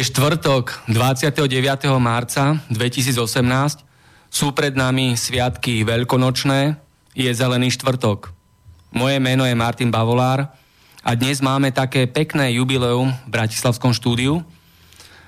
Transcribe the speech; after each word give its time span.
Štvrtok 0.00 0.88
29. 0.88 1.44
marca 2.00 2.56
2018. 2.72 3.84
Sú 4.32 4.56
pred 4.56 4.72
nami 4.72 5.12
sviatky 5.12 5.84
veľkonočné. 5.84 6.80
Je 7.12 7.28
zelený 7.28 7.68
štvrtok. 7.76 8.32
Moje 8.96 9.20
meno 9.20 9.44
je 9.44 9.52
Martin 9.52 9.92
Bavolár 9.92 10.56
a 11.04 11.10
dnes 11.12 11.44
máme 11.44 11.68
také 11.68 12.08
pekné 12.08 12.56
jubileum 12.56 13.12
v 13.12 13.28
Bratislavskom 13.28 13.92
štúdiu. 13.92 14.40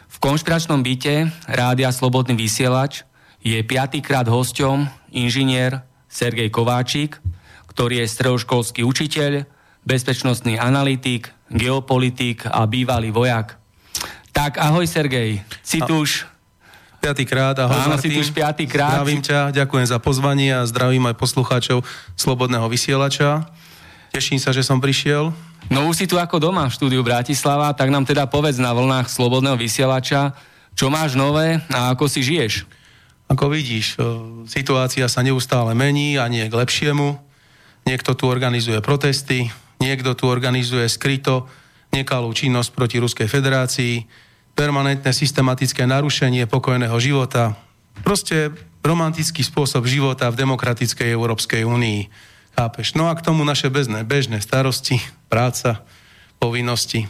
V 0.08 0.16
konšpiračnom 0.24 0.80
byte 0.80 1.28
Rádia 1.52 1.92
Slobodný 1.92 2.32
vysielač 2.32 3.04
je 3.44 3.60
piatýkrát 3.60 4.24
hosťom 4.24 4.88
inžinier 5.12 5.84
Sergej 6.08 6.48
Kováčik, 6.48 7.20
ktorý 7.68 8.00
je 8.00 8.08
stredoškolský 8.08 8.88
učiteľ, 8.88 9.44
bezpečnostný 9.84 10.56
analytik, 10.56 11.28
geopolitik 11.52 12.48
a 12.48 12.64
bývalý 12.64 13.12
vojak. 13.12 13.61
Tak 14.32 14.56
ahoj 14.56 14.88
Sergej, 14.88 15.44
si 15.60 15.78
tu 15.84 16.00
už 16.00 16.24
Piatýkrát, 17.02 17.58
ahoj 17.58 17.74
Áno, 17.74 17.98
Martin. 17.98 18.14
si 18.14 18.14
tu 18.14 18.22
už 18.22 18.30
piatýkrát. 18.30 19.02
Zdravím 19.02 19.20
ťa, 19.26 19.50
ďakujem 19.50 19.86
za 19.90 19.98
pozvanie 19.98 20.54
a 20.54 20.62
zdravím 20.62 21.02
aj 21.10 21.18
poslucháčov 21.18 21.82
Slobodného 22.14 22.62
vysielača. 22.70 23.42
Teším 24.14 24.38
sa, 24.38 24.54
že 24.54 24.62
som 24.62 24.78
prišiel. 24.78 25.34
No 25.66 25.90
už 25.90 25.98
si 25.98 26.06
tu 26.06 26.14
ako 26.14 26.38
doma 26.38 26.70
v 26.70 26.76
štúdiu 26.78 27.02
Bratislava, 27.02 27.74
tak 27.74 27.90
nám 27.90 28.06
teda 28.06 28.30
povedz 28.30 28.62
na 28.62 28.70
vlnách 28.70 29.10
Slobodného 29.10 29.58
vysielača, 29.58 30.30
čo 30.78 30.94
máš 30.94 31.18
nové 31.18 31.58
a 31.74 31.90
ako 31.90 32.06
si 32.06 32.22
žiješ. 32.22 32.70
Ako 33.26 33.50
vidíš, 33.50 33.98
e, 33.98 34.06
situácia 34.46 35.10
sa 35.10 35.26
neustále 35.26 35.74
mení 35.74 36.22
a 36.22 36.30
nie 36.30 36.46
k 36.46 36.54
lepšiemu. 36.54 37.18
Niekto 37.82 38.14
tu 38.14 38.30
organizuje 38.30 38.78
protesty, 38.78 39.50
niekto 39.82 40.14
tu 40.14 40.30
organizuje 40.30 40.86
skryto 40.86 41.50
nekalú 41.92 42.32
činnosť 42.32 42.72
proti 42.72 42.96
Ruskej 42.96 43.28
federácii, 43.28 44.08
permanentné 44.56 45.12
systematické 45.12 45.84
narušenie 45.84 46.48
pokojného 46.48 46.96
života, 46.96 47.52
proste 48.00 48.48
romantický 48.80 49.44
spôsob 49.44 49.84
života 49.84 50.32
v 50.32 50.40
demokratickej 50.40 51.12
Európskej 51.12 51.68
únii. 51.68 52.08
Chápeš? 52.56 52.96
No 52.96 53.08
a 53.08 53.16
k 53.16 53.24
tomu 53.24 53.44
naše 53.44 53.68
bežné, 53.68 54.08
bežné 54.08 54.40
starosti, 54.40 55.00
práca, 55.28 55.84
povinnosti. 56.40 57.08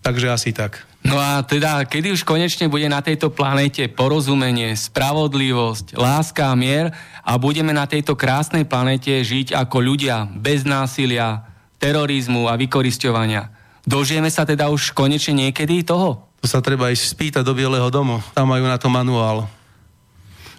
Takže 0.00 0.26
asi 0.32 0.50
tak. 0.54 0.86
No 1.02 1.18
a 1.18 1.42
teda, 1.42 1.82
kedy 1.82 2.14
už 2.14 2.22
konečne 2.22 2.70
bude 2.70 2.86
na 2.86 3.02
tejto 3.02 3.34
planéte 3.34 3.84
porozumenie, 3.90 4.72
spravodlivosť, 4.78 5.98
láska 5.98 6.48
a 6.52 6.54
mier 6.54 6.94
a 7.26 7.36
budeme 7.36 7.74
na 7.74 7.90
tejto 7.90 8.14
krásnej 8.14 8.64
planéte 8.64 9.12
žiť 9.12 9.50
ako 9.56 9.76
ľudia, 9.82 10.30
bez 10.30 10.62
násilia, 10.62 11.42
terorizmu 11.82 12.46
a 12.46 12.54
vykorisťovania. 12.54 13.59
Dožijeme 13.90 14.30
sa 14.30 14.46
teda 14.46 14.70
už 14.70 14.94
konečne 14.94 15.50
niekedy 15.50 15.82
toho? 15.82 16.22
To 16.38 16.46
sa 16.46 16.62
treba 16.62 16.94
ísť 16.94 17.10
spýtať 17.10 17.42
do 17.42 17.50
Bieleho 17.58 17.90
domu. 17.90 18.22
Tam 18.38 18.46
majú 18.46 18.62
na 18.70 18.78
to 18.78 18.86
manuál. 18.86 19.50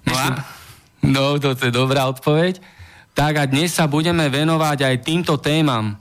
No, 0.04 0.12
a, 0.20 0.44
no 1.00 1.40
to 1.40 1.56
je 1.56 1.72
dobrá 1.72 2.12
odpoveď. 2.12 2.60
Tak 3.16 3.34
a 3.40 3.44
dnes 3.48 3.72
sa 3.72 3.88
budeme 3.88 4.28
venovať 4.28 4.84
aj 4.84 4.96
týmto 5.08 5.40
témam. 5.40 5.96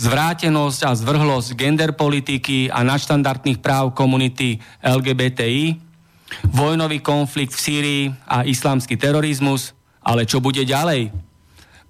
Zvrátenosť 0.00 0.80
a 0.88 0.96
zvrhlosť 0.96 1.52
gender 1.52 1.92
politiky 1.92 2.72
a 2.72 2.80
nadštandardných 2.80 3.60
práv 3.60 3.92
komunity 3.92 4.56
LGBTI, 4.80 5.76
vojnový 6.48 7.04
konflikt 7.04 7.52
v 7.52 7.60
Sýrii 7.60 8.04
a 8.24 8.40
islamský 8.48 8.96
terorizmus, 8.96 9.76
ale 10.00 10.24
čo 10.24 10.40
bude 10.40 10.64
ďalej? 10.64 11.12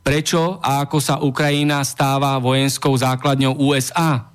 Prečo 0.02 0.58
a 0.58 0.82
ako 0.82 0.98
sa 0.98 1.22
Ukrajina 1.22 1.78
stáva 1.86 2.42
vojenskou 2.42 2.90
základňou 2.98 3.54
USA? 3.62 4.33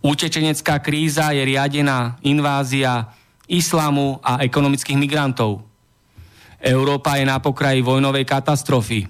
Utečenecká 0.00 0.80
kríza 0.80 1.28
je 1.36 1.44
riadená 1.44 2.16
invázia 2.24 3.12
islamu 3.44 4.16
a 4.24 4.40
ekonomických 4.40 4.96
migrantov. 4.96 5.60
Európa 6.60 7.20
je 7.20 7.28
na 7.28 7.36
pokraji 7.36 7.84
vojnovej 7.84 8.24
katastrofy. 8.24 9.08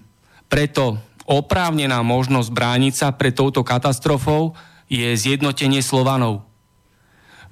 Preto 0.51 0.99
oprávnená 1.31 2.03
možnosť 2.03 2.51
brániť 2.51 2.95
sa 2.95 3.09
pred 3.15 3.31
touto 3.31 3.63
katastrofou 3.63 4.59
je 4.91 5.07
zjednotenie 5.15 5.79
Slovanov. 5.79 6.43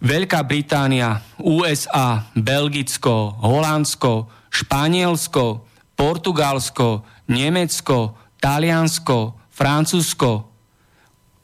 Veľká 0.02 0.42
Británia, 0.46 1.22
USA, 1.38 2.26
Belgicko, 2.34 3.38
Holandsko, 3.38 4.30
Španielsko, 4.50 5.66
Portugalsko, 5.94 7.06
Nemecko, 7.30 8.18
Taliansko, 8.38 9.34
Francúzsko 9.50 10.57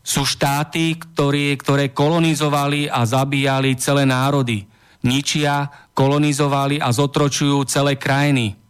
sú 0.05 0.29
štáty, 0.29 1.01
ktoré, 1.01 1.57
ktoré 1.57 1.91
kolonizovali 1.97 2.93
a 2.93 3.09
zabíjali 3.09 3.81
celé 3.81 4.05
národy. 4.05 4.69
Ničia, 5.01 5.73
kolonizovali 5.97 6.77
a 6.77 6.93
zotročujú 6.93 7.65
celé 7.65 7.97
krajiny 7.97 8.61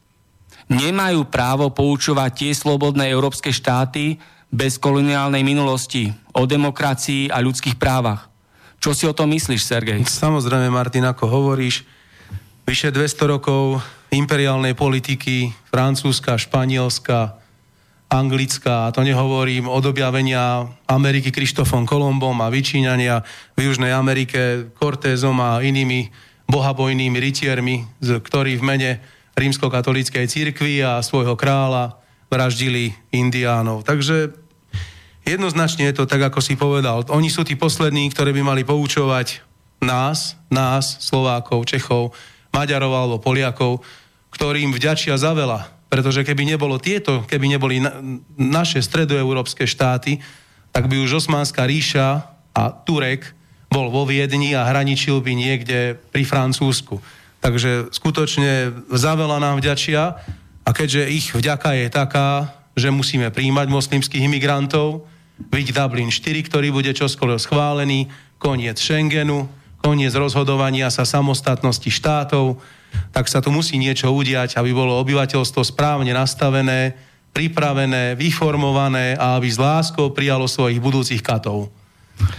nemajú 0.69 1.29
právo 1.29 1.69
poučovať 1.73 2.31
tie 2.33 2.51
slobodné 2.57 3.11
európske 3.13 3.53
štáty 3.53 4.17
bez 4.49 4.79
koloniálnej 4.79 5.43
minulosti 5.45 6.15
o 6.33 6.47
demokracii 6.47 7.29
a 7.29 7.43
ľudských 7.43 7.77
právach. 7.77 8.31
Čo 8.79 8.93
si 8.93 9.05
o 9.09 9.17
tom 9.17 9.33
myslíš, 9.33 9.65
Sergej? 9.65 10.01
Samozrejme, 10.05 10.69
Martin, 10.69 11.09
ako 11.09 11.25
hovoríš, 11.27 11.89
vyše 12.69 12.93
200 12.93 13.33
rokov 13.37 13.81
imperiálnej 14.13 14.77
politiky 14.77 15.51
Francúzska, 15.73 16.37
Španielska, 16.37 17.41
Anglická, 18.15 18.95
to 18.95 19.03
nehovorím 19.03 19.67
od 19.67 19.83
objavenia 19.91 20.71
Ameriky 20.87 21.35
Krištofom 21.35 21.83
Kolombom 21.83 22.39
a 22.39 22.47
vyčíňania 22.47 23.27
v 23.59 23.67
Južnej 23.67 23.91
Amerike 23.91 24.71
Cortézom 24.79 25.35
a 25.43 25.59
inými 25.59 26.15
bohabojnými 26.47 27.19
rytiermi, 27.19 27.83
ktorí 27.99 28.55
v 28.55 28.63
mene 28.63 28.91
rímskokatolíckej 29.35 30.31
cirkvi 30.31 30.79
a 30.87 31.03
svojho 31.03 31.35
kráľa 31.35 31.99
vraždili 32.31 32.95
indiánov. 33.11 33.83
Takže 33.83 34.31
jednoznačne 35.27 35.91
je 35.91 35.99
to 35.99 36.07
tak, 36.07 36.23
ako 36.23 36.39
si 36.39 36.55
povedal. 36.55 37.03
Oni 37.11 37.27
sú 37.27 37.43
tí 37.43 37.59
poslední, 37.59 38.15
ktorí 38.15 38.31
by 38.31 38.43
mali 38.47 38.63
poučovať 38.63 39.43
nás, 39.83 40.39
nás, 40.55 41.03
Slovákov, 41.03 41.67
Čechov, 41.67 42.15
Maďarov 42.55 42.95
alebo 42.95 43.17
Poliakov, 43.19 43.83
ktorým 44.31 44.71
vďačia 44.71 45.19
za 45.19 45.35
veľa. 45.35 45.74
Pretože 45.95 46.27
keby 46.27 46.43
nebolo 46.43 46.83
tieto, 46.83 47.23
keby 47.23 47.55
neboli 47.55 47.79
na, 47.79 48.03
naše 48.35 48.83
stredoeurópske 48.83 49.63
štáty, 49.63 50.19
tak 50.75 50.91
by 50.91 50.99
už 50.99 51.23
Osmánska 51.23 51.63
ríša 51.63 52.27
a 52.51 52.63
Turek 52.75 53.31
bol 53.71 53.95
vo 53.95 54.03
Viedni 54.03 54.59
a 54.59 54.67
hraničil 54.67 55.23
by 55.23 55.39
niekde 55.39 55.95
pri 56.11 56.27
Francúzsku. 56.27 56.99
Takže 57.39 57.95
skutočne 57.95 58.75
za 58.91 59.15
veľa 59.15 59.39
nám 59.39 59.63
vďačia 59.63 60.19
A 60.65 60.73
keďže 60.73 61.13
ich 61.13 61.29
vďaka 61.37 61.77
je 61.77 61.87
taká, 61.93 62.57
že 62.73 62.89
musíme 62.89 63.29
príjmať 63.29 63.69
moslimských 63.69 64.25
imigrantov, 64.25 65.05
byť 65.37 65.67
Dublin 65.77 66.09
4, 66.09 66.49
ktorý 66.49 66.73
bude 66.73 66.89
čoskoro 66.97 67.37
schválený, 67.37 68.09
koniec 68.41 68.81
Schengenu, 68.81 69.45
koniec 69.85 70.17
rozhodovania 70.17 70.89
sa 70.89 71.05
samostatnosti 71.05 71.93
štátov, 71.93 72.57
tak 73.15 73.31
sa 73.31 73.39
tu 73.39 73.55
musí 73.55 73.79
niečo 73.79 74.11
udiať, 74.11 74.59
aby 74.59 74.75
bolo 74.75 74.99
obyvateľstvo 75.01 75.63
správne 75.63 76.11
nastavené, 76.11 76.95
pripravené, 77.35 78.15
vyformované 78.15 79.19
a 79.19 79.35
aby 79.39 79.49
s 79.51 79.59
láskou 79.59 80.15
prijalo 80.15 80.47
svojich 80.47 80.79
budúcich 80.79 81.23
katov. 81.23 81.71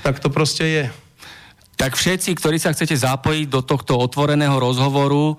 Tak 0.01 0.23
to 0.23 0.31
proste 0.31 0.65
je. 0.65 0.85
Tak 1.75 1.99
všetci, 1.99 2.31
ktorí 2.39 2.55
sa 2.55 2.71
chcete 2.71 2.95
zapojiť 2.95 3.51
do 3.51 3.59
tohto 3.59 3.99
otvoreného 3.99 4.55
rozhovoru, 4.55 5.35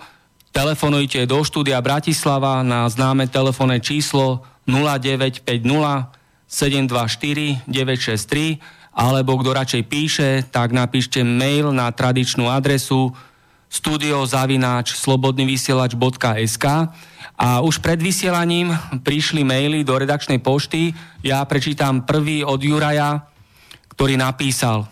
telefonujte 0.52 1.24
do 1.24 1.40
štúdia 1.40 1.80
Bratislava 1.80 2.60
na 2.60 2.84
známe 2.84 3.24
telefónne 3.32 3.80
číslo 3.80 4.44
0950 4.68 5.48
724 6.46 7.64
963 7.64 8.60
alebo 8.96 9.36
kto 9.36 9.50
radšej 9.52 9.82
píše, 9.92 10.30
tak 10.48 10.72
napíšte 10.72 11.20
mail 11.20 11.68
na 11.68 11.92
tradičnú 11.92 12.48
adresu 12.48 13.12
studiozavináč 13.76 14.96
slobodnyvysielač.sk 14.96 16.64
a 17.36 17.48
už 17.60 17.84
pred 17.84 18.00
vysielaním 18.00 18.72
prišli 19.04 19.44
maily 19.44 19.84
do 19.84 20.00
redakčnej 20.00 20.40
pošty. 20.40 20.96
Ja 21.20 21.44
prečítam 21.44 22.08
prvý 22.08 22.40
od 22.40 22.56
Juraja, 22.56 23.28
ktorý 23.92 24.16
napísal 24.16 24.88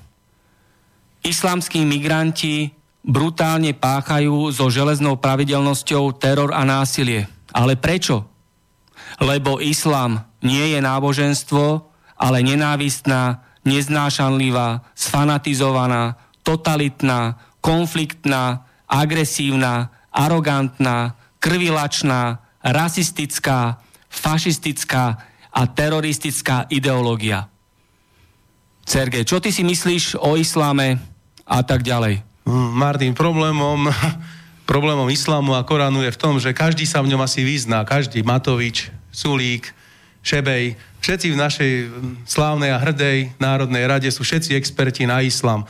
Islamskí 1.24 1.80
migranti 1.88 2.76
brutálne 3.00 3.72
páchajú 3.72 4.52
so 4.52 4.68
železnou 4.68 5.16
pravidelnosťou 5.16 6.12
teror 6.20 6.52
a 6.52 6.68
násilie. 6.68 7.24
Ale 7.48 7.80
prečo? 7.80 8.28
Lebo 9.16 9.56
islám 9.56 10.20
nie 10.44 10.76
je 10.76 10.80
náboženstvo, 10.84 11.88
ale 12.20 12.44
nenávistná, 12.44 13.40
neznášanlivá, 13.64 14.84
sfanatizovaná, 14.92 16.20
totalitná, 16.44 17.40
konfliktná, 17.64 18.63
agresívna, 18.88 19.90
arogantná, 20.14 21.16
krvilačná, 21.40 22.40
rasistická, 22.64 23.82
fašistická 24.08 25.04
a 25.54 25.60
teroristická 25.66 26.66
ideológia. 26.70 27.50
Sergej, 28.84 29.24
čo 29.24 29.40
ty 29.40 29.48
si 29.48 29.64
myslíš 29.64 30.20
o 30.20 30.36
isláme 30.36 31.00
a 31.48 31.60
tak 31.64 31.84
ďalej? 31.84 32.20
Mm, 32.44 32.70
Martin, 32.76 33.12
problémom, 33.16 33.88
problémom 34.70 35.08
islámu 35.08 35.56
a 35.56 35.64
Koránu 35.64 36.04
je 36.04 36.12
v 36.12 36.20
tom, 36.20 36.36
že 36.36 36.56
každý 36.56 36.84
sa 36.84 37.00
v 37.00 37.12
ňom 37.12 37.24
asi 37.24 37.40
vyzná. 37.40 37.80
Každý, 37.84 38.20
Matovič, 38.20 38.92
Sulík, 39.08 39.72
Šebej, 40.24 40.76
všetci 41.00 41.26
v 41.32 41.40
našej 41.40 41.72
mm, 41.84 42.14
slávnej 42.28 42.72
a 42.72 42.80
hrdej 42.80 43.36
Národnej 43.40 43.84
rade 43.88 44.08
sú 44.12 44.24
všetci 44.24 44.56
experti 44.56 45.08
na 45.08 45.24
islám. 45.24 45.64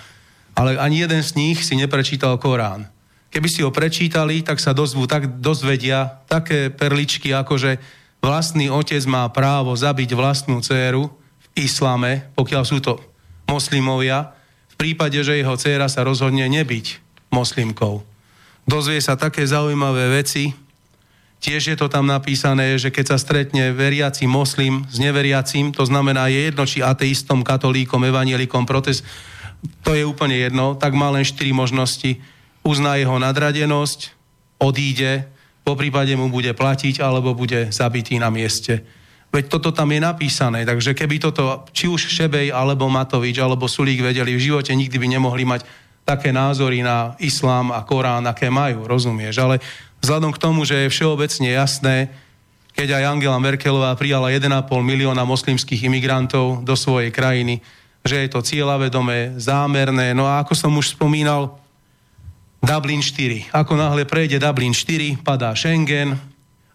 Ale 0.55 0.79
ani 0.79 1.03
jeden 1.03 1.23
z 1.23 1.35
nich 1.35 1.63
si 1.63 1.75
neprečítal 1.75 2.39
Korán. 2.39 2.87
Keby 3.35 3.49
si 3.51 3.67
ho 3.67 3.75
prečítali, 3.75 4.47
tak 4.47 4.63
sa 4.63 4.71
dozvú, 4.71 5.11
tak 5.11 5.43
dozvedia 5.43 6.23
také 6.31 6.71
perličky, 6.71 7.35
ako 7.35 7.59
že 7.59 7.83
vlastný 8.23 8.71
otec 8.71 9.03
má 9.11 9.27
právo 9.35 9.75
zabiť 9.75 10.15
vlastnú 10.15 10.63
dceru 10.63 11.11
v 11.11 11.47
islame, 11.67 12.31
pokiaľ 12.39 12.63
sú 12.63 12.79
to 12.79 13.03
moslimovia, 13.51 14.31
v 14.71 14.75
prípade, 14.79 15.19
že 15.19 15.35
jeho 15.35 15.59
dcera 15.59 15.91
sa 15.91 16.07
rozhodne 16.07 16.47
nebyť 16.47 17.03
moslimkou. 17.35 18.07
Dozvie 18.71 19.03
sa 19.03 19.19
také 19.19 19.43
zaujímavé 19.43 20.15
veci, 20.15 20.55
Tiež 21.45 21.61
je 21.69 21.77
to 21.77 21.93
tam 21.93 22.09
napísané, 22.09 22.73
že 22.81 22.89
keď 22.89 23.13
sa 23.13 23.19
stretne 23.21 23.69
veriaci 23.77 24.25
moslim 24.25 24.89
s 24.89 24.97
neveriacím, 24.97 25.77
to 25.77 25.85
znamená 25.85 26.33
je 26.33 26.49
jedno, 26.49 26.65
či 26.65 26.81
ateistom, 26.81 27.45
katolíkom, 27.45 28.01
evanielikom, 28.01 28.65
protest, 28.65 29.05
to 29.85 29.93
je 29.93 30.09
úplne 30.09 30.41
jedno, 30.41 30.73
tak 30.73 30.97
má 30.97 31.13
len 31.13 31.21
štyri 31.21 31.53
možnosti 31.53 32.17
uzná 32.65 32.97
jeho 32.97 33.21
nadradenosť, 33.21 34.17
odíde, 34.59 35.29
po 35.65 35.77
prípade 35.77 36.13
mu 36.17 36.29
bude 36.29 36.53
platiť 36.53 37.01
alebo 37.01 37.37
bude 37.37 37.73
zabitý 37.73 38.17
na 38.21 38.29
mieste. 38.29 38.85
Veď 39.35 39.51
toto 39.51 39.75
tam 39.75 39.91
je 39.91 39.99
napísané, 39.99 40.63
takže 40.63 40.95
keby 40.95 41.19
toto 41.19 41.67
či 41.75 41.91
už 41.91 42.07
Šebej, 42.07 42.55
alebo 42.55 42.87
Matovič, 42.87 43.41
alebo 43.43 43.67
Sulík 43.67 43.99
vedeli, 43.99 44.39
v 44.39 44.47
živote 44.47 44.71
nikdy 44.71 44.95
by 44.95 45.07
nemohli 45.11 45.43
mať 45.43 45.67
také 46.07 46.31
názory 46.31 46.85
na 46.85 47.19
islám 47.19 47.75
a 47.75 47.83
Korán, 47.83 48.29
aké 48.31 48.47
majú, 48.53 48.87
rozumieš? 48.87 49.43
Ale 49.43 49.59
vzhľadom 50.05 50.31
k 50.31 50.39
tomu, 50.39 50.63
že 50.63 50.87
je 50.87 50.93
všeobecne 50.93 51.51
jasné, 51.51 52.15
keď 52.79 53.01
aj 53.01 53.09
Angela 53.11 53.43
Merkelová 53.43 53.91
prijala 53.99 54.31
1,5 54.31 54.71
milióna 54.71 55.27
moslimských 55.27 55.89
imigrantov 55.91 56.63
do 56.63 56.79
svojej 56.79 57.11
krajiny, 57.11 57.59
že 58.05 58.21
je 58.23 58.29
to 58.31 58.45
cieľavedomé, 58.45 59.41
zámerné. 59.41 60.13
No 60.15 60.29
a 60.31 60.45
ako 60.45 60.55
som 60.55 60.71
už 60.77 60.95
spomínal, 60.95 61.64
Dublin 62.65 63.05
4. 63.05 63.53
Ako 63.53 63.77
náhle 63.77 64.09
prejde 64.09 64.41
Dublin 64.41 64.73
4, 64.73 65.21
padá 65.21 65.53
Schengen, 65.53 66.17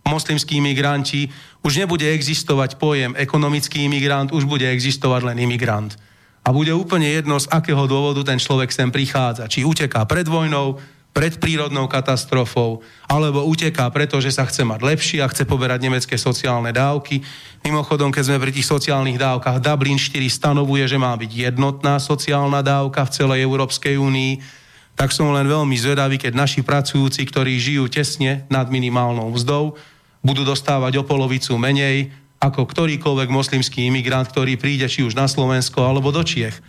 moslimskí 0.05 0.61
imigranti, 0.61 1.33
už 1.65 1.81
nebude 1.81 2.05
existovať 2.05 2.77
pojem 2.77 3.17
ekonomický 3.17 3.89
imigrant, 3.89 4.29
už 4.29 4.45
bude 4.45 4.69
existovať 4.69 5.33
len 5.33 5.41
imigrant. 5.41 5.97
A 6.45 6.53
bude 6.53 6.69
úplne 6.77 7.09
jedno, 7.09 7.41
z 7.41 7.49
akého 7.49 7.89
dôvodu 7.89 8.21
ten 8.21 8.37
človek 8.37 8.69
sem 8.69 8.93
prichádza. 8.93 9.49
Či 9.49 9.65
uteká 9.65 10.05
pred 10.05 10.29
vojnou, 10.29 10.77
pred 11.09 11.41
prírodnou 11.41 11.89
katastrofou, 11.89 12.85
alebo 13.09 13.49
uteká 13.49 13.89
preto, 13.89 14.21
že 14.21 14.29
sa 14.29 14.45
chce 14.45 14.61
mať 14.61 14.85
lepšie 14.85 15.19
a 15.25 15.27
chce 15.33 15.49
poberať 15.49 15.89
nemecké 15.89 16.21
sociálne 16.21 16.69
dávky. 16.69 17.25
Mimochodom, 17.65 18.13
keď 18.13 18.29
sme 18.29 18.37
pri 18.37 18.53
tých 18.53 18.69
sociálnych 18.69 19.17
dávkach, 19.17 19.57
Dublin 19.57 19.97
4 19.97 20.21
stanovuje, 20.29 20.85
že 20.85 21.01
má 21.01 21.17
byť 21.17 21.49
jednotná 21.49 21.97
sociálna 21.97 22.61
dávka 22.61 23.09
v 23.09 23.13
celej 23.13 23.41
Európskej 23.41 23.97
únii 23.97 24.58
tak 24.99 25.15
som 25.15 25.31
len 25.31 25.47
veľmi 25.47 25.79
zvedavý, 25.79 26.19
keď 26.19 26.35
naši 26.35 26.59
pracujúci, 26.59 27.23
ktorí 27.23 27.55
žijú 27.55 27.87
tesne 27.87 28.43
nad 28.51 28.67
minimálnou 28.67 29.31
mzdou, 29.31 29.79
budú 30.19 30.43
dostávať 30.43 30.99
o 30.99 31.07
polovicu 31.07 31.55
menej 31.55 32.11
ako 32.39 32.67
ktorýkoľvek 32.67 33.29
moslimský 33.31 33.87
imigrant, 33.87 34.27
ktorý 34.27 34.59
príde 34.59 34.87
či 34.91 35.03
už 35.07 35.15
na 35.15 35.27
Slovensko 35.27 35.83
alebo 35.83 36.11
do 36.11 36.23
Čiech. 36.23 36.59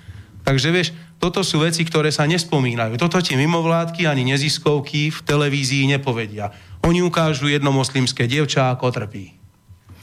Takže 0.47 0.69
vieš, 0.71 0.95
toto 1.23 1.43
sú 1.43 1.63
veci, 1.63 1.83
ktoré 1.87 2.11
sa 2.11 2.27
nespomínajú. 2.27 2.99
Toto 2.99 3.19
ti 3.23 3.39
mimovládky 3.39 4.07
ani 4.07 4.27
neziskovky 4.35 5.11
v 5.11 5.19
televízii 5.23 5.91
nepovedia. 5.91 6.51
Oni 6.87 7.03
ukážu 7.03 7.47
jedno 7.47 7.71
moslimské 7.71 8.27
dievča, 8.27 8.71
ako 8.71 8.91
trpí. 8.91 9.35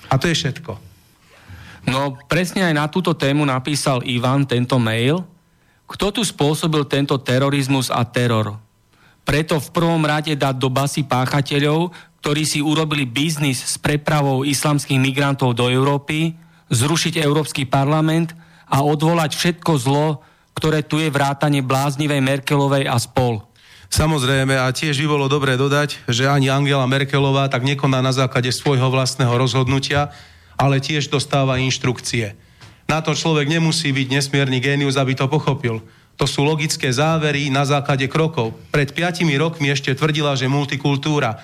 A 0.08 0.16
to 0.16 0.32
je 0.32 0.36
všetko. 0.36 0.72
No 1.88 2.20
presne 2.28 2.68
aj 2.68 2.74
na 2.76 2.86
túto 2.92 3.16
tému 3.16 3.44
napísal 3.48 4.04
Ivan 4.08 4.48
tento 4.48 4.76
mail, 4.80 5.24
kto 5.88 6.12
tu 6.12 6.22
spôsobil 6.28 6.84
tento 6.84 7.16
terorizmus 7.16 7.88
a 7.88 8.04
teror? 8.04 8.60
Preto 9.24 9.60
v 9.60 9.72
prvom 9.72 10.04
rade 10.04 10.36
dať 10.36 10.56
do 10.56 10.68
basy 10.68 11.04
páchateľov, 11.04 11.92
ktorí 12.24 12.44
si 12.44 12.60
urobili 12.60 13.08
biznis 13.08 13.64
s 13.64 13.80
prepravou 13.80 14.44
islamských 14.44 15.00
migrantov 15.00 15.56
do 15.56 15.72
Európy, 15.72 16.36
zrušiť 16.68 17.24
Európsky 17.24 17.64
parlament 17.64 18.36
a 18.68 18.84
odvolať 18.84 19.36
všetko 19.36 19.72
zlo, 19.80 20.08
ktoré 20.56 20.84
tu 20.84 21.00
je 21.00 21.08
vrátane 21.08 21.64
bláznivej 21.64 22.20
Merkelovej 22.20 22.88
a 22.88 23.00
spol. 23.00 23.44
Samozrejme, 23.88 24.60
a 24.60 24.68
tiež 24.68 25.00
by 25.00 25.08
bolo 25.08 25.32
dobré 25.32 25.56
dodať, 25.56 26.04
že 26.12 26.28
ani 26.28 26.52
Angela 26.52 26.84
Merkelová 26.84 27.48
tak 27.48 27.64
nekoná 27.64 28.04
na 28.04 28.12
základe 28.12 28.52
svojho 28.52 28.92
vlastného 28.92 29.32
rozhodnutia, 29.32 30.12
ale 30.60 30.84
tiež 30.84 31.08
dostáva 31.08 31.56
inštrukcie. 31.64 32.36
Na 32.88 33.04
to 33.04 33.12
človek 33.12 33.52
nemusí 33.52 33.92
byť 33.92 34.08
nesmierny 34.08 34.64
génius, 34.64 34.96
aby 34.96 35.12
to 35.12 35.28
pochopil. 35.28 35.84
To 36.18 36.26
sú 36.26 36.42
logické 36.42 36.90
závery 36.90 37.52
na 37.54 37.62
základe 37.68 38.08
krokov. 38.10 38.56
Pred 38.74 38.96
piatimi 38.96 39.38
rokmi 39.38 39.70
ešte 39.70 39.94
tvrdila, 39.94 40.34
že 40.34 40.50
multikultúra, 40.50 41.38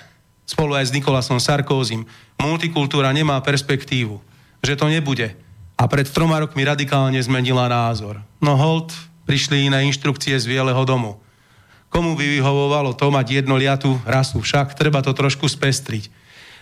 spolu 0.48 0.74
aj 0.74 0.90
s 0.90 0.94
Nikolasom 0.96 1.38
Sarkózim, 1.38 2.08
multikultúra 2.40 3.14
nemá 3.14 3.38
perspektívu, 3.44 4.18
že 4.64 4.74
to 4.74 4.90
nebude. 4.90 5.36
A 5.78 5.84
pred 5.86 6.08
troma 6.08 6.40
rokmi 6.42 6.64
radikálne 6.66 7.20
zmenila 7.22 7.70
názor. 7.70 8.18
No 8.40 8.58
hold, 8.58 8.90
prišli 9.28 9.68
iné 9.68 9.84
inštrukcie 9.86 10.34
z 10.34 10.48
Bieleho 10.48 10.82
domu. 10.82 11.22
Komu 11.92 12.18
by 12.18 12.26
vyhovovalo 12.26 12.98
to 12.98 13.06
mať 13.14 13.46
jednoliatú 13.46 14.02
rasu? 14.02 14.42
Však 14.42 14.74
treba 14.74 14.98
to 15.06 15.14
trošku 15.14 15.46
spestriť. 15.46 16.10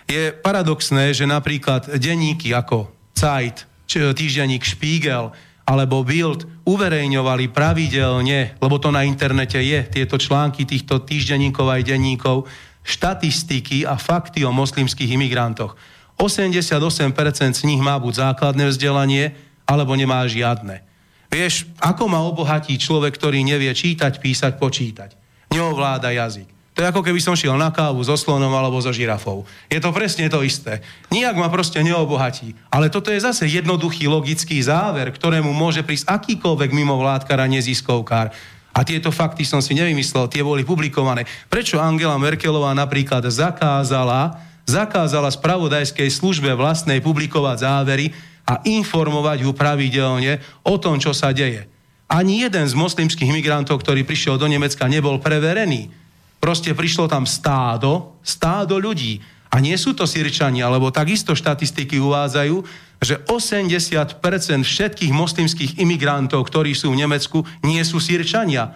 Je 0.05 0.29
paradoxné, 0.29 1.15
že 1.15 1.25
napríklad 1.25 1.97
denníky 1.97 2.53
ako 2.53 2.93
Zeit, 3.17 3.65
týždenník 3.89 4.63
Spiegel 4.65 5.33
alebo 5.63 6.03
Bild 6.03 6.43
uverejňovali 6.67 7.47
pravidelne, 7.55 8.59
lebo 8.59 8.75
to 8.83 8.91
na 8.91 9.07
internete 9.07 9.59
je, 9.63 9.79
tieto 9.87 10.19
články 10.19 10.67
týchto 10.67 10.99
týždenníkov 11.07 11.71
aj 11.71 11.87
denníkov, 11.87 12.51
štatistiky 12.83 13.87
a 13.87 13.95
fakty 13.95 14.43
o 14.43 14.51
moslimských 14.51 15.15
imigrantoch. 15.15 15.79
88% 16.19 17.15
z 17.55 17.63
nich 17.63 17.79
má 17.79 17.95
buď 17.95 18.35
základné 18.35 18.69
vzdelanie, 18.69 19.33
alebo 19.63 19.95
nemá 19.95 20.27
žiadne. 20.27 20.83
Vieš, 21.31 21.65
ako 21.81 22.05
ma 22.11 22.21
obohatí 22.21 22.77
človek, 22.77 23.15
ktorý 23.17 23.41
nevie 23.41 23.71
čítať, 23.73 24.21
písať, 24.21 24.59
počítať? 24.59 25.17
Neovláda 25.49 26.13
jazyk. 26.13 26.52
To 26.73 26.81
je 26.81 26.89
ako 26.89 27.05
keby 27.05 27.21
som 27.21 27.37
šiel 27.37 27.53
na 27.53 27.69
kávu 27.69 28.01
so 28.01 28.17
slonom 28.17 28.49
alebo 28.49 28.81
so 28.81 28.89
žirafou. 28.89 29.45
Je 29.69 29.77
to 29.77 29.93
presne 29.93 30.25
to 30.25 30.41
isté. 30.41 30.81
Nijak 31.13 31.37
ma 31.37 31.45
proste 31.45 31.77
neobohatí. 31.85 32.57
Ale 32.73 32.89
toto 32.89 33.13
je 33.13 33.21
zase 33.21 33.45
jednoduchý 33.45 34.09
logický 34.09 34.57
záver, 34.57 35.13
ktorému 35.13 35.53
môže 35.53 35.85
prísť 35.85 36.09
akýkoľvek 36.09 36.73
mimovládkar 36.73 37.37
a 37.37 37.45
neziskovkár. 37.45 38.33
A 38.73 38.79
tieto 38.81 39.13
fakty 39.13 39.45
som 39.45 39.61
si 39.61 39.77
nevymyslel, 39.77 40.25
tie 40.33 40.41
boli 40.41 40.65
publikované. 40.65 41.29
Prečo 41.45 41.77
Angela 41.77 42.17
Merkelová 42.17 42.73
napríklad 42.73 43.21
zakázala, 43.29 44.41
zakázala 44.65 45.29
spravodajskej 45.29 46.09
službe 46.09 46.49
vlastnej 46.57 46.97
publikovať 47.05 47.69
závery 47.69 48.09
a 48.49 48.65
informovať 48.65 49.45
ju 49.45 49.53
pravidelne 49.53 50.41
o 50.65 50.81
tom, 50.81 50.97
čo 50.97 51.13
sa 51.13 51.29
deje. 51.29 51.69
Ani 52.09 52.41
jeden 52.41 52.65
z 52.65 52.73
moslimských 52.73 53.29
migrantov, 53.29 53.85
ktorý 53.85 54.01
prišiel 54.01 54.41
do 54.41 54.49
Nemecka, 54.49 54.89
nebol 54.89 55.21
preverený 55.21 56.02
Proste 56.43 56.75
prišlo 56.75 57.07
tam 57.07 57.23
stádo, 57.23 58.19
stádo 58.19 58.75
ľudí. 58.75 59.23
A 59.47 59.63
nie 59.63 59.79
sú 59.79 59.95
to 59.95 60.03
Sirčania, 60.03 60.67
lebo 60.67 60.91
takisto 60.91 61.31
štatistiky 61.31 62.03
uvádzajú, 62.03 62.55
že 62.99 63.23
80% 63.31 64.19
všetkých 64.67 65.11
moslimských 65.15 65.79
imigrantov, 65.79 66.43
ktorí 66.43 66.75
sú 66.75 66.91
v 66.91 66.99
Nemecku, 66.99 67.47
nie 67.63 67.79
sú 67.87 68.03
Sirčania. 68.03 68.75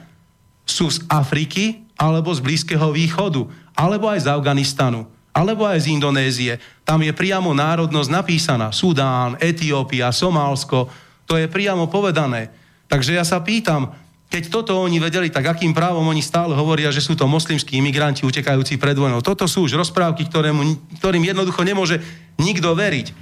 Sú 0.63 0.87
z 0.87 1.03
Afriky 1.11 1.83
alebo 1.99 2.31
z 2.31 2.39
Blízkeho 2.39 2.87
východu, 2.95 3.43
alebo 3.75 4.07
aj 4.07 4.23
z 4.23 4.31
Afganistanu, 4.31 5.03
alebo 5.35 5.67
aj 5.67 5.83
z 5.83 5.91
Indonézie. 5.91 6.63
Tam 6.87 7.03
je 7.03 7.11
priamo 7.11 7.51
národnosť 7.51 8.09
napísaná. 8.13 8.71
Sudán, 8.71 9.35
Etiópia, 9.43 10.15
Somálsko. 10.15 10.87
To 11.27 11.35
je 11.35 11.51
priamo 11.51 11.91
povedané. 11.91 12.47
Takže 12.87 13.11
ja 13.19 13.27
sa 13.27 13.43
pýtam, 13.43 13.91
keď 14.27 14.43
toto 14.51 14.75
oni 14.75 14.99
vedeli, 14.99 15.31
tak 15.31 15.47
akým 15.47 15.71
právom 15.71 16.03
oni 16.03 16.19
stále 16.19 16.51
hovoria, 16.51 16.91
že 16.91 16.99
sú 16.99 17.15
to 17.15 17.31
moslimskí 17.31 17.79
imigranti 17.79 18.27
utekajúci 18.27 18.75
pred 18.75 18.99
vojnou. 18.99 19.23
Toto 19.23 19.47
sú 19.47 19.63
už 19.63 19.79
rozprávky, 19.79 20.27
ktorému, 20.27 20.99
ktorým 20.99 21.23
jednoducho 21.23 21.63
nemôže 21.63 22.03
nikto 22.35 22.75
veriť. 22.75 23.15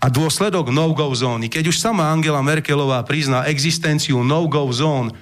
A 0.00 0.08
dôsledok 0.08 0.72
no-go 0.72 1.12
zóny. 1.12 1.52
Keď 1.52 1.72
už 1.72 1.76
sama 1.76 2.08
Angela 2.08 2.40
Merkelová 2.40 3.04
prizná 3.04 3.44
existenciu 3.44 4.24
no-go 4.24 4.64
zón, 4.72 5.12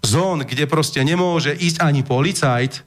zón, 0.00 0.48
kde 0.48 0.64
proste 0.64 1.04
nemôže 1.04 1.52
ísť 1.52 1.84
ani 1.84 2.00
policajt, 2.00 2.84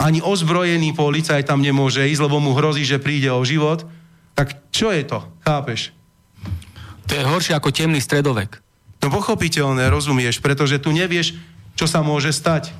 ani 0.00 0.24
ozbrojený 0.24 0.96
policajt 0.96 1.44
tam 1.44 1.60
nemôže 1.60 2.08
ísť, 2.08 2.24
lebo 2.24 2.40
mu 2.40 2.56
hrozí, 2.56 2.88
že 2.88 3.02
príde 3.02 3.28
o 3.28 3.44
život, 3.44 3.84
tak 4.32 4.70
čo 4.72 4.94
je 4.94 5.02
to? 5.04 5.18
Chápeš? 5.44 5.92
To 7.10 7.12
je 7.16 7.24
horšie 7.26 7.52
ako 7.56 7.74
temný 7.74 7.98
stredovek. 7.98 8.62
No 8.98 9.08
pochopiteľné, 9.08 9.86
rozumieš, 9.90 10.42
pretože 10.42 10.82
tu 10.82 10.90
nevieš, 10.90 11.38
čo 11.78 11.86
sa 11.86 12.02
môže 12.02 12.34
stať. 12.34 12.74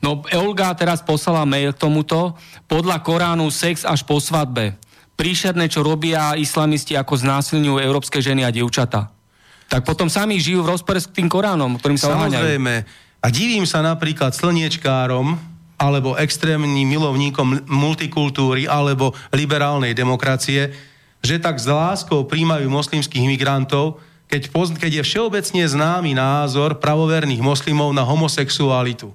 No 0.00 0.24
Olga 0.32 0.72
teraz 0.72 1.04
poslala 1.04 1.44
mail 1.44 1.76
k 1.76 1.82
tomuto. 1.82 2.38
Podľa 2.70 3.04
Koránu 3.04 3.50
sex 3.52 3.84
až 3.84 4.06
po 4.06 4.16
svadbe. 4.22 4.78
Príšerné, 5.18 5.68
čo 5.68 5.84
robia 5.84 6.32
islamisti, 6.38 6.96
ako 6.96 7.20
znásilňujú 7.20 7.76
európske 7.76 8.24
ženy 8.24 8.46
a 8.46 8.54
dievčata. 8.54 9.12
Tak 9.68 9.84
potom 9.84 10.08
sami 10.08 10.40
žijú 10.40 10.64
v 10.64 10.72
rozpore 10.74 10.98
s 10.98 11.06
tým 11.12 11.28
Koránom, 11.28 11.76
ktorým 11.76 12.00
sa 12.00 12.16
Samozrejme. 12.16 12.74
A 13.20 13.26
divím 13.28 13.68
sa 13.68 13.84
napríklad 13.84 14.32
slniečkárom, 14.32 15.36
alebo 15.76 16.16
extrémnym 16.16 16.88
milovníkom 16.88 17.68
multikultúry, 17.68 18.64
alebo 18.64 19.12
liberálnej 19.36 19.92
demokracie, 19.92 20.72
že 21.20 21.36
tak 21.36 21.60
s 21.60 21.68
láskou 21.68 22.24
príjmajú 22.24 22.68
moslimských 22.72 23.28
migrantov, 23.28 24.00
keď, 24.30 24.54
poz, 24.54 24.70
keď 24.78 25.02
je 25.02 25.06
všeobecne 25.10 25.66
známy 25.66 26.14
názor 26.14 26.78
pravoverných 26.78 27.42
moslimov 27.42 27.90
na 27.90 28.06
homosexualitu. 28.06 29.10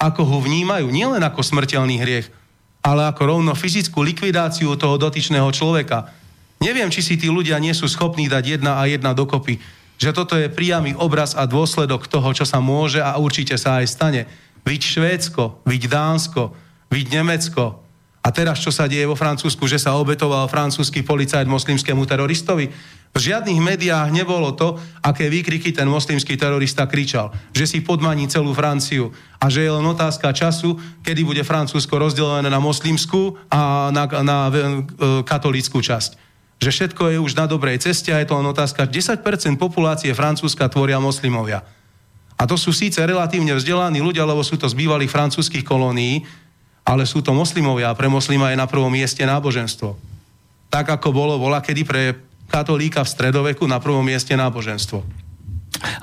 Ako 0.00 0.24
ho 0.24 0.40
vnímajú, 0.40 0.88
nielen 0.88 1.20
ako 1.20 1.44
smrteľný 1.44 2.00
hriech, 2.00 2.32
ale 2.80 3.04
ako 3.04 3.22
rovno 3.36 3.52
fyzickú 3.52 4.00
likvidáciu 4.00 4.72
toho 4.80 4.96
dotyčného 4.96 5.48
človeka. 5.52 6.08
Neviem, 6.64 6.88
či 6.88 7.04
si 7.04 7.14
tí 7.20 7.28
ľudia 7.28 7.60
nie 7.60 7.76
sú 7.76 7.84
schopní 7.84 8.24
dať 8.24 8.58
jedna 8.58 8.80
a 8.80 8.88
jedna 8.88 9.12
dokopy. 9.12 9.60
Že 10.00 10.10
toto 10.16 10.34
je 10.40 10.48
priamy 10.48 10.96
obraz 10.96 11.36
a 11.36 11.44
dôsledok 11.44 12.08
toho, 12.08 12.32
čo 12.32 12.48
sa 12.48 12.64
môže 12.64 13.04
a 13.04 13.20
určite 13.20 13.60
sa 13.60 13.84
aj 13.84 13.86
stane. 13.92 14.22
Viď 14.64 14.80
Švédsko, 14.80 15.60
viď 15.68 15.92
Dánsko, 15.92 16.56
viď 16.88 17.20
Nemecko. 17.20 17.83
A 18.24 18.32
teraz, 18.32 18.56
čo 18.56 18.72
sa 18.72 18.88
deje 18.88 19.04
vo 19.04 19.12
Francúzsku, 19.12 19.68
že 19.68 19.76
sa 19.76 20.00
obetoval 20.00 20.48
francúzsky 20.48 21.04
policajt 21.04 21.44
moslimskému 21.44 22.08
teroristovi? 22.08 22.72
V 23.14 23.18
žiadnych 23.20 23.60
médiách 23.62 24.10
nebolo 24.10 24.56
to, 24.56 24.74
aké 25.04 25.30
výkriky 25.30 25.70
ten 25.70 25.86
moslimský 25.86 26.34
terorista 26.34 26.88
kričal. 26.88 27.30
Že 27.54 27.64
si 27.68 27.78
podmaní 27.84 28.26
celú 28.26 28.56
Franciu 28.56 29.14
a 29.38 29.46
že 29.52 29.62
je 29.62 29.70
len 29.70 29.86
otázka 29.86 30.34
času, 30.34 30.74
kedy 31.04 31.22
bude 31.22 31.44
Francúzsko 31.46 32.00
rozdelené 32.00 32.50
na 32.50 32.58
moslimskú 32.58 33.38
a 33.52 33.92
na, 33.94 34.08
na 34.24 34.38
e, 34.50 34.56
katolickú 35.22 35.78
časť. 35.78 36.18
Že 36.58 36.70
všetko 36.74 37.02
je 37.14 37.18
už 37.22 37.38
na 37.38 37.46
dobrej 37.46 37.86
ceste 37.86 38.10
a 38.10 38.18
je 38.18 38.26
to 38.26 38.40
len 38.40 38.50
otázka, 38.50 38.88
10% 38.90 39.20
populácie 39.60 40.10
Francúzska 40.10 40.66
tvoria 40.66 40.98
moslimovia. 40.98 41.62
A 42.34 42.50
to 42.50 42.58
sú 42.58 42.74
síce 42.74 42.98
relatívne 42.98 43.54
vzdelaní 43.54 44.02
ľudia, 44.02 44.26
lebo 44.26 44.42
sú 44.42 44.58
to 44.58 44.66
z 44.66 44.74
bývalých 44.74 45.12
francúzských 45.12 45.62
kolónií, 45.62 46.26
ale 46.84 47.08
sú 47.08 47.24
to 47.24 47.32
moslimovia 47.32 47.90
a 47.90 47.96
pre 47.96 48.12
moslima 48.12 48.52
je 48.52 48.60
na 48.60 48.68
prvom 48.68 48.92
mieste 48.92 49.24
náboženstvo. 49.24 49.96
Tak 50.68 51.00
ako 51.00 51.08
bolo 51.16 51.34
vola 51.40 51.64
kedy 51.64 51.82
pre 51.82 52.02
katolíka 52.52 53.00
v 53.02 53.12
stredoveku 53.12 53.64
na 53.64 53.80
prvom 53.80 54.04
mieste 54.04 54.36
náboženstvo. 54.36 55.00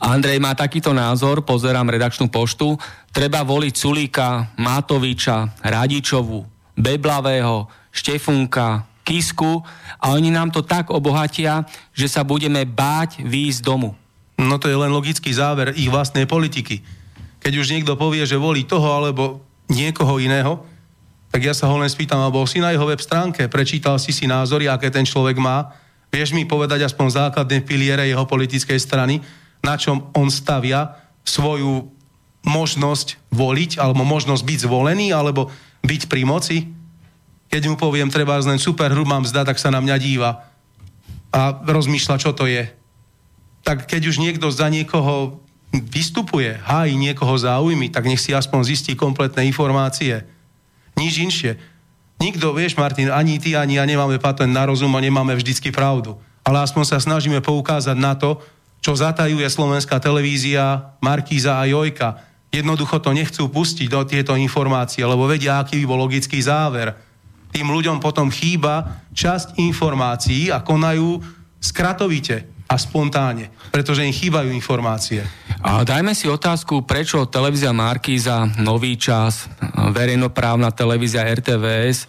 Andrej 0.02 0.42
má 0.42 0.52
takýto 0.58 0.92
názor, 0.92 1.46
pozerám 1.46 1.88
redakčnú 1.88 2.28
poštu. 2.28 2.76
Treba 3.14 3.46
voliť 3.46 3.74
Sulíka, 3.78 4.52
Matoviča, 4.60 5.64
Radičovu, 5.64 6.44
Beblavého, 6.76 7.70
Štefunka, 7.94 8.90
Kisku 9.02 9.64
a 9.98 10.06
oni 10.14 10.30
nám 10.30 10.54
to 10.54 10.62
tak 10.62 10.94
obohatia, 10.94 11.66
že 11.96 12.10
sa 12.10 12.22
budeme 12.22 12.68
báť 12.68 13.24
výjsť 13.26 13.62
domu. 13.64 13.98
No 14.38 14.58
to 14.58 14.70
je 14.70 14.78
len 14.78 14.90
logický 14.90 15.30
záver 15.34 15.74
ich 15.78 15.90
vlastnej 15.90 16.26
politiky. 16.26 16.82
Keď 17.42 17.54
už 17.58 17.72
niekto 17.74 17.98
povie, 17.98 18.26
že 18.26 18.38
volí 18.38 18.66
toho 18.66 18.86
alebo 18.94 19.42
niekoho 19.70 20.22
iného, 20.22 20.62
tak 21.32 21.42
ja 21.42 21.56
sa 21.56 21.72
ho 21.72 21.80
len 21.80 21.88
spýtam, 21.88 22.20
alebo 22.20 22.44
si 22.44 22.60
na 22.60 22.76
jeho 22.76 22.84
web 22.86 23.00
stránke, 23.00 23.48
prečítal 23.48 23.96
si 23.98 24.12
si 24.12 24.28
názory, 24.28 24.68
aké 24.68 24.92
ten 24.92 25.08
človek 25.08 25.40
má, 25.40 25.72
Vieš 26.12 26.36
mi 26.36 26.44
povedať 26.44 26.84
aspoň 26.84 27.32
základné 27.32 27.64
piliere 27.64 28.04
jeho 28.04 28.28
politickej 28.28 28.76
strany, 28.76 29.24
na 29.64 29.80
čom 29.80 30.12
on 30.12 30.28
stavia 30.28 31.00
svoju 31.24 31.88
možnosť 32.44 33.32
voliť, 33.32 33.80
alebo 33.80 34.04
možnosť 34.04 34.44
byť 34.44 34.60
zvolený, 34.68 35.16
alebo 35.16 35.48
byť 35.88 36.12
pri 36.12 36.28
moci? 36.28 36.68
Keď 37.48 37.62
mu 37.72 37.80
poviem, 37.80 38.12
treba 38.12 38.36
len 38.44 38.60
super 38.60 38.92
hrubá 38.92 39.24
mzda, 39.24 39.48
tak 39.48 39.56
sa 39.56 39.72
na 39.72 39.80
mňa 39.80 39.96
díva 39.98 40.52
a 41.32 41.42
rozmýšľa, 41.64 42.20
čo 42.20 42.36
to 42.36 42.44
je. 42.44 42.68
Tak 43.64 43.88
keď 43.88 44.12
už 44.12 44.20
niekto 44.20 44.52
za 44.52 44.68
niekoho 44.68 45.40
vystupuje, 45.72 46.60
hájí 46.60 47.00
niekoho 47.00 47.40
záujmy, 47.40 47.88
tak 47.88 48.04
nech 48.04 48.20
si 48.20 48.36
aspoň 48.36 48.68
zistí 48.68 49.00
kompletné 49.00 49.48
informácie. 49.48 50.28
Nič 51.01 51.17
inšie. 51.17 51.58
Nikto, 52.22 52.53
vieš, 52.53 52.77
Martin, 52.77 53.10
ani 53.10 53.41
ty, 53.41 53.58
ani 53.58 53.81
ja 53.81 53.86
nemáme 53.89 54.22
patent 54.22 54.53
na 54.53 54.70
rozum 54.70 54.93
a 54.93 55.01
nemáme 55.01 55.34
vždycky 55.34 55.74
pravdu. 55.74 56.22
Ale 56.46 56.62
aspoň 56.62 56.84
sa 56.86 56.98
snažíme 57.01 57.41
poukázať 57.41 57.98
na 57.98 58.13
to, 58.13 58.38
čo 58.81 58.93
zatajuje 58.93 59.46
slovenská 59.50 59.98
televízia, 59.98 60.93
Markíza 61.01 61.58
a 61.58 61.65
Jojka. 61.65 62.22
Jednoducho 62.53 63.01
to 63.01 63.10
nechcú 63.13 63.50
pustiť 63.50 63.89
do 63.89 64.05
tieto 64.05 64.38
informácie, 64.38 65.01
lebo 65.01 65.25
vedia, 65.25 65.58
aký 65.58 65.81
by 65.81 65.86
bol 65.89 66.05
logický 66.05 66.38
záver. 66.38 66.93
Tým 67.50 67.67
ľuďom 67.74 67.98
potom 67.98 68.29
chýba 68.29 69.01
časť 69.17 69.58
informácií 69.58 70.53
a 70.53 70.62
konajú 70.62 71.22
skratovite 71.58 72.46
a 72.72 72.80
spontánne, 72.80 73.51
pretože 73.68 74.08
im 74.08 74.16
chýbajú 74.16 74.48
informácie. 74.56 75.28
A 75.60 75.84
dajme 75.84 76.16
si 76.16 76.32
otázku, 76.32 76.88
prečo 76.88 77.28
televízia 77.28 77.75
Markíza, 77.75 78.48
Nový 78.63 78.96
čas, 78.96 79.51
verejnoprávna 79.92 80.72
televízia 80.72 81.28
RTVS 81.28 82.08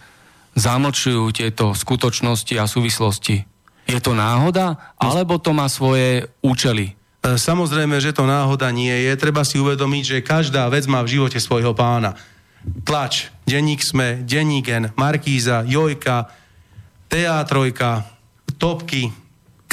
zamlčujú 0.55 1.35
tieto 1.35 1.75
skutočnosti 1.75 2.55
a 2.55 2.63
súvislosti. 2.63 3.43
Je 3.83 3.99
to 3.99 4.15
náhoda, 4.15 4.95
alebo 4.95 5.35
to 5.35 5.51
má 5.51 5.67
svoje 5.67 6.31
účely? 6.39 6.95
E, 7.19 7.35
samozrejme, 7.35 7.99
že 7.99 8.15
to 8.15 8.23
náhoda 8.23 8.71
nie 8.71 8.93
je. 9.11 9.19
Treba 9.19 9.43
si 9.43 9.59
uvedomiť, 9.59 10.03
že 10.07 10.25
každá 10.25 10.71
vec 10.71 10.87
má 10.87 11.03
v 11.03 11.19
živote 11.19 11.43
svojho 11.43 11.75
pána. 11.75 12.15
Tlač, 12.87 13.27
denník 13.43 13.83
Sme, 13.83 14.23
denník 14.23 14.71
N, 14.71 14.95
Markíza, 14.95 15.67
Jojka, 15.67 16.31
Teatrojka, 17.11 18.07
Topky, 18.55 19.11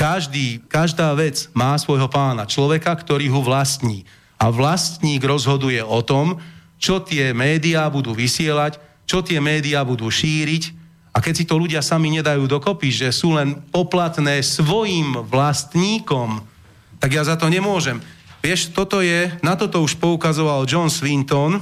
každý, 0.00 0.64
každá 0.64 1.12
vec 1.12 1.52
má 1.52 1.76
svojho 1.76 2.08
pána, 2.08 2.48
človeka, 2.48 2.96
ktorý 2.96 3.28
ho 3.28 3.44
vlastní. 3.44 4.08
A 4.40 4.48
vlastník 4.48 5.20
rozhoduje 5.20 5.84
o 5.84 6.00
tom, 6.00 6.40
čo 6.80 7.04
tie 7.04 7.36
médiá 7.36 7.84
budú 7.92 8.16
vysielať, 8.16 8.80
čo 9.04 9.20
tie 9.20 9.36
médiá 9.44 9.84
budú 9.84 10.08
šíriť. 10.08 10.72
A 11.12 11.20
keď 11.20 11.34
si 11.36 11.44
to 11.44 11.60
ľudia 11.60 11.84
sami 11.84 12.08
nedajú 12.16 12.48
dokopy, 12.48 12.88
že 12.88 13.12
sú 13.12 13.36
len 13.36 13.60
poplatné 13.68 14.40
svojim 14.40 15.20
vlastníkom, 15.28 16.48
tak 16.96 17.12
ja 17.12 17.20
za 17.20 17.36
to 17.36 17.52
nemôžem. 17.52 18.00
Vieš, 18.40 18.72
toto 18.72 19.04
je, 19.04 19.28
na 19.44 19.52
toto 19.52 19.84
už 19.84 20.00
poukazoval 20.00 20.64
John 20.64 20.88
Swinton, 20.88 21.60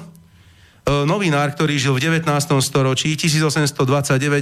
novinár, 0.86 1.50
ktorý 1.58 1.74
žil 1.74 1.98
v 1.98 2.22
19. 2.22 2.22
storočí 2.62 3.18
1829 3.18 3.74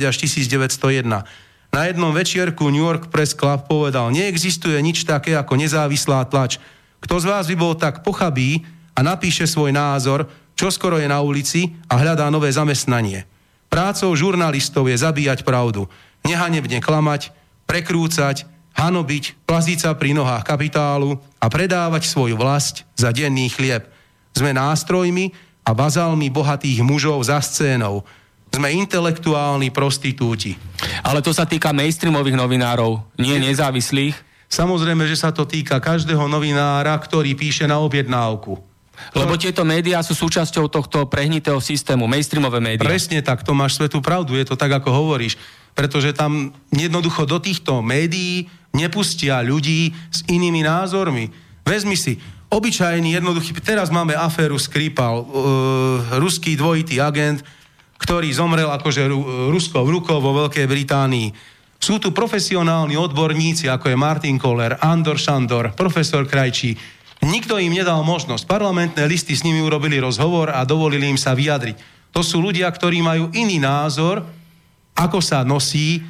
až 0.04 0.14
1901. 0.20 1.55
Na 1.76 1.84
jednom 1.84 2.08
večierku 2.08 2.72
New 2.72 2.80
York 2.80 3.12
Press 3.12 3.36
Club 3.36 3.68
povedal, 3.68 4.08
neexistuje 4.08 4.80
nič 4.80 5.04
také 5.04 5.36
ako 5.36 5.60
nezávislá 5.60 6.24
tlač. 6.24 6.56
Kto 7.04 7.20
z 7.20 7.28
vás 7.28 7.44
by 7.52 7.56
bol 7.60 7.76
tak 7.76 8.00
pochabý 8.00 8.64
a 8.96 9.04
napíše 9.04 9.44
svoj 9.44 9.76
názor, 9.76 10.24
čo 10.56 10.72
skoro 10.72 10.96
je 10.96 11.04
na 11.04 11.20
ulici 11.20 11.76
a 11.84 12.00
hľadá 12.00 12.32
nové 12.32 12.48
zamestnanie. 12.48 13.28
Prácou 13.68 14.08
žurnalistov 14.16 14.88
je 14.88 14.96
zabíjať 14.96 15.44
pravdu, 15.44 15.84
nehanebne 16.24 16.80
klamať, 16.80 17.28
prekrúcať, 17.68 18.48
hanobiť, 18.72 19.44
plaziť 19.44 19.78
sa 19.84 19.92
pri 19.92 20.16
nohách 20.16 20.48
kapitálu 20.48 21.20
a 21.36 21.46
predávať 21.52 22.08
svoju 22.08 22.40
vlast 22.40 22.88
za 22.96 23.12
denný 23.12 23.52
chlieb. 23.52 23.84
Sme 24.32 24.56
nástrojmi 24.56 25.36
a 25.60 25.76
bazálmi 25.76 26.32
bohatých 26.32 26.80
mužov 26.80 27.20
za 27.28 27.36
scénou. 27.44 28.00
Sme 28.56 28.72
intelektuálni 28.72 29.68
prostitúti. 29.68 30.56
Ale 31.04 31.20
to 31.20 31.28
sa 31.36 31.44
týka 31.44 31.76
mainstreamových 31.76 32.40
novinárov, 32.40 33.04
nie 33.20 33.36
nezávislých. 33.36 34.16
Samozrejme, 34.48 35.04
že 35.04 35.20
sa 35.20 35.28
to 35.28 35.44
týka 35.44 35.76
každého 35.76 36.24
novinára, 36.24 36.96
ktorý 36.96 37.36
píše 37.36 37.68
na 37.68 37.76
objednávku. 37.84 38.56
Lebo 39.12 39.36
tieto 39.36 39.60
médiá 39.60 40.00
sú 40.00 40.16
súčasťou 40.16 40.72
tohto 40.72 41.04
prehnitého 41.04 41.60
systému, 41.60 42.08
mainstreamové 42.08 42.64
médiá. 42.64 42.88
Presne 42.88 43.20
tak, 43.20 43.44
to 43.44 43.52
máš 43.52 43.76
svetú 43.76 44.00
pravdu, 44.00 44.32
je 44.32 44.48
to 44.48 44.56
tak, 44.56 44.72
ako 44.72 44.88
hovoríš. 44.88 45.36
Pretože 45.76 46.16
tam 46.16 46.56
jednoducho 46.72 47.28
do 47.28 47.36
týchto 47.36 47.84
médií 47.84 48.48
nepustia 48.72 49.44
ľudí 49.44 49.92
s 50.08 50.24
inými 50.32 50.64
názormi. 50.64 51.28
Vezmi 51.60 51.92
si, 51.92 52.16
obyčajný, 52.48 53.20
jednoduchý, 53.20 53.52
teraz 53.60 53.92
máme 53.92 54.16
aféru 54.16 54.56
Skripal, 54.56 55.20
uh, 55.20 55.26
ruský 56.16 56.56
dvojitý 56.56 56.96
agent, 57.04 57.44
ktorý 57.96 58.28
zomrel 58.32 58.68
akože 58.68 59.08
Rusko 59.52 59.82
v 59.84 59.92
rukou 60.00 60.18
vo 60.20 60.36
Veľkej 60.44 60.66
Británii. 60.68 61.28
Sú 61.76 62.00
tu 62.00 62.12
profesionálni 62.12 62.96
odborníci, 62.96 63.68
ako 63.68 63.92
je 63.92 63.96
Martin 64.00 64.36
Koller, 64.40 64.80
Andor 64.80 65.20
Šandor, 65.20 65.76
profesor 65.76 66.24
Krajčí. 66.24 66.72
Nikto 67.24 67.56
im 67.60 67.72
nedal 67.72 68.04
možnosť. 68.04 68.44
Parlamentné 68.44 69.04
listy 69.08 69.36
s 69.36 69.44
nimi 69.44 69.60
urobili 69.60 70.00
rozhovor 70.00 70.52
a 70.52 70.64
dovolili 70.68 71.08
im 71.08 71.20
sa 71.20 71.32
vyjadriť. 71.36 71.76
To 72.12 72.24
sú 72.24 72.40
ľudia, 72.40 72.68
ktorí 72.68 73.04
majú 73.04 73.28
iný 73.36 73.60
názor, 73.60 74.24
ako 74.96 75.20
sa 75.20 75.44
nosí 75.44 76.00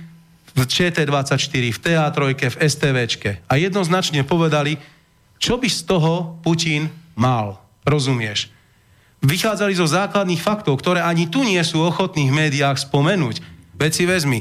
v 0.56 0.62
ČT24, 0.62 1.64
v 1.74 1.78
TA3, 1.82 2.16
v 2.32 2.56
STVčke. 2.62 3.30
A 3.50 3.58
jednoznačne 3.58 4.22
povedali, 4.22 4.78
čo 5.36 5.60
by 5.60 5.68
z 5.68 5.80
toho 5.84 6.40
Putin 6.40 6.88
mal? 7.18 7.60
Rozumieš? 7.84 8.55
Vychádzali 9.24 9.72
zo 9.76 9.88
základných 9.88 10.42
faktov, 10.42 10.80
ktoré 10.80 11.00
ani 11.00 11.30
tu 11.30 11.40
nie 11.44 11.60
sú 11.64 11.80
ochotní 11.80 12.28
v 12.28 12.36
médiách 12.46 12.76
spomenúť. 12.76 13.40
Veď 13.76 13.92
si 13.92 14.04
vezmi, 14.04 14.38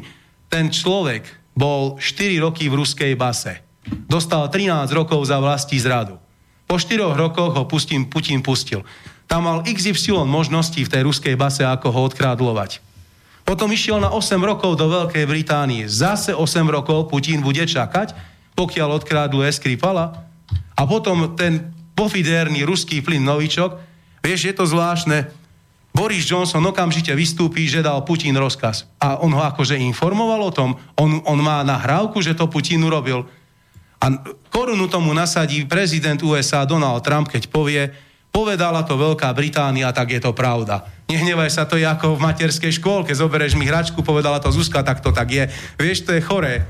ten 0.52 0.72
človek 0.72 1.28
bol 1.56 1.96
4 2.00 2.44
roky 2.44 2.68
v 2.68 2.84
ruskej 2.84 3.14
base. 3.16 3.64
Dostal 3.88 4.52
13 4.52 4.92
rokov 4.92 5.24
za 5.28 5.40
vlastí 5.40 5.80
zradu. 5.80 6.20
Po 6.66 6.76
4 6.76 7.16
rokoch 7.16 7.54
ho 7.56 7.64
Putin, 7.70 8.10
Putin 8.10 8.42
pustil. 8.42 8.82
Tam 9.26 9.46
mal 9.46 9.66
XY 9.66 10.26
možností 10.26 10.86
v 10.86 10.92
tej 10.92 11.02
ruskej 11.06 11.36
base, 11.38 11.66
ako 11.66 11.90
ho 11.90 12.02
odkrádlovať. 12.10 12.82
Potom 13.46 13.70
išiel 13.70 14.02
na 14.02 14.10
8 14.10 14.42
rokov 14.42 14.74
do 14.74 14.90
Veľkej 14.90 15.26
Británie. 15.30 15.86
Zase 15.86 16.34
8 16.34 16.66
rokov 16.66 17.14
Putin 17.14 17.46
bude 17.46 17.62
čakať, 17.62 18.18
pokiaľ 18.58 18.90
odkrádlu 19.02 19.46
Eskripala 19.46 20.26
a 20.74 20.82
potom 20.90 21.38
ten 21.38 21.70
pofidérny 21.94 22.66
ruský 22.66 23.06
plyn 23.06 23.22
Novičok, 23.22 23.78
vieš, 24.26 24.50
je 24.50 24.54
to 24.58 24.66
zvláštne, 24.66 25.30
Boris 25.96 26.28
Johnson 26.28 26.60
okamžite 26.66 27.16
vystúpi, 27.16 27.72
že 27.72 27.80
dal 27.80 28.04
Putin 28.04 28.36
rozkaz. 28.36 28.84
A 29.00 29.22
on 29.24 29.32
ho 29.32 29.40
akože 29.40 29.80
informoval 29.80 30.42
o 30.44 30.52
tom, 30.52 30.76
on, 31.00 31.24
on 31.24 31.40
má 31.40 31.64
nahrávku, 31.64 32.20
že 32.20 32.36
to 32.36 32.52
Putin 32.52 32.84
urobil. 32.84 33.24
A 34.04 34.12
korunu 34.52 34.92
tomu 34.92 35.16
nasadí 35.16 35.64
prezident 35.64 36.20
USA 36.20 36.68
Donald 36.68 37.00
Trump, 37.00 37.32
keď 37.32 37.48
povie, 37.48 37.96
povedala 38.28 38.84
to 38.84 39.00
Veľká 39.00 39.32
Británia, 39.32 39.96
tak 39.96 40.12
je 40.12 40.20
to 40.20 40.36
pravda. 40.36 40.84
Nehnevaj 41.08 41.48
sa, 41.48 41.64
to 41.64 41.80
je 41.80 41.88
ako 41.88 42.20
v 42.20 42.24
materskej 42.28 42.76
škôlke, 42.76 43.16
zoberieš 43.16 43.56
mi 43.56 43.64
hračku, 43.64 44.04
povedala 44.04 44.44
to 44.44 44.52
Zuzka, 44.52 44.84
tak 44.84 45.00
to 45.00 45.16
tak 45.16 45.32
je. 45.32 45.48
Vieš, 45.80 46.04
to 46.04 46.12
je 46.12 46.20
choré. 46.20 46.68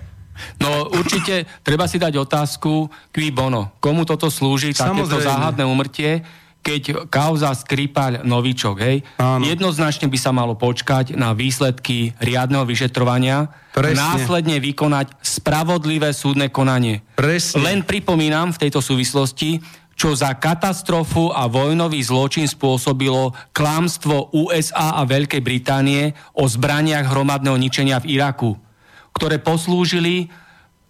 No 0.61 0.85
určite 0.93 1.49
treba 1.65 1.89
si 1.89 1.97
dať 1.97 2.13
otázku, 2.13 2.93
bono, 3.33 3.73
komu 3.81 4.05
toto 4.05 4.29
slúži, 4.29 4.77
takéto 4.77 5.17
záhadné 5.17 5.65
umrtie, 5.65 6.21
keď 6.65 7.05
kauza 7.13 7.53
Skripal 7.53 8.25
Novičok, 8.25 8.75
hej, 8.81 9.05
Áno. 9.21 9.45
jednoznačne 9.45 10.09
by 10.09 10.17
sa 10.17 10.33
malo 10.33 10.57
počkať 10.57 11.13
na 11.13 11.37
výsledky 11.37 12.17
riadneho 12.17 12.65
vyšetrovania, 12.65 13.53
Presne. 13.69 14.01
následne 14.01 14.57
vykonať 14.57 15.13
spravodlivé 15.21 16.09
súdne 16.09 16.49
konanie. 16.49 17.05
Presne. 17.13 17.61
Len 17.61 17.85
pripomínam 17.85 18.49
v 18.49 18.65
tejto 18.65 18.81
súvislosti, 18.81 19.61
čo 19.93 20.17
za 20.17 20.33
katastrofu 20.35 21.29
a 21.29 21.45
vojnový 21.45 22.01
zločin 22.01 22.49
spôsobilo 22.49 23.31
klámstvo 23.53 24.33
USA 24.33 24.97
a 24.97 25.05
Veľkej 25.05 25.39
Británie 25.45 26.17
o 26.35 26.49
zbraniach 26.49 27.07
hromadného 27.13 27.55
ničenia 27.55 28.01
v 28.01 28.17
Iraku 28.17 28.65
ktoré 29.15 29.39
poslúžili 29.39 30.27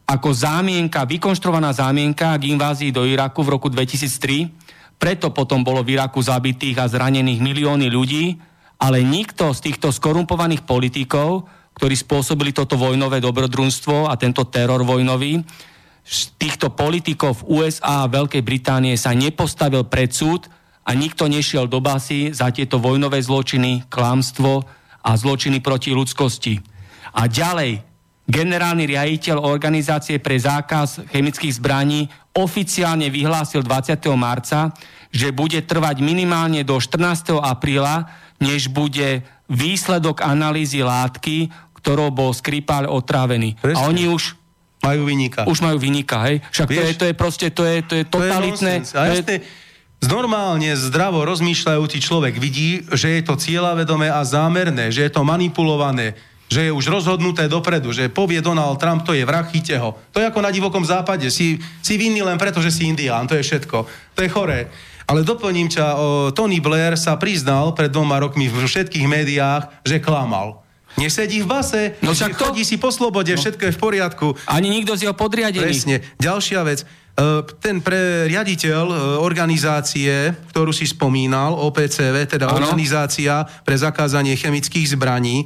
ako 0.06 0.34
zámienka, 0.34 1.06
vykonštruovaná 1.06 1.74
zámienka 1.74 2.34
k 2.38 2.50
invázii 2.54 2.90
do 2.90 3.06
Iraku 3.06 3.46
v 3.46 3.54
roku 3.58 3.70
2003. 3.70 4.65
Preto 4.96 5.32
potom 5.36 5.62
bolo 5.62 5.84
v 5.84 6.00
Iraku 6.00 6.24
zabitých 6.24 6.80
a 6.80 6.90
zranených 6.90 7.44
milióny 7.44 7.88
ľudí, 7.92 8.40
ale 8.80 9.04
nikto 9.04 9.52
z 9.56 9.72
týchto 9.72 9.92
skorumpovaných 9.92 10.64
politikov, 10.64 11.48
ktorí 11.76 11.96
spôsobili 11.96 12.56
toto 12.56 12.80
vojnové 12.80 13.20
dobrodružstvo 13.20 14.08
a 14.08 14.16
tento 14.16 14.48
teror 14.48 14.84
vojnový, 14.88 15.44
z 16.06 16.20
týchto 16.38 16.70
politikov 16.70 17.42
USA 17.50 18.06
a 18.06 18.12
Veľkej 18.12 18.46
Británie 18.46 18.94
sa 18.94 19.12
nepostavil 19.18 19.90
pred 19.90 20.14
súd 20.14 20.46
a 20.86 20.94
nikto 20.94 21.26
nešiel 21.26 21.66
do 21.66 21.82
basy 21.82 22.30
za 22.30 22.54
tieto 22.54 22.78
vojnové 22.78 23.18
zločiny, 23.18 23.90
klámstvo 23.90 24.62
a 25.02 25.12
zločiny 25.18 25.66
proti 25.66 25.98
ľudskosti. 25.98 26.62
A 27.18 27.26
ďalej, 27.26 27.82
generálny 28.26 28.90
riaditeľ 28.90 29.38
organizácie 29.42 30.18
pre 30.18 30.36
zákaz 30.38 31.06
chemických 31.14 31.62
zbraní 31.62 32.10
oficiálne 32.34 33.08
vyhlásil 33.14 33.62
20. 33.62 33.96
marca, 34.18 34.74
že 35.14 35.32
bude 35.32 35.62
trvať 35.64 36.04
minimálne 36.04 36.66
do 36.66 36.76
14. 36.82 37.40
apríla, 37.40 38.10
než 38.42 38.68
bude 38.68 39.24
výsledok 39.48 40.26
analýzy 40.26 40.84
látky, 40.84 41.54
ktorou 41.80 42.10
bol 42.10 42.34
Skripal 42.34 42.90
otrávený. 42.90 43.56
Presne. 43.62 43.78
A 43.78 43.88
oni 43.88 44.10
už 44.10 44.36
majú 44.82 45.06
vynika. 45.06 45.46
Už 45.46 45.62
majú 45.62 45.78
vynika, 45.78 46.26
hej? 46.28 46.42
Však 46.52 46.68
Vieš, 46.68 46.78
to, 46.78 46.84
je, 46.84 46.94
to 46.94 47.06
je 47.06 47.14
proste, 47.16 47.48
to 47.54 47.64
je, 47.64 47.76
to 47.86 47.94
je 48.02 48.04
totalitné. 48.10 48.74
To 48.90 49.14
je, 49.16 49.22
to 49.24 49.34
je... 49.38 49.42
Normálne 50.06 50.70
zdravo 50.78 51.26
rozmýšľajúci 51.26 51.98
človek 51.98 52.38
vidí, 52.38 52.84
že 52.94 53.18
je 53.18 53.22
to 53.26 53.40
cieľavedomé 53.40 54.12
a 54.12 54.22
zámerné, 54.22 54.94
že 54.94 55.08
je 55.08 55.12
to 55.14 55.26
manipulované, 55.26 56.14
že 56.46 56.70
je 56.70 56.72
už 56.72 56.86
rozhodnuté 56.88 57.50
dopredu, 57.50 57.90
že 57.90 58.12
povie 58.12 58.38
Donald 58.42 58.78
Trump, 58.78 59.02
to 59.02 59.18
je 59.18 59.26
vrah, 59.26 59.46
chyte 59.50 59.74
ho. 59.82 59.98
To 60.14 60.22
je 60.22 60.30
ako 60.30 60.46
na 60.46 60.54
divokom 60.54 60.86
západe. 60.86 61.26
Si, 61.34 61.58
si 61.82 61.94
vinný 61.98 62.22
len 62.22 62.38
preto, 62.38 62.62
že 62.62 62.70
si 62.70 62.86
indián, 62.86 63.26
to 63.26 63.34
je 63.34 63.44
všetko. 63.44 63.78
To 63.88 64.20
je 64.22 64.30
choré. 64.30 64.70
Ale 65.06 65.22
doplním 65.22 65.70
ťa, 65.70 65.86
o, 65.86 65.98
Tony 66.34 66.58
Blair 66.62 66.98
sa 66.98 67.18
priznal 67.18 67.78
pred 67.78 67.94
dvoma 67.94 68.18
rokmi 68.18 68.50
v 68.50 68.66
všetkých 68.66 69.06
médiách, 69.06 69.86
že 69.86 70.02
klamal. 70.02 70.66
Nesedí 70.96 71.44
v 71.44 71.48
base, 71.50 71.82
no 72.00 72.16
však 72.16 72.40
to... 72.40 72.50
chodí 72.50 72.64
si 72.64 72.80
po 72.80 72.88
slobode, 72.88 73.30
no. 73.36 73.38
všetko 73.38 73.64
je 73.68 73.74
v 73.76 73.80
poriadku. 73.80 74.28
Ani 74.48 74.72
nikto 74.72 74.96
z 74.96 75.10
jeho 75.10 75.16
podriadený. 75.18 75.68
Presne. 75.68 75.96
Ďalšia 76.18 76.62
vec. 76.64 76.80
E, 76.82 76.86
ten 77.60 77.84
pre 77.84 78.32
riaditeľ 78.32 78.84
e, 78.88 78.96
organizácie, 79.20 80.32
ktorú 80.56 80.72
si 80.72 80.88
spomínal, 80.88 81.52
OPCV, 81.54 82.32
teda 82.32 82.48
ano. 82.48 82.64
Organizácia 82.64 83.44
pre 83.68 83.76
zakázanie 83.76 84.40
chemických 84.40 84.96
zbraní, 84.96 85.44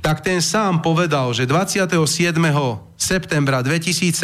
tak 0.00 0.24
ten 0.24 0.40
sám 0.40 0.80
povedal, 0.80 1.32
že 1.36 1.44
27. 1.44 2.36
septembra 2.96 3.60
2017 3.60 4.16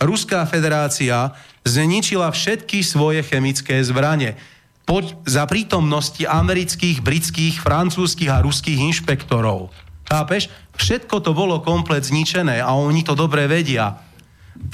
Ruská 0.00 0.48
federácia 0.48 1.36
zničila 1.68 2.32
všetky 2.32 2.80
svoje 2.80 3.20
chemické 3.20 3.84
zbranie 3.84 4.40
pod, 4.88 5.12
za 5.28 5.44
prítomnosti 5.44 6.24
amerických, 6.24 7.04
britských, 7.04 7.60
francúzskych 7.60 8.32
a 8.32 8.40
ruských 8.40 8.80
inšpektorov. 8.80 9.68
Chápeš? 10.08 10.50
Všetko 10.74 11.20
to 11.22 11.36
bolo 11.36 11.60
komplet 11.62 12.02
zničené 12.02 12.58
a 12.58 12.74
oni 12.74 13.04
to 13.04 13.12
dobre 13.14 13.46
vedia. 13.46 14.00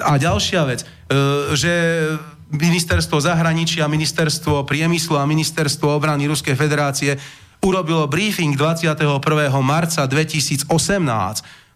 A 0.00 0.16
ďalšia 0.16 0.62
vec, 0.64 0.80
e, 0.80 0.86
že 1.52 1.72
ministerstvo 2.54 3.18
zahraničia, 3.18 3.90
ministerstvo 3.90 4.62
priemyslu 4.64 5.18
a 5.18 5.28
ministerstvo 5.28 5.98
obrany 5.98 6.30
Ruskej 6.30 6.54
federácie 6.54 7.18
urobilo 7.66 8.06
briefing 8.06 8.54
21. 8.54 9.18
marca 9.58 10.06
2018, 10.06 10.70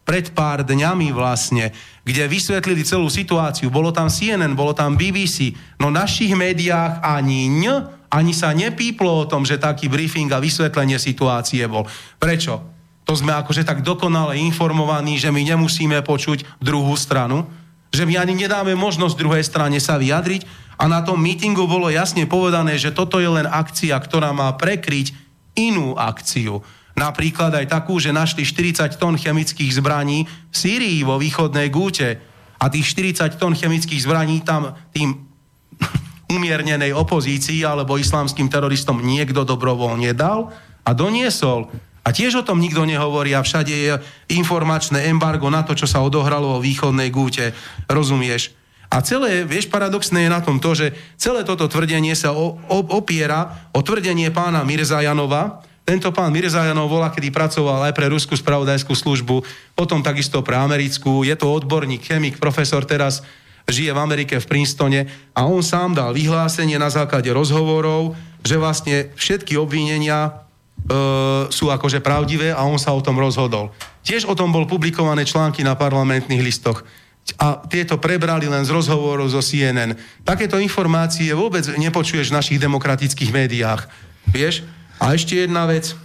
pred 0.07 0.31
pár 0.31 0.63
dňami 0.63 1.11
vlastne, 1.11 1.75
kde 2.07 2.31
vysvetlili 2.31 2.87
celú 2.87 3.11
situáciu. 3.11 3.75
Bolo 3.75 3.91
tam 3.91 4.07
CNN, 4.07 4.55
bolo 4.55 4.71
tam 4.71 4.95
BBC, 4.95 5.51
no 5.83 5.91
v 5.91 5.99
našich 5.99 6.31
médiách 6.31 7.03
ani 7.03 7.51
ň 7.51 7.99
Ani 8.11 8.35
sa 8.35 8.51
nepíplo 8.51 9.23
o 9.23 9.29
tom, 9.31 9.47
že 9.47 9.55
taký 9.55 9.87
briefing 9.87 10.27
a 10.35 10.43
vysvetlenie 10.43 10.99
situácie 10.99 11.63
bol. 11.71 11.87
Prečo? 12.19 12.59
To 13.07 13.15
sme 13.15 13.31
akože 13.39 13.63
tak 13.63 13.87
dokonale 13.87 14.35
informovaní, 14.35 15.15
že 15.15 15.31
my 15.31 15.43
nemusíme 15.47 16.03
počuť 16.03 16.59
druhú 16.59 16.95
stranu, 16.99 17.47
že 17.95 18.03
my 18.07 18.19
ani 18.19 18.35
nedáme 18.35 18.75
možnosť 18.75 19.15
druhej 19.15 19.47
strane 19.47 19.79
sa 19.79 19.95
vyjadriť 19.95 20.43
a 20.75 20.91
na 20.91 21.07
tom 21.07 21.23
mítingu 21.23 21.71
bolo 21.71 21.87
jasne 21.87 22.27
povedané, 22.27 22.83
že 22.83 22.91
toto 22.91 23.23
je 23.23 23.31
len 23.31 23.47
akcia, 23.47 23.95
ktorá 23.95 24.35
má 24.35 24.51
prekryť 24.59 25.30
inú 25.69 25.93
akciu. 25.99 26.65
Napríklad 26.97 27.55
aj 27.55 27.67
takú, 27.71 27.97
že 27.97 28.13
našli 28.13 28.45
40 28.45 28.97
tón 29.01 29.17
chemických 29.17 29.73
zbraní 29.77 30.25
v 30.25 30.55
Sýrii 30.57 31.01
vo 31.05 31.17
východnej 31.17 31.69
Gúte 31.69 32.21
a 32.61 32.69
tých 32.69 32.93
40 32.93 33.41
tón 33.41 33.57
chemických 33.57 34.05
zbraní 34.05 34.45
tam 34.45 34.77
tým 34.93 35.17
umiernenej 36.37 36.93
opozícii 36.93 37.65
alebo 37.65 37.97
islamským 37.97 38.53
teroristom 38.53 39.01
niekto 39.01 39.49
dobrovoľne 39.49 40.13
dal 40.13 40.53
a 40.85 40.91
doniesol. 40.93 41.73
A 42.01 42.17
tiež 42.17 42.41
o 42.41 42.47
tom 42.47 42.61
nikto 42.61 42.89
nehovorí 42.89 43.37
a 43.37 43.45
všade 43.45 43.73
je 43.73 43.93
informačné 44.33 45.09
embargo 45.13 45.53
na 45.53 45.61
to, 45.65 45.77
čo 45.77 45.85
sa 45.85 46.01
odohralo 46.01 46.57
vo 46.57 46.65
východnej 46.65 47.13
gúte. 47.13 47.53
Rozumieš? 47.87 48.60
A 48.91 49.07
celé, 49.07 49.47
vieš, 49.47 49.71
paradoxné 49.71 50.27
je 50.27 50.35
na 50.35 50.43
tom 50.43 50.59
to, 50.59 50.75
že 50.75 50.91
celé 51.15 51.47
toto 51.47 51.71
tvrdenie 51.71 52.11
sa 52.19 52.35
o, 52.35 52.59
o, 52.59 52.79
opiera 52.91 53.71
o 53.71 53.87
tvrdenie 53.87 54.35
pána 54.35 54.67
Mirzajanova. 54.67 55.63
Tento 55.87 56.11
pán 56.11 56.35
Mirzajanov 56.35 56.91
volá, 56.91 57.15
kedy 57.15 57.31
pracoval 57.31 57.87
aj 57.87 57.95
pre 57.95 58.11
ruskú 58.11 58.35
spravodajskú 58.35 58.91
službu, 58.91 59.47
potom 59.79 60.03
takisto 60.03 60.43
pre 60.43 60.59
americkú. 60.59 61.23
Je 61.23 61.39
to 61.39 61.55
odborník, 61.55 62.03
chemik, 62.03 62.43
profesor 62.43 62.83
teraz 62.83 63.23
žije 63.71 63.95
v 63.95 64.03
Amerike 64.03 64.43
v 64.43 64.51
Princetone 64.51 65.07
a 65.39 65.47
on 65.47 65.63
sám 65.63 65.95
dal 65.95 66.11
vyhlásenie 66.11 66.75
na 66.75 66.91
základe 66.91 67.31
rozhovorov, 67.31 68.19
že 68.43 68.59
vlastne 68.59 69.15
všetky 69.15 69.55
obvinenia 69.55 70.27
e, 70.27 70.31
sú 71.47 71.71
akože 71.71 72.03
pravdivé 72.03 72.51
a 72.51 72.67
on 72.67 72.83
sa 72.83 72.91
o 72.91 73.01
tom 73.05 73.23
rozhodol. 73.23 73.71
Tiež 74.03 74.27
o 74.27 74.35
tom 74.35 74.51
bol 74.51 74.67
publikované 74.67 75.23
články 75.23 75.63
na 75.63 75.79
parlamentných 75.79 76.43
listoch 76.43 76.83
a 77.37 77.61
tieto 77.69 78.01
prebrali 78.01 78.51
len 78.51 78.65
z 78.67 78.75
rozhovorov 78.75 79.31
zo 79.31 79.45
CNN. 79.45 79.95
Takéto 80.27 80.59
informácie 80.59 81.31
vôbec 81.37 81.63
nepočuješ 81.67 82.33
v 82.33 82.37
našich 82.37 82.59
demokratických 82.59 83.31
médiách. 83.31 83.87
Vieš? 84.31 84.67
A 85.01 85.17
ešte 85.17 85.47
jedna 85.47 85.65
vec, 85.65 85.97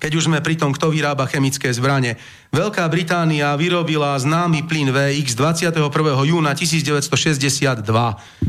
keď 0.00 0.16
už 0.16 0.32
sme 0.32 0.40
pri 0.40 0.56
tom, 0.56 0.72
kto 0.72 0.88
vyrába 0.88 1.28
chemické 1.28 1.68
zbranie. 1.72 2.16
Veľká 2.50 2.88
Británia 2.88 3.52
vyrobila 3.54 4.16
známy 4.16 4.64
plyn 4.64 4.88
VX 4.90 5.36
21. 5.36 5.76
júna 6.24 6.56
1962. 6.56 7.84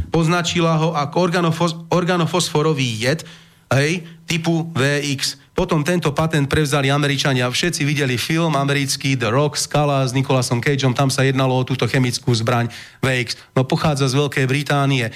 Poznačila 0.09 0.73
ho 0.79 0.95
ako 0.95 1.17
organofos- 1.19 1.77
organofosforový 1.91 3.03
jed 3.03 3.27
hej, 3.71 4.03
typu 4.27 4.71
VX. 4.71 5.39
Potom 5.51 5.83
tento 5.83 6.15
patent 6.15 6.47
prevzali 6.47 6.87
Američania. 6.87 7.51
Všetci 7.51 7.83
videli 7.83 8.15
film 8.15 8.55
americký 8.55 9.19
The 9.19 9.27
Rock, 9.27 9.59
Skala 9.59 10.07
s 10.07 10.15
Nicolasom 10.15 10.63
Cageom, 10.63 10.95
tam 10.95 11.11
sa 11.11 11.27
jednalo 11.27 11.51
o 11.59 11.67
túto 11.67 11.85
chemickú 11.91 12.31
zbraň 12.31 12.71
VX. 13.03 13.35
No 13.51 13.67
pochádza 13.67 14.07
z 14.07 14.15
Veľkej 14.15 14.45
Británie. 14.47 15.11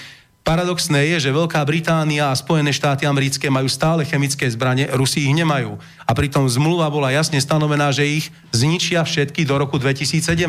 Paradoxné 0.46 1.10
je, 1.10 1.26
že 1.26 1.34
Veľká 1.34 1.58
Británia 1.66 2.30
a 2.30 2.38
Spojené 2.38 2.70
štáty 2.70 3.10
americké 3.10 3.50
majú 3.50 3.66
stále 3.66 4.06
chemické 4.06 4.46
zbranie, 4.46 4.86
Rusi 4.94 5.26
ich 5.26 5.34
nemajú. 5.34 5.74
A 6.06 6.14
pritom 6.14 6.46
zmluva 6.46 6.86
bola 6.94 7.10
jasne 7.10 7.42
stanovená, 7.42 7.90
že 7.90 8.06
ich 8.06 8.30
zničia 8.54 9.02
všetky 9.02 9.42
do 9.42 9.58
roku 9.58 9.82
2017. 9.82 10.46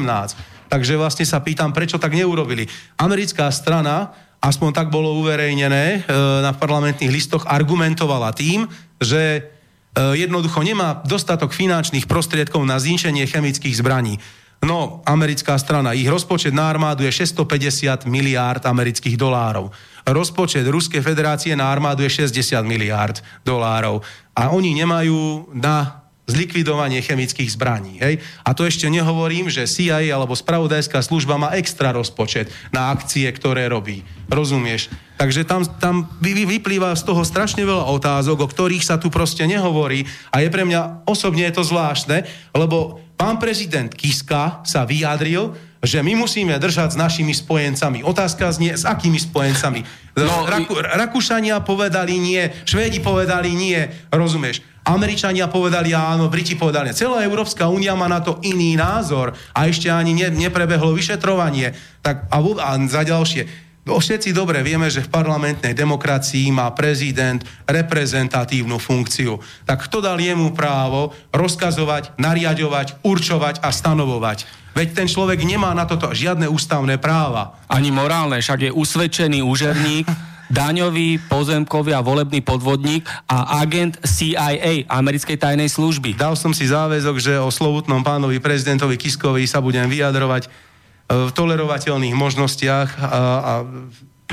Takže 0.68 1.00
vlastne 1.00 1.24
sa 1.24 1.40
pýtam, 1.40 1.72
prečo 1.72 1.96
tak 1.96 2.12
neurobili. 2.12 2.68
Americká 3.00 3.48
strana, 3.48 4.12
aspoň 4.44 4.76
tak 4.76 4.92
bolo 4.92 5.16
uverejnené 5.16 5.84
e, 5.96 5.98
na 6.44 6.52
parlamentných 6.52 7.08
listoch, 7.08 7.48
argumentovala 7.48 8.36
tým, 8.36 8.68
že 9.00 9.55
jednoducho 9.96 10.60
nemá 10.60 11.00
dostatok 11.08 11.56
finančných 11.56 12.04
prostriedkov 12.04 12.62
na 12.68 12.76
zničenie 12.76 13.24
chemických 13.24 13.80
zbraní. 13.80 14.20
No, 14.64 15.04
americká 15.04 15.60
strana, 15.60 15.92
ich 15.92 16.08
rozpočet 16.08 16.56
na 16.56 16.72
armádu 16.72 17.04
je 17.04 17.12
650 17.12 18.08
miliárd 18.08 18.64
amerických 18.64 19.16
dolárov. 19.16 19.68
Rozpočet 20.08 20.64
Ruskej 20.64 21.04
federácie 21.04 21.52
na 21.52 21.68
armádu 21.68 22.06
je 22.08 22.24
60 22.24 22.64
miliárd 22.64 23.20
dolárov. 23.44 24.00
A 24.32 24.52
oni 24.52 24.72
nemajú 24.72 25.52
na 25.52 26.06
zlikvidovanie 26.26 26.98
chemických 27.04 27.54
zbraní. 27.54 28.02
Hej? 28.02 28.18
A 28.42 28.50
to 28.56 28.66
ešte 28.66 28.90
nehovorím, 28.90 29.46
že 29.46 29.70
CIA 29.70 30.10
alebo 30.10 30.34
spravodajská 30.34 30.98
služba 30.98 31.38
má 31.38 31.54
extra 31.54 31.94
rozpočet 31.94 32.50
na 32.74 32.90
akcie, 32.90 33.30
ktoré 33.30 33.70
robí. 33.70 34.02
Rozumieš? 34.26 34.90
Takže 35.16 35.48
tam, 35.48 35.64
tam 35.80 36.04
vyplýva 36.20 36.92
z 36.92 37.08
toho 37.08 37.24
strašne 37.24 37.64
veľa 37.64 37.88
otázok, 37.88 38.44
o 38.44 38.50
ktorých 38.50 38.84
sa 38.84 39.00
tu 39.00 39.08
proste 39.08 39.48
nehovorí. 39.48 40.04
A 40.28 40.44
je 40.44 40.52
pre 40.52 40.68
mňa 40.68 41.08
osobne 41.08 41.48
je 41.48 41.56
to 41.56 41.64
zvláštne, 41.64 42.28
lebo 42.52 43.00
pán 43.16 43.40
prezident 43.40 43.88
Kiska 43.88 44.60
sa 44.68 44.84
vyjadril, 44.84 45.56
že 45.80 46.04
my 46.04 46.18
musíme 46.18 46.56
držať 46.60 46.96
s 46.96 47.00
našimi 47.00 47.32
spojencami. 47.32 48.04
Otázka 48.04 48.52
znie, 48.52 48.76
s 48.76 48.84
akými 48.84 49.16
spojencami? 49.16 49.80
No, 50.18 50.44
Raku, 50.44 50.76
Rakúšania 50.82 51.62
povedali 51.64 52.20
nie, 52.20 52.42
Švédi 52.64 53.00
povedali 53.00 53.54
nie, 53.54 53.78
rozumieš? 54.12 54.60
Američania 54.86 55.50
povedali 55.50 55.90
áno, 55.90 56.30
Briti 56.30 56.54
povedali. 56.54 56.94
Celá 56.94 57.26
Európska 57.26 57.66
únia 57.66 57.98
má 57.98 58.06
na 58.06 58.22
to 58.22 58.38
iný 58.46 58.78
názor 58.78 59.34
a 59.50 59.66
ešte 59.66 59.90
ani 59.90 60.14
ne, 60.14 60.30
neprebehlo 60.30 60.94
vyšetrovanie. 60.94 61.74
Tak, 62.06 62.30
a, 62.30 62.38
a 62.38 62.70
za 62.86 63.02
ďalšie, 63.02 63.65
všetci 63.86 64.34
dobre 64.34 64.58
vieme, 64.66 64.90
že 64.90 65.06
v 65.06 65.14
parlamentnej 65.14 65.70
demokracii 65.70 66.50
má 66.50 66.66
prezident 66.74 67.38
reprezentatívnu 67.70 68.82
funkciu. 68.82 69.38
Tak 69.62 69.86
kto 69.86 70.02
dal 70.02 70.18
jemu 70.18 70.50
právo 70.58 71.14
rozkazovať, 71.30 72.18
nariadovať, 72.18 73.06
určovať 73.06 73.62
a 73.62 73.70
stanovovať? 73.70 74.66
Veď 74.74 74.88
ten 74.92 75.06
človek 75.06 75.38
nemá 75.46 75.70
na 75.70 75.86
toto 75.86 76.10
žiadne 76.10 76.50
ústavné 76.50 76.98
práva. 76.98 77.62
Ani 77.70 77.94
morálne, 77.94 78.42
však 78.42 78.68
je 78.68 78.70
usvedčený 78.74 79.40
úžerník, 79.40 80.04
daňový, 80.50 81.18
pozemkový 81.26 81.94
a 81.94 82.04
volebný 82.04 82.42
podvodník 82.42 83.06
a 83.26 83.62
agent 83.62 83.98
CIA, 84.02 84.86
americkej 84.86 85.38
tajnej 85.38 85.70
služby. 85.70 86.14
Dal 86.14 86.38
som 86.38 86.54
si 86.54 86.70
záväzok, 86.70 87.16
že 87.18 87.34
o 87.38 87.50
slovutnom 87.50 88.02
pánovi 88.02 88.38
prezidentovi 88.38 88.98
Kiskovi 88.98 89.46
sa 89.46 89.62
budem 89.62 89.86
vyjadrovať 89.90 90.65
v 91.06 91.30
tolerovateľných 91.30 92.18
možnostiach 92.18 92.88
a, 92.98 93.06
a 93.06 93.52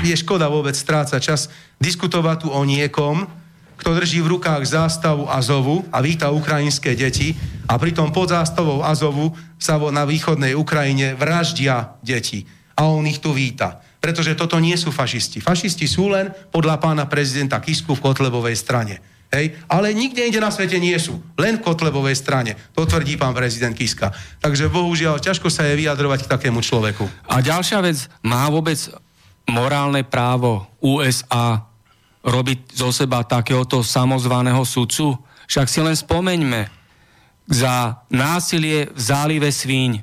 je 0.02 0.16
škoda 0.18 0.50
vôbec 0.50 0.74
strácať 0.74 1.20
čas 1.22 1.40
diskutovať 1.78 2.46
tu 2.46 2.48
o 2.50 2.62
niekom, 2.66 3.30
kto 3.78 3.90
drží 3.94 4.22
v 4.22 4.38
rukách 4.38 4.62
zástavu 4.66 5.30
Azovu 5.30 5.86
a 5.94 6.02
víta 6.02 6.34
ukrajinské 6.34 6.94
deti 6.98 7.34
a 7.70 7.78
pritom 7.78 8.10
pod 8.10 8.30
zástavou 8.30 8.82
Azovu 8.82 9.34
sa 9.58 9.78
na 9.90 10.02
východnej 10.06 10.54
Ukrajine 10.58 11.14
vraždia 11.14 11.94
deti 12.02 12.46
a 12.74 12.90
on 12.90 13.06
ich 13.06 13.22
tu 13.22 13.30
víta. 13.30 13.82
Pretože 14.02 14.36
toto 14.36 14.60
nie 14.60 14.76
sú 14.76 14.92
fašisti. 14.92 15.40
Fašisti 15.40 15.88
sú 15.88 16.12
len 16.12 16.28
podľa 16.52 16.76
pána 16.76 17.04
prezidenta 17.08 17.56
Kisku 17.62 17.96
v 17.96 18.04
Kotlebovej 18.04 18.58
strane. 18.58 19.00
Hej? 19.32 19.56
Ale 19.66 19.94
nikde 19.94 20.26
inde 20.26 20.40
na 20.42 20.50
svete 20.52 20.78
nie 20.78 20.94
sú. 20.98 21.18
Len 21.38 21.58
v 21.58 21.64
Kotlebovej 21.64 22.14
strane. 22.18 22.54
To 22.76 22.86
tvrdí 22.86 23.18
pán 23.18 23.34
prezident 23.34 23.74
Kiska. 23.74 24.14
Takže 24.38 24.70
bohužiaľ, 24.70 25.22
ťažko 25.22 25.50
sa 25.50 25.66
je 25.66 25.78
vyjadrovať 25.78 26.26
k 26.26 26.30
takému 26.30 26.60
človeku. 26.62 27.08
A 27.26 27.42
ďalšia 27.42 27.82
vec, 27.82 28.06
má 28.22 28.46
vôbec 28.46 28.78
morálne 29.50 30.06
právo 30.06 30.68
USA 30.80 31.66
robiť 32.24 32.72
zo 32.72 32.88
seba 32.94 33.26
takéhoto 33.26 33.84
samozvaného 33.84 34.62
sudcu? 34.64 35.18
Však 35.44 35.66
si 35.68 35.80
len 35.84 35.92
spomeňme 35.92 36.84
za 37.44 38.00
násilie 38.08 38.88
v 38.88 39.00
zálive 39.00 39.52
Svíň. 39.52 40.00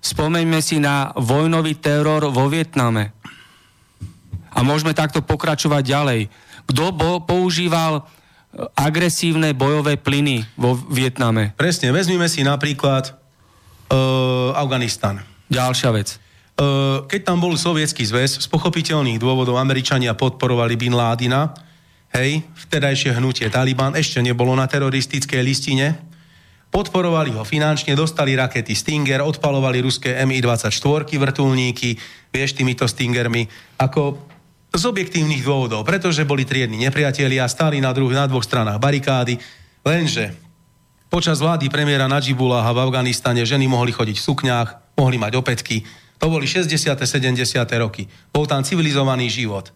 Spomeňme 0.00 0.60
si 0.60 0.80
na 0.80 1.12
vojnový 1.16 1.76
teror 1.80 2.28
vo 2.28 2.48
Vietname. 2.48 3.12
A 4.52 4.60
môžeme 4.60 4.92
takto 4.92 5.24
pokračovať 5.24 5.82
ďalej. 5.84 6.20
Kto 6.68 6.92
bo, 6.92 7.24
používal 7.24 8.04
agresívne 8.74 9.54
bojové 9.54 9.94
plyny 9.94 10.42
vo 10.58 10.74
Vietname. 10.90 11.54
Presne, 11.54 11.94
vezmime 11.94 12.26
si 12.26 12.42
napríklad 12.42 13.14
uh, 13.14 14.58
Afganistan. 14.58 15.22
Ďalšia 15.46 15.90
vec. 15.94 16.18
Uh, 16.58 17.06
keď 17.06 17.30
tam 17.30 17.38
bol 17.38 17.54
sovietský 17.54 18.02
zväz, 18.02 18.42
z 18.42 18.46
pochopiteľných 18.50 19.22
dôvodov 19.22 19.56
Američania 19.56 20.18
podporovali 20.18 20.74
Bin 20.74 20.98
Ládina, 20.98 21.54
hej, 22.10 22.42
vtedajšie 22.66 23.14
hnutie 23.16 23.46
Taliban 23.48 23.94
ešte 23.94 24.18
nebolo 24.18 24.52
na 24.58 24.66
teroristickej 24.66 25.40
listine, 25.46 26.10
podporovali 26.70 27.34
ho 27.34 27.42
finančne, 27.42 27.98
dostali 27.98 28.34
rakety 28.38 28.74
Stinger, 28.74 29.26
odpalovali 29.26 29.82
ruské 29.82 30.14
Mi-24 30.26 30.70
vrtulníky, 31.06 31.98
vieš, 32.30 32.54
týmito 32.54 32.86
Stingermi. 32.86 33.46
Ako 33.78 34.29
z 34.70 34.82
objektívnych 34.86 35.42
dôvodov, 35.42 35.82
pretože 35.82 36.22
boli 36.22 36.46
triedni 36.46 36.78
nepriatelia 36.78 37.50
stáli 37.50 37.82
na, 37.82 37.90
druh- 37.90 38.14
na 38.14 38.30
dvoch 38.30 38.46
stranách 38.46 38.78
barikády, 38.78 39.38
lenže 39.82 40.30
počas 41.10 41.42
vlády 41.42 41.66
premiéra 41.66 42.06
Najibullah 42.06 42.62
v 42.70 42.78
Afganistane 42.78 43.42
ženy 43.42 43.66
mohli 43.66 43.90
chodiť 43.90 44.16
v 44.18 44.26
sukňách, 44.30 44.68
mohli 44.94 45.18
mať 45.18 45.32
opätky. 45.34 45.82
To 46.22 46.30
boli 46.30 46.46
60. 46.46 46.70
70. 46.70 47.34
roky. 47.80 48.06
Bol 48.30 48.46
tam 48.46 48.62
civilizovaný 48.62 49.26
život. 49.32 49.72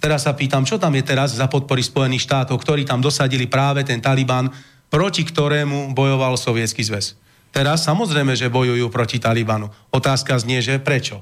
Teraz 0.00 0.24
sa 0.24 0.32
pýtam, 0.32 0.64
čo 0.64 0.80
tam 0.80 0.96
je 0.96 1.04
teraz 1.04 1.36
za 1.36 1.44
podpory 1.44 1.84
Spojených 1.84 2.24
štátov, 2.24 2.56
ktorí 2.56 2.88
tam 2.88 3.04
dosadili 3.04 3.44
práve 3.44 3.84
ten 3.84 4.00
Taliban, 4.00 4.48
proti 4.88 5.26
ktorému 5.28 5.92
bojoval 5.92 6.40
Sovietský 6.40 6.80
zväz. 6.80 7.20
Teraz 7.50 7.84
samozrejme, 7.84 8.32
že 8.38 8.48
bojujú 8.48 8.88
proti 8.88 9.18
Talibanu. 9.18 9.68
Otázka 9.90 10.38
znie, 10.38 10.62
že 10.62 10.78
prečo? 10.78 11.20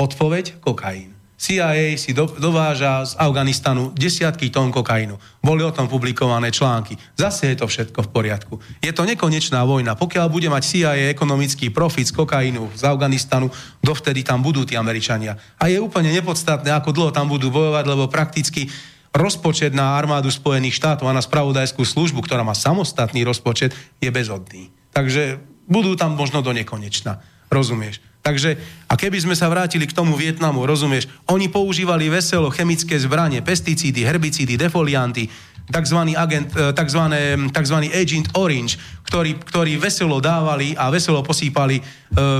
Odpoveď? 0.00 0.58
Kokain. 0.64 1.17
CIA 1.38 1.94
si 1.94 2.10
do, 2.10 2.26
dováža 2.26 3.06
z 3.06 3.14
Afganistanu 3.14 3.94
desiatky 3.94 4.50
tón 4.50 4.74
kokainu. 4.74 5.22
Boli 5.38 5.62
o 5.62 5.70
tom 5.70 5.86
publikované 5.86 6.50
články. 6.50 6.98
Zase 7.14 7.54
je 7.54 7.62
to 7.62 7.70
všetko 7.70 8.02
v 8.02 8.08
poriadku. 8.10 8.54
Je 8.82 8.90
to 8.90 9.06
nekonečná 9.06 9.62
vojna. 9.62 9.94
Pokiaľ 9.94 10.26
bude 10.26 10.50
mať 10.50 10.66
CIA 10.66 11.14
ekonomický 11.14 11.70
profit 11.70 12.10
z 12.10 12.18
kokainu 12.18 12.74
z 12.74 12.82
Afganistanu, 12.82 13.54
dovtedy 13.78 14.26
tam 14.26 14.42
budú 14.42 14.66
tí 14.66 14.74
Američania. 14.74 15.38
A 15.62 15.70
je 15.70 15.78
úplne 15.78 16.10
nepodstatné, 16.10 16.74
ako 16.74 16.90
dlho 16.90 17.10
tam 17.14 17.30
budú 17.30 17.54
bojovať, 17.54 17.84
lebo 17.86 18.10
prakticky 18.10 18.66
rozpočet 19.14 19.70
na 19.70 19.94
armádu 19.94 20.34
Spojených 20.34 20.74
štátov 20.74 21.06
a 21.06 21.14
na 21.14 21.22
spravodajskú 21.22 21.86
službu, 21.86 22.26
ktorá 22.26 22.42
má 22.42 22.58
samostatný 22.58 23.22
rozpočet, 23.22 23.78
je 24.02 24.10
bezodný. 24.10 24.74
Takže 24.90 25.38
budú 25.70 25.94
tam 25.94 26.18
možno 26.18 26.42
do 26.42 26.50
nekonečna. 26.50 27.22
Rozumieš? 27.46 28.02
Takže, 28.28 28.60
a 28.84 28.92
keby 28.92 29.24
sme 29.24 29.32
sa 29.32 29.48
vrátili 29.48 29.88
k 29.88 29.96
tomu 29.96 30.12
Vietnamu, 30.12 30.68
rozumieš, 30.68 31.08
oni 31.32 31.48
používali 31.48 32.12
veselo 32.12 32.52
chemické 32.52 33.00
zbranie, 33.00 33.40
pesticídy, 33.40 34.04
herbicídy, 34.04 34.60
defolianty, 34.60 35.32
tzv. 35.72 35.98
Agent, 36.12 36.52
e, 36.52 36.76
tzv. 36.76 37.02
tzv. 37.48 37.76
Agent 37.88 38.28
Orange, 38.36 38.76
ktorý, 39.08 39.32
ktorý 39.40 39.80
veselo 39.80 40.20
dávali 40.20 40.76
a 40.76 40.92
veselo 40.92 41.24
posýpali 41.24 41.80
e, 41.80 41.82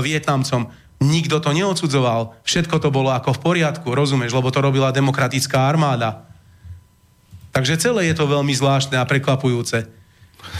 Vietnamcom. 0.05 0.69
Nikto 1.01 1.41
to 1.41 1.57
neodsudzoval, 1.57 2.37
všetko 2.45 2.77
to 2.77 2.93
bolo 2.93 3.09
ako 3.09 3.33
v 3.33 3.41
poriadku, 3.41 3.89
rozumieš, 3.89 4.37
lebo 4.37 4.53
to 4.53 4.61
robila 4.61 4.93
demokratická 4.93 5.65
armáda. 5.65 6.29
Takže 7.49 7.81
celé 7.81 8.13
je 8.13 8.15
to 8.21 8.29
veľmi 8.29 8.53
zvláštne 8.53 8.93
a 8.93 9.09
prekvapujúce. 9.09 9.89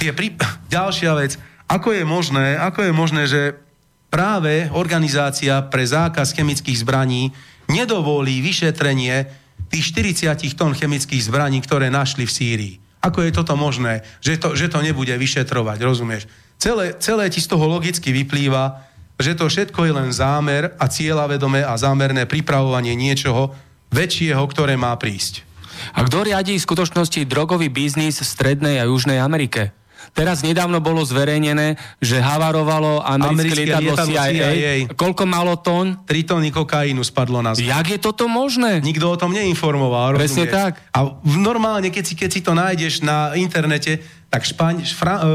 Je 0.02 0.10
pri... 0.10 0.34
Ďalšia 0.74 1.14
vec, 1.14 1.38
ako 1.70 1.94
je 1.94 2.02
možné, 2.02 2.58
ako 2.58 2.90
je 2.90 2.92
možné, 2.98 3.30
že 3.30 3.69
práve 4.10 4.68
organizácia 4.74 5.62
pre 5.70 5.86
zákaz 5.86 6.34
chemických 6.34 6.82
zbraní 6.82 7.32
nedovolí 7.70 8.42
vyšetrenie 8.42 9.30
tých 9.70 9.94
40 9.94 10.58
tón 10.58 10.74
chemických 10.74 11.22
zbraní, 11.30 11.62
ktoré 11.62 11.94
našli 11.94 12.26
v 12.26 12.34
Sýrii. 12.34 12.76
Ako 13.00 13.24
je 13.24 13.32
toto 13.32 13.56
možné, 13.56 14.04
že 14.20 14.36
to, 14.36 14.58
že 14.58 14.68
to 14.68 14.84
nebude 14.84 15.14
vyšetrovať, 15.14 15.78
rozumieš? 15.80 16.28
Celé, 16.60 16.92
celé 17.00 17.32
ti 17.32 17.40
z 17.40 17.48
toho 17.48 17.64
logicky 17.72 18.12
vyplýva, 18.12 18.84
že 19.16 19.38
to 19.38 19.48
všetko 19.48 19.88
je 19.88 19.94
len 19.96 20.10
zámer 20.12 20.76
a 20.76 20.92
cieľavedomé 20.92 21.64
a 21.64 21.80
zámerné 21.80 22.28
pripravovanie 22.28 23.00
niečoho 23.00 23.56
väčšieho, 23.96 24.44
ktoré 24.52 24.76
má 24.76 24.92
prísť. 25.00 25.48
A 25.96 26.04
kto 26.04 26.28
riadí 26.28 26.60
v 26.60 26.66
skutočnosti 26.68 27.24
drogový 27.24 27.72
biznis 27.72 28.20
v 28.20 28.28
Strednej 28.28 28.84
a 28.84 28.90
Južnej 28.92 29.24
Amerike? 29.24 29.72
Teraz 30.14 30.42
nedávno 30.42 30.80
bolo 30.84 31.02
zverejnené, 31.06 31.80
že 32.00 32.20
havarovalo 32.20 33.02
americké, 33.02 33.34
americké 33.34 33.62
lietadlo, 33.66 33.92
lietadlo 33.94 34.16
CIA. 34.16 34.26
CIA. 34.30 34.74
Koľko 34.94 35.24
malo 35.26 35.54
tón? 35.60 35.86
3 36.06 36.30
tóny 36.30 36.50
kokainu 36.50 37.02
spadlo 37.06 37.40
na 37.40 37.56
zem. 37.56 37.70
Jak 37.70 37.88
je 37.90 38.00
toto 38.02 38.26
možné? 38.30 38.84
Nikto 38.84 39.10
o 39.10 39.18
tom 39.18 39.32
neinformoval. 39.32 40.18
Presne 40.18 40.50
rozumieš? 40.50 40.56
tak. 40.56 40.74
A 40.94 41.00
normálne, 41.24 41.90
keď 41.94 42.04
si, 42.04 42.14
keď 42.18 42.30
si 42.30 42.42
to 42.44 42.52
nájdeš 42.54 43.02
na 43.06 43.34
internete, 43.38 44.04
tak 44.30 44.46
špaň, 44.46 44.86
šfra, 44.86 45.16
e, 45.18 45.26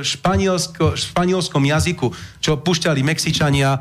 španielsko, 0.00 0.96
španielskom 0.96 1.60
jazyku, 1.60 2.08
čo 2.40 2.56
pušťali 2.56 3.04
Mexičania 3.04 3.76
e, 3.76 3.80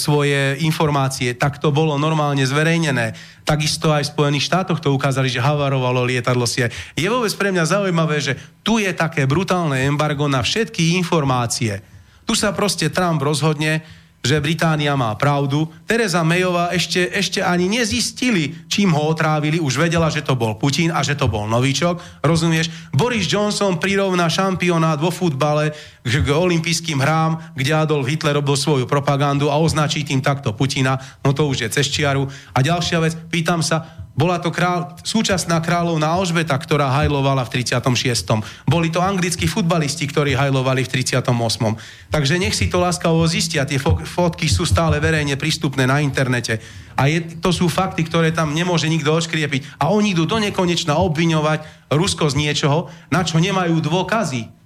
svoje 0.00 0.56
informácie, 0.64 1.36
tak 1.36 1.60
to 1.60 1.68
bolo 1.68 2.00
normálne 2.00 2.40
zverejnené. 2.40 3.12
Takisto 3.44 3.92
aj 3.92 4.08
v 4.08 4.12
Spojených 4.16 4.48
štátoch 4.48 4.80
to 4.80 4.96
ukázali, 4.96 5.28
že 5.28 5.44
havarovalo 5.44 6.08
lietadlo 6.08 6.48
si. 6.48 6.64
Je 6.96 7.08
vôbec 7.12 7.32
pre 7.36 7.52
mňa 7.52 7.68
zaujímavé, 7.68 8.16
že 8.24 8.40
tu 8.64 8.80
je 8.80 8.88
také 8.96 9.28
brutálne 9.28 9.84
embargo 9.84 10.24
na 10.24 10.40
všetky 10.40 10.96
informácie. 10.96 11.84
Tu 12.24 12.32
sa 12.32 12.56
proste 12.56 12.88
Trump 12.88 13.20
rozhodne, 13.20 13.84
že 14.22 14.38
Británia 14.38 14.94
má 14.94 15.10
pravdu. 15.18 15.66
Teresa 15.82 16.22
Mayová 16.22 16.70
ešte, 16.70 17.10
ešte 17.10 17.42
ani 17.42 17.66
nezistili, 17.66 18.54
čím 18.70 18.94
ho 18.94 19.10
otrávili. 19.10 19.58
Už 19.58 19.82
vedela, 19.82 20.06
že 20.14 20.22
to 20.22 20.38
bol 20.38 20.54
Putin 20.54 20.94
a 20.94 21.02
že 21.02 21.18
to 21.18 21.26
bol 21.26 21.50
novičok. 21.50 22.22
Rozumieš? 22.22 22.70
Boris 22.94 23.26
Johnson 23.26 23.82
prirovná 23.82 24.30
šampionát 24.30 25.02
vo 25.02 25.10
futbale 25.10 25.74
k, 26.06 26.22
k 26.22 26.28
olympijským 26.30 27.02
hrám, 27.02 27.58
kde 27.58 27.74
Adolf 27.74 28.06
Hitler 28.06 28.38
robil 28.38 28.54
svoju 28.54 28.86
propagandu 28.86 29.50
a 29.50 29.58
označí 29.58 30.06
tým 30.06 30.22
takto 30.22 30.54
Putina. 30.54 31.02
No 31.26 31.34
to 31.34 31.50
už 31.50 31.66
je 31.66 31.68
cez 31.74 31.90
čiaru. 31.90 32.30
A 32.54 32.58
ďalšia 32.62 33.02
vec, 33.02 33.18
pýtam 33.26 33.58
sa, 33.58 34.01
bola 34.12 34.36
to 34.36 34.52
král, 34.52 34.92
súčasná 35.00 35.56
kráľovná 35.64 36.04
Alžbeta, 36.04 36.52
ktorá 36.52 36.92
hajlovala 36.92 37.48
v 37.48 37.64
36. 37.64 38.44
Boli 38.68 38.92
to 38.92 39.00
anglickí 39.00 39.48
futbalisti, 39.48 40.04
ktorí 40.04 40.36
hajlovali 40.36 40.84
v 40.84 41.00
38. 41.00 41.32
Takže 42.12 42.34
nech 42.36 42.52
si 42.52 42.68
to 42.68 42.76
láskavo 42.76 43.24
zistia. 43.24 43.64
Tie 43.64 43.80
fotky 43.80 44.52
sú 44.52 44.68
stále 44.68 45.00
verejne 45.00 45.40
prístupné 45.40 45.88
na 45.88 46.04
internete. 46.04 46.60
A 46.92 47.08
je, 47.08 47.24
to 47.40 47.56
sú 47.56 47.72
fakty, 47.72 48.04
ktoré 48.04 48.36
tam 48.36 48.52
nemôže 48.52 48.84
nikto 48.84 49.16
odškriepiť. 49.16 49.80
A 49.80 49.88
oni 49.88 50.12
idú 50.12 50.28
do 50.28 50.36
nekonečna 50.36 51.00
obviňovať 51.00 51.88
Rusko 51.88 52.28
z 52.28 52.36
niečoho, 52.36 52.92
na 53.08 53.24
čo 53.24 53.40
nemajú 53.40 53.80
dôkazy. 53.80 54.61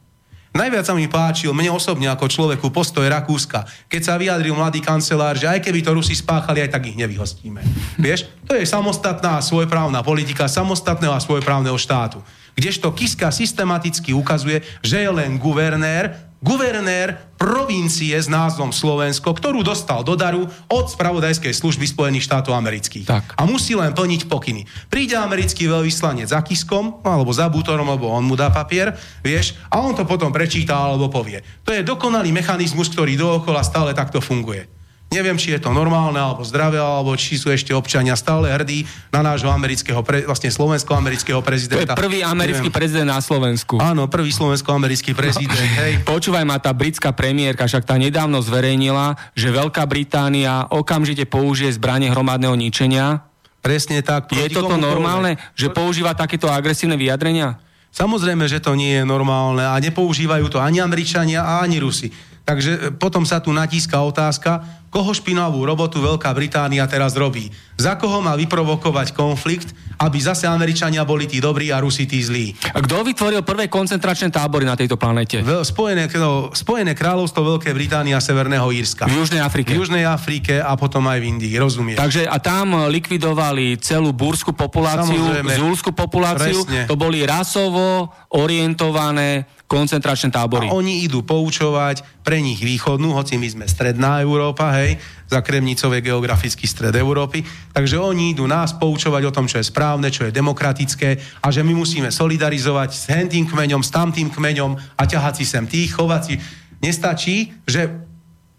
Najviac 0.56 0.88
sa 0.88 0.96
mi 0.96 1.04
páčil 1.04 1.52
mne 1.52 1.76
osobne 1.76 2.08
ako 2.08 2.32
človeku 2.32 2.72
postoj 2.72 3.04
Rakúska, 3.04 3.68
keď 3.92 4.00
sa 4.00 4.16
vyjadril 4.16 4.56
mladý 4.56 4.80
kancelár, 4.80 5.36
že 5.36 5.44
aj 5.44 5.60
keby 5.60 5.84
to 5.84 5.92
Rusi 5.92 6.16
spáchali, 6.16 6.64
aj 6.64 6.72
tak 6.72 6.88
ich 6.88 6.96
nevyhostíme. 6.96 7.60
Vieš, 8.00 8.24
to 8.48 8.56
je 8.56 8.64
samostatná 8.64 9.36
svojprávna 9.44 10.00
politika 10.00 10.48
samostatného 10.48 11.12
a 11.12 11.20
svojprávneho 11.20 11.76
štátu. 11.76 12.24
Kdežto 12.56 12.88
Kiska 12.96 13.28
systematicky 13.28 14.16
ukazuje, 14.16 14.64
že 14.80 15.04
je 15.04 15.10
len 15.12 15.36
guvernér, 15.36 16.24
guvernér 16.46 17.34
provincie 17.34 18.14
s 18.14 18.30
názvom 18.30 18.70
Slovensko, 18.70 19.34
ktorú 19.34 19.66
dostal 19.66 20.06
do 20.06 20.14
daru 20.14 20.46
od 20.70 20.86
spravodajskej 20.86 21.50
služby 21.50 21.90
Spojených 21.90 22.30
štátov 22.30 22.54
amerických. 22.54 23.10
Tak. 23.10 23.34
A 23.34 23.42
musí 23.50 23.74
len 23.74 23.90
plniť 23.90 24.30
pokyny. 24.30 24.62
Príde 24.86 25.18
americký 25.18 25.66
veľvyslanec 25.66 26.30
za 26.30 26.38
Kiskom, 26.46 27.02
alebo 27.02 27.34
za 27.34 27.50
Bútorom, 27.50 27.90
alebo 27.90 28.14
on 28.14 28.22
mu 28.22 28.38
dá 28.38 28.54
papier, 28.54 28.94
vieš, 29.26 29.58
a 29.66 29.82
on 29.82 29.98
to 29.98 30.06
potom 30.06 30.30
prečíta 30.30 30.78
alebo 30.78 31.10
povie. 31.10 31.42
To 31.66 31.74
je 31.74 31.82
dokonalý 31.82 32.30
mechanizmus, 32.30 32.94
ktorý 32.94 33.18
dookola 33.18 33.66
stále 33.66 33.90
takto 33.90 34.22
funguje. 34.22 34.70
Neviem, 35.06 35.38
či 35.38 35.54
je 35.54 35.62
to 35.62 35.70
normálne, 35.70 36.18
alebo 36.18 36.42
zdravé, 36.42 36.82
alebo 36.82 37.14
či 37.14 37.38
sú 37.38 37.54
ešte 37.54 37.70
občania 37.70 38.18
stále 38.18 38.50
hrdí 38.50 38.82
na 39.14 39.22
nášho 39.22 39.46
amerického, 39.46 40.02
pre, 40.02 40.26
vlastne 40.26 40.50
slovensko-amerického 40.50 41.38
prezidenta. 41.46 41.94
To 41.94 42.02
je 42.02 42.02
prvý 42.02 42.20
americký 42.26 42.68
Neviem. 42.68 42.78
prezident 42.82 43.08
na 43.14 43.22
Slovensku. 43.22 43.78
Áno, 43.78 44.10
prvý 44.10 44.34
slovensko-americký 44.34 45.14
prezident. 45.14 45.54
Hej. 45.54 46.02
Počúvaj 46.10 46.42
ma, 46.42 46.58
tá 46.58 46.74
britská 46.74 47.14
premiérka 47.14 47.70
však 47.70 47.86
tá 47.86 47.94
nedávno 47.94 48.42
zverejnila, 48.42 49.14
že 49.38 49.54
Veľká 49.54 49.86
Británia 49.86 50.66
okamžite 50.74 51.22
použije 51.30 51.70
zbranie 51.78 52.10
hromadného 52.10 52.58
ničenia. 52.58 53.22
Presne 53.62 54.02
tak. 54.02 54.34
Je 54.34 54.50
toto 54.50 54.74
normálne, 54.74 55.38
že 55.54 55.70
používa 55.70 56.18
takéto 56.18 56.50
agresívne 56.50 56.98
vyjadrenia? 56.98 57.62
Samozrejme, 57.94 58.44
že 58.50 58.60
to 58.60 58.76
nie 58.76 59.00
je 59.00 59.04
normálne 59.08 59.64
a 59.64 59.72
nepoužívajú 59.80 60.52
to 60.52 60.58
ani 60.60 60.84
Američania, 60.84 61.62
ani 61.62 61.80
Rusi. 61.80 62.12
Takže 62.46 62.70
e, 62.70 62.78
potom 62.94 63.26
sa 63.26 63.42
tu 63.42 63.50
natíska 63.50 63.98
otázka, 63.98 64.62
koho 64.86 65.10
špinavú 65.10 65.66
robotu 65.66 65.98
Veľká 65.98 66.30
Británia 66.30 66.86
teraz 66.86 67.18
robí. 67.18 67.50
Za 67.76 67.98
koho 67.98 68.22
má 68.22 68.38
vyprovokovať 68.38 69.12
konflikt, 69.12 69.74
aby 70.00 70.16
zase 70.22 70.48
Američania 70.48 71.04
boli 71.04 71.28
tí 71.28 71.42
dobrí 71.42 71.68
a 71.74 71.82
Rusi 71.82 72.08
tí 72.08 72.22
zlí. 72.22 72.54
A 72.72 72.80
kto 72.80 73.04
vytvoril 73.04 73.42
prvé 73.44 73.68
koncentračné 73.68 74.32
tábory 74.32 74.64
na 74.64 74.78
tejto 74.78 74.96
planete? 74.96 75.42
Spojené, 75.44 76.08
no, 76.16 76.54
Spojené 76.54 76.96
kráľovstvo 76.96 77.56
Veľkej 77.56 77.74
Británie 77.76 78.16
a 78.16 78.22
Severného 78.22 78.64
Írska. 78.72 79.04
V 79.10 79.20
Južnej 79.20 79.42
Afrike. 79.42 79.76
V 79.76 79.84
Južnej 79.84 80.04
Afrike 80.08 80.62
a 80.62 80.72
potom 80.78 81.04
aj 81.10 81.18
v 81.20 81.24
Indii, 81.36 81.54
rozumieš? 81.60 81.98
Takže 82.00 82.28
a 82.28 82.36
tam 82.40 82.88
likvidovali 82.88 83.76
celú 83.82 84.16
búrskú 84.16 84.56
populáciu, 84.56 85.44
zulskú 85.44 85.92
populáciu. 85.92 86.64
Presne. 86.64 86.88
To 86.88 86.96
boli 86.96 87.24
rasovo 87.24 88.12
orientované 88.32 89.55
koncentračné 89.66 90.30
tábory. 90.30 90.70
A 90.70 90.74
oni 90.78 91.02
idú 91.02 91.26
poučovať 91.26 92.22
pre 92.22 92.38
nich 92.38 92.62
východnú, 92.62 93.10
hoci 93.18 93.34
my 93.34 93.50
sme 93.50 93.66
stredná 93.66 94.22
Európa, 94.22 94.70
hej, 94.78 94.94
za 95.26 95.42
Kremnicové 95.42 96.06
geografický 96.06 96.70
stred 96.70 96.94
Európy, 96.94 97.42
takže 97.74 97.98
oni 97.98 98.30
idú 98.38 98.46
nás 98.46 98.78
poučovať 98.78 99.22
o 99.26 99.34
tom, 99.34 99.50
čo 99.50 99.58
je 99.58 99.66
správne, 99.66 100.14
čo 100.14 100.22
je 100.22 100.34
demokratické 100.34 101.18
a 101.42 101.50
že 101.50 101.66
my 101.66 101.74
musíme 101.74 102.14
solidarizovať 102.14 102.90
s 102.94 103.10
tým 103.26 103.50
kmeňom, 103.50 103.82
s 103.82 103.90
tamtým 103.90 104.30
kmeňom 104.30 104.78
a 104.94 105.02
ťahať 105.02 105.34
si 105.42 105.44
sem 105.44 105.66
tých, 105.66 105.98
chovať 105.98 106.22
si. 106.22 106.34
Nestačí, 106.78 107.50
že 107.66 108.06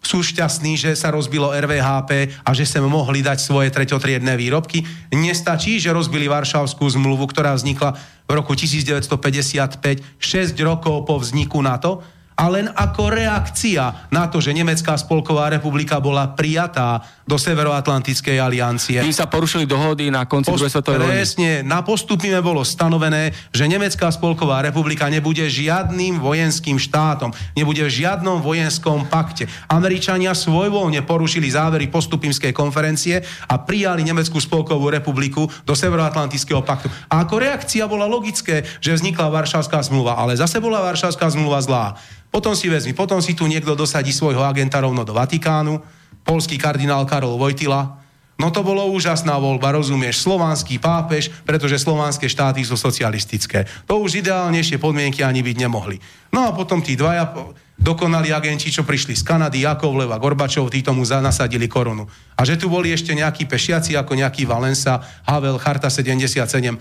sú 0.08 0.24
šťastní, 0.24 0.80
že 0.80 0.96
sa 0.96 1.12
rozbilo 1.12 1.52
RVHP 1.52 2.44
a 2.48 2.50
že 2.56 2.64
sem 2.64 2.80
mohli 2.86 3.20
dať 3.20 3.44
svoje 3.44 3.68
treťotriedné 3.76 4.40
výrobky. 4.40 4.88
Nestačí, 5.12 5.84
že 5.84 5.92
rozbili 5.92 6.32
Varšavskú 6.32 6.88
zmluvu, 6.88 7.28
ktorá 7.28 7.52
vznikla 7.52 7.98
v 8.28 8.32
roku 8.36 8.56
1955, 8.56 10.04
6 10.20 10.60
rokov 10.60 11.08
po 11.08 11.16
vzniku 11.20 11.64
NATO, 11.64 12.04
a 12.38 12.46
len 12.54 12.70
ako 12.70 13.10
reakcia 13.10 14.14
na 14.14 14.30
to, 14.30 14.38
že 14.38 14.54
Nemecká 14.54 14.94
spolková 14.94 15.50
republika 15.50 15.98
bola 15.98 16.38
prijatá 16.38 17.02
do 17.26 17.36
Severoatlantickej 17.36 18.38
aliancie. 18.38 19.02
Tým 19.02 19.12
sa 19.12 19.26
porušili 19.26 19.66
dohody 19.66 20.14
na 20.14 20.24
konci 20.30 20.54
Post- 20.54 20.62
druhej 20.62 20.74
svetovej 20.78 21.00
vojny. 21.02 21.14
Presne, 21.18 21.50
na 21.66 21.82
postupime 21.82 22.40
bolo 22.40 22.62
stanovené, 22.62 23.34
že 23.50 23.66
Nemecká 23.66 24.14
spolková 24.14 24.62
republika 24.62 25.10
nebude 25.10 25.44
žiadnym 25.50 26.22
vojenským 26.22 26.78
štátom, 26.78 27.34
nebude 27.58 27.82
v 27.84 27.92
žiadnom 27.92 28.40
vojenskom 28.40 29.10
pakte. 29.10 29.50
Američania 29.68 30.38
svojvoľne 30.38 31.04
porušili 31.04 31.50
závery 31.50 31.90
postupimskej 31.90 32.54
konferencie 32.54 33.26
a 33.50 33.60
prijali 33.60 34.06
Nemeckú 34.06 34.38
spolkovú 34.38 34.94
republiku 34.94 35.50
do 35.66 35.74
Severoatlantického 35.74 36.62
paktu. 36.62 36.88
A 37.10 37.26
ako 37.26 37.42
reakcia 37.42 37.90
bola 37.90 38.06
logické, 38.06 38.62
že 38.80 38.94
vznikla 38.94 39.34
Varšavská 39.34 39.82
zmluva, 39.84 40.16
ale 40.16 40.38
zase 40.38 40.62
bola 40.62 40.86
Varšavská 40.86 41.28
zmluva 41.34 41.60
zlá. 41.66 41.98
Potom 42.38 42.54
si 42.54 42.70
vezmi, 42.70 42.94
potom 42.94 43.18
si 43.18 43.34
tu 43.34 43.50
niekto 43.50 43.74
dosadí 43.74 44.14
svojho 44.14 44.46
agenta 44.46 44.78
rovno 44.78 45.02
do 45.02 45.10
Vatikánu, 45.10 45.82
polský 46.22 46.62
kardinál 46.62 47.02
Karol 47.10 47.34
Vojtila, 47.34 47.98
No 48.38 48.54
to 48.54 48.62
bolo 48.62 48.86
úžasná 48.94 49.34
voľba, 49.42 49.74
rozumieš, 49.74 50.22
slovanský 50.22 50.78
pápež, 50.78 51.34
pretože 51.42 51.82
slovanské 51.82 52.30
štáty 52.30 52.62
sú 52.62 52.78
socialistické. 52.78 53.66
To 53.90 53.98
už 53.98 54.22
ideálnejšie 54.22 54.78
podmienky 54.78 55.26
ani 55.26 55.42
byť 55.42 55.58
nemohli. 55.58 55.98
No 56.30 56.46
a 56.46 56.54
potom 56.54 56.78
tí 56.86 56.94
dvaja 56.94 57.34
dokonali 57.78 58.34
agenti, 58.34 58.74
čo 58.74 58.82
prišli 58.82 59.14
z 59.14 59.24
Kanady, 59.24 59.64
Jakovlev 59.64 60.10
a 60.10 60.18
Gorbačov, 60.18 60.74
tí 60.74 60.82
tomu 60.82 61.06
nasadili 61.06 61.70
korunu. 61.70 62.10
A 62.38 62.46
že 62.46 62.58
tu 62.58 62.70
boli 62.70 62.94
ešte 62.94 63.14
nejakí 63.14 63.46
pešiaci, 63.50 63.98
ako 63.98 64.18
nejaký 64.18 64.46
Valensa, 64.46 65.02
Havel, 65.26 65.58
Charta 65.62 65.90
77, 65.90 66.38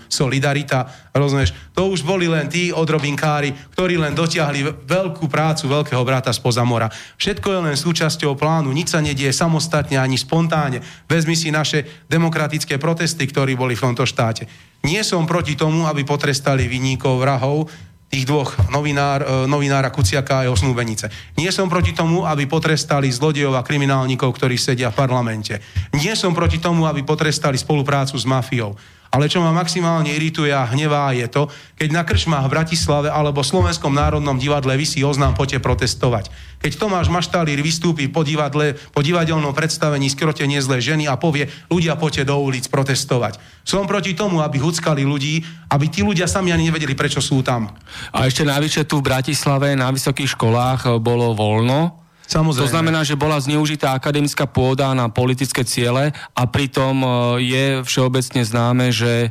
Solidarita, 0.09 0.85
rozumieš, 1.13 1.53
to 1.73 1.89
už 1.89 2.05
boli 2.05 2.29
len 2.29 2.45
tí 2.49 2.69
odrobinkári, 2.69 3.53
ktorí 3.73 3.97
len 3.97 4.13
dotiahli 4.13 4.85
veľkú 4.85 5.25
prácu 5.29 5.69
veľkého 5.69 6.01
brata 6.05 6.29
spoza 6.33 6.61
mora. 6.61 6.89
Všetko 7.17 7.47
je 7.49 7.59
len 7.71 7.77
súčasťou 7.77 8.37
plánu, 8.37 8.69
nič 8.69 8.93
sa 8.93 9.01
nedieje 9.01 9.33
samostatne 9.33 9.97
ani 9.97 10.17
spontánne. 10.17 10.81
Vezmi 11.09 11.33
si 11.33 11.49
naše 11.49 12.05
demokratické 12.05 12.77
protesty, 12.77 13.25
ktorí 13.25 13.57
boli 13.57 13.73
v 13.73 13.85
tomto 13.89 14.05
štáte. 14.05 14.45
Nie 14.85 15.01
som 15.01 15.25
proti 15.25 15.57
tomu, 15.57 15.89
aby 15.89 16.05
potrestali 16.05 16.69
vinníkov, 16.69 17.17
vrahov, 17.17 17.65
tých 18.07 18.23
dvoch 18.23 18.55
novinár, 18.71 19.19
e, 19.23 19.25
novinára 19.51 19.91
Kuciaka 19.91 20.41
a 20.41 20.45
jeho 20.47 20.55
snúbenice. 20.55 21.11
Nie 21.35 21.51
som 21.51 21.67
proti 21.67 21.91
tomu, 21.91 22.23
aby 22.23 22.47
potrestali 22.47 23.11
zlodejov 23.11 23.59
a 23.59 23.65
kriminálnikov, 23.67 24.31
ktorí 24.31 24.55
sedia 24.55 24.91
v 24.91 24.99
parlamente. 25.03 25.59
Nie 25.91 26.15
som 26.15 26.31
proti 26.31 26.57
tomu, 26.57 26.87
aby 26.87 27.03
potrestali 27.03 27.59
spoluprácu 27.59 28.15
s 28.15 28.23
mafiou. 28.23 28.79
Ale 29.07 29.31
čo 29.31 29.39
ma 29.39 29.55
maximálne 29.55 30.11
irituje 30.11 30.51
a 30.51 30.67
hnevá 30.67 31.15
je 31.15 31.27
to, 31.31 31.47
keď 31.79 31.89
na 31.95 32.03
krčmách 32.03 32.47
v 32.47 32.53
Bratislave 32.59 33.07
alebo 33.07 33.39
Slovenskom 33.39 33.95
národnom 33.95 34.35
divadle 34.35 34.75
vysí 34.75 34.99
oznám 35.03 35.35
poďte 35.35 35.63
protestovať. 35.63 36.27
Keď 36.57 36.71
Tomáš 36.73 37.07
Maštalír 37.13 37.61
vystúpi 37.61 38.09
po, 38.09 38.25
divadle, 38.25 38.73
po 38.91 39.05
divadelnom 39.05 39.53
predstavení 39.53 40.09
skrotenie 40.09 40.57
zlé 40.57 40.81
ženy 40.81 41.05
a 41.05 41.15
povie 41.15 41.47
ľudia 41.69 41.93
poďte 41.95 42.33
do 42.33 42.35
ulic 42.41 42.65
protestovať. 42.67 43.37
Som 43.61 43.85
proti 43.85 44.17
tomu, 44.17 44.41
aby 44.41 44.57
huckali 44.57 45.05
ľudí, 45.05 45.45
aby 45.69 45.85
tí 45.87 46.01
ľudia 46.01 46.25
sami 46.25 46.49
ani 46.49 46.73
nevedeli, 46.73 46.97
prečo 46.97 47.21
sú 47.21 47.45
tam. 47.45 47.69
A 48.09 48.25
ešte 48.25 48.41
navyše 48.41 48.89
tu 48.89 48.99
v 48.99 49.07
Bratislave 49.13 49.77
na 49.77 49.93
vysokých 49.93 50.33
školách 50.33 50.97
bolo 50.97 51.37
voľno, 51.37 52.07
Samozrejme. 52.27 52.67
To 52.67 52.67
znamená, 52.67 52.99
že 53.07 53.15
bola 53.15 53.39
zneužitá 53.39 53.95
akademická 53.95 54.43
pôda 54.43 54.91
na 54.91 55.07
politické 55.07 55.63
ciele 55.63 56.11
a 56.35 56.43
pritom 56.43 56.99
e, 56.99 57.07
je 57.39 57.65
všeobecne 57.87 58.43
známe, 58.43 58.91
že 58.91 59.13
e, 59.23 59.29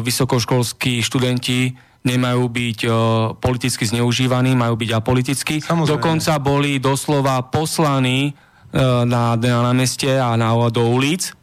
vysokoškolskí 0.00 1.04
študenti 1.04 1.76
nemajú 2.06 2.46
byť 2.46 2.78
uh, 2.86 2.94
politicky 3.36 3.82
zneužívaní, 3.82 4.54
majú 4.54 4.78
byť 4.78 4.90
apolitickí. 4.94 5.58
Samozrejme. 5.60 5.98
Dokonca 5.98 6.32
boli 6.38 6.78
doslova 6.78 7.42
poslaní 7.50 8.30
uh, 8.30 9.02
na, 9.02 9.34
na 9.36 9.72
meste 9.74 10.08
a 10.14 10.38
na, 10.38 10.54
do 10.70 10.86
ulic 10.86 11.34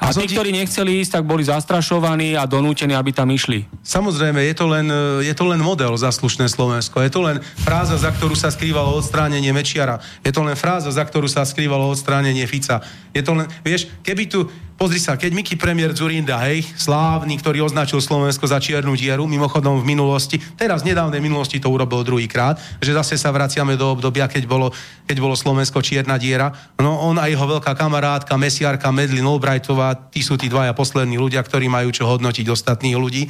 a 0.00 0.16
tí, 0.16 0.24
ktorí 0.32 0.48
nechceli 0.56 1.04
ísť, 1.04 1.20
tak 1.20 1.28
boli 1.28 1.44
zastrašovaní 1.44 2.32
a 2.32 2.48
donútení, 2.48 2.96
aby 2.96 3.12
tam 3.12 3.28
išli. 3.28 3.68
Samozrejme, 3.84 4.40
je 4.48 4.54
to 4.56 4.64
len, 4.64 4.88
je 5.20 5.34
to 5.36 5.44
len 5.44 5.60
model 5.60 5.92
za 5.92 6.08
slušné 6.08 6.48
Slovensko. 6.48 7.04
Je 7.04 7.12
to 7.12 7.20
len 7.20 7.36
fráza, 7.60 8.00
za 8.00 8.08
ktorú 8.08 8.32
sa 8.32 8.48
skrývalo 8.48 8.96
odstránenie 8.96 9.52
Mečiara. 9.52 10.00
Je 10.24 10.32
to 10.32 10.40
len 10.40 10.56
fráza, 10.56 10.88
za 10.88 11.04
ktorú 11.04 11.28
sa 11.28 11.44
skrývalo 11.44 11.92
odstránenie 11.92 12.48
Fica. 12.48 12.80
Je 13.12 13.20
to 13.20 13.36
len, 13.36 13.44
vieš, 13.60 13.92
keby 14.00 14.24
tu 14.24 14.48
Pozri 14.80 14.96
sa, 14.96 15.20
keď 15.20 15.36
Miky 15.36 15.60
premiér 15.60 15.92
Zurinda, 15.92 16.40
hej, 16.48 16.64
slávny, 16.72 17.36
ktorý 17.36 17.68
označil 17.68 18.00
Slovensko 18.00 18.48
za 18.48 18.56
čiernu 18.56 18.96
dieru, 18.96 19.28
mimochodom 19.28 19.76
v 19.76 19.84
minulosti, 19.84 20.40
teraz 20.56 20.80
v 20.80 20.96
nedávnej 20.96 21.20
minulosti 21.20 21.60
to 21.60 21.68
urobil 21.68 22.00
druhýkrát, 22.00 22.56
že 22.80 22.96
zase 22.96 23.20
sa 23.20 23.28
vraciame 23.28 23.76
do 23.76 23.92
obdobia, 23.92 24.24
keď 24.24 24.48
bolo, 24.48 24.72
keď 25.04 25.20
bolo 25.20 25.36
Slovensko 25.36 25.84
čierna 25.84 26.16
diera. 26.16 26.48
No 26.80 26.96
on 26.96 27.20
a 27.20 27.28
jeho 27.28 27.44
veľká 27.44 27.76
kamarátka, 27.76 28.40
mesiarka 28.40 28.88
Medlin 28.88 29.28
Albrightová, 29.28 30.08
tí 30.08 30.24
sú 30.24 30.40
tí 30.40 30.48
dvaja 30.48 30.72
poslední 30.72 31.20
ľudia, 31.20 31.44
ktorí 31.44 31.68
majú 31.68 31.92
čo 31.92 32.08
hodnotiť 32.08 32.48
ostatných 32.48 32.96
ľudí, 32.96 33.28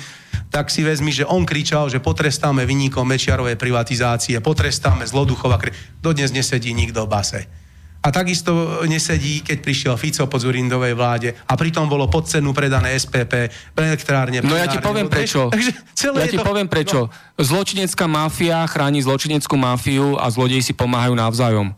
tak 0.55 0.71
si 0.71 0.87
vezmi, 0.87 1.11
že 1.11 1.27
on 1.27 1.43
kričal, 1.43 1.91
že 1.91 1.99
potrestáme 1.99 2.63
vynikom 2.63 3.03
Mečiarovej 3.03 3.59
privatizácie, 3.59 4.39
potrestáme 4.39 5.03
zloduchova. 5.03 5.59
Dodnes 5.99 6.31
nesedí 6.31 6.71
nikto 6.71 7.11
v 7.11 7.11
base. 7.11 7.43
A 8.01 8.09
takisto 8.09 8.81
nesedí, 8.89 9.45
keď 9.45 9.61
prišiel 9.61 9.95
Fico 10.01 10.25
po 10.25 10.41
Zurindovej 10.41 10.97
vláde 10.97 11.37
a 11.45 11.53
pritom 11.53 11.85
bolo 11.85 12.09
pod 12.09 12.25
cenu 12.25 12.57
predané 12.57 12.97
SPP, 12.97 13.53
elektrárne. 13.77 14.41
No 14.41 14.57
ja 14.57 14.65
ti 14.65 14.81
poviem 14.81 15.05
prečo. 15.05 15.53
Takže 15.53 15.77
celé 15.93 16.25
ja 16.25 16.33
ti 16.33 16.41
to... 16.41 16.45
poviem 16.45 16.65
prečo. 16.65 17.13
No. 17.13 17.13
Zločinecká 17.37 18.09
mafia 18.09 18.65
chráni 18.65 19.05
zločineckú 19.05 19.53
mafiu 19.61 20.17
a 20.17 20.33
zlodeji 20.33 20.65
si 20.65 20.73
pomáhajú 20.73 21.13
navzájom. 21.13 21.77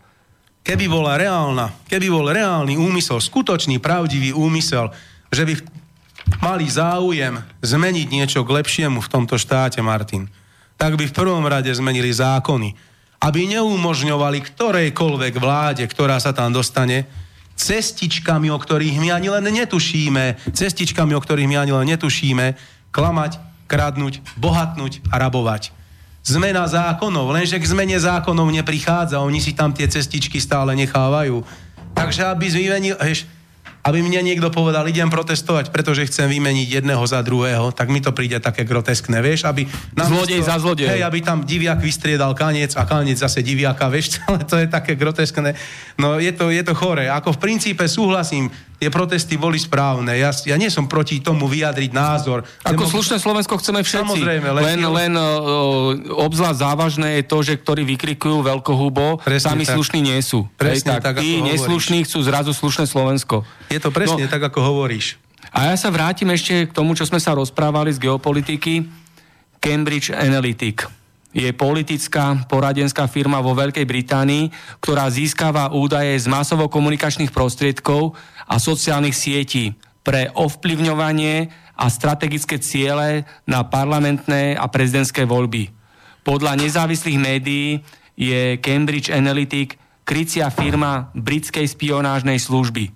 Keby 0.62 0.86
bola 0.86 1.18
reálna, 1.18 1.74
keby 1.90 2.06
bol 2.06 2.30
reálny 2.30 2.78
úmysel, 2.78 3.18
skutočný, 3.18 3.82
pravdivý 3.82 4.30
úmysel, 4.30 4.94
že 5.26 5.42
by 5.42 5.58
mali 6.38 6.70
záujem 6.70 7.42
zmeniť 7.66 8.06
niečo 8.06 8.46
k 8.46 8.62
lepšiemu 8.62 9.02
v 9.02 9.10
tomto 9.10 9.34
štáte, 9.34 9.82
Martin, 9.82 10.30
tak 10.78 10.94
by 10.94 11.10
v 11.10 11.16
prvom 11.18 11.42
rade 11.50 11.74
zmenili 11.74 12.14
zákony 12.14 12.91
aby 13.22 13.40
neumožňovali 13.54 14.38
ktorejkoľvek 14.42 15.34
vláde, 15.38 15.86
ktorá 15.86 16.18
sa 16.18 16.34
tam 16.34 16.50
dostane, 16.50 17.06
cestičkami, 17.54 18.50
o 18.50 18.58
ktorých 18.58 18.98
my 18.98 19.08
ani 19.14 19.28
len 19.30 19.46
netušíme, 19.46 20.50
cestičkami, 20.50 21.14
o 21.14 21.22
ktorých 21.22 21.46
my 21.46 21.56
ani 21.62 21.72
len 21.72 21.86
netušíme, 21.94 22.46
klamať, 22.90 23.38
kradnúť, 23.70 24.18
bohatnúť 24.34 25.06
a 25.14 25.22
rabovať. 25.22 25.70
Zmena 26.22 26.66
zákonov, 26.66 27.34
lenže 27.34 27.58
k 27.58 27.66
zmene 27.66 27.98
zákonov 27.98 28.50
neprichádza, 28.50 29.22
oni 29.22 29.38
si 29.38 29.54
tam 29.54 29.70
tie 29.74 29.86
cestičky 29.86 30.38
stále 30.38 30.74
nechávajú. 30.74 31.42
Takže 31.94 32.26
aby 32.26 32.46
zvymenil, 32.46 32.98
vieš, 32.98 33.26
aby 33.82 33.98
mne 33.98 34.22
niekto 34.22 34.46
povedal, 34.54 34.86
idem 34.86 35.10
protestovať, 35.10 35.74
pretože 35.74 36.06
chcem 36.06 36.30
vymeniť 36.30 36.78
jedného 36.78 37.02
za 37.02 37.18
druhého, 37.18 37.74
tak 37.74 37.90
mi 37.90 37.98
to 37.98 38.14
príde 38.14 38.38
také 38.38 38.62
groteskné, 38.62 39.18
vieš, 39.18 39.50
aby... 39.50 39.66
Zlodej 39.98 40.38
za 40.46 40.62
zlodej. 40.62 40.86
Hej, 40.86 41.02
aby 41.02 41.18
tam 41.18 41.42
diviak 41.42 41.82
vystriedal 41.82 42.30
kaniec 42.38 42.78
a 42.78 42.86
kaniec 42.86 43.18
zase 43.18 43.42
diviaka, 43.42 43.90
vieš, 43.94 44.22
ale 44.30 44.46
to 44.46 44.54
je 44.54 44.70
také 44.70 44.94
groteskné. 44.94 45.58
No 45.98 46.22
je 46.22 46.30
to, 46.30 46.54
je 46.54 46.62
to 46.62 46.78
chore. 46.78 47.10
Ako 47.10 47.34
v 47.34 47.42
princípe 47.42 47.82
súhlasím, 47.90 48.54
tie 48.82 48.90
protesty 48.90 49.38
boli 49.38 49.62
správne. 49.62 50.18
Ja, 50.18 50.34
ja 50.34 50.58
nie 50.58 50.66
som 50.66 50.90
proti 50.90 51.22
tomu 51.22 51.46
vyjadriť 51.46 51.94
názor. 51.94 52.42
Ako 52.66 52.82
Demo... 52.82 52.92
slušné 52.98 53.22
Slovensko 53.22 53.54
chceme 53.62 53.86
všetci. 53.86 54.18
Samozrejme. 54.18 54.48
Len, 54.58 54.64
len, 54.66 54.80
len 54.82 55.12
uh, 55.14 55.94
obzvlášť 56.26 56.58
závažné 56.66 57.22
je 57.22 57.24
to, 57.30 57.38
že 57.46 57.54
ktorí 57.62 57.86
vykrikujú 57.94 58.42
veľkohubo, 58.42 59.22
sami 59.38 59.62
tak. 59.62 59.78
slušní 59.78 60.02
nie 60.02 60.18
sú. 60.18 60.50
Presne 60.58 60.98
Hej, 60.98 61.06
tak, 61.06 61.14
tak 61.14 61.22
tí 61.22 61.38
neslušní 61.46 62.02
chcú 62.10 62.26
zrazu 62.26 62.50
slušné 62.50 62.90
Slovensko. 62.90 63.46
Je 63.70 63.78
to 63.78 63.94
presne 63.94 64.26
no, 64.26 64.32
tak, 64.32 64.42
ako 64.42 64.58
hovoríš. 64.58 65.14
A 65.54 65.70
ja 65.70 65.78
sa 65.78 65.94
vrátim 65.94 66.26
ešte 66.34 66.66
k 66.66 66.74
tomu, 66.74 66.98
čo 66.98 67.06
sme 67.06 67.22
sa 67.22 67.38
rozprávali 67.38 67.94
z 67.94 68.02
geopolitiky. 68.02 68.82
Cambridge 69.62 70.10
Analytic 70.10 71.01
je 71.32 71.48
politická 71.56 72.44
poradenská 72.44 73.08
firma 73.08 73.40
vo 73.40 73.56
Veľkej 73.56 73.88
Británii, 73.88 74.52
ktorá 74.84 75.08
získava 75.08 75.72
údaje 75.72 76.12
z 76.20 76.28
masovo-komunikačných 76.28 77.32
prostriedkov 77.32 78.12
a 78.44 78.60
sociálnych 78.60 79.16
sietí 79.16 79.72
pre 80.04 80.28
ovplyvňovanie 80.36 81.48
a 81.76 81.88
strategické 81.88 82.60
ciele 82.60 83.24
na 83.48 83.64
parlamentné 83.64 84.54
a 84.54 84.68
prezidentské 84.68 85.24
voľby. 85.24 85.72
Podľa 86.22 86.54
nezávislých 86.60 87.18
médií 87.18 87.82
je 88.14 88.60
Cambridge 88.60 89.10
Analytic 89.10 89.80
krycia 90.04 90.52
firma 90.52 91.10
britskej 91.16 91.64
spionážnej 91.64 92.38
služby. 92.38 92.92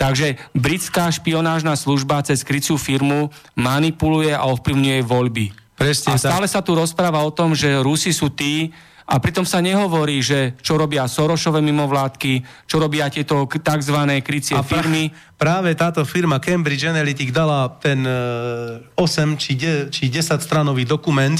Takže 0.00 0.40
britská 0.56 1.12
špionážna 1.12 1.76
služba 1.76 2.24
cez 2.24 2.40
kryciu 2.40 2.80
firmu 2.80 3.28
manipuluje 3.52 4.32
a 4.32 4.48
ovplyvňuje 4.48 5.00
voľby. 5.04 5.46
Presne 5.80 6.12
a 6.12 6.20
stále 6.20 6.44
tak. 6.44 6.52
sa 6.52 6.60
tu 6.60 6.76
rozpráva 6.76 7.24
o 7.24 7.32
tom, 7.32 7.56
že 7.56 7.80
Rusi 7.80 8.12
sú 8.12 8.28
tí, 8.28 8.68
a 9.10 9.18
pritom 9.18 9.42
sa 9.42 9.58
nehovorí, 9.58 10.22
že 10.22 10.54
čo 10.62 10.78
robia 10.78 11.02
Sorošové 11.10 11.58
mimovládky, 11.66 12.46
čo 12.70 12.78
robia 12.78 13.10
tieto 13.10 13.42
tzv. 13.50 13.98
krycie 14.22 14.54
a 14.54 14.62
firmy. 14.62 15.10
Práve 15.34 15.74
táto 15.74 16.06
firma 16.06 16.38
Cambridge 16.38 16.86
Analytic 16.86 17.34
dala 17.34 17.66
ten 17.82 18.06
8 18.06 18.94
e, 18.94 19.34
či, 19.34 19.58
de, 19.58 19.90
či 19.90 20.06
10 20.06 20.38
stranový 20.38 20.86
dokument, 20.86 21.34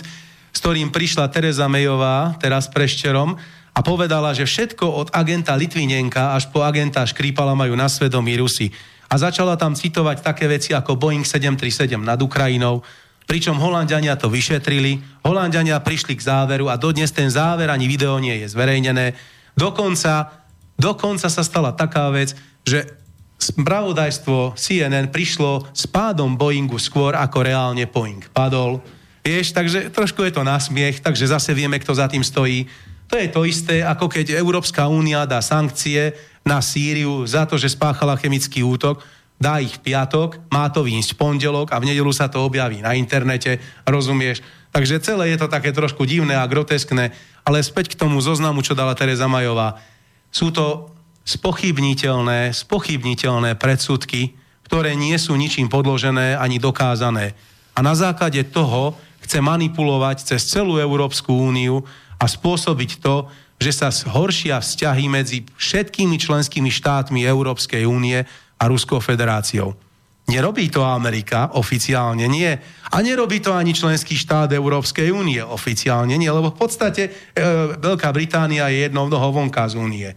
s 0.51 0.59
ktorým 0.59 0.91
prišla 0.91 1.30
Teresa 1.30 1.70
Mejová, 1.70 2.34
teraz 2.43 2.66
preščerom, 2.66 3.38
a 3.70 3.80
povedala, 3.86 4.34
že 4.34 4.51
všetko 4.51 4.82
od 4.91 5.09
agenta 5.14 5.55
Litvinenka 5.55 6.34
až 6.34 6.51
po 6.51 6.66
agenta 6.66 7.07
Škrípala 7.07 7.55
majú 7.55 7.78
na 7.78 7.86
svedomí 7.86 8.34
Rusy. 8.34 8.74
A 9.07 9.14
začala 9.14 9.55
tam 9.55 9.78
citovať 9.78 10.26
také 10.26 10.51
veci 10.51 10.74
ako 10.74 10.99
Boeing 10.99 11.22
737 11.22 12.03
nad 12.03 12.18
Ukrajinou, 12.18 12.82
pričom 13.30 13.62
Holandiania 13.62 14.18
to 14.18 14.26
vyšetrili, 14.26 15.22
Holandiania 15.22 15.78
prišli 15.78 16.18
k 16.18 16.26
záveru 16.26 16.66
a 16.66 16.74
dodnes 16.74 17.14
ten 17.14 17.30
záver 17.30 17.70
ani 17.70 17.86
video 17.86 18.18
nie 18.18 18.42
je 18.42 18.50
zverejnené. 18.50 19.14
Dokonca, 19.54 20.34
dokonca 20.74 21.30
sa 21.30 21.42
stala 21.46 21.70
taká 21.70 22.10
vec, 22.10 22.34
že 22.66 22.90
spravodajstvo 23.38 24.58
CNN 24.58 25.14
prišlo 25.14 25.70
s 25.70 25.86
pádom 25.86 26.34
Boeingu 26.34 26.82
skôr 26.82 27.14
ako 27.14 27.46
reálne 27.46 27.86
Boeing 27.86 28.26
padol. 28.34 28.82
Vieš, 29.22 29.54
takže 29.54 29.94
trošku 29.94 30.26
je 30.26 30.34
to 30.34 30.42
nasmiech, 30.42 30.98
takže 30.98 31.30
zase 31.30 31.54
vieme, 31.54 31.78
kto 31.78 31.94
za 31.94 32.10
tým 32.10 32.26
stojí. 32.26 32.66
To 33.06 33.14
je 33.14 33.30
to 33.30 33.46
isté, 33.46 33.86
ako 33.86 34.10
keď 34.10 34.34
Európska 34.42 34.90
únia 34.90 35.22
dá 35.22 35.38
sankcie 35.38 36.18
na 36.42 36.58
Sýriu 36.58 37.22
za 37.30 37.46
to, 37.46 37.54
že 37.54 37.78
spáchala 37.78 38.18
chemický 38.18 38.66
útok, 38.66 39.06
dá 39.41 39.57
ich 39.57 39.80
piatok, 39.80 40.36
má 40.53 40.68
to 40.68 40.84
výjsť 40.84 41.16
v 41.16 41.18
pondelok 41.18 41.72
a 41.72 41.80
v 41.80 41.88
nedelu 41.88 42.12
sa 42.12 42.28
to 42.28 42.45
objaví 42.45 42.84
na 42.84 42.93
internete, 42.93 43.57
rozumieš? 43.88 44.45
Takže 44.70 45.01
celé 45.01 45.32
je 45.32 45.41
to 45.41 45.49
také 45.49 45.72
trošku 45.72 46.05
divné 46.05 46.36
a 46.36 46.45
groteskné, 46.47 47.16
ale 47.43 47.64
späť 47.64 47.97
k 47.97 47.99
tomu 48.05 48.20
zoznamu, 48.20 48.61
čo 48.61 48.76
dala 48.76 48.93
Teresa 48.93 49.26
Majová. 49.26 49.80
Sú 50.28 50.53
to 50.53 50.93
spochybniteľné, 51.24 52.53
spochybniteľné 52.53 53.57
predsudky, 53.57 54.36
ktoré 54.68 54.95
nie 54.95 55.16
sú 55.18 55.34
ničím 55.34 55.66
podložené 55.66 56.38
ani 56.38 56.62
dokázané. 56.62 57.34
A 57.74 57.80
na 57.82 57.97
základe 57.97 58.45
toho 58.47 58.95
chce 59.24 59.43
manipulovať 59.43 60.36
cez 60.36 60.47
celú 60.47 60.78
Európsku 60.78 61.32
úniu 61.32 61.82
a 62.20 62.28
spôsobiť 62.28 63.03
to, 63.03 63.26
že 63.61 63.72
sa 63.72 63.88
zhoršia 63.93 64.61
vzťahy 64.61 65.05
medzi 65.11 65.45
všetkými 65.59 66.16
členskými 66.16 66.70
štátmi 66.72 67.24
Európskej 67.24 67.84
únie 67.84 68.24
a 68.61 68.64
Ruskou 68.68 69.00
federáciou. 69.00 69.72
Nerobí 70.28 70.70
to 70.70 70.86
Amerika 70.86 71.50
oficiálne, 71.58 72.28
nie. 72.30 72.52
A 72.92 72.96
nerobí 73.02 73.42
to 73.42 73.50
ani 73.50 73.74
členský 73.74 74.14
štát 74.14 74.52
Európskej 74.54 75.11
únie 75.11 75.42
oficiálne, 75.42 76.14
nie, 76.14 76.30
lebo 76.30 76.54
v 76.54 76.61
podstate 76.61 77.02
e, 77.08 77.11
Veľká 77.80 78.14
Británia 78.14 78.70
je 78.70 78.86
jednou 78.86 79.11
vonka 79.11 79.66
z 79.66 79.74
únie. 79.74 80.08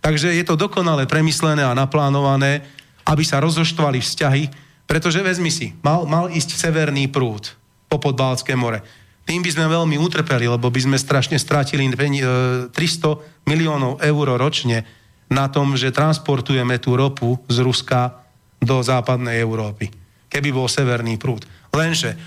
Takže 0.00 0.32
je 0.32 0.42
to 0.42 0.58
dokonale 0.58 1.06
premyslené 1.06 1.62
a 1.62 1.76
naplánované, 1.76 2.66
aby 3.06 3.22
sa 3.22 3.38
rozoštvali 3.38 4.02
vzťahy, 4.02 4.42
pretože 4.90 5.22
vezmi 5.22 5.52
si, 5.52 5.76
mal, 5.86 6.02
mal 6.08 6.32
ísť 6.32 6.56
severný 6.56 7.06
prúd 7.06 7.54
po 7.86 8.02
Podbálské 8.02 8.58
more 8.58 8.82
tým 9.30 9.46
by 9.46 9.50
sme 9.54 9.70
veľmi 9.70 9.94
utrpeli, 9.94 10.50
lebo 10.50 10.74
by 10.74 10.80
sme 10.82 10.98
strašne 10.98 11.38
stratili 11.38 11.86
300 11.86 12.74
e, 12.74 13.14
miliónov 13.46 14.02
eur 14.02 14.26
ročne 14.34 14.82
na 15.30 15.46
tom, 15.46 15.78
že 15.78 15.94
transportujeme 15.94 16.76
tú 16.82 16.98
ropu 16.98 17.38
z 17.46 17.62
Ruska 17.62 18.26
do 18.58 18.82
západnej 18.82 19.38
Európy. 19.38 19.88
Keby 20.26 20.50
bol 20.50 20.66
severný 20.66 21.16
prúd. 21.16 21.46
Lenže 21.70 22.18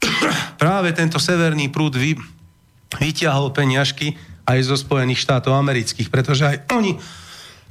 práve 0.62 0.90
tento 0.96 1.20
severný 1.20 1.68
prúd 1.68 1.94
vy, 1.94 2.16
vyťahol 2.96 3.52
peniažky 3.52 4.16
aj 4.48 4.58
zo 4.64 4.76
Spojených 4.80 5.20
štátov 5.20 5.52
amerických, 5.52 6.08
pretože 6.08 6.48
aj 6.48 6.56
oni, 6.72 6.96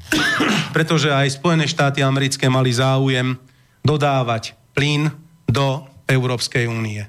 pretože 0.78 1.10
aj 1.10 1.42
Spojené 1.42 1.66
štáty 1.66 2.06
americké 2.06 2.46
mali 2.48 2.70
záujem 2.70 3.34
dodávať 3.82 4.54
plyn 4.78 5.10
do 5.50 5.84
Európskej 6.06 6.70
únie. 6.70 7.02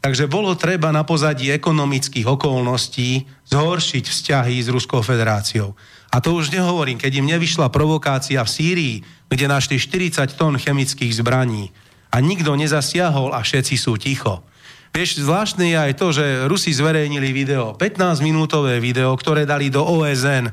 Takže 0.00 0.32
bolo 0.32 0.56
treba 0.56 0.88
na 0.88 1.04
pozadí 1.04 1.52
ekonomických 1.52 2.24
okolností 2.24 3.28
zhoršiť 3.52 4.04
vzťahy 4.08 4.56
s 4.64 4.72
Ruskou 4.72 5.04
federáciou. 5.04 5.76
A 6.10 6.18
to 6.18 6.34
už 6.34 6.50
nehovorím, 6.50 6.98
keď 6.98 7.22
im 7.22 7.30
nevyšla 7.30 7.70
provokácia 7.70 8.42
v 8.42 8.50
Sýrii, 8.50 8.94
kde 9.30 9.46
našli 9.46 9.78
40 9.78 10.26
tón 10.34 10.58
chemických 10.58 11.22
zbraní 11.22 11.70
a 12.10 12.18
nikto 12.18 12.58
nezasiahol 12.58 13.30
a 13.30 13.40
všetci 13.46 13.74
sú 13.78 13.94
ticho. 13.94 14.42
Vieš, 14.90 15.22
zvláštne 15.22 15.70
je 15.70 15.78
aj 15.78 15.92
to, 15.94 16.10
že 16.10 16.50
Rusi 16.50 16.74
zverejnili 16.74 17.30
video, 17.30 17.78
15-minútové 17.78 18.82
video, 18.82 19.14
ktoré 19.14 19.46
dali 19.46 19.70
do 19.70 19.86
OSN. 19.86 20.50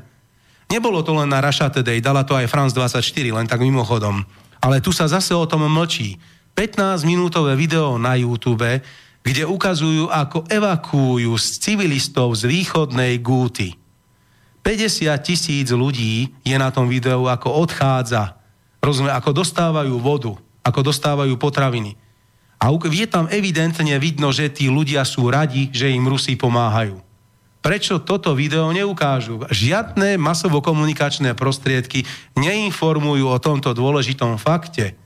Nebolo 0.70 1.02
to 1.02 1.10
len 1.18 1.26
na 1.26 1.42
Russia 1.42 1.66
Today, 1.66 1.98
dala 1.98 2.22
to 2.22 2.38
aj 2.38 2.46
France 2.46 2.70
24, 2.70 3.02
len 3.34 3.50
tak 3.50 3.58
mimochodom. 3.58 4.22
Ale 4.62 4.78
tu 4.78 4.94
sa 4.94 5.10
zase 5.10 5.34
o 5.34 5.42
tom 5.42 5.66
mlčí. 5.66 6.22
15-minútové 6.54 7.58
video 7.58 7.98
na 7.98 8.14
YouTube, 8.14 8.78
kde 9.26 9.42
ukazujú, 9.42 10.06
ako 10.06 10.46
evakuujú 10.46 11.34
civilistov 11.34 12.38
z 12.38 12.46
východnej 12.46 13.18
Gúty. 13.18 13.87
50 14.68 15.08
tisíc 15.24 15.72
ľudí 15.72 16.28
je 16.44 16.52
na 16.60 16.68
tom 16.68 16.92
videu, 16.92 17.24
ako 17.24 17.64
odchádza, 17.64 18.36
rozumie, 18.84 19.08
ako 19.08 19.40
dostávajú 19.40 19.96
vodu, 19.96 20.36
ako 20.60 20.92
dostávajú 20.92 21.40
potraviny. 21.40 21.96
A 22.60 22.68
je 22.68 23.06
tam 23.08 23.32
evidentne 23.32 23.96
vidno, 23.96 24.28
že 24.28 24.52
tí 24.52 24.68
ľudia 24.68 25.08
sú 25.08 25.32
radi, 25.32 25.72
že 25.72 25.88
im 25.88 26.04
Rusi 26.04 26.36
pomáhajú. 26.36 27.00
Prečo 27.64 27.96
toto 28.04 28.36
video 28.36 28.68
neukážu? 28.68 29.48
Žiadne 29.48 30.20
masovo-komunikačné 30.20 31.32
prostriedky 31.32 32.04
neinformujú 32.36 33.24
o 33.24 33.40
tomto 33.40 33.72
dôležitom 33.72 34.36
fakte. 34.36 35.00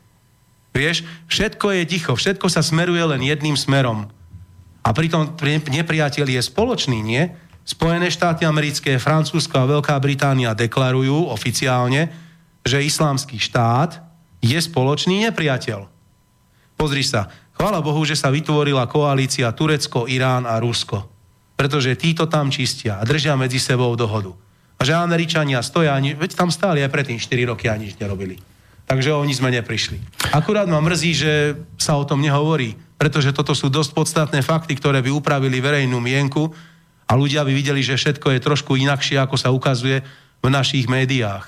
Vieš, 0.75 1.07
všetko 1.31 1.71
je 1.71 1.83
ticho, 1.87 2.13
všetko 2.19 2.51
sa 2.51 2.67
smeruje 2.67 3.05
len 3.15 3.23
jedným 3.23 3.55
smerom. 3.55 4.11
A 4.83 4.91
pritom 4.91 5.39
nepriateľ 5.71 6.27
je 6.27 6.43
spoločný, 6.43 6.99
nie? 6.99 7.31
Spojené 7.63 8.11
štáty 8.11 8.43
americké, 8.43 8.99
Francúzsko 8.99 9.55
a 9.55 9.69
Veľká 9.71 9.95
Británia 10.03 10.51
deklarujú 10.51 11.31
oficiálne, 11.31 12.11
že 12.67 12.83
islámsky 12.83 13.39
štát 13.39 14.03
je 14.43 14.59
spoločný 14.59 15.23
nepriateľ. 15.31 15.87
Pozri 16.75 17.07
sa, 17.07 17.31
chvála 17.55 17.79
Bohu, 17.79 18.03
že 18.03 18.19
sa 18.19 18.35
vytvorila 18.35 18.91
koalícia 18.91 19.47
Turecko, 19.55 20.11
Irán 20.11 20.51
a 20.51 20.59
Rusko. 20.59 21.07
Pretože 21.55 21.95
títo 21.95 22.27
tam 22.27 22.51
čistia 22.51 22.99
a 22.99 23.07
držia 23.07 23.39
medzi 23.39 23.63
sebou 23.63 23.95
dohodu. 23.95 24.35
A 24.79 24.83
že 24.83 24.99
Američania 24.99 25.63
stoja, 25.63 25.95
veď 26.03 26.35
tam 26.35 26.51
stáli 26.51 26.83
aj 26.83 26.91
predtým 26.91 27.23
4 27.23 27.51
roky 27.55 27.71
a 27.71 27.79
nič 27.79 27.95
nerobili. 28.03 28.35
Takže 28.91 29.15
oni 29.15 29.31
sme 29.31 29.55
neprišli. 29.55 30.03
Akurát 30.35 30.67
ma 30.67 30.83
mrzí, 30.83 31.13
že 31.15 31.33
sa 31.79 31.95
o 31.95 32.03
tom 32.03 32.19
nehovorí, 32.19 32.75
pretože 32.99 33.31
toto 33.31 33.55
sú 33.55 33.71
dosť 33.71 33.95
podstatné 33.95 34.43
fakty, 34.43 34.75
ktoré 34.75 34.99
by 34.99 35.15
upravili 35.15 35.63
verejnú 35.63 36.03
mienku 36.03 36.51
a 37.13 37.21
ľudia 37.21 37.45
by 37.45 37.53
videli, 37.53 37.85
že 37.85 38.01
všetko 38.01 38.33
je 38.33 38.41
trošku 38.41 38.73
inakšie, 38.81 39.21
ako 39.21 39.37
sa 39.37 39.53
ukazuje 39.53 40.01
v 40.41 40.49
našich 40.49 40.89
médiách. 40.89 41.45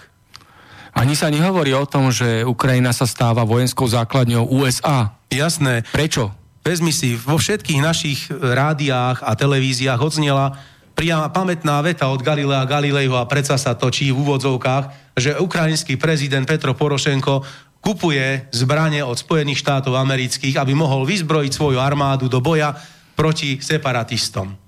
Ani 0.93 1.17
sa 1.17 1.33
nehovorí 1.33 1.73
o 1.73 1.89
tom, 1.89 2.12
že 2.12 2.45
Ukrajina 2.45 2.93
sa 2.93 3.09
stáva 3.09 3.49
vojenskou 3.49 3.89
základňou 3.89 4.45
USA. 4.61 5.17
Jasné. 5.33 5.89
Prečo? 5.89 6.37
Vezmi 6.61 6.93
si, 6.93 7.17
vo 7.17 7.41
všetkých 7.41 7.81
našich 7.81 8.29
rádiách 8.31 9.25
a 9.25 9.33
televíziách 9.33 10.01
odznela 10.05 10.61
priama 10.93 11.33
pamätná 11.33 11.81
veta 11.81 12.12
od 12.12 12.21
Galilea 12.21 12.69
Galileiho 12.69 13.17
a 13.17 13.27
predsa 13.27 13.57
sa 13.57 13.75
točí 13.75 14.12
v 14.12 14.21
úvodzovkách, 14.21 15.17
že 15.17 15.41
ukrajinský 15.41 15.97
prezident 15.97 16.47
Petro 16.47 16.77
Porošenko 16.77 17.43
kupuje 17.81 18.53
zbranie 18.53 19.01
od 19.01 19.17
Spojených 19.17 19.61
štátov 19.61 19.97
amerických, 19.97 20.61
aby 20.61 20.77
mohol 20.77 21.09
vyzbrojiť 21.09 21.53
svoju 21.53 21.81
armádu 21.81 22.29
do 22.31 22.39
boja 22.39 22.77
proti 23.19 23.59
separatistom. 23.61 24.64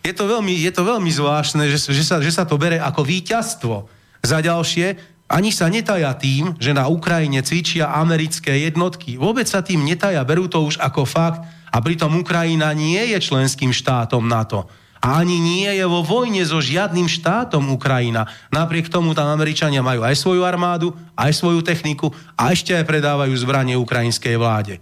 Je 0.00 0.16
to 0.16 0.24
veľmi, 0.24 0.56
je 0.64 0.72
to 0.72 0.82
veľmi 0.82 1.12
zvláštne, 1.12 1.68
že, 1.68 1.92
že, 1.92 2.04
sa, 2.04 2.16
že 2.24 2.32
sa 2.32 2.48
to 2.48 2.56
bere 2.56 2.80
ako 2.80 3.04
víťazstvo. 3.04 3.84
Za 4.24 4.40
ďalšie, 4.40 4.96
ani 5.30 5.54
sa 5.54 5.70
netaja 5.70 6.10
tým, 6.16 6.58
že 6.58 6.74
na 6.74 6.90
Ukrajine 6.90 7.44
cvičia 7.44 7.92
americké 7.94 8.66
jednotky. 8.66 9.14
Vôbec 9.14 9.46
sa 9.46 9.62
tým 9.62 9.84
netaja, 9.86 10.24
berú 10.26 10.50
to 10.50 10.64
už 10.64 10.80
ako 10.82 11.06
fakt 11.06 11.46
a 11.70 11.76
pritom 11.78 12.18
Ukrajina 12.18 12.74
nie 12.74 12.98
je 13.14 13.18
členským 13.22 13.70
štátom 13.70 14.26
NATO. 14.26 14.66
A 15.00 15.24
ani 15.24 15.40
nie 15.40 15.70
je 15.70 15.86
vo 15.88 16.04
vojne 16.04 16.44
so 16.44 16.60
žiadnym 16.60 17.08
štátom 17.08 17.72
Ukrajina. 17.72 18.28
Napriek 18.52 18.92
tomu 18.92 19.16
tam 19.16 19.32
Američania 19.32 19.80
majú 19.80 20.04
aj 20.04 20.18
svoju 20.18 20.44
armádu, 20.44 20.92
aj 21.16 21.32
svoju 21.32 21.64
techniku 21.64 22.12
a 22.36 22.52
ešte 22.52 22.76
aj 22.76 22.84
predávajú 22.84 23.32
zbranie 23.38 23.80
ukrajinskej 23.80 24.36
vláde. 24.36 24.76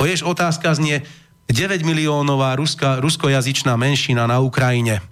Vieš, 0.00 0.24
otázka 0.24 0.72
znie, 0.72 1.04
9 1.50 1.82
miliónová 1.82 2.54
ruska, 2.54 3.02
ruskojazyčná 3.02 3.74
menšina 3.74 4.26
na 4.30 4.38
Ukrajine. 4.38 5.02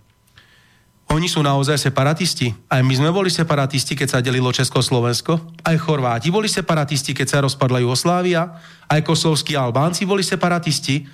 Oni 1.09 1.25
sú 1.25 1.41
naozaj 1.41 1.81
separatisti. 1.81 2.53
Aj 2.69 2.85
my 2.85 2.93
sme 2.93 3.09
boli 3.09 3.33
separatisti, 3.33 3.97
keď 3.97 4.09
sa 4.09 4.19
delilo 4.21 4.53
Československo. 4.53 5.41
Aj 5.65 5.77
Chorváti 5.81 6.29
boli 6.29 6.53
separatisti, 6.53 7.17
keď 7.17 7.27
sa 7.27 7.39
rozpadla 7.41 7.81
Jugoslávia. 7.81 8.61
Aj 8.85 9.01
kosovskí 9.01 9.57
Albánci 9.57 10.05
boli 10.05 10.21
separatisti. 10.21 11.09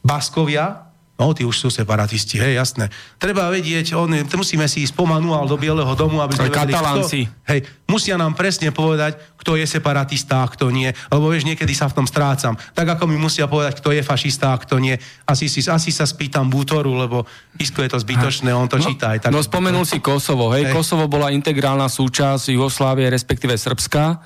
Baskovia 0.00 0.85
No, 1.16 1.32
tí 1.32 1.48
už 1.48 1.56
sú 1.56 1.68
separatisti, 1.72 2.36
hej, 2.36 2.60
jasné. 2.60 2.92
Treba 3.16 3.48
vedieť, 3.48 3.96
on, 3.96 4.12
musíme 4.36 4.68
si 4.68 4.84
ísť 4.84 4.92
po 4.92 5.08
manuál 5.08 5.48
do 5.48 5.56
Bieleho 5.56 5.88
domu, 5.96 6.20
aby 6.20 6.36
sme 6.36 6.52
vedeli, 6.52 6.76
kto, 6.76 7.08
hej, 7.48 7.60
musia 7.88 8.20
nám 8.20 8.36
presne 8.36 8.68
povedať, 8.68 9.16
kto 9.40 9.56
je 9.56 9.64
separatista 9.64 10.44
a 10.44 10.50
kto 10.52 10.68
nie, 10.68 10.92
lebo 11.08 11.32
vieš, 11.32 11.48
niekedy 11.48 11.72
sa 11.72 11.88
v 11.88 11.96
tom 11.96 12.06
strácam. 12.06 12.52
Tak 12.76 13.00
ako 13.00 13.08
mi 13.08 13.16
musia 13.16 13.48
povedať, 13.48 13.80
kto 13.80 13.96
je 13.96 14.04
fašista 14.04 14.52
a 14.52 14.60
kto 14.60 14.76
nie. 14.76 14.92
Asi, 15.24 15.48
si, 15.48 15.64
asi 15.64 15.88
sa 15.88 16.04
spýtam 16.04 16.52
Bútoru, 16.52 16.92
lebo 16.92 17.24
isko 17.56 17.80
je 17.80 17.96
to 17.96 17.98
zbytočné, 18.04 18.52
on 18.52 18.68
to 18.68 18.76
no, 18.76 18.84
číta 18.84 19.16
aj 19.16 19.24
tak. 19.24 19.32
No 19.32 19.40
spomenul 19.40 19.88
si 19.88 20.04
Kosovo, 20.04 20.52
hej, 20.52 20.68
hej. 20.68 20.76
Kosovo 20.76 21.08
bola 21.08 21.32
integrálna 21.32 21.88
súčasť 21.88 22.52
Jugoslávie, 22.52 23.08
respektíve 23.08 23.56
Srbska, 23.56 24.20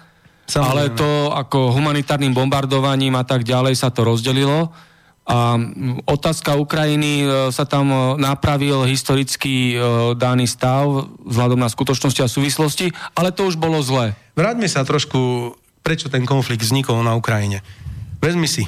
Samozrejme. 0.51 0.66
ale 0.66 0.82
to 0.99 1.30
ako 1.30 1.70
humanitárnym 1.70 2.34
bombardovaním 2.34 3.14
a 3.14 3.22
tak 3.22 3.47
ďalej 3.47 3.78
sa 3.78 3.95
to 3.95 4.03
rozdelilo. 4.03 4.89
A 5.28 5.60
otázka 6.10 6.58
Ukrajiny 6.58 7.22
e, 7.22 7.26
sa 7.54 7.62
tam 7.62 7.92
e, 7.92 7.98
napravil 8.18 8.82
historicky 8.88 9.72
e, 9.72 9.84
daný 10.18 10.50
stav 10.50 11.06
vzhľadom 11.22 11.60
na 11.60 11.70
skutočnosti 11.70 12.24
a 12.24 12.26
súvislosti, 12.26 12.90
ale 13.14 13.30
to 13.30 13.46
už 13.46 13.60
bolo 13.60 13.78
zlé. 13.84 14.16
Vráťme 14.34 14.66
sa 14.66 14.82
trošku, 14.82 15.54
prečo 15.84 16.10
ten 16.10 16.26
konflikt 16.26 16.66
vznikol 16.66 17.04
na 17.06 17.14
Ukrajine. 17.14 17.62
Vezmi 18.18 18.50
si. 18.50 18.66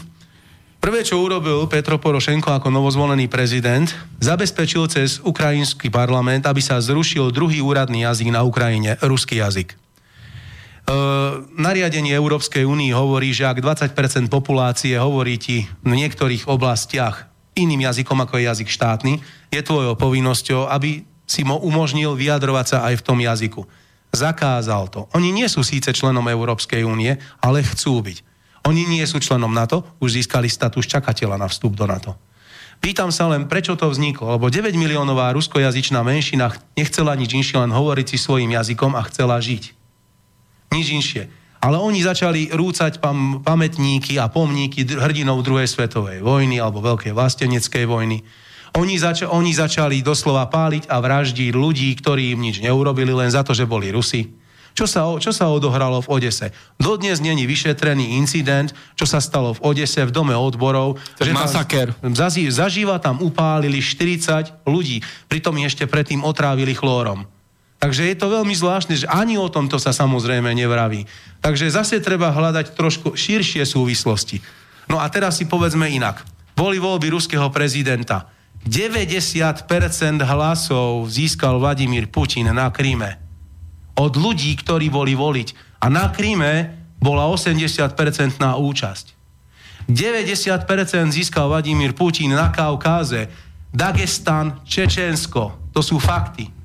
Prvé, 0.82 1.06
čo 1.06 1.22
urobil 1.22 1.62
Petro 1.70 1.94
Porošenko 1.94 2.58
ako 2.58 2.66
novozvolený 2.66 3.30
prezident, 3.30 3.86
zabezpečil 4.18 4.90
cez 4.90 5.22
ukrajinský 5.22 5.94
parlament, 5.94 6.42
aby 6.42 6.58
sa 6.58 6.82
zrušil 6.82 7.30
druhý 7.30 7.62
úradný 7.62 8.02
jazyk 8.02 8.34
na 8.34 8.42
Ukrajine, 8.42 8.98
ruský 8.98 9.38
jazyk. 9.38 9.78
E, 10.82 10.94
nariadenie 11.54 12.10
Európskej 12.10 12.66
únii 12.66 12.90
hovorí, 12.90 13.30
že 13.30 13.46
ak 13.46 13.62
20% 13.62 14.26
populácie 14.26 14.98
hovorí 14.98 15.38
ti 15.38 15.62
v 15.86 15.92
niektorých 15.94 16.50
oblastiach 16.50 17.30
iným 17.54 17.86
jazykom 17.86 18.18
ako 18.26 18.40
je 18.40 18.44
jazyk 18.50 18.68
štátny, 18.68 19.12
je 19.54 19.60
tvojou 19.62 19.94
povinnosťou, 19.94 20.66
aby 20.66 21.06
si 21.22 21.46
mo 21.46 21.60
umožnil 21.62 22.18
vyjadrovať 22.18 22.66
sa 22.66 22.78
aj 22.90 22.98
v 22.98 23.06
tom 23.06 23.18
jazyku. 23.22 23.62
Zakázal 24.12 24.90
to. 24.90 25.06
Oni 25.14 25.30
nie 25.30 25.46
sú 25.46 25.62
síce 25.62 25.88
členom 25.94 26.26
Európskej 26.26 26.82
únie, 26.84 27.16
ale 27.40 27.64
chcú 27.64 28.02
byť. 28.02 28.18
Oni 28.66 28.82
nie 28.84 29.04
sú 29.06 29.22
členom 29.22 29.54
NATO, 29.54 29.86
už 30.02 30.18
získali 30.18 30.50
status 30.50 30.84
čakateľa 30.90 31.38
na 31.38 31.46
vstup 31.46 31.78
do 31.78 31.86
NATO. 31.86 32.18
Pýtam 32.82 33.14
sa 33.14 33.30
len, 33.30 33.46
prečo 33.46 33.78
to 33.78 33.86
vzniklo, 33.86 34.34
lebo 34.34 34.50
9 34.50 34.74
miliónová 34.74 35.30
ruskojazyčná 35.30 36.02
menšina 36.02 36.50
nechcela 36.74 37.14
nič 37.14 37.30
inšie, 37.30 37.62
len 37.62 37.70
hovoriť 37.70 38.06
si 38.10 38.18
svojim 38.18 38.50
jazykom 38.50 38.98
a 38.98 39.06
chcela 39.06 39.38
žiť 39.38 39.81
nič 40.72 40.86
inšie. 40.90 41.22
Ale 41.62 41.78
oni 41.78 42.02
začali 42.02 42.50
rúcať 42.50 42.98
pam, 42.98 43.38
pamätníky 43.44 44.18
a 44.18 44.26
pomníky 44.26 44.82
hrdinov 44.82 45.46
druhej 45.46 45.70
svetovej 45.70 46.18
vojny 46.18 46.58
alebo 46.58 46.82
veľkej 46.82 47.14
vlasteneckej 47.14 47.86
vojny. 47.86 48.18
Oni, 48.74 48.96
zač- 48.98 49.28
oni 49.28 49.52
začali 49.54 50.02
doslova 50.02 50.48
páliť 50.50 50.90
a 50.90 50.98
vraždiť 50.98 51.52
ľudí, 51.54 51.92
ktorí 52.02 52.34
im 52.34 52.40
nič 52.42 52.58
neurobili 52.58 53.14
len 53.14 53.30
za 53.30 53.46
to, 53.46 53.54
že 53.54 53.68
boli 53.68 53.92
Rusi. 53.94 54.42
Čo 54.72 54.88
sa, 54.88 55.04
čo 55.20 55.36
sa 55.36 55.52
odohralo 55.52 56.00
v 56.00 56.16
Odese? 56.16 56.48
Dodnes 56.80 57.20
není 57.20 57.44
vyšetrený 57.44 58.16
incident, 58.16 58.72
čo 58.96 59.04
sa 59.04 59.20
stalo 59.20 59.52
v 59.52 59.60
Odese 59.68 60.00
v 60.08 60.10
dome 60.10 60.32
odborov. 60.32 60.96
To 61.20 61.22
že 61.22 61.36
masaker. 61.36 61.92
Tam, 62.00 62.16
zažíva 62.48 62.96
tam 62.96 63.20
upálili 63.20 63.84
40 63.84 64.64
ľudí, 64.64 65.04
pritom 65.28 65.52
ešte 65.60 65.84
predtým 65.84 66.24
otrávili 66.24 66.72
chlórom. 66.72 67.28
Takže 67.82 68.14
je 68.14 68.14
to 68.14 68.30
veľmi 68.30 68.54
zvláštne, 68.54 68.94
že 68.94 69.10
ani 69.10 69.34
o 69.34 69.50
tomto 69.50 69.74
sa 69.74 69.90
samozrejme 69.90 70.54
nevraví. 70.54 71.02
Takže 71.42 71.66
zase 71.66 71.98
treba 71.98 72.30
hľadať 72.30 72.78
trošku 72.78 73.18
širšie 73.18 73.66
súvislosti. 73.66 74.38
No 74.86 75.02
a 75.02 75.10
teraz 75.10 75.42
si 75.42 75.50
povedzme 75.50 75.90
inak. 75.90 76.22
Boli 76.54 76.78
voľby 76.78 77.10
ruského 77.10 77.50
prezidenta. 77.50 78.30
90% 78.62 79.66
hlasov 80.22 81.10
získal 81.10 81.58
Vladimír 81.58 82.06
Putin 82.06 82.54
na 82.54 82.70
Kríme. 82.70 83.18
Od 83.98 84.14
ľudí, 84.14 84.54
ktorí 84.62 84.86
boli 84.86 85.18
voliť. 85.18 85.82
A 85.82 85.90
na 85.90 86.06
Kríme 86.14 86.70
bola 87.02 87.26
80% 87.26 88.38
na 88.38 88.54
účasť. 88.62 89.18
90% 89.90 90.62
získal 91.10 91.50
Vladimír 91.50 91.98
Putin 91.98 92.30
na 92.30 92.54
Kaukáze, 92.54 93.26
Dagestan, 93.74 94.62
Čečensko. 94.62 95.74
To 95.74 95.82
sú 95.82 95.98
fakty. 95.98 96.61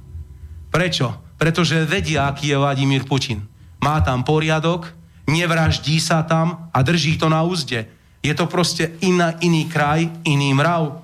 Prečo? 0.77 1.09
Pretože 1.41 1.89
vedia, 1.89 2.29
aký 2.29 2.53
je 2.53 2.61
Vladimír 2.61 3.01
Putin. 3.09 3.41
Má 3.81 3.97
tam 4.05 4.21
poriadok, 4.21 4.93
nevraždí 5.25 5.97
sa 5.97 6.21
tam 6.21 6.69
a 6.69 6.85
drží 6.85 7.17
to 7.17 7.33
na 7.33 7.41
úzde. 7.41 7.89
Je 8.21 8.29
to 8.37 8.45
proste 8.45 8.93
iná, 9.01 9.33
iný 9.41 9.65
kraj, 9.65 10.05
iný 10.21 10.53
mrav. 10.53 11.01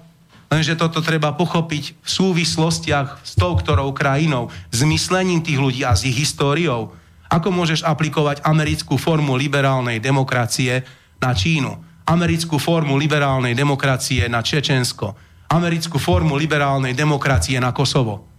Lenže 0.53 0.78
toto 0.78 1.01
treba 1.01 1.34
pochopiť 1.34 2.05
v 2.05 2.05
súvislostiach 2.05 3.26
s 3.26 3.34
tou 3.34 3.57
ktorou 3.57 3.97
krajinou, 3.97 4.53
s 4.69 4.86
myslením 4.86 5.41
tých 5.41 5.57
ľudí 5.57 5.82
a 5.82 5.97
s 5.97 6.05
ich 6.05 6.21
históriou. 6.21 6.93
Ako 7.34 7.49
môžeš 7.49 7.82
aplikovať 7.82 8.45
americkú 8.45 9.01
formu 9.01 9.34
liberálnej 9.34 9.97
demokracie 9.97 10.86
na 11.17 11.34
Čínu, 11.34 12.05
americkú 12.05 12.61
formu 12.61 12.93
liberálnej 12.93 13.57
demokracie 13.57 14.30
na 14.30 14.45
Čečensko, 14.45 15.17
americkú 15.49 15.97
formu 15.97 16.38
liberálnej 16.38 16.93
demokracie 16.93 17.57
na 17.57 17.74
Kosovo 17.74 18.32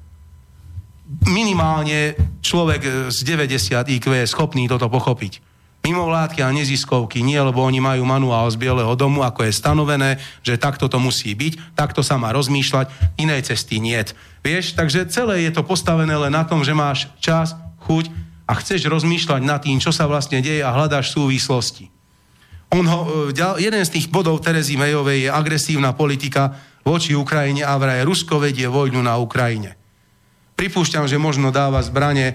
minimálne 1.28 2.16
človek 2.40 3.12
z 3.12 3.18
90 3.24 3.76
IQ 4.00 4.04
je 4.12 4.24
schopný 4.24 4.68
toto 4.68 4.88
pochopiť. 4.88 5.54
Mimovládky 5.84 6.40
a 6.40 6.48
neziskovky 6.48 7.20
nie, 7.20 7.36
lebo 7.36 7.60
oni 7.60 7.76
majú 7.76 8.08
manuál 8.08 8.48
z 8.48 8.56
Bieleho 8.56 8.96
domu, 8.96 9.20
ako 9.20 9.44
je 9.44 9.52
stanovené, 9.52 10.16
že 10.40 10.56
takto 10.56 10.88
to 10.88 10.96
musí 10.96 11.36
byť, 11.36 11.76
takto 11.76 12.00
sa 12.00 12.16
má 12.16 12.32
rozmýšľať, 12.32 12.88
inej 13.20 13.52
cesty 13.52 13.84
niet. 13.84 14.16
Vieš, 14.40 14.80
takže 14.80 15.04
celé 15.12 15.44
je 15.44 15.52
to 15.52 15.60
postavené 15.60 16.16
len 16.16 16.32
na 16.32 16.48
tom, 16.48 16.64
že 16.64 16.72
máš 16.72 17.12
čas, 17.20 17.52
chuť 17.84 18.08
a 18.48 18.56
chceš 18.56 18.88
rozmýšľať 18.88 19.44
nad 19.44 19.60
tým, 19.60 19.76
čo 19.76 19.92
sa 19.92 20.08
vlastne 20.08 20.40
deje 20.40 20.64
a 20.64 20.72
hľadáš 20.72 21.12
súvislosti. 21.12 21.92
On 22.72 22.84
ho, 22.88 23.28
e, 23.28 23.60
jeden 23.60 23.84
z 23.84 23.92
tých 23.92 24.08
bodov 24.08 24.40
Terezy 24.40 24.80
Mejovej 24.80 25.28
je 25.28 25.30
agresívna 25.30 25.92
politika 25.92 26.56
voči 26.80 27.12
Ukrajine 27.12 27.60
a 27.60 27.76
vraj 27.76 28.08
Rusko 28.08 28.40
vedie 28.40 28.64
vojnu 28.64 29.04
na 29.04 29.20
Ukrajine. 29.20 29.83
Pripúšťam, 30.54 31.10
že 31.10 31.18
možno 31.18 31.50
dáva 31.50 31.82
zbranie 31.82 32.34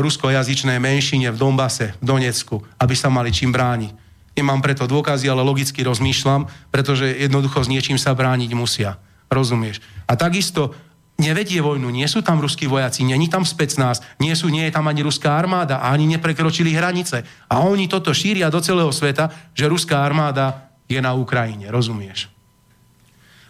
ruskojazyčnej 0.00 0.80
menšine 0.80 1.28
v 1.28 1.36
Dombase, 1.36 1.92
v 2.00 2.04
Donecku, 2.04 2.64
aby 2.80 2.94
sa 2.96 3.12
mali 3.12 3.28
čím 3.28 3.52
brániť. 3.52 3.92
Nemám 4.34 4.64
preto 4.64 4.90
dôkazy, 4.90 5.30
ale 5.30 5.46
logicky 5.46 5.86
rozmýšľam, 5.86 6.50
pretože 6.74 7.06
jednoducho 7.06 7.62
s 7.62 7.70
niečím 7.70 8.00
sa 8.00 8.16
brániť 8.16 8.50
musia. 8.56 8.98
Rozumieš? 9.30 9.78
A 10.10 10.18
takisto 10.18 10.74
nevedie 11.14 11.62
vojnu, 11.62 11.86
nie 11.94 12.06
sú 12.10 12.24
tam 12.24 12.42
ruskí 12.42 12.66
vojaci, 12.66 13.06
není 13.06 13.30
tam 13.30 13.46
specnás, 13.46 14.02
nie, 14.18 14.34
sú, 14.34 14.50
nie 14.50 14.66
je 14.66 14.74
tam 14.74 14.90
ani 14.90 15.06
ruská 15.06 15.38
armáda 15.38 15.78
a 15.78 15.94
ani 15.94 16.10
neprekročili 16.10 16.74
hranice. 16.74 17.22
A 17.46 17.62
oni 17.62 17.86
toto 17.86 18.10
šíria 18.10 18.50
do 18.50 18.58
celého 18.58 18.90
sveta, 18.90 19.30
že 19.54 19.70
ruská 19.70 20.02
armáda 20.02 20.72
je 20.90 20.98
na 20.98 21.14
Ukrajine, 21.14 21.70
rozumieš? 21.70 22.26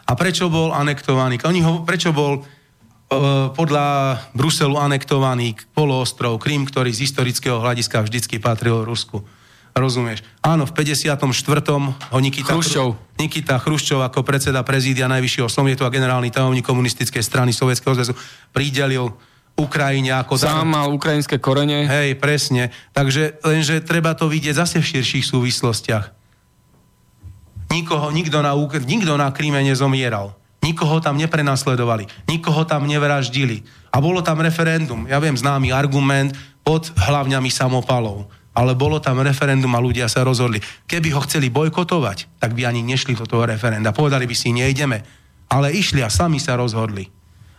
A 0.04 0.12
prečo 0.12 0.52
bol 0.52 0.76
anektovaný? 0.76 1.40
Oni 1.48 1.64
ho, 1.64 1.80
prečo 1.80 2.12
bol 2.12 2.44
podľa 3.54 4.18
Bruselu 4.32 4.74
anektovaný 4.80 5.54
poloostrov 5.76 6.40
Krym, 6.40 6.66
ktorý 6.66 6.90
z 6.90 7.08
historického 7.08 7.60
hľadiska 7.60 8.02
vždycky 8.02 8.40
patril 8.40 8.82
Rusku. 8.82 9.22
Rozumieš? 9.74 10.22
Áno, 10.38 10.70
v 10.70 10.72
54. 10.72 11.18
ho 12.14 12.18
Nikita 12.22 12.54
Chruščov. 12.54 12.94
Nikita 13.18 13.58
Chruščov 13.58 14.06
ako 14.06 14.22
predseda 14.22 14.62
prezídia 14.62 15.10
Najvyššieho 15.10 15.50
Sovietu 15.50 15.82
a 15.82 15.90
generálny 15.90 16.30
tajomník 16.30 16.62
komunistickej 16.62 17.22
strany 17.26 17.50
Sovietskeho 17.50 17.90
zväzu 17.98 18.14
pridelil 18.54 19.10
Ukrajine 19.58 20.14
ako... 20.14 20.38
Sám 20.38 20.66
dar... 20.66 20.74
mal 20.78 20.88
ukrajinské 20.94 21.42
korene. 21.42 21.90
Hej, 21.90 22.18
presne. 22.22 22.70
Takže 22.94 23.42
lenže 23.42 23.82
treba 23.82 24.14
to 24.14 24.30
vidieť 24.30 24.54
zase 24.54 24.78
v 24.78 24.86
širších 24.94 25.26
súvislostiach. 25.26 26.14
Nikoho, 27.74 28.14
nikto 28.14 28.38
na, 28.46 28.54
nikto 28.86 29.18
na 29.18 29.34
Kríme 29.34 29.58
nezomieral. 29.58 30.38
Nikoho 30.64 30.96
tam 31.04 31.20
neprenasledovali, 31.20 32.08
nikoho 32.24 32.64
tam 32.64 32.88
nevraždili. 32.88 33.60
A 33.92 34.00
bolo 34.00 34.24
tam 34.24 34.40
referendum. 34.40 35.04
Ja 35.04 35.20
viem, 35.20 35.36
známy 35.36 35.68
argument 35.76 36.32
pod 36.64 36.88
hlavňami 36.96 37.52
samopalov. 37.52 38.32
Ale 38.56 38.72
bolo 38.72 38.96
tam 39.02 39.20
referendum 39.20 39.68
a 39.76 39.82
ľudia 39.82 40.08
sa 40.08 40.24
rozhodli. 40.24 40.62
Keby 40.88 41.12
ho 41.12 41.20
chceli 41.28 41.52
bojkotovať, 41.52 42.40
tak 42.40 42.56
by 42.56 42.64
ani 42.64 42.80
nešli 42.80 43.12
do 43.12 43.28
toho 43.28 43.44
referenda. 43.44 43.92
Povedali 43.92 44.24
by 44.24 44.32
si, 44.32 44.56
nejdeme. 44.56 45.04
Ale 45.52 45.74
išli 45.74 46.00
a 46.00 46.08
sami 46.08 46.40
sa 46.40 46.56
rozhodli. 46.56 47.04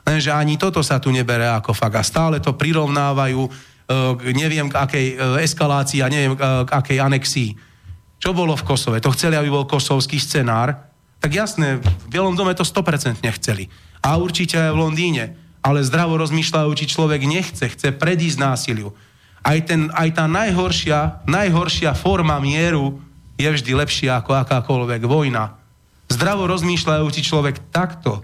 Lenže 0.07 0.31
ani 0.33 0.57
toto 0.57 0.81
sa 0.81 0.97
tu 0.97 1.13
nebere 1.13 1.45
ako 1.45 1.75
fakt. 1.75 1.99
A 1.99 2.03
stále 2.05 2.39
to 2.39 2.55
prirovnávajú 2.55 3.41
e, 3.43 3.49
k 4.17 4.21
neviem 4.33 4.71
k 4.71 4.75
akej 4.77 5.05
e, 5.13 5.15
eskalácii 5.43 5.99
a 5.99 6.07
neviem 6.07 6.33
e, 6.33 6.39
k 6.39 6.69
akej 6.71 6.97
anexii. 7.01 7.49
Čo 8.15 8.31
bolo 8.31 8.55
v 8.55 8.63
Kosove? 8.63 8.97
To 9.03 9.11
chceli, 9.11 9.35
aby 9.35 9.51
bol 9.51 9.67
kosovský 9.67 10.15
scenár, 10.17 10.94
tak 11.25 11.41
jasné, 11.41 11.81
v 11.81 12.07
Bielom 12.13 12.37
dome 12.37 12.53
to 12.53 12.61
100% 12.61 13.25
nechceli. 13.25 13.65
A 14.05 14.21
určite 14.21 14.61
aj 14.61 14.77
v 14.77 14.81
Londýne. 14.85 15.33
Ale 15.65 15.81
zdravo 15.81 16.21
rozmýšľajúci 16.21 16.85
človek 16.85 17.25
nechce, 17.25 17.65
chce 17.65 17.97
predísť 17.97 18.37
násiliu. 18.37 18.93
Aj, 19.41 19.57
ten, 19.65 19.89
aj 19.89 20.21
tá 20.21 20.29
najhoršia, 20.29 21.25
najhoršia 21.25 21.97
forma 21.97 22.37
mieru 22.37 23.01
je 23.41 23.49
vždy 23.49 23.73
lepšia 23.73 24.21
ako 24.21 24.37
akákoľvek 24.45 25.01
vojna. 25.09 25.57
Zdravo 26.13 26.45
rozmýšľajúci 26.45 27.25
človek 27.25 27.73
takto 27.73 28.21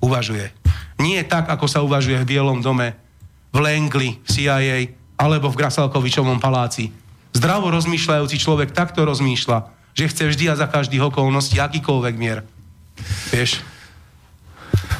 uvažuje. 0.00 0.48
Nie 1.04 1.28
tak, 1.28 1.52
ako 1.52 1.68
sa 1.68 1.84
uvažuje 1.84 2.16
v 2.16 2.28
Bielom 2.32 2.64
dome, 2.64 2.96
v 3.52 3.60
Langley, 3.60 4.16
v 4.24 4.28
CIA 4.32 4.96
alebo 5.20 5.52
v 5.52 5.60
Grasalkovičovom 5.60 6.40
paláci. 6.40 6.96
Zdravo 7.36 7.68
rozmýšľajúci 7.68 8.40
človek 8.40 8.72
takto 8.72 9.04
rozmýšľa, 9.04 9.81
že 9.92 10.08
chce 10.08 10.24
vždy 10.32 10.44
a 10.52 10.58
za 10.58 10.68
každých 10.68 11.12
okolností 11.12 11.60
akýkoľvek 11.60 12.14
mier. 12.16 12.44
Vieš? 13.32 13.60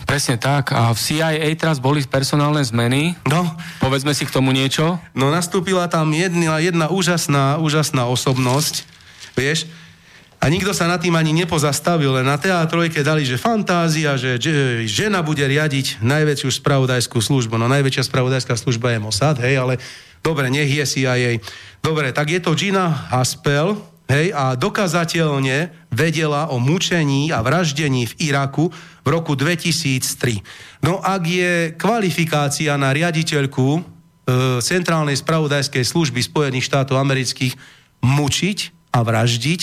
Presne 0.04 0.36
tak. 0.36 0.76
A 0.76 0.92
v 0.92 0.98
CIA 1.00 1.48
teraz 1.56 1.80
boli 1.80 2.04
personálne 2.04 2.60
zmeny. 2.60 3.16
No. 3.24 3.48
Povedzme 3.80 4.12
si 4.12 4.28
k 4.28 4.34
tomu 4.34 4.52
niečo. 4.52 5.00
No 5.16 5.32
nastúpila 5.32 5.88
tam 5.88 6.12
jedna, 6.12 6.60
jedna 6.60 6.92
úžasná, 6.92 7.56
úžasná 7.56 8.04
osobnosť, 8.04 8.84
vieš, 9.32 9.64
a 10.42 10.50
nikto 10.50 10.74
sa 10.74 10.90
nad 10.90 10.98
tým 10.98 11.14
ani 11.14 11.30
nepozastavil, 11.30 12.18
len 12.18 12.26
na 12.26 12.34
teatrojke 12.34 13.06
dali, 13.06 13.22
že 13.22 13.38
fantázia, 13.38 14.18
že, 14.18 14.42
že 14.42 14.82
žena 14.90 15.22
bude 15.22 15.46
riadiť 15.46 16.02
najväčšiu 16.02 16.58
spravodajskú 16.58 17.22
službu. 17.22 17.54
No 17.54 17.70
najväčšia 17.70 18.10
spravodajská 18.10 18.58
služba 18.58 18.90
je 18.90 18.98
Mossad, 18.98 19.38
hej, 19.38 19.54
ale 19.62 19.78
dobre, 20.18 20.50
nech 20.50 20.66
je 20.66 20.82
CIA. 20.82 21.38
Dobre, 21.78 22.10
tak 22.10 22.34
je 22.34 22.42
to 22.42 22.58
Gina 22.58 22.90
Haspel, 23.14 23.78
hej, 24.12 24.28
a 24.36 24.52
dokazateľne 24.52 25.88
vedela 25.88 26.52
o 26.52 26.60
mučení 26.60 27.32
a 27.32 27.40
vraždení 27.40 28.04
v 28.12 28.28
Iraku 28.28 28.68
v 29.02 29.08
roku 29.08 29.32
2003. 29.32 30.84
No 30.84 31.00
ak 31.00 31.22
je 31.24 31.52
kvalifikácia 31.80 32.76
na 32.76 32.92
riaditeľku 32.92 33.66
e, 33.72 33.80
Centrálnej 34.60 35.16
spravodajskej 35.16 35.84
služby 35.88 36.20
Spojených 36.20 36.68
štátov 36.68 37.00
amerických 37.00 37.56
mučiť 38.04 38.58
a 38.92 39.00
vraždiť, 39.00 39.60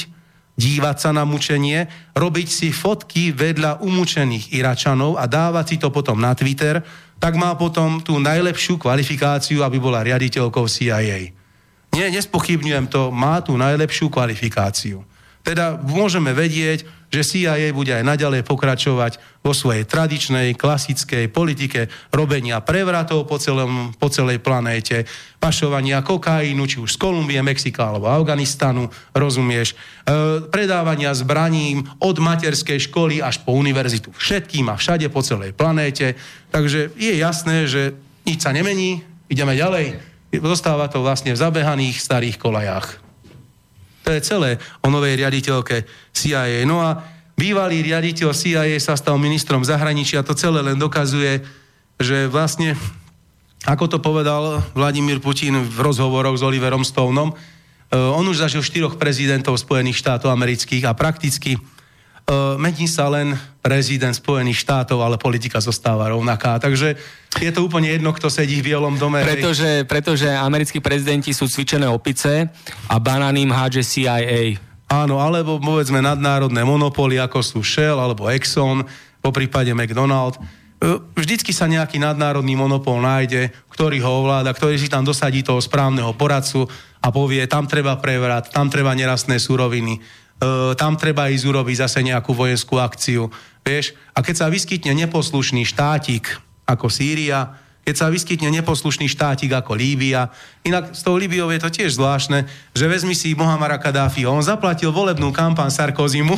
dívať 0.59 0.97
sa 0.99 1.15
na 1.15 1.23
mučenie, 1.23 1.87
robiť 2.17 2.47
si 2.49 2.67
fotky 2.75 3.31
vedľa 3.31 3.79
umúčených 3.79 4.51
Iračanov 4.51 5.15
a 5.15 5.29
dávať 5.29 5.65
si 5.71 5.77
to 5.79 5.87
potom 5.93 6.19
na 6.19 6.35
Twitter, 6.35 6.83
tak 7.19 7.39
má 7.39 7.55
potom 7.55 8.03
tú 8.03 8.19
najlepšiu 8.19 8.75
kvalifikáciu, 8.75 9.63
aby 9.63 9.77
bola 9.79 10.03
riaditeľkou 10.03 10.67
CIA. 10.67 11.38
Nie, 11.93 12.13
nespochybňujem 12.13 12.85
to, 12.87 13.09
má 13.09 13.41
tú 13.41 13.57
najlepšiu 13.57 14.13
kvalifikáciu. 14.13 15.01
Teda 15.41 15.79
môžeme 15.79 16.35
vedieť, 16.35 16.85
že 17.09 17.25
CIA 17.25 17.73
bude 17.73 17.89
aj 17.89 18.05
naďalej 18.05 18.45
pokračovať 18.45 19.41
vo 19.41 19.49
svojej 19.49 19.81
tradičnej, 19.81 20.53
klasickej 20.53 21.25
politike 21.33 21.89
robenia 22.13 22.61
prevratov 22.61 23.25
po, 23.25 23.41
celom, 23.41 23.97
po 23.97 24.13
celej 24.13 24.45
planéte, 24.45 25.09
pašovania 25.41 26.05
kokainu, 26.05 26.69
či 26.69 26.77
už 26.77 26.93
z 26.93 27.01
Kolumbie, 27.01 27.41
Mexika 27.41 27.89
alebo 27.89 28.13
Afganistanu, 28.13 28.93
rozumieš, 29.17 29.73
e, 29.73 29.75
predávania 30.53 31.09
zbraním 31.17 31.81
od 31.97 32.21
materskej 32.21 32.85
školy 32.85 33.25
až 33.25 33.41
po 33.41 33.57
univerzitu 33.57 34.13
všetkým 34.13 34.69
a 34.69 34.77
všade 34.77 35.09
po 35.09 35.25
celej 35.25 35.57
planéte. 35.57 36.13
Takže 36.53 36.93
je 36.93 37.13
jasné, 37.17 37.65
že 37.65 37.97
nič 38.21 38.45
sa 38.45 38.53
nemení, 38.53 39.01
ideme 39.33 39.57
ďalej. 39.57 40.08
Zostáva 40.29 40.85
to 40.85 41.01
vlastne 41.01 41.33
v 41.33 41.41
zabehaných 41.41 41.97
starých 41.97 42.37
kolajách. 42.37 43.01
To 44.05 44.13
je 44.13 44.21
celé 44.21 44.49
o 44.85 44.93
novej 44.93 45.17
riaditeľke 45.17 45.89
CIA. 46.13 46.65
No 46.69 46.81
a 46.81 47.01
bývalý 47.33 47.81
riaditeľ 47.81 48.33
CIA 48.33 48.77
sa 48.77 48.93
stal 48.93 49.17
ministrom 49.17 49.65
zahraničia. 49.65 50.25
To 50.25 50.37
celé 50.37 50.61
len 50.61 50.77
dokazuje, 50.77 51.41
že 51.97 52.29
vlastne, 52.29 52.77
ako 53.65 53.85
to 53.89 53.97
povedal 53.97 54.61
Vladimír 54.77 55.17
Putin 55.17 55.65
v 55.65 55.77
rozhovoroch 55.81 56.37
s 56.37 56.45
Oliverom 56.45 56.85
Stoneom, 56.85 57.33
eh, 57.33 57.97
on 57.97 58.25
už 58.29 58.45
zažil 58.45 58.61
štyroch 58.61 59.01
prezidentov 59.01 59.57
Spojených 59.57 59.97
štátov 59.97 60.29
amerických 60.29 60.85
a 60.85 60.93
prakticky 60.93 61.57
mení 62.61 62.85
sa 62.85 63.09
len 63.09 63.33
prezident 63.59 64.13
Spojených 64.13 64.61
štátov, 64.61 65.01
ale 65.01 65.17
politika 65.17 65.57
zostáva 65.57 66.09
rovnaká. 66.13 66.61
Takže 66.61 66.93
je 67.41 67.51
to 67.53 67.65
úplne 67.65 67.89
jedno, 67.89 68.13
kto 68.13 68.29
sedí 68.29 68.61
v 68.61 68.73
Bielom 68.73 69.01
dome. 69.01 69.25
Pretože, 69.25 69.85
pretože 69.89 70.29
americkí 70.29 70.77
prezidenti 70.77 71.33
sú 71.33 71.49
cvičené 71.49 71.89
opice 71.89 72.49
a 72.89 72.95
banáným 73.01 73.49
hádže 73.49 73.81
CIA. 73.81 74.61
Áno, 74.89 75.21
alebo 75.21 75.61
povedzme 75.61 76.01
nadnárodné 76.01 76.65
monopóly, 76.65 77.21
ako 77.21 77.45
sú 77.45 77.59
Shell 77.61 78.01
alebo 78.01 78.25
Exxon, 78.29 78.81
po 79.21 79.29
prípade 79.29 79.69
McDonald. 79.73 80.37
E, 80.37 80.41
vždycky 81.13 81.53
sa 81.53 81.69
nejaký 81.69 82.01
nadnárodný 82.01 82.57
monopol 82.57 82.97
nájde, 82.97 83.53
ktorý 83.69 84.01
ho 84.01 84.25
ovláda, 84.25 84.49
ktorý 84.49 84.81
si 84.81 84.89
tam 84.89 85.05
dosadí 85.05 85.45
toho 85.45 85.61
správneho 85.61 86.17
poradcu 86.17 86.65
a 87.05 87.13
povie, 87.13 87.45
tam 87.45 87.69
treba 87.69 88.01
prevrat, 88.01 88.49
tam 88.49 88.65
treba 88.71 88.97
nerastné 88.97 89.37
suroviny 89.37 90.01
E, 90.01 90.18
tam 90.79 90.95
treba 90.95 91.27
ísť 91.27 91.45
urobiť 91.45 91.83
zase 91.83 91.99
nejakú 91.99 92.31
vojenskú 92.31 92.79
akciu. 92.79 93.27
Vieš? 93.63 93.91
A 94.15 94.23
keď 94.23 94.35
sa 94.45 94.47
vyskytne 94.47 94.95
neposlušný 94.95 95.67
štátik 95.67 96.31
ako 96.63 96.87
Sýria, 96.87 97.59
keď 97.83 97.95
sa 97.95 98.13
vyskytne 98.13 98.53
neposlušný 98.61 99.09
štátik 99.09 99.49
ako 99.49 99.73
Líbia. 99.73 100.29
Inak 100.61 100.93
s 100.93 101.01
tou 101.01 101.17
Líbiou 101.17 101.49
je 101.49 101.57
to 101.57 101.73
tiež 101.73 101.97
zvláštne, 101.97 102.45
že 102.77 102.85
vezmi 102.85 103.17
si 103.17 103.33
Mohamara 103.33 103.81
Kadáfiho. 103.81 104.29
On 104.29 104.45
zaplatil 104.45 104.93
volebnú 104.93 105.33
kampaň 105.33 105.73
Sarkozymu, 105.73 106.37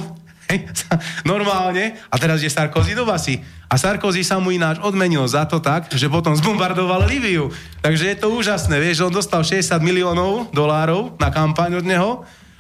normálne, 1.32 2.00
a 2.08 2.16
teraz 2.16 2.44
je 2.44 2.52
Sarkozy 2.52 2.96
do 2.96 3.04
basy. 3.04 3.40
A 3.72 3.76
Sarkozy 3.80 4.24
sa 4.24 4.40
mu 4.40 4.52
ináč 4.52 4.80
odmenil 4.84 5.24
za 5.28 5.48
to 5.48 5.64
tak, 5.64 5.92
že 5.92 6.12
potom 6.12 6.36
zbombardoval 6.36 7.08
Líbiu. 7.08 7.52
Takže 7.84 8.16
je 8.16 8.18
to 8.20 8.32
úžasné, 8.32 8.80
vieš, 8.80 9.08
on 9.08 9.14
dostal 9.14 9.44
60 9.44 9.80
miliónov 9.84 10.52
dolárov 10.52 11.16
na 11.20 11.32
kampaň 11.32 11.80
od 11.80 11.86
neho 11.88 12.12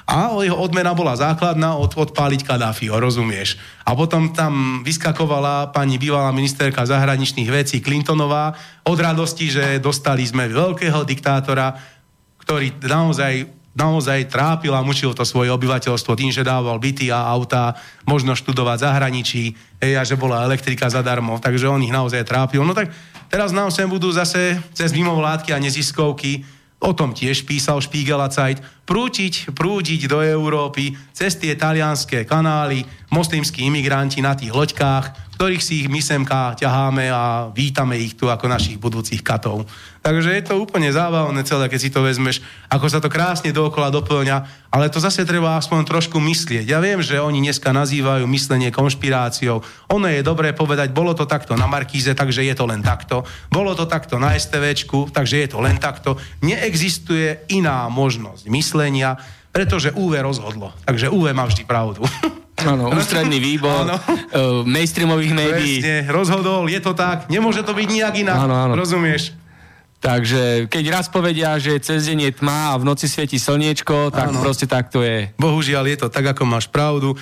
a 0.07 0.33
jeho 0.41 0.57
odmena 0.57 0.91
bola 0.97 1.13
základná 1.13 1.77
od, 1.77 1.93
odpáliť 1.93 2.41
Kadáfiho, 2.43 2.97
rozumieš? 2.97 3.55
A 3.85 3.93
potom 3.93 4.33
tam 4.33 4.81
vyskakovala 4.81 5.69
pani 5.71 6.01
bývalá 6.01 6.33
ministerka 6.33 6.83
zahraničných 6.83 7.49
vecí 7.49 7.77
Clintonová 7.79 8.53
od 8.85 8.97
radosti, 8.97 9.53
že 9.53 9.77
dostali 9.77 10.25
sme 10.25 10.49
veľkého 10.49 11.05
diktátora, 11.05 11.77
ktorý 12.41 12.81
naozaj 12.81 13.61
naozaj 13.71 14.27
trápil 14.27 14.75
a 14.75 14.83
mučil 14.83 15.15
to 15.15 15.23
svoje 15.23 15.47
obyvateľstvo 15.47 16.11
tým, 16.19 16.27
že 16.27 16.43
dával 16.43 16.75
byty 16.75 17.07
a 17.07 17.23
auta, 17.31 17.71
možno 18.03 18.35
študovať 18.35 18.83
zahraničí, 18.83 19.55
hej, 19.79 19.93
a 19.95 20.03
že 20.03 20.19
bola 20.19 20.43
elektrika 20.43 20.91
zadarmo, 20.91 21.39
takže 21.39 21.71
on 21.71 21.79
ich 21.79 21.93
naozaj 21.93 22.27
trápil. 22.27 22.67
No 22.67 22.75
tak 22.75 22.91
teraz 23.31 23.55
nám 23.55 23.71
sem 23.71 23.87
budú 23.87 24.11
zase 24.11 24.59
cez 24.75 24.91
mimovládky 24.91 25.55
a 25.55 25.61
neziskovky 25.63 26.43
o 26.81 26.91
tom 26.91 27.13
tiež 27.13 27.45
písal 27.45 27.79
Spiegel 27.79 28.19
a 28.19 28.27
Zeit, 28.27 28.59
prútiť, 28.85 29.53
prúdiť 29.53 30.09
do 30.09 30.19
Európy 30.19 30.93
cez 31.15 31.37
tie 31.37 31.53
talianské 31.55 32.25
kanály 32.25 32.83
moslimskí 33.11 33.67
imigranti 33.67 34.23
na 34.23 34.33
tých 34.33 34.55
loďkách, 34.55 35.35
ktorých 35.41 35.65
si 35.65 35.81
ich 35.81 35.89
my 35.89 35.97
semka 36.05 36.53
ťaháme 36.53 37.09
a 37.09 37.49
vítame 37.49 37.97
ich 37.97 38.13
tu 38.13 38.29
ako 38.29 38.45
našich 38.45 38.77
budúcich 38.77 39.25
katov. 39.25 39.65
Takže 40.01 40.37
je 40.37 40.43
to 40.45 40.57
úplne 40.57 40.89
zábavné 40.93 41.41
celé, 41.45 41.65
keď 41.65 41.79
si 41.81 41.89
to 41.89 42.05
vezmeš, 42.05 42.45
ako 42.69 42.85
sa 42.89 43.01
to 43.01 43.09
krásne 43.09 43.49
dookola 43.49 43.89
doplňa, 43.89 44.69
ale 44.69 44.89
to 44.93 45.01
zase 45.01 45.25
treba 45.25 45.57
aspoň 45.57 45.85
trošku 45.85 46.17
myslieť. 46.21 46.69
Ja 46.69 46.77
viem, 46.77 47.01
že 47.01 47.17
oni 47.21 47.41
dneska 47.41 47.73
nazývajú 47.73 48.25
myslenie 48.29 48.69
konšpiráciou. 48.69 49.65
Ono 49.93 50.07
je 50.09 50.21
dobré 50.21 50.53
povedať, 50.53 50.93
bolo 50.93 51.17
to 51.17 51.25
takto 51.25 51.57
na 51.57 51.65
Markíze, 51.65 52.13
takže 52.13 52.45
je 52.45 52.53
to 52.53 52.69
len 52.69 52.85
takto. 52.85 53.25
Bolo 53.49 53.73
to 53.73 53.89
takto 53.89 54.21
na 54.21 54.37
STVčku, 54.37 55.09
takže 55.09 55.41
je 55.41 55.47
to 55.53 55.57
len 55.57 55.81
takto. 55.81 56.21
Neexistuje 56.45 57.49
iná 57.53 57.89
možnosť 57.89 58.45
myslenia, 58.71 59.19
pretože 59.51 59.91
UV 59.91 60.23
rozhodlo. 60.23 60.71
Takže 60.87 61.11
UV 61.11 61.35
má 61.35 61.43
vždy 61.43 61.67
pravdu. 61.67 62.07
Áno, 62.63 62.87
ústredný 62.95 63.43
výbor 63.43 63.83
uh, 63.83 64.63
mainstreamových 64.63 65.33
médií. 65.35 65.75
Presne, 65.83 66.07
rozhodol, 66.07 66.71
je 66.71 66.79
to 66.79 66.95
tak, 66.95 67.27
nemôže 67.27 67.67
to 67.67 67.75
byť 67.75 67.87
nijak 67.91 68.15
inak, 68.23 68.47
áno, 68.47 68.55
áno. 68.55 68.73
rozumieš? 68.79 69.35
Takže 70.01 70.65
keď 70.65 70.85
raz 70.89 71.13
povedia, 71.13 71.61
že 71.61 71.77
cez 71.77 72.09
deň 72.09 72.19
je 72.25 72.31
tma 72.41 72.73
a 72.73 72.79
v 72.81 72.89
noci 72.89 73.05
svieti 73.05 73.37
slniečko, 73.37 74.09
tak 74.09 74.33
Áno. 74.33 74.41
proste 74.41 74.65
tak 74.65 74.89
to 74.89 75.05
je. 75.05 75.29
Bohužiaľ 75.37 75.93
je 75.93 75.97
to 76.01 76.07
tak, 76.09 76.25
ako 76.25 76.41
máš 76.41 76.65
pravdu. 76.73 77.13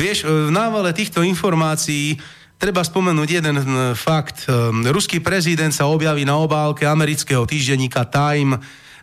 Vieš, 0.00 0.24
v 0.24 0.48
návale 0.48 0.96
týchto 0.96 1.20
informácií 1.20 2.16
treba 2.56 2.80
spomenúť 2.80 3.28
jeden 3.28 3.56
fakt. 3.92 4.48
Ruský 4.72 5.20
prezident 5.20 5.76
sa 5.76 5.92
objaví 5.92 6.24
na 6.24 6.40
obálke 6.40 6.88
amerického 6.88 7.44
týždenníka 7.44 8.08
Time 8.08 8.56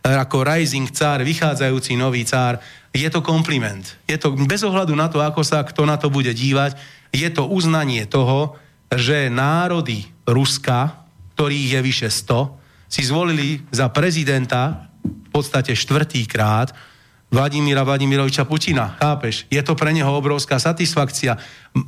ako 0.04 0.47
rising 0.47 0.88
cár, 0.89 1.22
vychádzajúci 1.24 2.00
nový 2.00 2.24
cár 2.24 2.60
je 2.95 3.06
to 3.12 3.22
kompliment. 3.22 3.86
Je 4.10 4.18
to 4.18 4.34
bez 4.34 4.66
ohľadu 4.66 4.97
na 4.97 5.12
to, 5.12 5.22
ako 5.22 5.45
sa 5.45 5.62
kto 5.62 5.86
na 5.86 6.00
to 6.00 6.10
bude 6.10 6.32
dívať, 6.34 6.74
je 7.14 7.30
to 7.30 7.45
uznanie 7.45 8.06
toho, 8.10 8.58
že 8.89 9.30
národy 9.30 10.10
Ruska, 10.26 11.06
ktorých 11.38 11.78
je 11.78 11.80
vyše 11.86 12.10
100, 12.10 12.89
si 12.89 13.06
zvolili 13.06 13.62
za 13.70 13.86
prezidenta 13.93 14.89
v 15.06 15.30
podstate 15.30 15.78
štvrtýkrát 15.78 16.74
Vladimíra 17.30 17.86
Vladimiroviča 17.86 18.41
Putina. 18.50 18.97
Chápeš? 18.97 19.45
Je 19.54 19.62
to 19.62 19.78
pre 19.78 19.93
neho 19.93 20.10
obrovská 20.10 20.58
satisfakcia. 20.58 21.38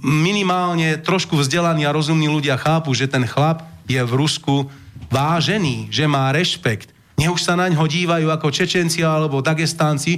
Minimálne 0.05 1.01
trošku 1.01 1.33
vzdelaní 1.33 1.89
a 1.89 1.95
rozumní 1.95 2.29
ľudia 2.29 2.61
chápu, 2.61 2.93
že 2.93 3.09
ten 3.09 3.25
chlap 3.25 3.65
je 3.89 3.97
v 3.97 4.13
Rusku 4.13 4.69
vážený, 5.09 5.89
že 5.89 6.05
má 6.05 6.29
rešpekt. 6.29 6.93
Nech 7.21 7.29
už 7.29 7.45
sa 7.45 7.53
na 7.53 7.69
ňo 7.69 7.85
dívajú 7.85 8.33
ako 8.33 8.49
Čečenci 8.49 9.05
alebo 9.05 9.45
Dagestánci, 9.45 10.17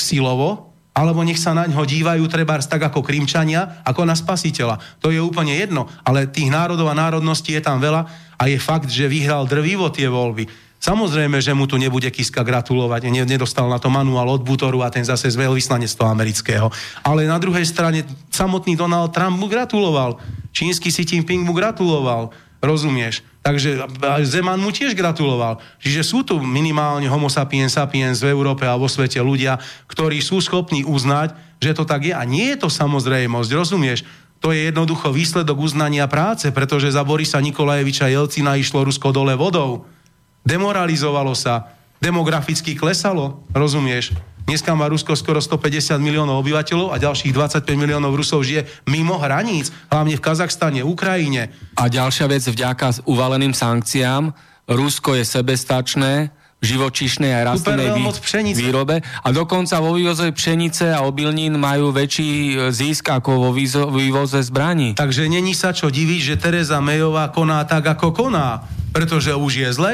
silovo, 0.00 0.72
alebo 0.96 1.20
nech 1.20 1.36
sa 1.36 1.52
na 1.52 1.68
ňo 1.68 1.84
dívajú 1.84 2.24
treba 2.28 2.56
tak 2.56 2.88
ako 2.88 3.04
Krímčania, 3.04 3.84
ako 3.84 4.08
na 4.08 4.16
spasiteľa. 4.16 4.80
To 5.04 5.12
je 5.12 5.20
úplne 5.20 5.52
jedno, 5.52 5.88
ale 6.04 6.28
tých 6.28 6.48
národov 6.48 6.88
a 6.88 6.96
národností 6.96 7.52
je 7.52 7.60
tam 7.60 7.80
veľa 7.80 8.08
a 8.36 8.42
je 8.48 8.56
fakt, 8.56 8.88
že 8.88 9.12
vyhral 9.12 9.44
drvivo 9.44 9.92
tie 9.92 10.08
voľby. 10.08 10.48
Samozrejme, 10.82 11.38
že 11.38 11.54
mu 11.54 11.70
tu 11.70 11.78
nebude 11.78 12.10
Kiska 12.10 12.42
gratulovať, 12.42 13.06
nedostal 13.06 13.70
na 13.70 13.78
to 13.78 13.86
manuál 13.86 14.34
od 14.34 14.42
Butoru 14.42 14.82
a 14.82 14.90
ten 14.90 15.06
zase 15.06 15.30
z 15.30 15.38
veľvyslanectva 15.38 16.10
amerického. 16.10 16.72
Ale 17.06 17.22
na 17.28 17.38
druhej 17.38 17.62
strane 17.62 18.02
samotný 18.34 18.74
Donald 18.74 19.14
Trump 19.14 19.38
mu 19.38 19.46
gratuloval. 19.46 20.18
Čínsky 20.50 20.90
Xi 20.90 21.06
Jinping 21.06 21.46
mu 21.46 21.54
gratuloval. 21.54 22.34
Rozumieš? 22.58 23.22
Takže 23.42 23.90
Zeman 24.22 24.62
mu 24.62 24.70
tiež 24.70 24.94
gratuloval. 24.94 25.58
Čiže 25.82 26.02
sú 26.06 26.22
tu 26.22 26.38
minimálne 26.38 27.10
homo 27.10 27.26
sapiens 27.26 27.74
sapiens 27.74 28.22
v 28.22 28.30
Európe 28.30 28.62
a 28.62 28.78
vo 28.78 28.86
svete 28.86 29.18
ľudia, 29.18 29.58
ktorí 29.90 30.22
sú 30.22 30.38
schopní 30.38 30.86
uznať, 30.86 31.34
že 31.58 31.74
to 31.74 31.82
tak 31.82 32.06
je. 32.06 32.14
A 32.14 32.22
nie 32.22 32.54
je 32.54 32.62
to 32.62 32.68
samozrejmosť, 32.70 33.50
rozumieš? 33.50 34.06
To 34.38 34.54
je 34.54 34.70
jednoducho 34.70 35.10
výsledok 35.10 35.58
uznania 35.58 36.06
práce, 36.06 36.50
pretože 36.54 36.94
za 36.94 37.02
Borisa 37.02 37.42
Nikolajeviča 37.42 38.10
Jelcina 38.10 38.54
išlo 38.58 38.86
Rusko 38.86 39.10
dole 39.10 39.34
vodou 39.34 39.86
demoralizovalo 40.46 41.32
sa, 41.38 41.70
demograficky 42.02 42.74
klesalo, 42.74 43.42
rozumieš? 43.54 44.14
Dneska 44.42 44.74
má 44.74 44.90
Rusko 44.90 45.14
skoro 45.14 45.38
150 45.38 46.02
miliónov 46.02 46.42
obyvateľov 46.42 46.90
a 46.90 46.98
ďalších 46.98 47.30
25 47.30 47.62
miliónov 47.78 48.18
Rusov 48.18 48.42
žije 48.42 48.66
mimo 48.90 49.14
hraníc, 49.16 49.70
hlavne 49.86 50.18
v 50.18 50.22
Kazachstane, 50.22 50.82
Ukrajine. 50.82 51.54
A 51.78 51.86
ďalšia 51.86 52.26
vec, 52.26 52.42
vďaka 52.42 53.06
uvaleným 53.06 53.54
sankciám, 53.54 54.34
Rusko 54.66 55.14
je 55.14 55.24
sebestačné, 55.24 56.34
živočišnej 56.62 57.42
a 57.42 57.54
rastlinnej 57.54 57.90
vý, 57.98 58.06
výrobe 58.54 59.02
a 59.02 59.28
dokonca 59.34 59.82
vo 59.82 59.98
vývoze 59.98 60.30
pšenice 60.30 60.94
a 60.94 61.02
obilnín 61.02 61.58
majú 61.58 61.90
väčší 61.90 62.30
e, 62.30 62.70
zisk 62.70 63.10
ako 63.10 63.30
vo 63.34 63.50
výzo, 63.50 63.90
vývoze 63.90 64.38
zbraní. 64.46 64.94
Takže 64.94 65.26
není 65.26 65.58
sa 65.58 65.74
čo 65.74 65.90
diviť, 65.90 66.20
že 66.22 66.34
Teresa 66.38 66.78
Mayová 66.78 67.34
koná 67.34 67.66
tak, 67.66 67.90
ako 67.90 68.14
koná, 68.14 68.62
pretože 68.94 69.34
už 69.34 69.52
je 69.58 69.70
zle, 69.74 69.92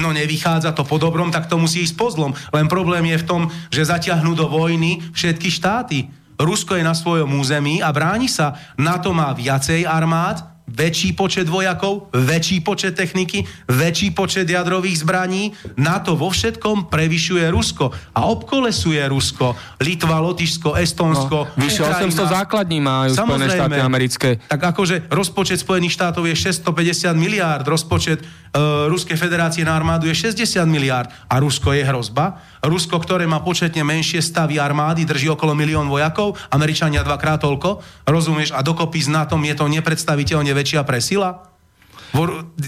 No 0.00 0.16
nevychádza 0.16 0.72
to 0.72 0.88
po 0.88 0.96
dobrom, 0.96 1.28
tak 1.28 1.44
to 1.44 1.60
musí 1.60 1.84
ísť 1.84 1.94
po 2.00 2.08
zlom. 2.08 2.32
Len 2.56 2.66
problém 2.72 3.04
je 3.12 3.20
v 3.20 3.28
tom, 3.28 3.42
že 3.68 3.84
zaťahnú 3.84 4.32
do 4.32 4.48
vojny 4.48 5.04
všetky 5.12 5.52
štáty. 5.52 6.08
Rusko 6.40 6.80
je 6.80 6.84
na 6.84 6.96
svojom 6.96 7.36
území 7.36 7.84
a 7.84 7.92
bráni 7.92 8.24
sa. 8.24 8.56
NATO 8.80 9.12
má 9.12 9.28
viacej 9.36 9.84
armád, 9.84 10.40
väčší 10.70 11.18
počet 11.18 11.50
vojakov, 11.50 12.08
väčší 12.14 12.62
počet 12.62 12.94
techniky, 12.94 13.42
väčší 13.66 14.14
počet 14.14 14.46
jadrových 14.46 15.02
zbraní. 15.02 15.52
NATO 15.74 16.14
vo 16.14 16.30
všetkom 16.30 16.86
prevyšuje 16.86 17.50
Rusko 17.50 17.90
a 18.14 18.20
obkolesuje 18.30 19.02
Rusko. 19.10 19.58
Litva, 19.82 20.22
Lotyšsko, 20.22 20.78
Estonsko, 20.78 21.50
no, 21.50 21.58
Vyše 21.58 21.82
Ukrajina. 21.82 22.30
800 22.30 22.36
základní 22.38 22.78
majú 22.78 23.12
Spojené 23.18 23.46
štáty 23.50 23.78
americké. 23.82 24.28
Tak 24.46 24.60
akože 24.76 25.10
rozpočet 25.10 25.58
Spojených 25.58 25.94
štátov 25.98 26.24
je 26.30 26.34
650 26.38 27.10
miliárd, 27.18 27.66
rozpočet 27.66 28.22
uh, 28.22 28.86
Ruskej 28.86 29.18
federácie 29.18 29.66
na 29.66 29.74
armádu 29.74 30.06
je 30.06 30.14
60 30.14 30.62
miliárd 30.70 31.10
a 31.26 31.34
Rusko 31.42 31.74
je 31.74 31.82
hrozba. 31.82 32.38
Rusko, 32.60 33.00
ktoré 33.00 33.24
má 33.24 33.40
početne 33.40 33.82
menšie 33.82 34.20
stavy 34.20 34.60
armády, 34.60 35.08
drží 35.08 35.32
okolo 35.32 35.56
milión 35.56 35.88
vojakov, 35.88 36.36
Američania 36.52 37.00
dvakrát 37.00 37.40
toľko, 37.40 37.80
rozumieš, 38.04 38.52
a 38.52 38.60
dokopy 38.60 39.00
s 39.00 39.08
NATO 39.08 39.40
je 39.40 39.54
to 39.56 39.66
nepredstaviteľne 39.66 40.52
väčšia 40.52 40.84
presila? 40.84 41.49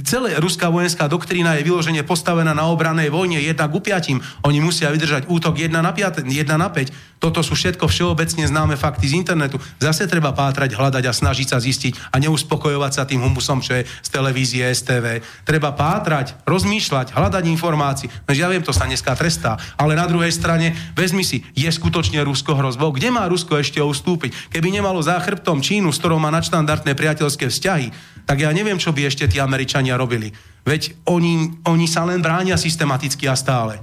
Celá 0.06 0.38
ruská 0.38 0.70
vojenská 0.70 1.10
doktrína 1.10 1.58
je 1.58 1.66
vyložene 1.66 2.06
postavená 2.06 2.54
na 2.54 2.70
obranej 2.70 3.10
vojne 3.10 3.42
1 3.42 3.58
ku 3.74 3.82
5. 3.82 4.46
Oni 4.46 4.58
musia 4.62 4.92
vydržať 4.94 5.26
útok 5.26 5.58
1 5.58 5.72
na 5.72 5.90
5. 5.90 6.22
1 6.22 6.30
na 6.54 6.68
5. 6.70 7.18
Toto 7.22 7.38
sú 7.38 7.54
všetko 7.54 7.86
všeobecne 7.86 8.50
známe 8.50 8.74
fakty 8.74 9.14
z 9.14 9.22
internetu. 9.22 9.58
Zase 9.78 10.10
treba 10.10 10.34
pátrať, 10.34 10.74
hľadať 10.74 11.06
a 11.06 11.14
snažiť 11.14 11.54
sa 11.54 11.62
zistiť 11.62 12.10
a 12.10 12.18
neuspokojovať 12.18 12.92
sa 12.92 13.06
tým 13.06 13.22
humusom, 13.22 13.62
čo 13.62 13.78
je 13.78 13.86
z 13.86 14.08
televízie 14.10 14.66
STV. 14.66 15.22
Treba 15.46 15.70
pátrať, 15.70 16.34
rozmýšľať, 16.42 17.14
hľadať 17.14 17.44
informácií. 17.46 18.10
No, 18.26 18.34
ja 18.34 18.50
viem, 18.50 18.66
to 18.66 18.74
sa 18.74 18.90
dneska 18.90 19.14
trestá. 19.14 19.54
Ale 19.78 19.94
na 19.94 20.10
druhej 20.10 20.34
strane, 20.34 20.74
vezmi 20.98 21.22
si, 21.22 21.46
je 21.54 21.70
skutočne 21.70 22.18
Rusko 22.26 22.58
hrozbou. 22.58 22.90
Kde 22.90 23.14
má 23.14 23.30
Rusko 23.30 23.54
ešte 23.54 23.78
ustúpiť? 23.78 24.50
Keby 24.50 24.82
nemalo 24.82 24.98
záchrbtom 24.98 25.62
Čínu, 25.62 25.94
s 25.94 26.02
ktorou 26.02 26.18
má 26.18 26.34
nadštandardné 26.34 26.98
priateľské 26.98 27.46
vzťahy, 27.46 28.11
tak 28.24 28.42
ja 28.42 28.50
neviem, 28.54 28.78
čo 28.78 28.94
by 28.94 29.08
ešte 29.08 29.26
tí 29.28 29.42
Američania 29.42 29.98
robili. 29.98 30.32
Veď 30.62 30.94
oni, 31.10 31.58
oni 31.66 31.86
sa 31.90 32.06
len 32.06 32.22
bránia 32.22 32.54
systematicky 32.54 33.26
a 33.26 33.34
stále. 33.34 33.82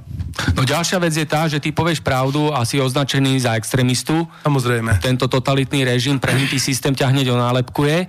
No 0.55 0.63
ďalšia 0.63 0.97
vec 1.03 1.11
je 1.11 1.27
tá, 1.27 1.43
že 1.51 1.59
ty 1.59 1.75
povieš 1.75 1.99
pravdu 1.99 2.55
a 2.55 2.63
si 2.63 2.79
označený 2.79 3.43
za 3.43 3.59
extrémistu. 3.59 4.23
Samozrejme. 4.47 5.03
Tento 5.03 5.27
totalitný 5.27 5.83
režim, 5.83 6.15
prehnitý 6.15 6.55
systém 6.55 6.95
ťa 6.95 7.11
hneď 7.11 7.35
onálepkuje. 7.35 8.07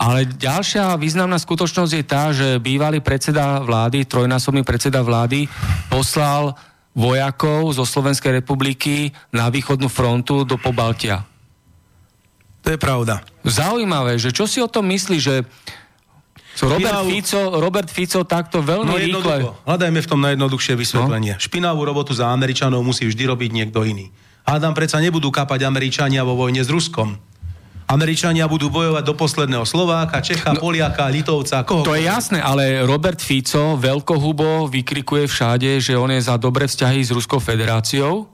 Ale 0.00 0.24
ďalšia 0.24 0.96
významná 0.96 1.36
skutočnosť 1.36 1.92
je 1.92 2.04
tá, 2.04 2.32
že 2.32 2.56
bývalý 2.56 3.04
predseda 3.04 3.60
vlády, 3.60 4.08
trojnásobný 4.08 4.64
predseda 4.64 5.04
vlády, 5.04 5.44
poslal 5.92 6.56
vojakov 6.96 7.72
zo 7.76 7.84
Slovenskej 7.84 8.40
republiky 8.40 9.12
na 9.32 9.52
východnú 9.52 9.92
frontu 9.92 10.44
do 10.44 10.56
Pobaltia. 10.56 11.29
To 12.60 12.68
je 12.68 12.78
pravda. 12.78 13.24
Zaujímavé, 13.42 14.20
že 14.20 14.30
čo 14.30 14.44
si 14.44 14.60
o 14.60 14.68
tom 14.68 14.84
myslí, 14.92 15.16
že 15.16 15.34
Robert, 16.60 16.92
Špinavú... 16.92 17.08
Fico, 17.08 17.40
Robert 17.56 17.88
Fico 17.88 18.20
takto 18.26 18.60
veľmi 18.60 18.90
no, 18.90 19.00
rýchle... 19.00 19.34
Hľadajme 19.64 20.00
v 20.02 20.08
tom 20.08 20.20
najjednoduchšie 20.20 20.74
vysvetlenie. 20.76 21.34
No? 21.38 21.40
Špinavú 21.40 21.80
robotu 21.88 22.12
za 22.12 22.28
Američanov 22.28 22.84
musí 22.84 23.08
vždy 23.08 23.24
robiť 23.32 23.50
niekto 23.54 23.80
iný. 23.86 24.12
Hádam 24.44 24.76
predsa 24.76 25.00
nebudú 25.00 25.32
kapať 25.32 25.64
Američania 25.64 26.20
vo 26.26 26.36
vojne 26.36 26.60
s 26.60 26.68
Ruskom. 26.68 27.16
Američania 27.90 28.46
budú 28.46 28.70
bojovať 28.70 29.02
do 29.02 29.14
posledného 29.18 29.66
Slováka, 29.66 30.22
Čecha, 30.22 30.54
no, 30.54 30.62
Poliaka, 30.62 31.10
Litovca, 31.10 31.66
koho? 31.66 31.82
To 31.82 31.98
je 31.98 32.06
jasné, 32.06 32.38
ale 32.38 32.86
Robert 32.86 33.18
Fico 33.18 33.74
veľkohubo 33.74 34.70
vykrikuje 34.70 35.26
všade, 35.26 35.82
že 35.82 35.98
on 35.98 36.14
je 36.14 36.22
za 36.22 36.38
dobré 36.38 36.70
vzťahy 36.70 37.02
s 37.02 37.10
Ruskou 37.10 37.42
federáciou 37.42 38.30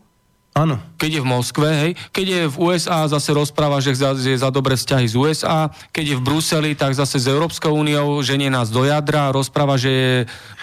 Áno. 0.57 0.81
Keď 0.97 1.21
je 1.21 1.23
v 1.23 1.29
Moskve, 1.29 1.69
hej, 1.69 1.93
keď 2.17 2.27
je 2.33 2.43
v 2.49 2.57
USA, 2.57 3.05
zase 3.05 3.29
rozpráva, 3.37 3.77
že 3.85 3.93
je 3.93 4.41
za 4.41 4.49
dobré 4.49 4.73
vzťahy 4.73 5.05
z 5.05 5.15
USA, 5.21 5.69
keď 5.93 6.05
je 6.09 6.17
v 6.17 6.25
Bruseli, 6.25 6.73
tak 6.73 6.97
zase 6.97 7.21
s 7.21 7.29
Európskou 7.29 7.77
úniou 7.77 8.25
ženie 8.25 8.49
nás 8.49 8.73
do 8.73 8.89
jadra, 8.89 9.37
rozpráva, 9.37 9.77
že 9.77 9.93
je 9.93 10.15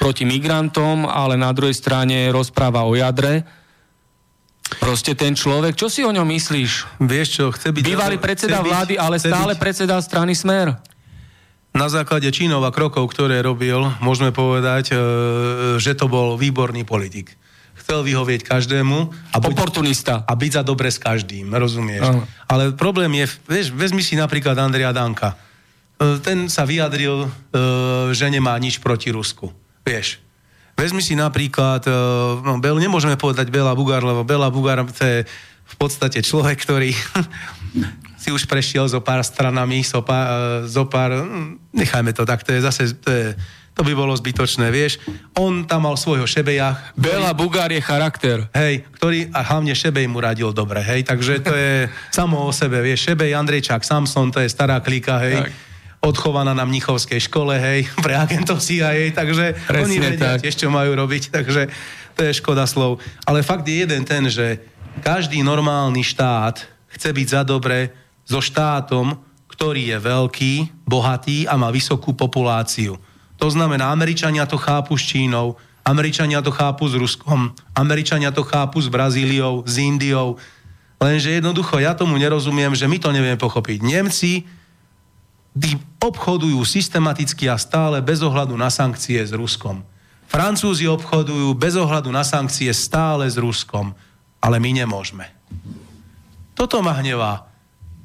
proti 0.02 0.26
migrantom, 0.26 1.06
ale 1.06 1.38
na 1.38 1.54
druhej 1.54 1.78
strane 1.78 2.34
rozpráva 2.34 2.90
o 2.90 2.98
jadre. 2.98 3.46
Proste 4.82 5.14
ten 5.14 5.38
človek, 5.38 5.78
čo 5.78 5.86
si 5.94 6.02
o 6.02 6.10
ňom 6.10 6.26
myslíš? 6.26 6.98
Vieš 6.98 7.28
čo, 7.30 7.46
chce 7.54 7.70
byť... 7.70 7.86
Bývalý 7.86 8.18
predseda 8.18 8.66
vlády, 8.66 8.98
ale 8.98 9.22
stále 9.22 9.54
byť... 9.54 9.62
predseda 9.62 10.02
strany 10.02 10.34
Smer. 10.34 10.74
Na 11.78 11.86
základe 11.94 12.34
činov 12.34 12.66
a 12.66 12.74
krokov, 12.74 13.14
ktoré 13.14 13.46
robil, 13.46 13.78
môžeme 14.02 14.34
povedať, 14.34 14.90
e, 14.90 14.96
že 15.78 15.94
to 15.94 16.10
bol 16.10 16.34
výborný 16.34 16.82
politik 16.82 17.38
chcel 17.84 18.00
vyhovieť 18.08 18.48
každému. 18.48 19.12
A 19.36 19.38
buď, 19.44 19.52
Oportunista. 19.52 20.24
A 20.24 20.34
byť 20.40 20.52
za 20.56 20.64
dobre 20.64 20.88
s 20.88 20.96
každým, 20.96 21.52
rozumieš? 21.52 22.08
Uh. 22.08 22.24
Ale 22.48 22.72
problém 22.72 23.12
je, 23.20 23.28
vieš, 23.46 23.76
vezmi 23.76 24.00
si 24.00 24.16
napríklad 24.16 24.56
Andrea 24.56 24.96
Danka. 24.96 25.36
E, 26.00 26.18
ten 26.24 26.48
sa 26.48 26.64
vyjadril, 26.64 27.28
e, 27.28 27.30
že 28.16 28.32
nemá 28.32 28.56
nič 28.56 28.80
proti 28.80 29.12
Rusku. 29.12 29.52
Vieš, 29.84 30.24
vezmi 30.80 31.04
si 31.04 31.14
napríklad, 31.14 31.84
e, 31.86 31.92
no, 32.40 32.58
Bel, 32.64 32.80
nemôžeme 32.80 33.20
povedať 33.20 33.52
Bela 33.52 33.76
Bugár, 33.76 34.02
lebo 34.02 34.24
Bela 34.24 34.48
Bugár 34.48 34.88
to 34.88 35.04
je 35.04 35.28
v 35.64 35.76
podstate 35.76 36.24
človek, 36.24 36.64
ktorý 36.64 36.96
si 38.24 38.30
už 38.32 38.48
prešiel 38.48 38.88
zo 38.88 39.04
pár 39.04 39.20
stranami, 39.28 39.84
zo 39.84 40.00
pár, 40.00 40.64
zo 40.66 40.88
pár 40.88 41.20
hm, 41.20 41.76
nechajme 41.76 42.16
to 42.16 42.24
tak, 42.24 42.48
to 42.48 42.56
je 42.56 42.62
zase, 42.64 42.96
to 42.96 43.10
je, 43.12 43.28
to 43.74 43.82
by 43.82 43.94
bolo 43.98 44.14
zbytočné, 44.14 44.70
vieš. 44.70 45.02
On 45.34 45.66
tam 45.66 45.90
mal 45.90 45.98
svojho 45.98 46.30
šebeja. 46.30 46.94
Bela 46.94 47.34
Bugár 47.34 47.74
je 47.74 47.82
charakter. 47.82 48.46
Hej, 48.54 48.86
ktorý, 48.98 49.34
a 49.34 49.42
hlavne 49.42 49.74
šebej 49.74 50.06
mu 50.06 50.22
radil 50.22 50.54
dobre, 50.54 50.86
hej, 50.86 51.06
takže 51.10 51.42
to 51.42 51.54
je 51.54 51.90
samo 52.18 52.46
o 52.46 52.54
sebe, 52.54 52.86
vieš, 52.86 53.10
šebej, 53.10 53.34
Andrejčák, 53.34 53.82
Samson, 53.82 54.30
to 54.30 54.40
je 54.42 54.50
stará 54.50 54.78
klika, 54.78 55.18
hej. 55.26 55.42
Tak 55.42 55.74
odchovaná 56.04 56.52
na 56.52 56.68
Mnichovskej 56.68 57.32
škole, 57.32 57.56
hej, 57.56 57.88
pre 58.06 58.14
agentov 58.14 58.60
CIA, 58.60 59.16
takže 59.16 59.56
Presne 59.56 59.84
oni 59.88 59.96
vedia 60.04 60.36
tak. 60.36 60.44
tiež, 60.44 60.60
čo 60.60 60.68
majú 60.68 60.92
robiť, 60.94 61.32
takže 61.32 61.72
to 62.14 62.22
je 62.28 62.32
škoda 62.36 62.68
slov. 62.68 63.00
Ale 63.24 63.42
fakt 63.42 63.66
je 63.66 63.88
jeden 63.88 64.04
ten, 64.04 64.28
že 64.28 64.60
každý 65.02 65.42
normálny 65.42 66.04
štát 66.04 66.62
chce 66.94 67.10
byť 67.10 67.28
za 67.32 67.42
dobre 67.42 67.90
so 68.28 68.44
štátom, 68.44 69.18
ktorý 69.50 69.96
je 69.96 69.98
veľký, 69.98 70.54
bohatý 70.86 71.50
a 71.50 71.58
má 71.58 71.74
vysokú 71.74 72.14
populáciu. 72.14 73.00
To 73.44 73.52
znamená, 73.52 73.92
Američania 73.92 74.48
to 74.48 74.56
chápu 74.56 74.96
s 74.96 75.04
Čínou, 75.04 75.60
Američania 75.84 76.40
to 76.40 76.48
chápu 76.48 76.88
s 76.88 76.96
Ruskom, 76.96 77.52
Američania 77.76 78.32
to 78.32 78.40
chápu 78.40 78.80
s 78.80 78.88
Brazíliou, 78.88 79.68
s 79.68 79.76
Indiou. 79.84 80.40
Lenže 80.96 81.44
jednoducho 81.44 81.76
ja 81.84 81.92
tomu 81.92 82.16
nerozumiem, 82.16 82.72
že 82.72 82.88
my 82.88 82.96
to 83.04 83.12
nevieme 83.12 83.36
pochopiť. 83.36 83.84
Nemci 83.84 84.48
obchodujú 86.00 86.64
systematicky 86.64 87.52
a 87.52 87.60
stále 87.60 88.00
bez 88.00 88.24
ohľadu 88.24 88.56
na 88.56 88.72
sankcie 88.72 89.20
s 89.20 89.36
Ruskom. 89.36 89.84
Francúzi 90.32 90.88
obchodujú 90.88 91.52
bez 91.52 91.76
ohľadu 91.76 92.08
na 92.16 92.24
sankcie 92.24 92.72
stále 92.72 93.28
s 93.28 93.36
Ruskom. 93.36 93.92
Ale 94.40 94.64
my 94.64 94.72
nemôžeme. 94.72 95.28
Toto 96.56 96.80
ma 96.80 96.96
hnevá. 96.96 97.44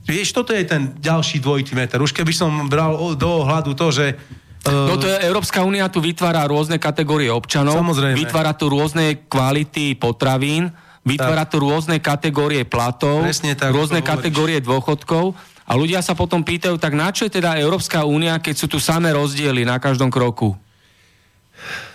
Vieš, 0.03 0.35
toto 0.35 0.51
je 0.51 0.67
ten 0.67 0.99
ďalší 0.99 1.39
dvojitý 1.39 1.79
meter. 1.79 2.03
Už 2.03 2.11
keby 2.11 2.35
som 2.35 2.67
bral 2.67 3.15
do 3.15 3.47
ohľadu 3.47 3.79
to, 3.79 3.95
že 3.95 4.19
No 4.67 4.99
to 4.99 5.07
je, 5.07 5.17
Európska 5.23 5.63
únia 5.63 5.87
tu 5.89 6.03
vytvára 6.03 6.45
rôzne 6.45 6.77
kategórie 6.83 7.31
občanov, 7.31 7.79
Samozrejme. 7.79 8.19
vytvára 8.19 8.53
tu 8.53 8.69
rôzne 8.69 9.25
kvality 9.31 9.95
potravín, 9.95 10.75
vytvára 11.07 11.47
Tak. 11.47 11.53
tu 11.55 11.57
rôzne 11.63 11.97
kategórie 12.03 12.67
platov, 12.67 13.25
Presne 13.25 13.55
tak, 13.55 13.73
rôzne 13.73 14.05
kategórie 14.05 14.61
dôchodkov 14.61 15.33
a 15.65 15.73
ľudia 15.73 16.05
sa 16.05 16.13
potom 16.13 16.45
pýtajú, 16.45 16.77
tak 16.77 16.93
na 16.97 17.09
čo 17.15 17.25
je 17.29 17.39
teda 17.41 17.57
Európska 17.61 18.05
únia, 18.05 18.37
keď 18.41 18.55
sú 18.57 18.67
tu 18.69 18.79
samé 18.81 19.15
rozdiely 19.15 19.65
na 19.65 19.81
každom 19.81 20.13
kroku? 20.13 20.53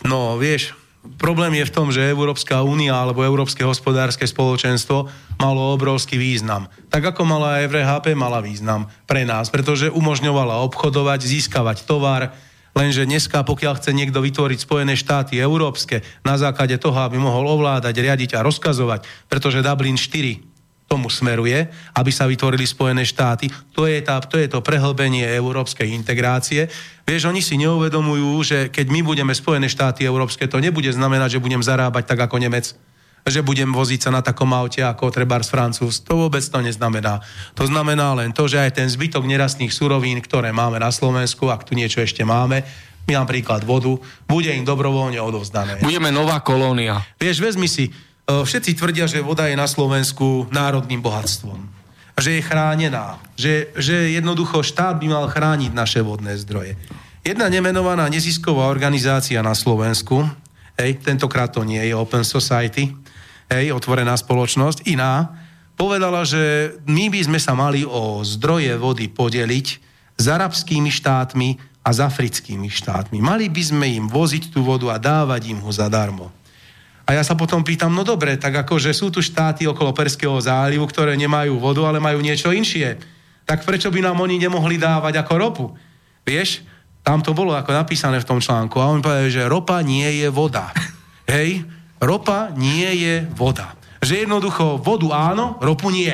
No, 0.03 0.37
vieš, 0.37 0.73
problém 1.19 1.59
je 1.59 1.67
v 1.67 1.73
tom, 1.73 1.87
že 1.91 2.09
Európska 2.09 2.63
únia 2.63 2.95
alebo 2.95 3.25
Európske 3.25 3.63
hospodárske 3.63 4.23
spoločenstvo 4.23 5.09
malo 5.39 5.61
obrovský 5.75 6.15
význam. 6.15 6.67
Tak 6.87 7.13
ako 7.15 7.21
mala 7.27 7.63
aj 7.63 7.71
VHP, 7.71 8.05
mala 8.15 8.39
význam 8.39 8.87
pre 9.09 9.27
nás, 9.27 9.51
pretože 9.51 9.91
umožňovala 9.91 10.63
obchodovať, 10.69 11.19
získavať 11.21 11.83
tovar, 11.83 12.35
lenže 12.73 13.05
dneska, 13.05 13.45
pokiaľ 13.45 13.79
chce 13.79 13.93
niekto 13.93 14.19
vytvoriť 14.19 14.59
Spojené 14.59 14.93
štáty 14.97 15.39
európske 15.39 16.01
na 16.25 16.37
základe 16.37 16.77
toho, 16.77 16.97
aby 17.01 17.17
mohol 17.21 17.49
ovládať, 17.49 17.93
riadiť 17.97 18.37
a 18.37 18.45
rozkazovať, 18.45 19.29
pretože 19.29 19.65
Dublin 19.65 19.97
4 19.97 20.53
tomu 20.93 21.09
smeruje, 21.09 21.65
aby 21.97 22.11
sa 22.13 22.29
vytvorili 22.29 22.69
Spojené 22.69 23.01
štáty. 23.01 23.49
To 23.73 23.89
je, 23.89 23.97
tá, 24.05 24.21
to 24.21 24.37
je 24.37 24.45
to 24.45 24.61
prehlbenie 24.61 25.25
európskej 25.25 25.89
integrácie. 25.89 26.69
Vieš, 27.01 27.33
oni 27.33 27.41
si 27.41 27.57
neuvedomujú, 27.57 28.31
že 28.45 28.57
keď 28.69 28.93
my 28.93 29.01
budeme 29.01 29.33
Spojené 29.33 29.65
štáty 29.65 30.05
európske, 30.05 30.45
to 30.45 30.61
nebude 30.61 30.93
znamenať, 30.93 31.39
že 31.39 31.43
budem 31.43 31.65
zarábať 31.65 32.05
tak 32.05 32.29
ako 32.29 32.37
Nemec 32.37 32.77
že 33.23 33.39
budem 33.39 33.71
voziť 33.71 33.99
sa 34.03 34.11
na 34.11 34.19
takom 34.19 34.51
aute 34.51 34.83
ako 34.83 35.07
trebárs 35.07 35.47
Francúz. 35.47 36.03
To 36.03 36.27
vôbec 36.27 36.43
to 36.43 36.59
neznamená. 36.59 37.23
To 37.55 37.63
znamená 37.63 38.11
len 38.19 38.35
to, 38.35 38.51
že 38.51 38.59
aj 38.59 38.83
ten 38.83 38.87
zbytok 38.91 39.23
nerastných 39.23 39.71
surovín, 39.71 40.19
ktoré 40.19 40.51
máme 40.51 40.83
na 40.83 40.91
Slovensku, 40.91 41.47
ak 41.47 41.63
tu 41.63 41.71
niečo 41.71 42.03
ešte 42.03 42.27
máme, 42.27 42.67
my 43.07 43.19
napríklad 43.19 43.63
vodu, 43.67 43.95
bude 44.27 44.51
im 44.51 44.63
dobrovoľne 44.63 45.19
odovzdané. 45.19 45.79
Budeme 45.83 46.11
nová 46.11 46.39
kolónia. 46.39 47.03
Vieš, 47.19 47.43
vezmi 47.43 47.67
si, 47.67 47.91
e, 47.91 47.91
všetci 48.27 48.79
tvrdia, 48.79 49.07
že 49.07 49.23
voda 49.23 49.47
je 49.47 49.59
na 49.59 49.67
Slovensku 49.67 50.47
národným 50.51 51.03
bohatstvom. 51.03 51.59
Že 52.15 52.39
je 52.39 52.41
chránená. 52.47 53.19
Že, 53.35 53.53
že 53.75 53.95
jednoducho 54.15 54.63
štát 54.63 54.99
by 54.99 55.07
mal 55.11 55.25
chrániť 55.27 55.71
naše 55.75 55.99
vodné 55.99 56.39
zdroje. 56.39 56.79
Jedna 57.23 57.47
nemenovaná 57.47 58.07
nezisková 58.11 58.67
organizácia 58.67 59.39
na 59.39 59.55
Slovensku, 59.55 60.27
hej, 60.75 60.99
tentokrát 60.99 61.51
to 61.51 61.63
nie 61.63 61.79
je 61.79 61.95
Open 61.95 62.23
Society, 62.27 62.91
hej, 63.53 63.69
otvorená 63.69 64.17
spoločnosť, 64.17 64.89
iná, 64.89 65.29
povedala, 65.77 66.25
že 66.25 66.75
my 66.89 67.13
by 67.13 67.21
sme 67.29 67.39
sa 67.39 67.53
mali 67.53 67.85
o 67.85 68.25
zdroje 68.25 68.73
vody 68.81 69.09
podeliť 69.09 69.67
s 70.17 70.25
arabskými 70.25 70.89
štátmi 70.89 71.61
a 71.83 71.89
s 71.91 71.99
africkými 71.99 72.71
štátmi. 72.71 73.19
Mali 73.19 73.51
by 73.51 73.63
sme 73.63 73.85
im 73.91 74.05
voziť 74.09 74.49
tú 74.49 74.63
vodu 74.63 74.89
a 74.95 74.97
dávať 74.97 75.53
im 75.53 75.59
ho 75.61 75.71
zadarmo. 75.73 76.31
A 77.03 77.19
ja 77.19 77.23
sa 77.23 77.35
potom 77.35 77.59
pýtam, 77.67 77.91
no 77.91 78.07
dobre, 78.07 78.39
tak 78.39 78.63
akože 78.63 78.95
sú 78.95 79.11
tu 79.11 79.19
štáty 79.19 79.67
okolo 79.67 79.91
Perského 79.91 80.39
zálivu, 80.39 80.87
ktoré 80.87 81.19
nemajú 81.19 81.59
vodu, 81.59 81.83
ale 81.83 81.99
majú 81.99 82.23
niečo 82.23 82.55
inšie. 82.55 82.95
Tak 83.43 83.67
prečo 83.67 83.91
by 83.91 83.99
nám 83.99 84.23
oni 84.23 84.39
nemohli 84.39 84.79
dávať 84.79 85.19
ako 85.19 85.33
ropu? 85.35 85.65
Vieš, 86.23 86.63
tam 87.03 87.19
to 87.19 87.35
bolo 87.35 87.51
ako 87.51 87.75
napísané 87.75 88.23
v 88.23 88.27
tom 88.31 88.39
článku. 88.39 88.79
A 88.79 88.87
on 88.87 89.03
povedal, 89.03 89.27
že 89.27 89.51
ropa 89.51 89.83
nie 89.83 90.23
je 90.23 90.31
voda. 90.31 90.71
Hej, 91.33 91.67
ropa 92.03 92.51
nie 92.53 92.87
je 92.99 93.15
voda. 93.33 93.73
Že 94.03 94.27
jednoducho 94.27 94.77
vodu 94.83 95.07
áno, 95.15 95.55
ropu 95.63 95.87
nie. 95.89 96.11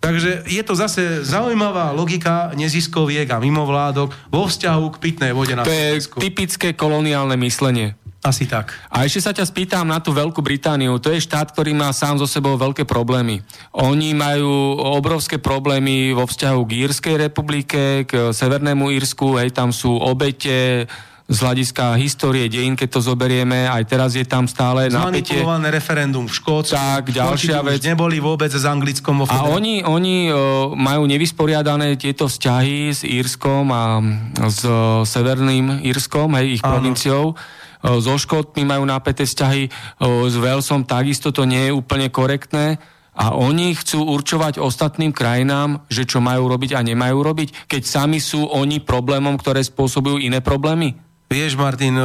Takže 0.00 0.48
je 0.48 0.62
to 0.64 0.72
zase 0.72 1.28
zaujímavá 1.28 1.92
logika 1.92 2.56
neziskoviek 2.56 3.28
a 3.28 3.36
mimovládok 3.36 4.32
vo 4.32 4.48
vzťahu 4.48 4.96
k 4.96 5.00
pitnej 5.00 5.32
vode 5.36 5.52
na 5.52 5.60
To 5.60 5.68
je 5.68 6.00
Slovensku. 6.00 6.16
typické 6.16 6.68
koloniálne 6.72 7.36
myslenie. 7.36 8.00
Asi 8.20 8.44
tak. 8.44 8.76
A 8.92 9.08
ešte 9.08 9.24
sa 9.24 9.32
ťa 9.32 9.48
spýtam 9.48 9.88
na 9.88 9.96
tú 9.96 10.12
Veľkú 10.12 10.44
Britániu. 10.44 11.00
To 11.00 11.08
je 11.08 11.24
štát, 11.24 11.56
ktorý 11.56 11.72
má 11.72 11.88
sám 11.92 12.20
so 12.20 12.28
sebou 12.28 12.52
veľké 12.56 12.84
problémy. 12.84 13.40
Oni 13.72 14.12
majú 14.12 14.76
obrovské 14.76 15.40
problémy 15.40 16.12
vo 16.12 16.28
vzťahu 16.28 16.60
k 16.68 16.84
Írskej 16.84 17.16
republike, 17.16 18.04
k 18.04 18.28
Severnému 18.28 18.92
Írsku, 18.92 19.40
hej, 19.40 19.56
tam 19.56 19.72
sú 19.72 19.96
obete 19.96 20.84
z 21.30 21.38
hľadiska 21.38 21.94
histórie 21.94 22.50
dejín, 22.50 22.74
keď 22.74 22.98
to 22.98 23.00
zoberieme, 23.06 23.70
aj 23.70 23.86
teraz 23.86 24.18
je 24.18 24.26
tam 24.26 24.50
stále 24.50 24.90
napätie. 24.90 25.38
Zmanipulované 25.38 25.68
referendum 25.70 26.26
v 26.26 26.34
Škótsku. 26.34 26.74
Tak, 26.74 27.14
ďalšia 27.14 27.62
vec. 27.62 27.78
neboli 27.86 28.18
vôbec 28.18 28.50
s 28.50 28.66
Anglickom 28.66 29.22
vo 29.22 29.30
A 29.30 29.46
oni, 29.46 29.86
oni 29.86 30.26
o, 30.26 30.74
majú 30.74 31.06
nevysporiadané 31.06 31.94
tieto 31.94 32.26
vzťahy 32.26 32.90
s 32.90 33.06
Írskom 33.06 33.70
a 33.70 34.02
s 34.50 34.66
o, 34.66 35.06
Severným 35.06 35.86
Írskom, 35.86 36.34
hej, 36.34 36.58
ich 36.58 36.62
Áno. 36.66 36.82
provinciou. 36.82 37.24
O, 37.30 38.02
So 38.02 38.18
Škótmi 38.18 38.66
majú 38.66 38.82
napäté 38.82 39.22
vzťahy, 39.22 39.70
s 40.02 40.34
Walesom 40.34 40.82
takisto 40.82 41.30
to 41.30 41.46
nie 41.46 41.70
je 41.70 41.72
úplne 41.72 42.10
korektné. 42.10 42.82
A 43.14 43.36
oni 43.36 43.76
chcú 43.78 44.02
určovať 44.02 44.58
ostatným 44.58 45.14
krajinám, 45.14 45.84
že 45.92 46.08
čo 46.08 46.18
majú 46.18 46.48
robiť 46.48 46.74
a 46.74 46.80
nemajú 46.80 47.20
robiť, 47.20 47.68
keď 47.68 47.82
sami 47.84 48.18
sú 48.18 48.48
oni 48.48 48.80
problémom, 48.80 49.36
ktoré 49.38 49.60
spôsobujú 49.60 50.18
iné 50.18 50.40
problémy. 50.40 51.09
Vieš, 51.30 51.54
Martin, 51.54 51.94
e, 51.94 52.02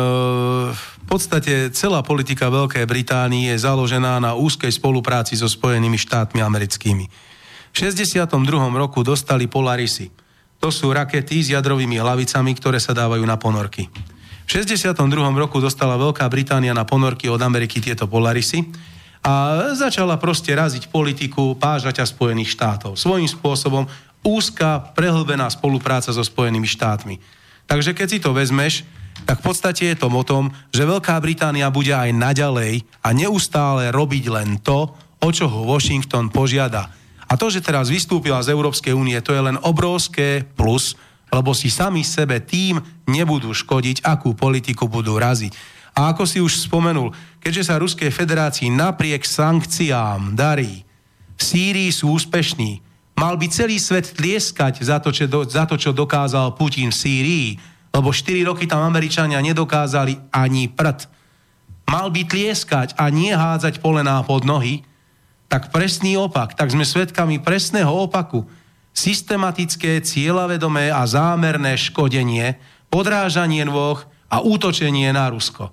v 0.70 0.98
podstate 1.10 1.74
celá 1.74 2.06
politika 2.06 2.46
Veľkej 2.46 2.86
Británii 2.86 3.50
je 3.50 3.58
založená 3.58 4.22
na 4.22 4.38
úzkej 4.38 4.70
spolupráci 4.70 5.34
so 5.34 5.50
Spojenými 5.50 5.98
štátmi 5.98 6.46
americkými. 6.46 7.10
V 7.74 7.76
62. 7.76 8.30
roku 8.78 9.02
dostali 9.02 9.50
Polarisy. 9.50 10.14
To 10.62 10.70
sú 10.70 10.94
rakety 10.94 11.42
s 11.42 11.58
jadrovými 11.58 11.98
hlavicami, 11.98 12.54
ktoré 12.54 12.78
sa 12.78 12.94
dávajú 12.94 13.26
na 13.26 13.34
ponorky. 13.42 13.90
V 14.46 14.50
62. 14.62 14.94
roku 15.42 15.58
dostala 15.58 15.98
Veľká 15.98 16.30
Británia 16.30 16.78
na 16.78 16.86
ponorky 16.86 17.26
od 17.26 17.42
Ameriky 17.42 17.82
tieto 17.82 18.06
Polarisy 18.06 18.62
a 19.26 19.74
začala 19.74 20.22
proste 20.22 20.54
raziť 20.54 20.94
politiku 20.94 21.58
pážaťa 21.58 22.06
Spojených 22.06 22.54
štátov. 22.54 22.94
Svojím 22.94 23.26
spôsobom 23.26 23.90
úzka, 24.22 24.94
prehlbená 24.94 25.50
spolupráca 25.50 26.14
so 26.14 26.22
Spojenými 26.22 26.70
štátmi. 26.70 27.18
Takže 27.66 27.98
keď 27.98 28.08
si 28.14 28.22
to 28.22 28.30
vezmeš, 28.30 28.86
tak 29.24 29.40
v 29.40 29.46
podstate 29.48 29.96
je 29.96 29.98
to 29.98 30.12
o 30.12 30.24
tom, 30.28 30.52
že 30.76 30.84
Veľká 30.84 31.16
Británia 31.24 31.72
bude 31.72 31.96
aj 31.96 32.12
naďalej 32.12 32.84
a 33.00 33.16
neustále 33.16 33.96
robiť 33.96 34.26
len 34.28 34.60
to, 34.60 34.92
o 35.24 35.30
čo 35.32 35.48
ho 35.48 35.64
Washington 35.64 36.28
požiada. 36.28 36.92
A 37.26 37.40
to, 37.40 37.50
že 37.50 37.64
teraz 37.64 37.90
vystúpila 37.90 38.44
z 38.44 38.54
Európskej 38.54 38.94
únie, 38.94 39.18
to 39.24 39.34
je 39.34 39.42
len 39.42 39.58
obrovské 39.64 40.44
plus, 40.44 40.94
lebo 41.34 41.58
si 41.58 41.74
sami 41.74 42.06
sebe 42.06 42.44
tým 42.44 42.78
nebudú 43.10 43.56
škodiť, 43.56 44.06
akú 44.06 44.38
politiku 44.38 44.86
budú 44.86 45.18
raziť. 45.18 45.56
A 45.96 46.12
ako 46.12 46.24
si 46.28 46.44
už 46.44 46.68
spomenul, 46.68 47.16
keďže 47.40 47.72
sa 47.72 47.80
Ruskej 47.80 48.12
federácii 48.12 48.68
napriek 48.68 49.24
sankciám 49.24 50.36
darí, 50.36 50.84
v 51.36 51.42
Sýrii 51.42 51.92
sú 51.92 52.16
úspešní, 52.16 52.84
mal 53.16 53.40
by 53.40 53.48
celý 53.48 53.80
svet 53.80 54.12
tlieskať 54.12 54.84
za 54.84 55.00
to, 55.00 55.10
čo, 55.12 55.26
do, 55.28 55.48
za 55.48 55.64
to, 55.64 55.80
čo 55.80 55.96
dokázal 55.96 56.56
Putin 56.60 56.92
v 56.92 57.00
Sýrii, 57.00 57.50
lebo 57.96 58.12
4 58.12 58.44
roky 58.44 58.68
tam 58.68 58.84
Američania 58.84 59.40
nedokázali 59.40 60.20
ani 60.36 60.68
prd. 60.68 61.08
Mal 61.88 62.12
by 62.12 62.28
tlieskať 62.28 63.00
a 63.00 63.08
nie 63.08 63.32
hádzať 63.32 63.80
polená 63.80 64.20
pod 64.28 64.44
nohy, 64.44 64.84
tak 65.48 65.72
presný 65.72 66.20
opak, 66.20 66.58
tak 66.58 66.74
sme 66.74 66.84
svedkami 66.84 67.40
presného 67.40 67.88
opaku. 67.88 68.44
Systematické, 68.92 70.04
cieľavedomé 70.04 70.92
a 70.92 71.08
zámerné 71.08 71.80
škodenie, 71.80 72.60
podrážanie 72.92 73.64
nôh 73.64 74.02
a 74.28 74.44
útočenie 74.44 75.08
na 75.16 75.32
Rusko. 75.32 75.72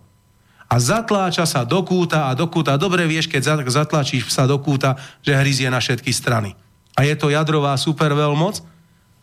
A 0.68 0.74
zatláča 0.80 1.44
sa 1.44 1.66
do 1.66 1.84
kúta 1.84 2.30
a 2.30 2.36
do 2.38 2.48
kúta. 2.48 2.80
Dobre 2.80 3.04
vieš, 3.04 3.28
keď 3.28 3.42
za- 3.42 3.82
zatlačíš 3.82 4.32
sa 4.32 4.48
do 4.48 4.56
kúta, 4.56 4.96
že 5.20 5.36
hryzie 5.36 5.68
na 5.68 5.82
všetky 5.82 6.08
strany. 6.14 6.56
A 6.96 7.04
je 7.04 7.12
to 7.16 7.32
jadrová 7.32 7.76
superveľmoc 7.76 8.60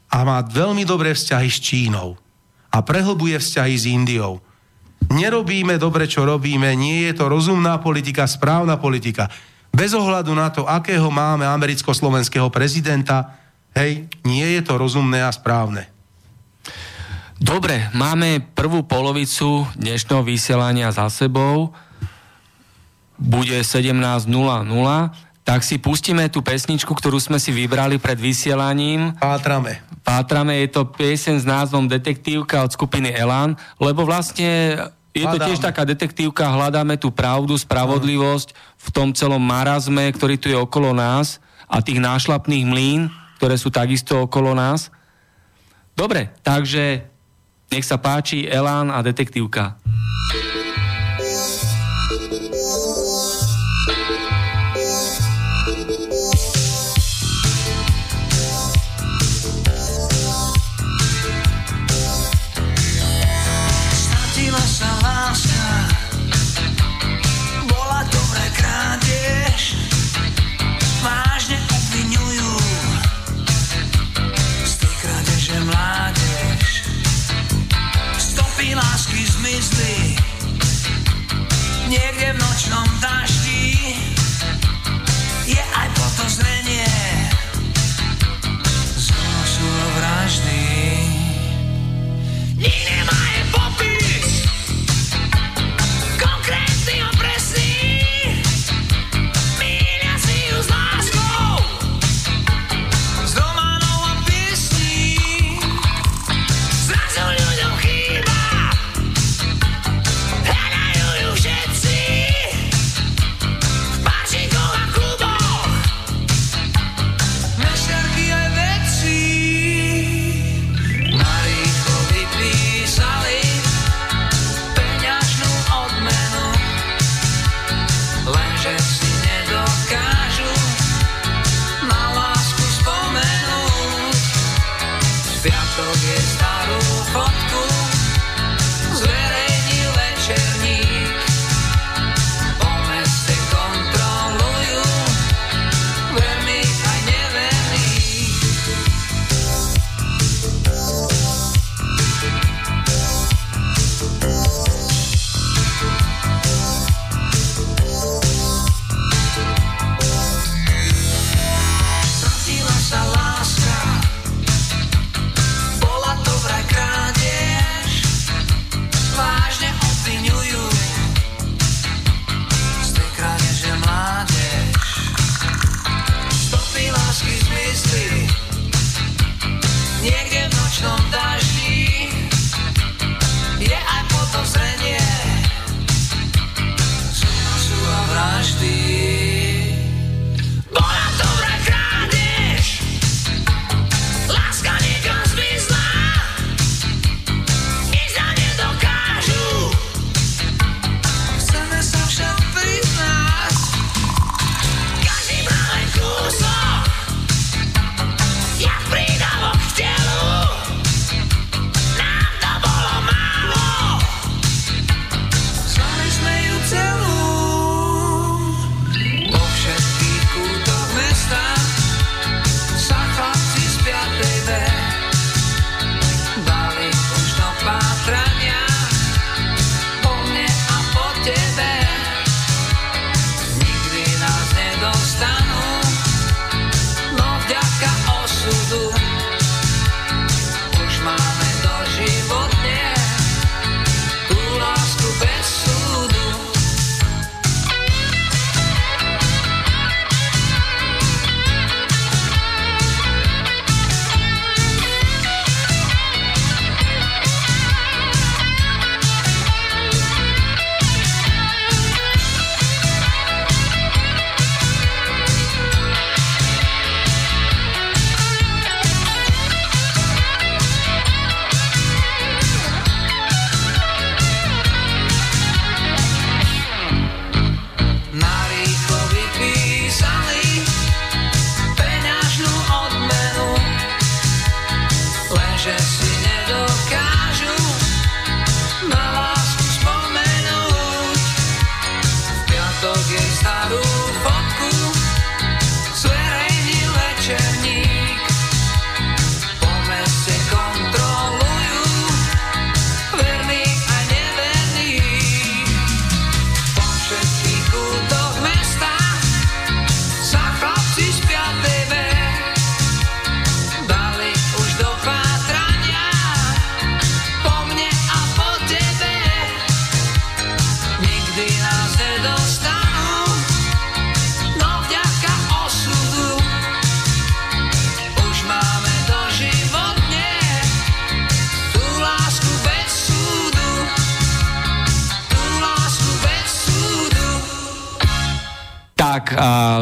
a 0.10 0.18
má 0.26 0.41
veľmi 0.41 0.86
dobré 0.86 1.14
vzťahy 1.14 1.50
s 1.50 1.60
Čínou. 1.62 2.18
A 2.70 2.78
prehlbuje 2.86 3.38
vzťahy 3.41 3.76
s 3.76 3.86
Indiou. 3.89 4.41
Nerobíme 5.09 5.82
dobre, 5.82 6.05
čo 6.05 6.28
robíme, 6.28 6.76
nie 6.78 7.09
je 7.09 7.17
to 7.17 7.26
rozumná 7.32 7.82
politika, 7.82 8.30
správna 8.30 8.78
politika. 8.78 9.32
Bez 9.74 9.93
ohľadu 9.97 10.34
na 10.38 10.49
to, 10.53 10.65
akého 10.65 11.09
máme 11.09 11.45
americko-slovenského 11.45 12.49
prezidenta, 12.53 13.38
hej, 13.74 14.05
nie 14.26 14.45
je 14.57 14.61
to 14.65 14.78
rozumné 14.78 15.22
a 15.26 15.32
správne. 15.34 15.89
Dobre, 17.39 17.88
máme 17.95 18.43
prvú 18.51 18.84
polovicu 18.84 19.63
dnešného 19.80 20.28
vysielania 20.28 20.91
za 20.91 21.07
sebou. 21.07 21.72
Bude 23.15 23.63
17.00, 23.63 24.28
tak 25.50 25.66
si 25.66 25.82
pustíme 25.82 26.30
tú 26.30 26.45
pesničku, 26.45 26.93
ktorú 26.93 27.18
sme 27.18 27.41
si 27.41 27.50
vybrali 27.50 27.97
pred 27.97 28.22
vysielaním. 28.22 29.18
Pátrame. 29.18 29.82
Pátrame, 30.06 30.62
je 30.62 30.70
to 30.78 30.86
piesen 30.93 31.41
s 31.41 31.45
názvom 31.50 31.89
Detektívka 31.89 32.62
od 32.62 32.70
skupiny 32.70 33.10
Elan, 33.18 33.58
lebo 33.82 34.06
vlastne 34.06 34.78
je 35.10 35.26
to 35.26 35.41
tiež 35.41 35.58
taká 35.58 35.89
detektívka, 35.89 36.54
hľadáme 36.54 37.02
tú 37.02 37.10
pravdu, 37.10 37.58
spravodlivosť 37.58 38.54
v 38.78 38.89
tom 38.93 39.10
celom 39.10 39.41
marazme, 39.41 40.14
ktorý 40.14 40.38
tu 40.38 40.54
je 40.54 40.58
okolo 40.62 40.93
nás 40.93 41.41
a 41.66 41.82
tých 41.82 41.97
nášlapných 41.97 42.70
mlín, 42.70 43.10
ktoré 43.41 43.58
sú 43.58 43.74
takisto 43.74 44.30
okolo 44.30 44.54
nás. 44.54 44.93
Dobre, 45.97 46.30
takže 46.45 47.10
nech 47.74 47.89
sa 47.89 47.97
páči 47.97 48.45
Elán 48.45 48.93
a 48.93 49.02
detektívka. 49.02 49.82
Tak, 49.82 50.45
a 50.45 50.59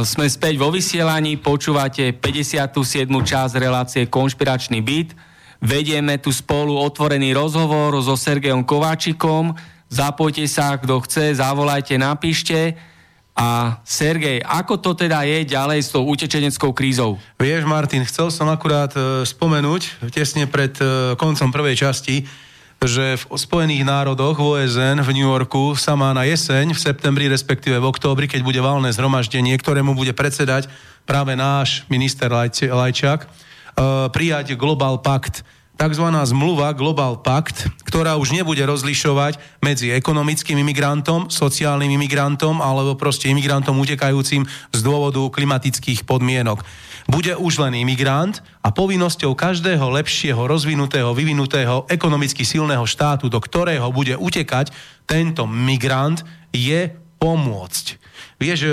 sme 0.04 0.28
späť 0.28 0.60
vo 0.60 0.70
vysielaní, 0.70 1.40
počúvate 1.40 2.12
57. 2.12 3.08
časť 3.08 3.54
relácie 3.56 4.04
Konšpiračný 4.06 4.84
byt. 4.84 5.16
Vedieme 5.64 6.22
tu 6.22 6.30
spolu 6.30 6.76
otvorený 6.78 7.34
rozhovor 7.34 7.98
so 8.04 8.14
Sergejom 8.14 8.68
Kováčikom. 8.68 9.56
Zapojte 9.88 10.44
sa, 10.46 10.76
kto 10.78 11.02
chce, 11.02 11.40
zavolajte, 11.40 11.96
napíšte. 11.96 12.76
A 13.38 13.80
Sergej, 13.86 14.42
ako 14.42 14.82
to 14.82 14.92
teda 14.98 15.22
je 15.24 15.46
ďalej 15.46 15.80
s 15.86 15.94
tou 15.94 16.04
utečeneckou 16.10 16.74
krízou? 16.74 17.22
Vieš, 17.38 17.70
Martin, 17.70 18.02
chcel 18.04 18.34
som 18.34 18.50
akurát 18.50 18.90
e, 18.98 19.24
spomenúť 19.24 20.10
tesne 20.10 20.50
pred 20.50 20.74
e, 20.82 21.14
koncom 21.14 21.54
prvej 21.54 21.78
časti, 21.78 22.26
že 22.86 23.18
v 23.18 23.24
Spojených 23.34 23.82
národoch 23.82 24.38
v 24.38 24.62
OSN 24.62 25.02
v 25.02 25.10
New 25.18 25.26
Yorku 25.26 25.74
sa 25.74 25.98
má 25.98 26.14
na 26.14 26.30
jeseň, 26.30 26.78
v 26.78 26.80
septembri, 26.80 27.26
respektíve 27.26 27.82
v 27.82 27.90
októbri, 27.90 28.30
keď 28.30 28.46
bude 28.46 28.62
valné 28.62 28.94
zhromaždenie, 28.94 29.58
ktorému 29.58 29.98
bude 29.98 30.14
predsedať 30.14 30.70
práve 31.10 31.34
náš 31.34 31.88
minister 31.90 32.30
Lajčák, 32.30 33.26
uh, 33.26 34.12
prijať 34.14 34.54
Global 34.54 35.02
Pact, 35.02 35.42
takzvaná 35.78 36.26
zmluva 36.26 36.74
Global 36.74 37.22
Pact, 37.22 37.70
ktorá 37.86 38.18
už 38.18 38.34
nebude 38.34 38.60
rozlišovať 38.66 39.38
medzi 39.62 39.94
ekonomickým 39.94 40.58
imigrantom, 40.62 41.30
sociálnym 41.30 41.94
imigrantom 41.94 42.60
alebo 42.60 42.98
proste 42.98 43.30
imigrantom 43.30 43.78
utekajúcim 43.78 44.44
z 44.74 44.80
dôvodu 44.82 45.22
klimatických 45.30 46.04
podmienok 46.04 46.66
bude 47.08 47.34
už 47.40 47.64
len 47.64 47.80
imigrant 47.80 48.44
a 48.60 48.70
povinnosťou 48.70 49.32
každého 49.32 49.88
lepšieho, 49.96 50.44
rozvinutého, 50.44 51.16
vyvinutého, 51.16 51.88
ekonomicky 51.88 52.44
silného 52.44 52.84
štátu, 52.84 53.32
do 53.32 53.40
ktorého 53.40 53.88
bude 53.96 54.20
utekať 54.20 54.76
tento 55.08 55.48
migrant, 55.48 56.22
je 56.52 56.92
pomôcť. 57.18 57.86
Vieš, 58.38 58.60
e, 58.64 58.70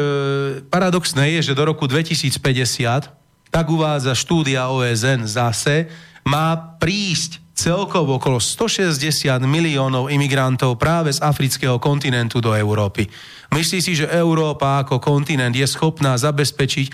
paradoxné 0.66 1.39
je, 1.39 1.51
že 1.51 1.57
do 1.57 1.64
roku 1.64 1.87
2050, 1.87 3.09
tak 3.49 3.66
uvádza 3.70 4.12
štúdia 4.18 4.66
OSN 4.68 5.30
zase, 5.30 5.89
má 6.26 6.76
prísť 6.76 7.39
celkovo 7.55 8.18
okolo 8.18 8.43
160 8.43 8.99
miliónov 9.47 10.11
imigrantov 10.11 10.74
práve 10.74 11.14
z 11.14 11.22
afrického 11.22 11.78
kontinentu 11.78 12.43
do 12.43 12.51
Európy. 12.51 13.07
Myslí 13.55 13.78
si, 13.78 13.95
že 13.95 14.11
Európa 14.11 14.82
ako 14.82 14.99
kontinent 14.99 15.55
je 15.55 15.64
schopná 15.70 16.18
zabezpečiť 16.18 16.87
e, 16.91 16.93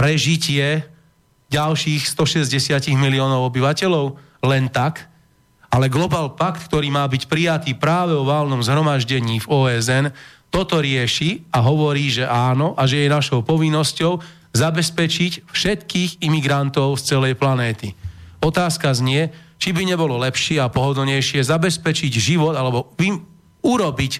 prežitie 0.00 0.88
ďalších 1.52 2.08
160 2.08 2.88
miliónov 2.96 3.52
obyvateľov 3.52 4.16
len 4.48 4.72
tak, 4.72 5.12
ale 5.68 5.92
Global 5.92 6.32
Pact, 6.32 6.72
ktorý 6.72 6.88
má 6.88 7.04
byť 7.04 7.28
prijatý 7.28 7.76
práve 7.76 8.16
o 8.16 8.24
válnom 8.24 8.64
zhromaždení 8.64 9.44
v 9.44 9.50
OSN, 9.52 10.08
toto 10.48 10.80
rieši 10.80 11.46
a 11.52 11.60
hovorí, 11.62 12.08
že 12.08 12.24
áno 12.26 12.72
a 12.74 12.88
že 12.88 13.04
je 13.04 13.12
našou 13.12 13.44
povinnosťou 13.44 14.18
zabezpečiť 14.50 15.46
všetkých 15.46 16.26
imigrantov 16.26 16.98
z 16.98 17.14
celej 17.14 17.38
planéty. 17.38 17.94
Otázka 18.42 18.90
znie, 18.90 19.30
či 19.62 19.70
by 19.70 19.84
nebolo 19.86 20.18
lepšie 20.18 20.58
a 20.58 20.72
pohodlnejšie 20.72 21.44
zabezpečiť 21.44 22.10
život 22.18 22.58
alebo 22.58 22.90
urobiť 23.62 24.12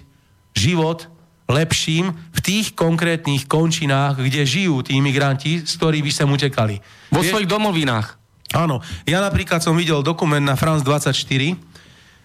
život 0.55 1.10
lepším 1.51 2.15
v 2.15 2.41
tých 2.41 2.73
konkrétnych 2.79 3.51
končinách, 3.51 4.23
kde 4.23 4.47
žijú 4.47 4.87
tí 4.87 4.97
imigranti, 4.97 5.67
z 5.67 5.73
ktorých 5.77 6.05
by 6.07 6.13
sa 6.15 6.25
utekali. 6.25 6.79
Vo 7.11 7.27
svojich 7.27 7.51
domovinách. 7.51 8.17
Áno. 8.55 8.83
Ja 9.07 9.23
napríklad 9.23 9.63
som 9.63 9.79
videl 9.79 10.03
dokument 10.03 10.43
na 10.43 10.55
France 10.59 10.87
24, 10.87 11.71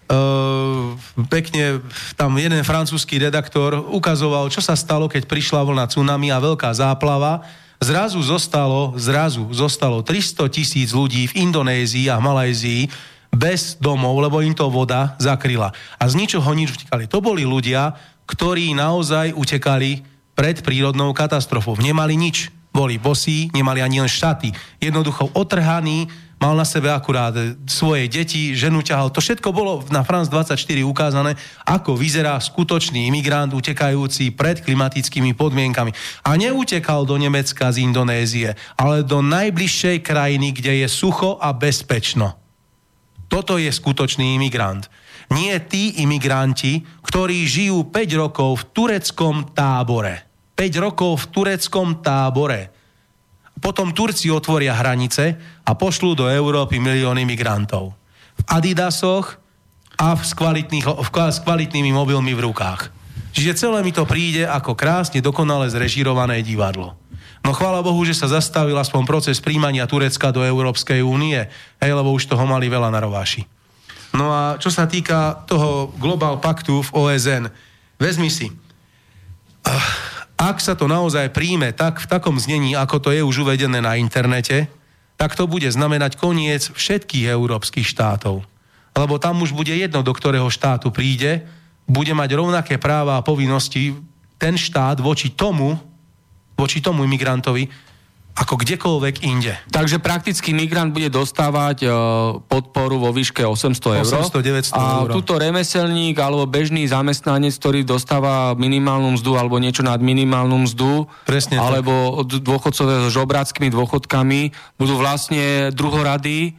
Uh, 0.06 0.94
pekne 1.26 1.82
tam 2.14 2.38
jeden 2.38 2.62
francúzsky 2.62 3.18
redaktor 3.18 3.74
ukazoval, 3.90 4.46
čo 4.54 4.62
sa 4.62 4.78
stalo, 4.78 5.10
keď 5.10 5.26
prišla 5.26 5.66
vlna 5.66 5.90
tsunami 5.90 6.30
a 6.30 6.38
veľká 6.38 6.70
záplava. 6.70 7.42
Zrazu 7.82 8.22
zostalo, 8.22 8.94
zrazu 8.94 9.50
zostalo 9.50 10.06
300 10.06 10.46
tisíc 10.46 10.94
ľudí 10.94 11.26
v 11.26 11.50
Indonézii 11.50 12.06
a 12.06 12.22
v 12.22 12.26
Malajzii 12.30 12.82
bez 13.34 13.82
domov, 13.82 14.16
lebo 14.22 14.38
im 14.46 14.54
to 14.54 14.70
voda 14.70 15.18
zakryla. 15.18 15.74
A 15.98 16.04
z 16.06 16.14
ničoho 16.22 16.54
nič 16.54 16.78
utekali. 16.78 17.10
To 17.10 17.18
boli 17.18 17.42
ľudia, 17.42 17.92
ktorí 18.26 18.74
naozaj 18.74 19.32
utekali 19.32 20.02
pred 20.36 20.60
prírodnou 20.60 21.16
katastrofou. 21.16 21.78
Nemali 21.80 22.18
nič. 22.18 22.52
Boli 22.76 23.00
bosí, 23.00 23.48
nemali 23.56 23.80
ani 23.80 24.04
len 24.04 24.10
šaty. 24.10 24.52
Jednoducho 24.84 25.32
otrhaní, 25.32 26.12
mal 26.36 26.52
na 26.52 26.68
sebe 26.68 26.92
akurát 26.92 27.32
svoje 27.64 28.04
deti, 28.12 28.52
ženu 28.52 28.84
ťahal. 28.84 29.08
To 29.08 29.24
všetko 29.24 29.48
bolo 29.48 29.80
na 29.88 30.04
France 30.04 30.28
24 30.28 30.60
ukázané, 30.84 31.32
ako 31.64 31.96
vyzerá 31.96 32.36
skutočný 32.36 33.08
imigrant 33.08 33.56
utekajúci 33.56 34.36
pred 34.36 34.60
klimatickými 34.60 35.32
podmienkami. 35.32 35.96
A 36.28 36.36
neutekal 36.36 37.08
do 37.08 37.16
Nemecka 37.16 37.72
z 37.72 37.80
Indonézie, 37.80 38.52
ale 38.76 39.00
do 39.00 39.24
najbližšej 39.24 40.04
krajiny, 40.04 40.52
kde 40.52 40.84
je 40.84 40.88
sucho 40.92 41.40
a 41.40 41.56
bezpečno. 41.56 42.36
Toto 43.26 43.56
je 43.56 43.72
skutočný 43.72 44.36
imigrant. 44.36 44.86
Nie 45.34 45.58
tí 45.62 45.98
imigranti, 46.02 46.86
ktorí 47.02 47.46
žijú 47.46 47.90
5 47.90 48.22
rokov 48.22 48.50
v 48.62 48.64
tureckom 48.70 49.50
tábore. 49.50 50.26
5 50.54 50.84
rokov 50.84 51.26
v 51.26 51.26
tureckom 51.34 52.00
tábore. 52.00 52.70
Potom 53.56 53.90
Turci 53.90 54.28
otvoria 54.28 54.76
hranice 54.76 55.36
a 55.64 55.72
pošlú 55.74 56.12
do 56.14 56.26
Európy 56.28 56.78
milión 56.78 57.16
imigrantov. 57.16 57.96
V 58.36 58.42
Adidasoch 58.52 59.40
a 59.96 60.12
v 60.12 60.22
s, 60.22 60.36
kvalitnými 61.40 61.90
mobilmi 61.90 62.36
v 62.36 62.44
rukách. 62.52 62.92
Čiže 63.32 63.56
celé 63.56 63.80
mi 63.84 63.92
to 63.92 64.08
príde 64.08 64.44
ako 64.44 64.76
krásne 64.76 65.24
dokonale 65.24 65.68
zrežirované 65.68 66.40
divadlo. 66.44 66.96
No 67.44 67.52
chvála 67.52 67.84
Bohu, 67.84 68.00
že 68.04 68.16
sa 68.16 68.28
zastavil 68.28 68.76
aspoň 68.76 69.02
proces 69.06 69.40
príjmania 69.40 69.88
Turecka 69.88 70.32
do 70.32 70.40
Európskej 70.44 71.04
únie, 71.04 71.38
hej, 71.80 71.92
lebo 71.92 72.12
už 72.12 72.28
toho 72.28 72.42
mali 72.48 72.66
veľa 72.66 72.88
na 72.92 73.00
rováši. 73.00 73.44
No 74.16 74.32
a 74.32 74.56
čo 74.56 74.72
sa 74.72 74.88
týka 74.88 75.44
toho 75.44 75.92
Global 76.00 76.40
Paktu 76.40 76.80
v 76.80 76.90
OSN, 76.96 77.52
vezmi 78.00 78.32
si, 78.32 78.48
ak 80.36 80.56
sa 80.60 80.72
to 80.72 80.88
naozaj 80.88 81.32
príjme 81.36 81.76
tak 81.76 82.00
v 82.00 82.08
takom 82.08 82.40
znení, 82.40 82.72
ako 82.72 82.96
to 83.00 83.08
je 83.12 83.20
už 83.20 83.44
uvedené 83.44 83.84
na 83.84 84.00
internete, 84.00 84.72
tak 85.16 85.36
to 85.36 85.48
bude 85.48 85.68
znamenať 85.68 86.16
koniec 86.20 86.72
všetkých 86.72 87.28
európskych 87.28 87.84
štátov. 87.88 88.44
Lebo 88.96 89.14
tam 89.20 89.44
už 89.44 89.52
bude 89.52 89.72
jedno, 89.72 90.00
do 90.00 90.12
ktorého 90.12 90.48
štátu 90.48 90.88
príde, 90.92 91.44
bude 91.88 92.12
mať 92.12 92.30
rovnaké 92.36 92.76
práva 92.76 93.20
a 93.20 93.24
povinnosti 93.24 93.96
ten 94.36 94.56
štát 94.56 95.00
voči 95.00 95.32
tomu, 95.32 95.76
voči 96.56 96.80
tomu 96.80 97.04
imigrantovi, 97.04 97.68
ako 98.36 98.60
kdekoľvek 98.60 99.24
inde. 99.24 99.56
Takže 99.72 99.96
prakticky 99.96 100.52
migrant 100.52 100.92
bude 100.92 101.08
dostávať 101.08 101.88
uh, 101.88 101.92
podporu 102.44 103.00
vo 103.00 103.08
výške 103.08 103.40
800 103.40 104.04
eur. 104.04 104.12
800-900 104.28 104.76
a 104.76 105.08
eur. 105.08 105.10
tuto 105.16 105.40
remeselník 105.40 106.20
alebo 106.20 106.44
bežný 106.44 106.84
zamestnanec, 106.84 107.56
ktorý 107.56 107.88
dostáva 107.88 108.52
minimálnu 108.52 109.16
mzdu 109.16 109.40
alebo 109.40 109.56
niečo 109.56 109.80
nad 109.80 109.96
minimálnu 110.04 110.68
mzdu, 110.68 111.08
Presne 111.24 111.56
alebo 111.56 112.28
tak. 112.28 112.44
dôchodcové 112.44 113.08
so 113.08 113.24
žobráckými 113.24 113.72
dôchodkami, 113.72 114.52
budú 114.76 115.00
vlastne 115.00 115.72
druhorady, 115.72 116.52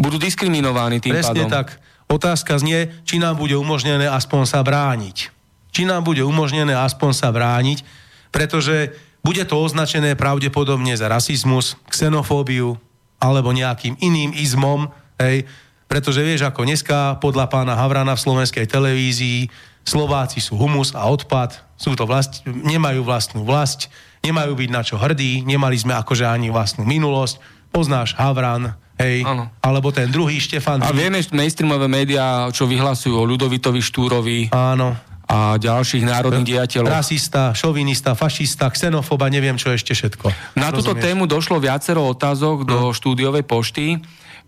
budú 0.00 0.16
diskriminovaní 0.16 1.04
tým 1.04 1.20
Presne 1.20 1.44
pádom. 1.44 1.52
tak. 1.52 1.66
Otázka 2.08 2.56
znie, 2.56 3.04
či 3.04 3.20
nám 3.20 3.36
bude 3.36 3.52
umožnené 3.56 4.08
aspoň 4.08 4.48
sa 4.48 4.60
brániť. 4.64 5.28
Či 5.76 5.84
nám 5.84 6.08
bude 6.08 6.24
umožnené 6.24 6.72
aspoň 6.72 7.10
sa 7.12 7.28
brániť, 7.28 7.84
pretože 8.32 8.96
bude 9.24 9.42
to 9.48 9.56
označené 9.56 10.12
pravdepodobne 10.14 10.92
za 10.92 11.08
rasizmus, 11.08 11.80
xenofóbiu 11.88 12.76
alebo 13.16 13.56
nejakým 13.56 13.96
iným 14.04 14.36
izmom, 14.36 14.92
hej, 15.16 15.48
pretože 15.88 16.20
vieš, 16.20 16.44
ako 16.44 16.68
dneska 16.68 17.16
podľa 17.24 17.48
pána 17.48 17.72
Havrana 17.72 18.12
v 18.12 18.20
slovenskej 18.20 18.68
televízii 18.68 19.48
Slováci 19.84 20.40
sú 20.40 20.56
humus 20.56 20.96
a 20.96 21.08
odpad, 21.08 21.56
sú 21.76 21.96
to 21.96 22.08
vlast, 22.08 22.44
nemajú 22.44 23.04
vlastnú 23.04 23.44
vlast, 23.44 23.92
nemajú 24.24 24.56
byť 24.56 24.70
na 24.72 24.80
čo 24.84 24.96
hrdí, 24.96 25.44
nemali 25.44 25.76
sme 25.76 25.92
akože 25.96 26.24
ani 26.24 26.48
vlastnú 26.48 26.88
minulosť, 26.88 27.36
poznáš 27.68 28.16
Havran, 28.16 28.76
hej, 28.96 29.24
ano. 29.24 29.52
alebo 29.60 29.92
ten 29.92 30.08
druhý 30.08 30.40
Štefan. 30.40 30.80
A 30.84 30.92
vieme, 30.92 31.20
mainstreamové 31.32 31.88
médiá, 31.88 32.48
čo 32.48 32.64
vyhlasujú 32.64 33.12
o 33.12 33.28
Ľudovitovi 33.28 33.80
Štúrovi. 33.80 34.38
Áno 34.52 35.13
a 35.24 35.56
ďalších 35.56 36.04
národných 36.04 36.56
diateľov. 36.56 37.00
Rasista, 37.00 37.56
šovinista, 37.56 38.12
fašista, 38.12 38.68
xenofoba, 38.68 39.32
neviem 39.32 39.56
čo 39.56 39.72
ešte 39.72 39.96
všetko. 39.96 40.56
Na 40.60 40.68
Rozumieš? 40.68 40.76
túto 40.76 40.92
tému 41.00 41.24
došlo 41.24 41.56
viacero 41.56 42.04
otázok 42.04 42.68
do 42.68 42.78
štúdiovej 42.92 43.44
pošty. 43.48 43.98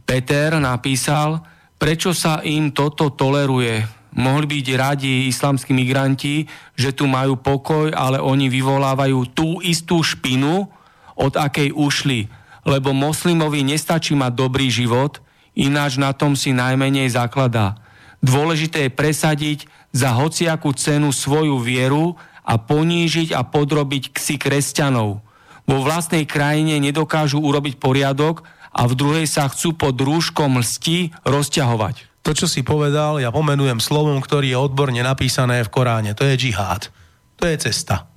Peter 0.04 0.60
napísal, 0.60 1.40
prečo 1.80 2.12
sa 2.12 2.44
im 2.44 2.70
toto 2.76 3.08
toleruje. 3.08 3.88
Mohli 4.16 4.46
byť 4.48 4.66
radi 4.76 5.12
islamskí 5.28 5.76
migranti, 5.76 6.48
že 6.72 6.92
tu 6.92 7.04
majú 7.04 7.36
pokoj, 7.36 7.92
ale 7.92 8.16
oni 8.20 8.48
vyvolávajú 8.48 9.20
tú 9.32 9.60
istú 9.60 10.00
špinu, 10.00 10.72
od 11.16 11.32
akej 11.34 11.72
ušli. 11.72 12.28
Lebo 12.68 12.92
moslimovi 12.92 13.64
nestačí 13.64 14.12
mať 14.12 14.32
dobrý 14.36 14.68
život, 14.68 15.24
ináč 15.56 15.96
na 15.96 16.12
tom 16.12 16.36
si 16.36 16.52
najmenej 16.52 17.16
zakladá. 17.16 17.80
Dôležité 18.20 18.86
je 18.86 18.92
presadiť 18.92 19.58
za 19.96 20.12
hociakú 20.12 20.76
cenu 20.76 21.08
svoju 21.08 21.56
vieru 21.56 22.20
a 22.44 22.60
ponížiť 22.60 23.32
a 23.32 23.40
podrobiť 23.48 24.12
ksi 24.12 24.36
kresťanov. 24.36 25.24
Vo 25.66 25.78
vlastnej 25.82 26.28
krajine 26.28 26.76
nedokážu 26.78 27.40
urobiť 27.40 27.80
poriadok 27.80 28.44
a 28.76 28.84
v 28.84 28.92
druhej 28.92 29.26
sa 29.26 29.48
chcú 29.48 29.72
pod 29.72 29.96
rúškom 29.96 30.60
lsti 30.60 31.16
rozťahovať. 31.24 32.20
To, 32.22 32.36
čo 32.36 32.46
si 32.46 32.60
povedal, 32.60 33.18
ja 33.22 33.32
pomenujem 33.32 33.80
slovom, 33.80 34.20
ktorý 34.20 34.52
je 34.52 34.58
odborne 34.58 35.00
napísané 35.00 35.64
v 35.64 35.72
Koráne. 35.72 36.12
To 36.12 36.28
je 36.28 36.36
džihad. 36.36 36.92
To 37.40 37.48
je 37.48 37.56
cesta. 37.56 38.10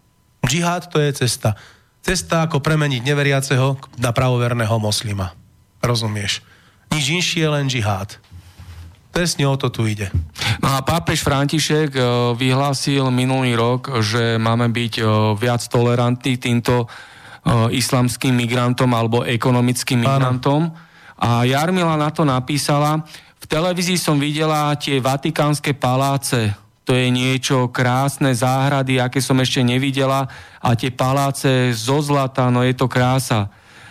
Džihad 0.43 0.91
to 0.91 0.99
je 0.99 1.15
cesta. 1.15 1.55
Cesta, 1.99 2.47
ako 2.47 2.59
premeniť 2.63 3.01
neveriaceho 3.05 3.77
na 4.01 4.09
pravoverného 4.09 4.75
moslima. 4.81 5.35
Rozumieš? 5.79 6.41
Nič 6.89 7.05
inšie, 7.11 7.45
len 7.47 7.69
džihad. 7.69 8.17
Presne 9.09 9.49
o 9.49 9.57
to 9.57 9.73
tu 9.73 9.89
ide. 9.89 10.13
No 10.61 10.77
a 10.77 10.85
pápež 10.85 11.25
František 11.25 11.97
e, 11.97 12.01
vyhlásil 12.37 13.09
minulý 13.09 13.57
rok, 13.57 14.05
že 14.05 14.37
máme 14.37 14.69
byť 14.69 14.93
e, 15.01 15.03
viac 15.33 15.65
tolerantní 15.65 16.37
týmto 16.37 16.85
e, 16.85 16.87
islamským 17.73 18.31
migrantom 18.37 18.87
alebo 18.93 19.25
ekonomickým 19.25 20.05
migrantom. 20.05 20.69
A 21.19 21.43
Jarmila 21.43 21.97
na 21.97 22.13
to 22.13 22.21
napísala, 22.21 23.01
v 23.39 23.45
televízii 23.49 23.97
som 23.97 24.21
videla 24.21 24.71
tie 24.77 25.01
vatikánske 25.01 25.73
paláce, 25.73 26.53
to 26.85 26.93
je 26.97 27.09
niečo 27.09 27.69
krásne, 27.69 28.33
záhrady, 28.33 28.97
aké 28.97 29.21
som 29.21 29.37
ešte 29.37 29.61
nevidela 29.61 30.25
a 30.57 30.73
tie 30.73 30.89
paláce 30.89 31.69
zo 31.75 32.01
zlata, 32.01 32.49
no 32.49 32.65
je 32.65 32.73
to 32.73 32.89
krása. 32.89 33.49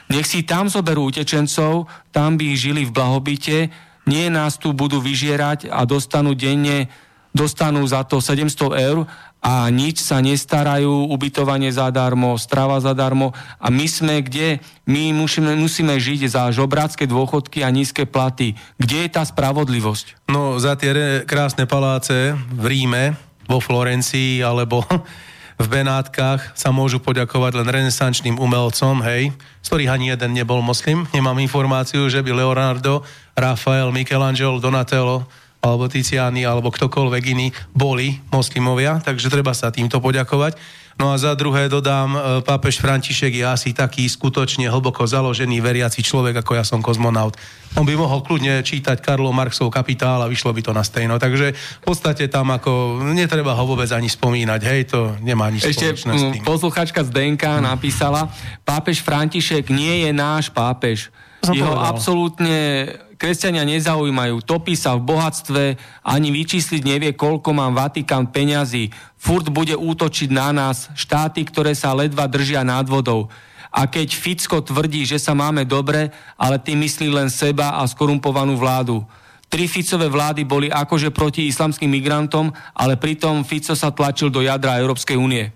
Nech 0.09 0.25
si 0.25 0.43
tam 0.43 0.73
zoberú 0.73 1.13
utečencov, 1.13 1.85
tam 2.11 2.41
by 2.41 2.57
žili 2.57 2.89
v 2.89 2.95
blahobite, 2.95 3.69
nie 4.09 4.33
nás 4.33 4.57
tu 4.57 4.73
budú 4.73 5.05
vyžierať 5.05 5.69
a 5.69 5.85
dostanú 5.85 6.33
denne, 6.33 6.89
dostanú 7.37 7.85
za 7.85 8.03
to 8.09 8.25
700 8.25 8.57
eur 8.89 9.05
a 9.39 9.71
nič 9.71 10.03
sa 10.03 10.19
nestarajú, 10.19 11.13
ubytovanie 11.15 11.71
zadarmo, 11.71 12.35
strava 12.35 12.83
zadarmo 12.83 13.31
a 13.63 13.71
my 13.71 13.87
sme 13.87 14.19
kde? 14.25 14.59
My 14.89 15.15
musíme, 15.15 15.55
musíme 15.55 15.95
žiť 15.95 16.27
za 16.27 16.51
žobrácké 16.51 17.07
dôchodky 17.07 17.63
a 17.63 17.71
nízke 17.71 18.03
platy. 18.03 18.59
Kde 18.81 19.07
je 19.07 19.11
tá 19.13 19.23
spravodlivosť? 19.23 20.27
No 20.33 20.59
za 20.59 20.75
tie 20.75 20.91
re- 20.91 21.23
krásne 21.23 21.71
paláce 21.71 22.35
v 22.35 22.65
Ríme, 22.67 23.15
vo 23.47 23.63
Florencii 23.63 24.43
alebo 24.43 24.83
v 25.63 25.67
Benátkach 25.67 26.55
sa 26.55 26.71
môžu 26.71 27.03
poďakovať 27.03 27.63
len 27.63 27.69
renesančným 27.71 28.39
umelcom, 28.39 29.03
hej, 29.03 29.35
z 29.63 29.67
ktorých 29.67 29.91
ani 29.91 30.07
jeden 30.15 30.35
nebol 30.35 30.63
moslim. 30.63 31.07
Nemám 31.11 31.43
informáciu, 31.43 32.07
že 32.07 32.23
by 32.23 32.31
Leonardo, 32.31 33.03
Rafael, 33.39 33.95
Michelangelo, 33.95 34.59
Donatello 34.59 35.25
alebo 35.59 35.91
Tiziani, 35.91 36.47
alebo 36.47 36.71
ktokoľvek 36.71 37.23
iný 37.35 37.51
boli 37.75 38.19
moslimovia, 38.31 39.03
takže 39.03 39.27
treba 39.27 39.51
sa 39.55 39.75
týmto 39.75 39.99
poďakovať. 39.99 40.55
No 40.99 41.15
a 41.15 41.17
za 41.19 41.39
druhé 41.39 41.71
dodám, 41.71 42.11
e, 42.11 42.19
pápež 42.43 42.83
František 42.83 43.31
je 43.31 43.47
asi 43.47 43.71
taký 43.71 44.11
skutočne 44.11 44.67
hlboko 44.67 45.07
založený 45.07 45.63
veriaci 45.63 46.03
človek, 46.03 46.43
ako 46.43 46.59
ja 46.59 46.67
som 46.67 46.83
kozmonaut. 46.83 47.39
On 47.79 47.87
by 47.87 47.95
mohol 47.95 48.19
kľudne 48.27 48.67
čítať 48.67 48.99
Karlo 48.99 49.31
Marxov 49.31 49.71
kapitál 49.71 50.19
a 50.19 50.27
vyšlo 50.27 50.51
by 50.51 50.59
to 50.59 50.75
na 50.75 50.83
stejno. 50.83 51.23
Takže 51.23 51.55
v 51.55 51.85
podstate 51.87 52.27
tam 52.27 52.51
ako 52.51 52.99
netreba 53.15 53.55
ho 53.55 53.63
vôbec 53.63 53.87
ani 53.95 54.11
spomínať, 54.11 54.61
hej, 54.67 54.81
to 54.91 55.15
nemá 55.23 55.55
nič 55.55 55.71
Ešte 55.71 55.95
spoločné 55.95 56.13
s 56.19 56.23
tým. 56.35 56.43
posluchačka 56.43 57.07
z 57.07 57.11
DNK 57.15 57.63
napísala, 57.63 58.27
pápež 58.67 58.99
František 58.99 59.71
nie 59.71 60.03
je 60.03 60.11
náš 60.11 60.51
pápež. 60.51 61.15
Jeho 61.47 61.79
absolútne 61.79 62.91
kresťania 63.19 63.67
nezaujímajú. 63.67 64.47
Topí 64.47 64.79
sa 64.79 64.95
v 64.95 65.05
bohatstve, 65.05 65.63
ani 66.07 66.29
vyčísliť 66.31 66.83
nevie, 66.87 67.11
koľko 67.19 67.51
má 67.51 67.67
Vatikán 67.75 68.31
peňazí. 68.31 68.95
Furt 69.19 69.51
bude 69.51 69.75
útočiť 69.75 70.31
na 70.31 70.55
nás, 70.55 70.89
štáty, 70.95 71.43
ktoré 71.43 71.75
sa 71.75 71.93
ledva 71.93 72.31
držia 72.31 72.63
nad 72.63 72.87
vodou. 72.87 73.27
A 73.69 73.85
keď 73.85 74.15
Ficko 74.17 74.65
tvrdí, 74.65 75.05
že 75.05 75.21
sa 75.21 75.37
máme 75.37 75.69
dobre, 75.69 76.09
ale 76.41 76.57
ty 76.57 76.73
myslí 76.73 77.13
len 77.13 77.29
seba 77.29 77.77
a 77.77 77.85
skorumpovanú 77.85 78.57
vládu. 78.57 79.05
Tri 79.49 79.65
Ficové 79.69 80.09
vlády 80.09 80.45
boli 80.45 80.69
akože 80.69 81.13
proti 81.13 81.49
islamským 81.49 81.89
migrantom, 81.89 82.53
ale 82.73 83.01
pritom 83.01 83.45
Fico 83.45 83.73
sa 83.73 83.93
tlačil 83.93 84.29
do 84.29 84.45
jadra 84.45 84.77
Európskej 84.81 85.17
únie. 85.17 85.53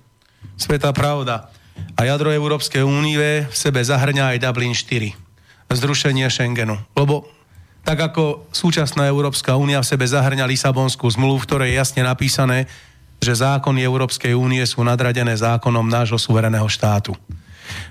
Svetá 0.57 0.93
pravda. 0.93 1.49
A 1.97 2.09
jadro 2.09 2.33
Európskej 2.33 2.85
únie 2.85 3.45
v 3.45 3.55
sebe 3.57 3.85
zahrňa 3.85 4.37
aj 4.37 4.43
Dublin 4.45 4.73
4. 4.73 5.13
Zrušenie 5.73 6.29
Schengenu. 6.29 6.77
Lebo 6.97 7.29
tak 7.83 7.99
ako 7.99 8.47
súčasná 8.55 9.11
Európska 9.11 9.59
únia 9.59 9.83
v 9.83 9.91
sebe 9.91 10.07
zahrňa 10.07 10.47
Lisabonskú 10.47 11.11
zmluvu, 11.11 11.43
v 11.43 11.47
ktorej 11.51 11.69
je 11.75 11.79
jasne 11.83 12.03
napísané, 12.07 12.71
že 13.23 13.39
zákony 13.39 13.83
Európskej 13.83 14.35
únie 14.35 14.63
sú 14.67 14.83
nadradené 14.83 15.35
zákonom 15.35 15.87
nášho 15.87 16.19
suvereného 16.19 16.67
štátu. 16.67 17.15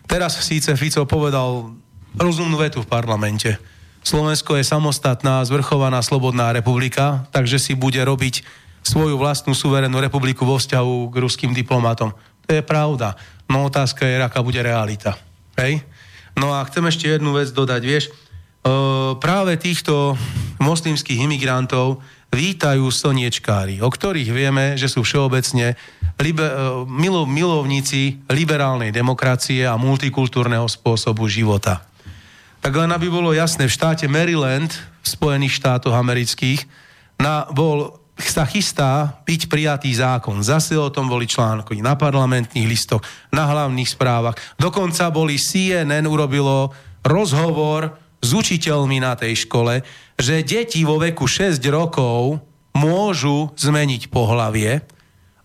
Teraz 0.08 0.40
síce 0.44 0.76
Fico 0.76 1.04
povedal 1.08 1.72
rozumnú 2.16 2.60
vetu 2.60 2.84
v 2.84 2.92
parlamente. 2.92 3.56
Slovensko 4.02 4.58
je 4.58 4.66
samostatná, 4.66 5.46
zvrchovaná, 5.46 6.02
slobodná 6.02 6.52
republika, 6.52 7.30
takže 7.32 7.62
si 7.62 7.74
bude 7.78 8.02
robiť 8.02 8.44
svoju 8.82 9.14
vlastnú 9.16 9.54
suverénnu 9.54 10.02
republiku 10.02 10.42
vo 10.44 10.58
vzťahu 10.58 11.14
k 11.14 11.16
ruským 11.22 11.52
diplomatom. 11.54 12.12
To 12.50 12.52
je 12.52 12.66
pravda. 12.66 13.14
No 13.46 13.70
otázka 13.70 14.04
je, 14.04 14.18
aká 14.18 14.42
bude 14.42 14.58
realita. 14.58 15.16
Hej? 15.56 15.86
No 16.34 16.50
a 16.52 16.66
chcem 16.66 16.82
ešte 16.90 17.06
jednu 17.08 17.38
vec 17.38 17.54
dodať, 17.54 17.82
vieš, 17.86 18.10
práve 19.18 19.58
týchto 19.58 20.14
moslimských 20.62 21.26
imigrantov 21.26 22.02
vítajú 22.32 22.88
slniečkári, 22.88 23.84
o 23.84 23.90
ktorých 23.92 24.30
vieme, 24.32 24.66
že 24.80 24.88
sú 24.88 25.04
všeobecne 25.04 25.76
libe, 26.16 26.48
e, 26.48 26.54
milo, 26.88 27.28
milovníci 27.28 28.24
liberálnej 28.32 28.96
demokracie 28.96 29.68
a 29.68 29.76
multikultúrneho 29.76 30.64
spôsobu 30.72 31.28
života. 31.28 31.84
Tak 32.64 32.72
len 32.72 32.94
aby 32.94 33.12
bolo 33.12 33.36
jasné, 33.36 33.68
v 33.68 33.76
štáte 33.76 34.08
Maryland, 34.08 34.72
v 35.04 35.08
Spojených 35.08 35.60
štátoch 35.60 35.92
amerických, 35.92 36.64
na, 37.20 37.50
bol, 37.52 38.00
sa 38.16 38.48
chystá 38.48 39.20
byť 39.28 39.50
prijatý 39.50 39.92
zákon. 39.92 40.40
Zase 40.46 40.78
o 40.78 40.94
tom 40.94 41.10
boli 41.10 41.28
články 41.28 41.82
na 41.84 41.98
parlamentných 41.98 42.70
listoch, 42.70 43.02
na 43.34 43.50
hlavných 43.50 43.90
správach. 43.92 44.38
Dokonca 44.56 45.10
boli 45.12 45.42
CNN 45.42 46.06
urobilo 46.06 46.72
rozhovor 47.02 48.01
s 48.22 48.30
učiteľmi 48.32 49.02
na 49.02 49.18
tej 49.18 49.50
škole, 49.50 49.82
že 50.16 50.46
deti 50.46 50.86
vo 50.86 51.02
veku 51.02 51.26
6 51.26 51.58
rokov 51.74 52.38
môžu 52.78 53.52
zmeniť 53.58 54.14
pohlavie, 54.14 54.86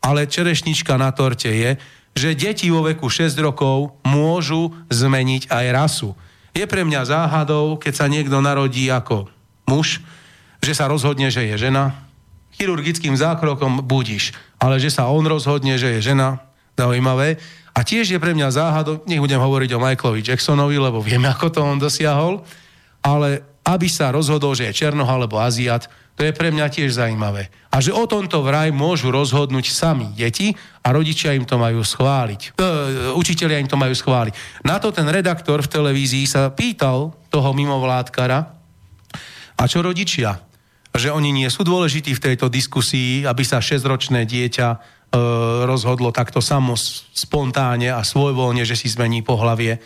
ale 0.05 0.29
čerešnička 0.29 0.95
na 1.01 1.11
torte 1.11 1.51
je, 1.51 1.71
že 2.17 2.37
deti 2.37 2.69
vo 2.69 2.85
veku 2.85 3.09
6 3.09 3.33
rokov 3.43 3.97
môžu 4.05 4.73
zmeniť 4.93 5.49
aj 5.51 5.67
rasu. 5.73 6.09
Je 6.57 6.65
pre 6.65 6.85
mňa 6.85 7.05
záhadou, 7.05 7.77
keď 7.77 7.93
sa 7.93 8.07
niekto 8.09 8.41
narodí 8.41 8.89
ako 8.89 9.29
muž, 9.69 10.01
že 10.65 10.73
sa 10.73 10.89
rozhodne, 10.89 11.29
že 11.29 11.45
je 11.45 11.69
žena, 11.69 11.93
chirurgickým 12.57 13.13
zákrokom 13.13 13.85
budíš, 13.85 14.33
ale 14.57 14.81
že 14.81 14.89
sa 14.89 15.13
on 15.13 15.29
rozhodne, 15.29 15.77
že 15.77 16.01
je 16.01 16.13
žena, 16.13 16.41
zaujímavé. 16.77 17.37
A 17.77 17.85
tiež 17.85 18.09
je 18.09 18.17
pre 18.17 18.33
mňa 18.33 18.49
záhadou, 18.57 19.05
nech 19.05 19.21
budem 19.21 19.37
hovoriť 19.37 19.71
o 19.77 19.83
Michaelovi 19.83 20.25
Jacksonovi, 20.25 20.81
lebo 20.81 21.05
vieme, 21.05 21.29
ako 21.29 21.53
to 21.53 21.61
on 21.61 21.77
dosiahol, 21.77 22.41
ale 23.07 23.63
aby 23.63 23.87
sa 23.87 24.11
rozhodol, 24.11 24.59
že 24.59 24.67
je 24.71 24.83
Černoch 24.83 25.07
alebo 25.07 25.39
Aziat, 25.39 25.87
to 26.17 26.25
je 26.25 26.33
pre 26.33 26.49
mňa 26.49 26.67
tiež 26.73 26.97
zaujímavé. 26.97 27.53
A 27.71 27.79
že 27.79 27.93
o 27.93 28.09
tomto 28.09 28.41
vraj 28.41 28.73
môžu 28.73 29.13
rozhodnúť 29.13 29.69
sami 29.69 30.11
deti 30.17 30.57
a 30.81 30.89
rodičia 30.91 31.37
im 31.37 31.45
to 31.45 31.61
majú 31.61 31.85
schváliť. 31.85 32.57
E, 32.57 32.71
učiteľia 33.13 33.61
im 33.61 33.69
to 33.69 33.77
majú 33.77 33.93
schváliť. 33.93 34.65
Na 34.65 34.81
to 34.81 34.91
ten 34.91 35.05
redaktor 35.07 35.61
v 35.61 35.71
televízii 35.71 36.25
sa 36.25 36.49
pýtal 36.49 37.13
toho 37.29 37.51
mimovládkara, 37.53 38.57
a 39.57 39.65
čo 39.65 39.81
rodičia? 39.81 40.37
Že 40.93 41.13
oni 41.13 41.33
nie 41.33 41.49
sú 41.49 41.65
dôležití 41.65 42.13
v 42.17 42.25
tejto 42.33 42.53
diskusii, 42.53 43.25
aby 43.25 43.45
sa 43.45 43.61
6-ročné 43.61 44.29
dieťa 44.29 44.69
e, 44.69 44.77
rozhodlo 45.65 46.13
takto 46.13 46.45
samo 46.45 46.77
spontánne 46.77 47.93
a 47.93 48.05
svojvoľne, 48.05 48.65
že 48.69 48.77
si 48.77 48.93
zmení 48.93 49.25
pohlavie, 49.25 49.81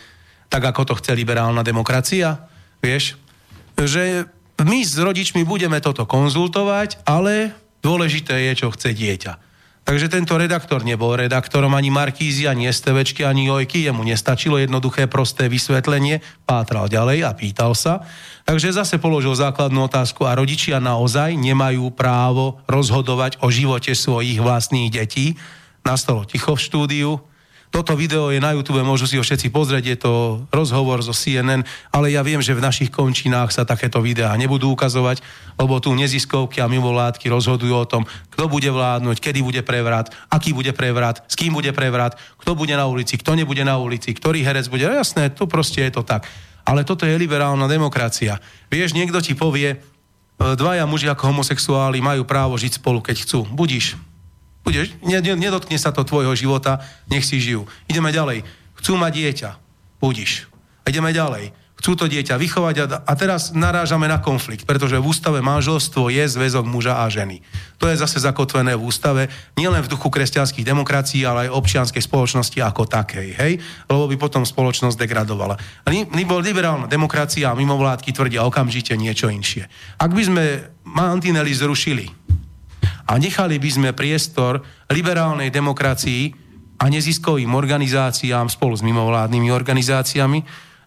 tak 0.51 0.63
ako 0.67 0.91
to 0.91 0.93
chce 0.99 1.15
liberálna 1.15 1.63
demokracia. 1.63 2.50
Vieš? 2.81 3.15
Že 3.77 4.27
my 4.61 4.79
s 4.85 4.97
rodičmi 4.97 5.41
budeme 5.45 5.81
toto 5.81 6.05
konzultovať, 6.05 7.01
ale 7.05 7.53
dôležité 7.81 8.51
je, 8.51 8.65
čo 8.65 8.73
chce 8.73 8.93
dieťa. 8.93 9.33
Takže 9.81 10.13
tento 10.13 10.37
redaktor 10.37 10.85
nebol 10.85 11.17
redaktorom 11.17 11.73
ani 11.73 11.89
Markízy, 11.89 12.45
ani 12.45 12.69
STVčky, 12.69 13.25
ani 13.25 13.49
Jojky, 13.49 13.89
jemu 13.89 14.05
nestačilo 14.05 14.61
jednoduché, 14.61 15.09
prosté 15.09 15.49
vysvetlenie, 15.49 16.21
pátral 16.45 16.85
ďalej 16.85 17.25
a 17.25 17.33
pýtal 17.33 17.73
sa. 17.73 18.05
Takže 18.45 18.77
zase 18.77 19.01
položil 19.01 19.33
základnú 19.33 19.89
otázku 19.89 20.29
a 20.29 20.37
rodičia 20.37 20.77
naozaj 20.77 21.33
nemajú 21.33 21.89
právo 21.97 22.61
rozhodovať 22.69 23.41
o 23.41 23.49
živote 23.49 23.97
svojich 23.97 24.37
vlastných 24.37 24.93
detí. 24.93 25.33
Nastalo 25.81 26.29
ticho 26.29 26.53
v 26.53 26.61
štúdiu. 26.61 27.11
Toto 27.71 27.95
video 27.95 28.35
je 28.35 28.43
na 28.43 28.51
YouTube, 28.51 28.83
môžu 28.83 29.07
si 29.07 29.15
ho 29.15 29.23
všetci 29.23 29.47
pozrieť, 29.47 29.83
je 29.87 29.97
to 30.03 30.13
rozhovor 30.51 30.99
zo 30.99 31.15
CNN, 31.15 31.63
ale 31.87 32.11
ja 32.11 32.19
viem, 32.19 32.43
že 32.43 32.51
v 32.51 32.59
našich 32.59 32.91
končinách 32.91 33.55
sa 33.55 33.63
takéto 33.63 34.03
videá 34.03 34.35
nebudú 34.35 34.75
ukazovať, 34.75 35.23
lebo 35.55 35.79
tu 35.79 35.95
neziskovky 35.95 36.59
a 36.59 36.67
mimovládky 36.67 37.31
rozhodujú 37.31 37.71
o 37.71 37.87
tom, 37.87 38.03
kto 38.27 38.51
bude 38.51 38.67
vládnuť, 38.67 39.23
kedy 39.23 39.39
bude 39.39 39.63
prevrat, 39.63 40.11
aký 40.27 40.51
bude 40.51 40.75
prevrat, 40.75 41.23
s 41.31 41.39
kým 41.39 41.55
bude 41.55 41.71
prevrat, 41.71 42.19
kto 42.43 42.59
bude 42.59 42.75
na 42.75 42.91
ulici, 42.91 43.15
kto 43.15 43.39
nebude 43.39 43.63
na 43.63 43.79
ulici, 43.79 44.11
ktorý 44.11 44.43
herec 44.43 44.67
bude. 44.67 44.83
No 44.91 44.99
jasné, 44.99 45.31
to 45.31 45.47
proste 45.47 45.79
je 45.79 45.95
to 45.95 46.03
tak. 46.03 46.27
Ale 46.67 46.83
toto 46.83 47.07
je 47.07 47.15
liberálna 47.15 47.71
demokracia. 47.71 48.43
Vieš, 48.67 48.91
niekto 48.99 49.23
ti 49.23 49.31
povie, 49.31 49.73
e, 49.73 49.77
dvaja 50.59 50.83
muži 50.83 51.07
ako 51.07 51.31
homosexuáli 51.31 52.03
majú 52.03 52.27
právo 52.27 52.59
žiť 52.59 52.83
spolu, 52.83 52.99
keď 52.99 53.23
chcú. 53.23 53.47
Budíš, 53.47 53.95
Budeš, 54.61 54.93
nedotkne 55.01 55.77
sa 55.81 55.89
to 55.89 56.05
tvojho 56.05 56.37
života, 56.37 56.85
nech 57.09 57.25
si 57.25 57.41
žijú. 57.41 57.65
Ideme 57.89 58.13
ďalej. 58.13 58.45
Chcú 58.77 58.93
mať 58.97 59.11
dieťa. 59.13 59.49
Budiš. 59.97 60.49
Ideme 60.85 61.13
ďalej. 61.13 61.53
Chcú 61.81 61.97
to 61.97 62.05
dieťa 62.05 62.37
vychovať 62.37 62.75
a, 62.77 62.85
a 63.09 63.13
teraz 63.17 63.57
narážame 63.57 64.05
na 64.05 64.21
konflikt, 64.21 64.69
pretože 64.69 65.01
v 65.01 65.01
ústave 65.01 65.41
manželstvo 65.41 66.13
je 66.13 66.29
zväzok 66.29 66.61
muža 66.69 67.01
a 67.01 67.09
ženy. 67.09 67.41
To 67.81 67.89
je 67.89 67.97
zase 67.97 68.21
zakotvené 68.21 68.77
v 68.77 68.85
ústave, 68.85 69.33
nielen 69.57 69.81
v 69.81 69.89
duchu 69.89 70.13
kresťanských 70.13 70.61
demokracií, 70.61 71.25
ale 71.25 71.49
aj 71.49 71.57
občianskej 71.57 72.05
spoločnosti 72.05 72.53
ako 72.61 72.85
takej, 72.85 73.33
hej? 73.33 73.57
Lebo 73.89 74.05
by 74.05 74.15
potom 74.21 74.45
spoločnosť 74.45 74.93
degradovala. 74.93 75.57
Liberálna 76.21 76.85
demokracia 76.85 77.49
a 77.49 77.57
mimovládky 77.57 78.13
tvrdia 78.13 78.45
okamžite 78.45 78.93
niečo 78.93 79.33
inšie. 79.33 79.65
Ak 79.97 80.13
by 80.13 80.21
sme 80.21 80.45
mantinely 80.85 81.49
zrušili, 81.49 82.20
a 83.07 83.17
nechali 83.17 83.57
by 83.57 83.69
sme 83.69 83.89
priestor 83.97 84.61
liberálnej 84.89 85.49
demokracii 85.53 86.33
a 86.81 86.89
neziskovým 86.89 87.53
organizáciám 87.53 88.49
spolu 88.49 88.73
s 88.73 88.81
mimovládnymi 88.81 89.53
organizáciami, 89.53 90.39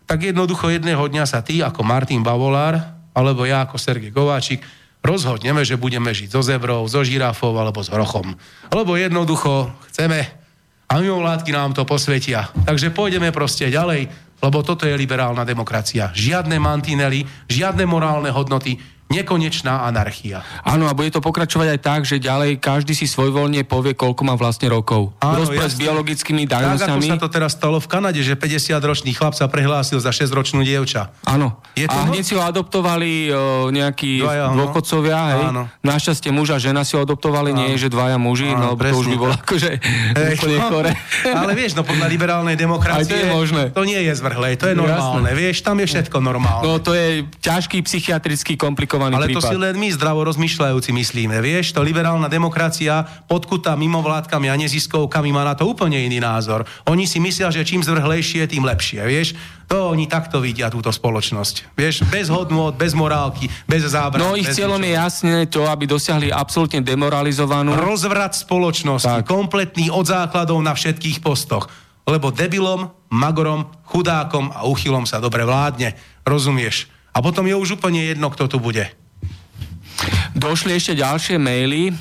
tak 0.04 0.34
jednoducho 0.34 0.68
jedného 0.68 1.00
dňa 1.06 1.24
sa 1.24 1.40
ty 1.40 1.62
ako 1.62 1.86
Martin 1.86 2.20
Bavolár 2.20 2.76
alebo 3.14 3.46
ja 3.46 3.62
ako 3.64 3.78
Sergej 3.78 4.10
Kováčik 4.10 4.60
rozhodneme, 5.04 5.62
že 5.62 5.78
budeme 5.78 6.10
žiť 6.10 6.34
so 6.34 6.42
zebrou, 6.42 6.82
so 6.90 7.04
žirafou 7.06 7.54
alebo 7.54 7.84
s 7.84 7.92
hrochom. 7.92 8.34
Lebo 8.72 8.96
jednoducho 8.98 9.70
chceme 9.92 10.44
a 10.90 10.92
mimovládky 10.98 11.50
nám 11.54 11.72
to 11.76 11.86
posvetia. 11.86 12.50
Takže 12.64 12.90
pôjdeme 12.90 13.30
proste 13.30 13.70
ďalej, 13.70 14.08
lebo 14.42 14.60
toto 14.60 14.84
je 14.84 14.96
liberálna 14.96 15.46
demokracia. 15.46 16.12
Žiadne 16.12 16.56
mantinely, 16.60 17.24
žiadne 17.48 17.88
morálne 17.88 18.28
hodnoty, 18.28 18.76
nekonečná 19.12 19.84
anarchia. 19.84 20.40
Áno, 20.64 20.88
a 20.88 20.96
bude 20.96 21.12
to 21.12 21.20
pokračovať 21.20 21.76
aj 21.76 21.80
tak, 21.80 22.00
že 22.08 22.16
ďalej 22.18 22.58
každý 22.58 22.96
si 22.96 23.04
svojvoľne 23.04 23.62
povie, 23.68 23.92
koľko 23.92 24.22
má 24.26 24.34
vlastne 24.34 24.72
rokov. 24.72 25.12
Áno, 25.20 25.44
s 25.44 25.76
biologickými 25.76 26.48
danosťami. 26.48 27.04
Tak, 27.04 27.12
ako 27.12 27.12
sa 27.12 27.20
to 27.20 27.28
teraz 27.30 27.52
stalo 27.54 27.78
v 27.78 27.88
Kanade, 27.88 28.20
že 28.24 28.34
50-ročný 28.34 29.14
chlap 29.14 29.36
sa 29.36 29.46
prehlásil 29.46 30.02
za 30.02 30.10
6-ročnú 30.10 30.66
dievča. 30.66 31.14
Áno. 31.28 31.62
Je 31.78 31.86
to 31.86 31.94
a 31.94 32.08
hneď 32.10 32.24
si 32.24 32.32
ho 32.34 32.42
adoptovali 32.42 33.30
o, 33.30 33.68
nejakí 33.70 34.24
dvaja, 34.24 34.56
dôchodcovia, 34.56 35.18
hej. 35.36 35.44
Áno. 35.52 35.62
Našťastie 35.84 36.30
muž 36.32 36.56
a 36.56 36.58
žena 36.58 36.82
si 36.82 36.96
ho 36.96 37.04
adoptovali, 37.04 37.52
áno. 37.54 37.60
nie 37.60 37.76
že 37.76 37.92
dvaja 37.92 38.16
muži, 38.16 38.50
áno, 38.50 38.72
no 38.72 38.78
to 38.78 38.94
už 38.96 39.08
by 39.10 39.16
bolo 39.18 39.34
akože 39.34 39.70
hej, 40.14 40.34
úplne 40.40 40.58
no, 40.58 40.66
chore. 40.72 40.90
Ale 41.28 41.52
vieš, 41.52 41.76
no 41.76 41.82
podľa 41.82 42.06
liberálnej 42.08 42.56
demokracie 42.56 43.10
to, 43.10 43.20
je 43.20 43.26
možné. 43.28 43.62
to 43.74 43.82
nie 43.82 44.00
je 44.00 44.12
zvrhlé, 44.14 44.54
to 44.54 44.70
je 44.70 44.76
normálne, 44.78 45.28
Jasné. 45.28 45.38
vieš, 45.38 45.56
tam 45.66 45.76
je 45.82 45.86
všetko 45.90 46.16
normálne. 46.22 46.64
No 46.64 46.78
to 46.78 46.94
je 46.94 47.26
ťažký 47.42 47.82
psychiatrický 47.82 48.54
komplikovaný 48.54 48.93
komplikovaný 48.94 49.14
Ale 49.18 49.26
prípad. 49.30 49.42
to 49.42 49.50
si 49.50 49.56
len 49.58 49.74
my 49.76 49.88
zdravo 49.90 50.20
rozmýšľajúci 50.30 50.90
myslíme. 50.94 51.36
Vieš, 51.42 51.74
to 51.74 51.80
liberálna 51.82 52.30
demokracia 52.30 53.02
podkutá 53.26 53.74
mimovládkami 53.74 54.46
a 54.48 54.54
neziskovkami 54.54 55.30
má 55.34 55.42
na 55.42 55.54
to 55.58 55.66
úplne 55.66 55.98
iný 55.98 56.22
názor. 56.22 56.62
Oni 56.86 57.04
si 57.04 57.18
myslia, 57.18 57.50
že 57.50 57.66
čím 57.66 57.82
zvrhlejšie, 57.82 58.46
tým 58.46 58.62
lepšie. 58.62 59.02
Vieš, 59.02 59.28
to 59.66 59.90
oni 59.90 60.06
takto 60.06 60.38
vidia 60.38 60.68
túto 60.68 60.92
spoločnosť. 60.92 61.74
Vieš, 61.74 62.04
bez 62.12 62.28
hodnôt, 62.28 62.76
bez 62.76 62.92
morálky, 62.92 63.48
bez 63.64 63.82
zábrany. 63.88 64.22
No 64.22 64.36
ich 64.36 64.48
cieľom 64.52 64.80
je 64.80 64.92
jasne 64.92 65.34
to, 65.48 65.64
aby 65.66 65.88
dosiahli 65.88 66.28
absolútne 66.30 66.84
demoralizovanú... 66.84 67.74
Rozvrat 67.74 68.36
spoločnosti, 68.36 69.24
tak. 69.24 69.26
kompletný 69.26 69.88
od 69.88 70.04
základov 70.04 70.60
na 70.60 70.76
všetkých 70.76 71.24
postoch. 71.24 71.66
Lebo 72.04 72.28
debilom, 72.28 72.92
magorom, 73.08 73.72
chudákom 73.88 74.52
a 74.52 74.68
uchylom 74.68 75.08
sa 75.08 75.24
dobre 75.24 75.48
vládne. 75.48 75.96
Rozumieš? 76.28 76.93
A 77.14 77.22
potom 77.22 77.46
je 77.46 77.54
už 77.54 77.78
úplne 77.78 78.02
jedno, 78.10 78.26
kto 78.28 78.50
tu 78.50 78.58
bude. 78.58 78.90
Došli 80.34 80.74
ešte 80.74 80.98
ďalšie 80.98 81.38
maily. 81.38 81.88
E, 81.88 81.92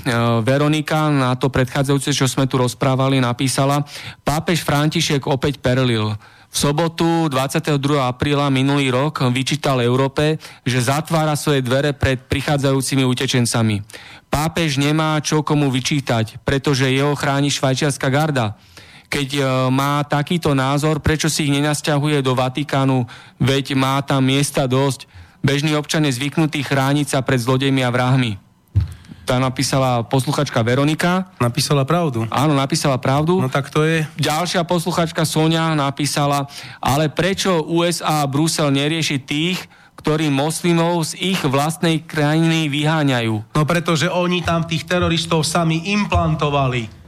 Veronika 0.42 1.14
na 1.14 1.38
to 1.38 1.54
predchádzajúce, 1.54 2.18
čo 2.18 2.26
sme 2.26 2.50
tu 2.50 2.58
rozprávali, 2.58 3.22
napísala 3.22 3.86
Pápež 4.26 4.66
František 4.66 5.30
opäť 5.30 5.62
perlil. 5.62 6.18
V 6.54 6.56
sobotu 6.58 7.30
22. 7.30 7.78
apríla 8.02 8.50
minulý 8.54 8.94
rok 8.94 9.26
vyčítal 9.34 9.82
Európe, 9.82 10.38
že 10.62 10.86
zatvára 10.86 11.34
svoje 11.34 11.66
dvere 11.66 11.98
pred 11.98 12.30
prichádzajúcimi 12.30 13.02
utečencami. 13.06 13.82
Pápež 14.30 14.78
nemá 14.82 15.18
čo 15.22 15.42
komu 15.46 15.70
vyčítať, 15.70 16.42
pretože 16.46 16.90
jeho 16.90 17.14
chráni 17.14 17.54
švajčiarska 17.54 18.10
garda 18.10 18.58
keď 19.14 19.30
e, 19.38 19.42
má 19.70 20.02
takýto 20.02 20.58
názor, 20.58 20.98
prečo 20.98 21.30
si 21.30 21.46
ich 21.46 21.54
nenasťahuje 21.54 22.26
do 22.26 22.34
Vatikánu, 22.34 23.06
veď 23.38 23.78
má 23.78 24.02
tam 24.02 24.26
miesta 24.26 24.66
dosť. 24.66 25.06
Bežný 25.46 25.78
občan 25.78 26.02
je 26.10 26.18
zvyknutý 26.18 26.66
chrániť 26.66 27.14
sa 27.14 27.20
pred 27.22 27.38
zlodejmi 27.38 27.86
a 27.86 27.94
vrahmi. 27.94 28.42
Tá 29.24 29.40
napísala 29.40 30.04
posluchačka 30.04 30.60
Veronika. 30.66 31.32
Napísala 31.40 31.88
pravdu. 31.88 32.28
Áno, 32.28 32.58
napísala 32.58 33.00
pravdu. 33.00 33.40
No 33.40 33.48
tak 33.48 33.72
to 33.72 33.86
je. 33.86 34.04
Ďalšia 34.20 34.68
posluchačka 34.68 35.24
Sonia 35.24 35.72
napísala, 35.78 36.50
ale 36.84 37.08
prečo 37.08 37.64
USA 37.70 38.26
a 38.26 38.28
Brusel 38.28 38.68
nerieši 38.76 39.24
tých, 39.24 39.64
ktorí 39.96 40.28
moslimov 40.28 41.08
z 41.08 41.38
ich 41.38 41.40
vlastnej 41.48 42.04
krajiny 42.04 42.68
vyháňajú? 42.68 43.56
No 43.56 43.64
pretože 43.64 44.12
oni 44.12 44.44
tam 44.44 44.68
tých 44.68 44.84
teroristov 44.84 45.48
sami 45.48 45.88
implantovali. 45.96 47.03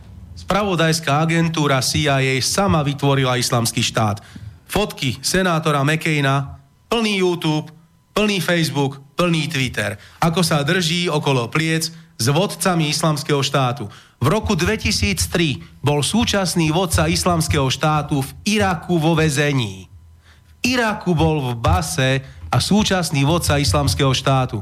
Spravodajská 0.46 1.26
agentúra 1.26 1.82
CIA 1.82 2.38
sama 2.38 2.86
vytvorila 2.86 3.34
islamský 3.34 3.82
štát. 3.82 4.22
Fotky 4.70 5.18
senátora 5.26 5.82
McCaina, 5.82 6.62
plný 6.86 7.18
YouTube, 7.18 7.74
plný 8.14 8.38
Facebook, 8.46 9.02
plný 9.18 9.50
Twitter. 9.50 9.98
Ako 10.22 10.46
sa 10.46 10.62
drží 10.62 11.10
okolo 11.10 11.50
pliec 11.50 11.90
s 11.90 12.26
vodcami 12.30 12.94
islamského 12.94 13.42
štátu. 13.42 13.90
V 14.22 14.28
roku 14.30 14.54
2003 14.54 15.82
bol 15.82 16.06
súčasný 16.06 16.70
vodca 16.70 17.10
islamského 17.10 17.66
štátu 17.66 18.22
v 18.22 18.30
Iraku 18.62 19.02
vo 19.02 19.18
vezení. 19.18 19.90
V 20.62 20.78
Iraku 20.78 21.18
bol 21.18 21.42
v 21.42 21.52
base 21.58 22.22
a 22.54 22.58
súčasný 22.62 23.26
vodca 23.26 23.58
islamského 23.58 24.14
štátu. 24.14 24.62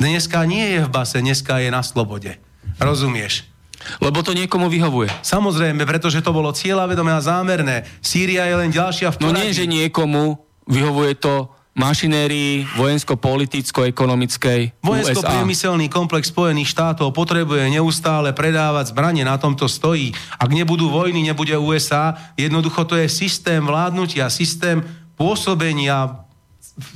Dneska 0.00 0.48
nie 0.48 0.72
je 0.72 0.88
v 0.88 0.88
base, 0.88 1.20
dneska 1.20 1.60
je 1.60 1.68
na 1.68 1.84
slobode. 1.84 2.40
Rozumieš? 2.80 3.57
Lebo 3.98 4.20
to 4.20 4.36
niekomu 4.36 4.68
vyhovuje. 4.68 5.08
Samozrejme, 5.24 5.88
pretože 5.88 6.20
to 6.20 6.32
bolo 6.32 6.52
cieľavedomé 6.52 7.16
a 7.16 7.24
zámerné. 7.24 7.88
Sýria 8.04 8.44
je 8.46 8.56
len 8.60 8.70
ďalšia 8.70 9.12
v 9.12 9.16
poradí. 9.16 9.32
No 9.32 9.40
nie, 9.40 9.56
že 9.56 9.64
niekomu 9.64 10.36
vyhovuje 10.68 11.16
to 11.16 11.48
mašinérii 11.78 12.66
vojensko-politicko-ekonomickej 12.74 14.82
Vojensko-priemyselný 14.82 15.86
komplex 15.86 16.34
Spojených 16.34 16.74
štátov 16.74 17.14
potrebuje 17.14 17.70
neustále 17.70 18.34
predávať 18.34 18.90
zbranie, 18.90 19.22
na 19.22 19.38
tomto 19.38 19.70
stojí. 19.70 20.10
Ak 20.42 20.50
nebudú 20.50 20.90
vojny, 20.90 21.22
nebude 21.22 21.54
USA. 21.54 22.18
Jednoducho 22.34 22.82
to 22.82 22.98
je 22.98 23.06
systém 23.06 23.62
vládnutia, 23.62 24.26
systém 24.26 24.82
pôsobenia 25.14 26.26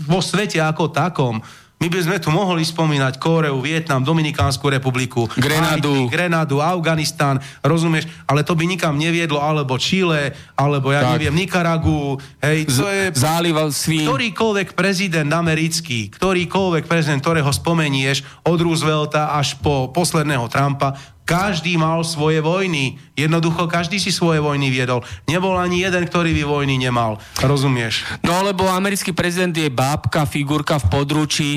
vo 0.02 0.18
svete 0.18 0.58
ako 0.58 0.90
takom. 0.90 1.38
My 1.82 1.90
by 1.90 1.98
sme 1.98 2.16
tu 2.22 2.30
mohli 2.30 2.62
spomínať 2.62 3.18
Kóreu, 3.18 3.58
Vietnam, 3.58 4.06
Dominikánsku 4.06 4.62
republiku, 4.70 5.26
Grenadu, 5.34 6.06
Haiti, 6.06 6.14
Grenadu 6.14 6.56
Afganistán, 6.62 7.42
rozumieš, 7.58 8.06
ale 8.30 8.46
to 8.46 8.54
by 8.54 8.70
nikam 8.70 8.94
neviedlo, 8.94 9.42
alebo 9.42 9.74
Chile, 9.82 10.30
alebo 10.54 10.94
ja 10.94 11.02
tak. 11.02 11.18
neviem, 11.18 11.34
Nikaragu, 11.34 12.22
hej, 12.38 12.70
to 12.70 12.86
je... 12.86 13.10
Záliv 13.18 13.58
svín. 13.74 14.06
Ktorýkoľvek 14.06 14.78
prezident 14.78 15.26
americký, 15.34 16.06
ktorýkoľvek 16.14 16.86
prezident, 16.86 17.18
ktorého 17.18 17.50
spomenieš, 17.50 18.22
od 18.46 18.62
Roosevelta 18.62 19.34
až 19.34 19.58
po 19.58 19.90
posledného 19.90 20.46
Trumpa, 20.46 20.94
každý 21.22 21.78
mal 21.78 22.02
svoje 22.02 22.42
vojny. 22.42 22.98
Jednoducho 23.14 23.70
každý 23.70 23.98
si 24.02 24.10
svoje 24.10 24.42
vojny 24.42 24.68
viedol. 24.70 25.04
Nebol 25.26 25.58
ani 25.58 25.82
jeden, 25.82 26.06
ktorý 26.06 26.34
by 26.36 26.44
vojny 26.44 26.76
nemal. 26.78 27.18
Rozumieš? 27.42 28.06
No 28.22 28.42
lebo 28.42 28.66
americký 28.66 29.14
prezident 29.14 29.54
je 29.54 29.70
bábka, 29.70 30.26
figurka 30.26 30.78
v 30.82 30.86
područí 30.90 31.50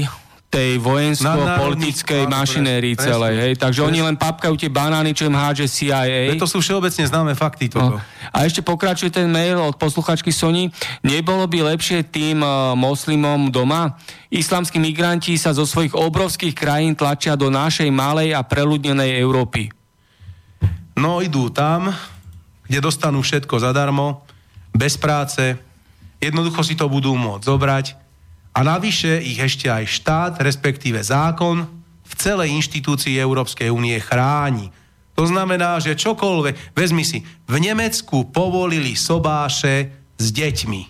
tej 0.55 0.79
vojensko-politickej 0.79 2.31
mašinérii 2.31 2.95
celej. 2.95 3.35
Hej? 3.35 3.53
Takže 3.59 3.83
oni 3.83 3.99
len 3.99 4.15
papkajú 4.15 4.55
tie 4.55 4.71
banány, 4.71 5.11
čo 5.11 5.27
im 5.27 5.35
hádže 5.35 5.67
CIA. 5.67 6.31
To 6.39 6.47
sú 6.47 6.63
všeobecne 6.63 7.03
známe 7.03 7.35
fakty. 7.35 7.67
Toto. 7.67 7.99
No. 7.99 8.03
A 8.31 8.47
ešte 8.47 8.63
pokračuje 8.63 9.11
ten 9.11 9.27
mail 9.27 9.59
od 9.59 9.75
posluchačky 9.75 10.31
Sony. 10.31 10.71
Nebolo 11.03 11.43
by 11.43 11.75
lepšie 11.75 12.07
tým 12.07 12.39
uh, 12.39 12.71
moslimom 12.79 13.51
doma? 13.51 13.99
Islamskí 14.31 14.79
migranti 14.79 15.35
sa 15.35 15.51
zo 15.51 15.67
svojich 15.67 15.91
obrovských 15.91 16.55
krajín 16.55 16.95
tlačia 16.95 17.35
do 17.35 17.51
našej 17.51 17.91
malej 17.91 18.31
a 18.31 18.39
preľudnenej 18.39 19.19
Európy. 19.19 19.67
No 20.95 21.19
idú 21.19 21.51
tam, 21.51 21.91
kde 22.63 22.79
dostanú 22.79 23.19
všetko 23.19 23.59
zadarmo, 23.59 24.23
bez 24.71 24.95
práce, 24.95 25.59
jednoducho 26.23 26.63
si 26.63 26.79
to 26.79 26.87
budú 26.87 27.11
môcť 27.15 27.43
zobrať 27.43 28.04
a 28.55 28.63
navyše 28.63 29.19
ich 29.19 29.35
ešte 29.35 29.67
aj 29.67 29.83
štát, 29.99 30.33
respektíve 30.39 31.03
zákon 31.03 31.67
v 32.07 32.13
celej 32.15 32.55
inštitúcii 32.55 33.19
Európskej 33.19 33.67
únie 33.67 33.99
chráni. 33.99 34.71
To 35.19 35.27
znamená, 35.27 35.75
že 35.83 35.99
čokoľvek, 35.99 36.71
vezmi 36.71 37.03
si, 37.03 37.19
v 37.47 37.55
Nemecku 37.59 38.31
povolili 38.31 38.95
sobáše 38.95 39.91
s 40.15 40.31
deťmi. 40.31 40.81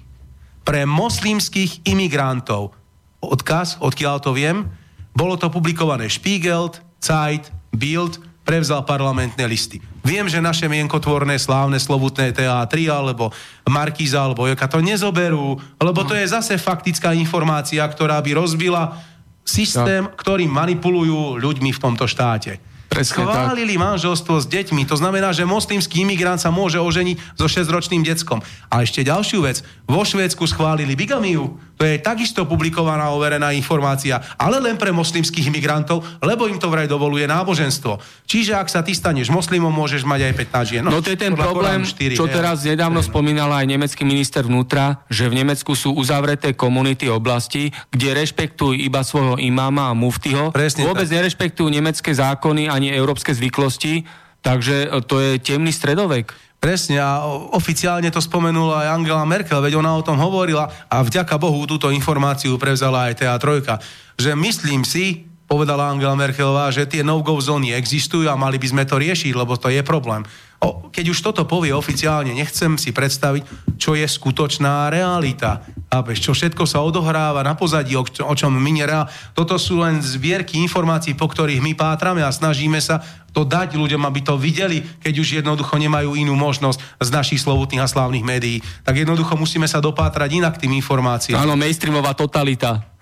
Pre 0.61 0.81
moslimských 0.85 1.89
imigrantov. 1.89 2.73
Odkaz, 3.21 3.81
odkiaľ 3.81 4.17
to 4.21 4.37
viem, 4.37 4.69
bolo 5.17 5.33
to 5.33 5.49
publikované 5.49 6.05
Spiegel, 6.09 6.69
Zeit, 7.01 7.49
Bild, 7.73 8.21
prevzal 8.45 8.85
parlamentné 8.85 9.45
listy. 9.49 9.81
Viem, 10.06 10.30
že 10.30 10.38
naše 10.38 10.69
mienkotvorné 10.69 11.41
slávne 11.41 11.82
slovutné 11.82 12.30
teatry 12.30 12.86
alebo 12.86 13.34
Markíza 13.65 14.22
alebo 14.22 14.45
Joka 14.45 14.69
to 14.69 14.77
nezoberú, 14.77 15.57
lebo 15.82 16.06
to 16.06 16.14
je 16.14 16.30
zase 16.30 16.61
faktická 16.61 17.18
informácia, 17.18 17.82
ktorá 17.82 18.22
by 18.22 18.38
rozbila 18.38 19.02
systém, 19.41 20.06
ktorým 20.06 20.53
manipulujú 20.53 21.41
ľuďmi 21.41 21.73
v 21.73 21.82
tomto 21.82 22.06
štáte. 22.06 22.61
Presne 22.86 23.27
Schválili 23.27 23.76
tak. 23.76 23.82
manželstvo 23.82 24.36
s 24.40 24.48
deťmi. 24.48 24.88
To 24.88 24.95
znamená, 24.95 25.34
že 25.36 25.44
moslimský 25.44 26.06
imigrant 26.06 26.40
sa 26.40 26.53
môže 26.53 26.80
oženiť 26.80 27.36
so 27.36 27.49
6-ročným 27.49 28.06
deckom. 28.06 28.40
A 28.72 28.86
ešte 28.86 29.03
ďalšiu 29.03 29.44
vec. 29.44 29.65
Vo 29.90 30.06
Švédsku 30.06 30.45
schválili 30.48 30.95
bigamiu. 30.95 31.60
To 31.76 31.84
je 31.84 31.99
takisto 31.99 32.47
publikovaná 32.47 33.11
overená 33.11 33.52
informácia, 33.52 34.23
ale 34.39 34.64
len 34.64 34.80
pre 34.80 34.95
moslimských 34.95 35.52
imigrantov, 35.52 36.07
lebo 36.23 36.47
im 36.47 36.56
to 36.56 36.72
vraj 36.72 36.88
dovoluje 36.88 37.27
náboženstvo. 37.27 37.99
Čiže 38.23 38.56
ak 38.56 38.72
sa 38.72 38.80
ty 38.80 38.95
staneš 38.95 39.27
moslimom, 39.27 39.72
môžeš 39.76 40.07
mať 40.07 40.31
aj 40.31 40.34
15 40.56 40.72
žien. 40.72 40.84
No, 40.88 40.95
no 40.95 41.03
to 41.03 41.11
je 41.11 41.19
ten 41.19 41.35
problém, 41.35 41.84
4, 41.84 42.15
čo 42.15 42.31
teraz 42.31 42.64
nedávno 42.64 43.03
spomínal 43.03 43.52
aj 43.52 43.68
nemecký 43.68 44.07
minister 44.07 44.47
vnútra, 44.47 45.03
že 45.11 45.27
v 45.27 45.43
Nemecku 45.43 45.76
sú 45.76 45.91
uzavreté 45.99 46.56
komunity 46.56 47.11
oblasti, 47.11 47.76
kde 47.91 48.15
rešpektujú 48.23 48.80
iba 48.80 49.03
svojho 49.03 49.35
imáma 49.43 49.91
a 49.91 49.93
muftyho. 49.93 50.56
Presne 50.56 50.88
Vôbec 50.88 51.11
tak. 51.11 51.15
nerešpektujú 51.19 51.68
nemecké 51.68 52.15
zákony 52.15 52.72
ani 52.72 52.95
európske 52.95 53.35
zvyklosti, 53.35 54.07
takže 54.39 55.03
to 55.11 55.19
je 55.19 55.31
temný 55.43 55.76
stredovek. 55.76 56.44
Presne 56.60 56.98
a 56.98 57.30
oficiálne 57.53 58.10
to 58.10 58.18
spomenula 58.18 58.86
aj 58.86 58.91
Angela 58.98 59.26
Merkel, 59.27 59.61
veď 59.61 59.77
ona 59.77 59.94
o 59.94 60.02
tom 60.02 60.18
hovorila 60.18 60.65
a 60.90 61.06
vďaka 61.06 61.38
Bohu 61.38 61.61
túto 61.69 61.94
informáciu 61.94 62.57
prevzala 62.57 63.11
aj 63.11 63.22
TA3, 63.22 63.77
že 64.18 64.32
myslím 64.34 64.82
si, 64.82 65.30
povedala 65.45 65.94
Angela 65.94 66.18
Merkelová, 66.18 66.73
že 66.73 66.90
tie 66.90 67.06
no-go 67.06 67.38
zóny 67.38 67.77
existujú 67.77 68.26
a 68.26 68.40
mali 68.40 68.57
by 68.57 68.68
sme 68.72 68.84
to 68.84 68.98
riešiť, 68.98 69.34
lebo 69.38 69.53
to 69.61 69.69
je 69.69 69.86
problém. 69.86 70.26
O, 70.65 70.89
keď 70.89 71.13
už 71.13 71.21
toto 71.21 71.45
povie 71.45 71.69
oficiálne, 71.69 72.33
nechcem 72.33 72.73
si 72.81 72.89
predstaviť, 72.89 73.77
čo 73.77 73.93
je 73.93 74.01
skutočná 74.01 74.89
realita. 74.89 75.61
A 75.93 76.01
čo 76.09 76.33
všetko 76.33 76.65
sa 76.65 76.81
odohráva 76.81 77.45
na 77.45 77.53
pozadí, 77.53 77.93
o, 77.93 78.01
o 78.01 78.33
čom 78.33 78.49
my 78.49 78.71
nereál. 78.73 79.05
Toto 79.37 79.61
sú 79.61 79.77
len 79.77 80.01
zbierky 80.01 80.57
informácií, 80.57 81.13
po 81.13 81.29
ktorých 81.29 81.61
my 81.61 81.77
pátrame 81.77 82.25
a 82.25 82.33
snažíme 82.33 82.81
sa 82.81 83.05
to 83.29 83.45
dať 83.45 83.77
ľuďom, 83.77 84.01
aby 84.07 84.25
to 84.25 84.39
videli, 84.39 84.81
keď 85.03 85.13
už 85.19 85.43
jednoducho 85.43 85.75
nemajú 85.77 86.15
inú 86.17 86.33
možnosť 86.39 86.79
z 87.03 87.09
našich 87.11 87.43
slovutných 87.43 87.83
a 87.83 87.91
slávnych 87.91 88.23
médií. 88.23 88.63
Tak 88.81 88.95
jednoducho 88.95 89.35
musíme 89.37 89.67
sa 89.67 89.83
dopátrať 89.83 90.39
inak 90.39 90.57
tým 90.57 90.73
informáciám. 90.79 91.43
Áno, 91.43 91.59
mainstreamová 91.59 92.15
totalita. 92.15 92.94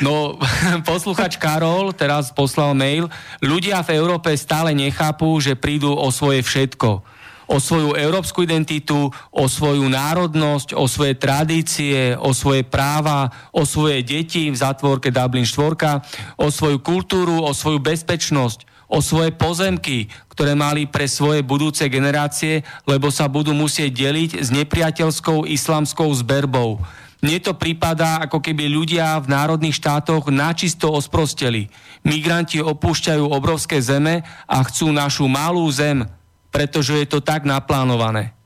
No, 0.00 0.36
posluchač 0.88 1.40
Karol 1.40 1.96
teraz 1.96 2.28
poslal 2.32 2.76
mail. 2.76 3.08
Ľudia 3.40 3.80
v 3.80 3.96
Európe 3.96 4.32
stále 4.36 4.76
nechápu, 4.76 5.40
že 5.40 5.56
prídu 5.56 5.92
o 5.92 6.08
svoje 6.12 6.44
všetko 6.44 7.16
o 7.46 7.62
svoju 7.62 7.94
európsku 7.94 8.42
identitu, 8.42 9.06
o 9.30 9.44
svoju 9.46 9.86
národnosť, 9.86 10.74
o 10.74 10.90
svoje 10.90 11.14
tradície, 11.14 12.18
o 12.18 12.34
svoje 12.34 12.66
práva, 12.66 13.30
o 13.54 13.62
svoje 13.62 14.02
deti 14.02 14.50
v 14.50 14.58
zátvorke 14.58 15.14
Dublin 15.14 15.46
4, 15.46 16.42
o 16.42 16.50
svoju 16.50 16.82
kultúru, 16.82 17.46
o 17.46 17.54
svoju 17.54 17.78
bezpečnosť, 17.78 18.66
o 18.90 18.98
svoje 18.98 19.30
pozemky, 19.34 20.10
ktoré 20.30 20.58
mali 20.58 20.90
pre 20.90 21.06
svoje 21.06 21.46
budúce 21.46 21.86
generácie, 21.86 22.66
lebo 22.86 23.14
sa 23.14 23.30
budú 23.30 23.54
musieť 23.54 23.94
deliť 23.94 24.30
s 24.42 24.50
nepriateľskou 24.50 25.46
islamskou 25.46 26.10
zberbou. 26.18 26.82
Mne 27.24 27.40
to 27.40 27.56
prípada, 27.56 28.20
ako 28.20 28.44
keby 28.44 28.68
ľudia 28.68 29.16
v 29.24 29.32
národných 29.32 29.80
štátoch 29.80 30.28
načisto 30.28 30.92
osprosteli. 30.92 31.72
Migranti 32.04 32.60
opúšťajú 32.60 33.24
obrovské 33.24 33.80
zeme 33.80 34.20
a 34.44 34.60
chcú 34.68 34.92
našu 34.92 35.24
malú 35.24 35.64
zem, 35.72 36.04
pretože 36.52 36.92
je 36.92 37.06
to 37.08 37.24
tak 37.24 37.48
naplánované. 37.48 38.36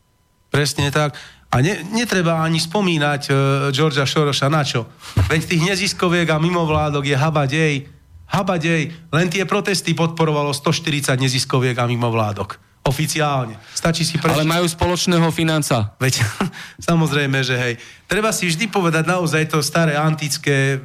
Presne 0.54 0.94
tak. 0.94 1.18
A 1.50 1.58
ne, 1.58 1.82
netreba 1.90 2.46
ani 2.46 2.62
spomínať 2.62 3.22
uh, 3.26 3.34
Georgia 3.74 4.06
Sorosa 4.06 4.46
na 4.46 4.62
čo. 4.62 4.86
Veď 5.26 5.50
tých 5.50 5.62
neziskoviek 5.74 6.30
a 6.30 6.38
mimovládok 6.38 7.10
je 7.10 7.16
habadej, 7.18 7.74
habadej. 8.30 8.94
Len 9.10 9.26
tie 9.26 9.42
protesty 9.42 9.98
podporovalo 9.98 10.54
140 10.54 11.18
neziskoviek 11.18 11.74
a 11.74 11.90
mimovládok. 11.90 12.69
Oficiálne. 12.80 13.60
Stačí 13.76 14.08
si 14.08 14.16
prečítať. 14.16 14.40
Ale 14.40 14.48
majú 14.48 14.64
spoločného 14.64 15.28
financa. 15.28 15.92
Veď, 16.00 16.24
samozrejme, 16.88 17.44
že 17.44 17.54
hej. 17.60 17.74
Treba 18.08 18.32
si 18.32 18.48
vždy 18.48 18.72
povedať 18.72 19.04
naozaj 19.04 19.52
to 19.52 19.60
staré 19.60 20.00
antické 20.00 20.80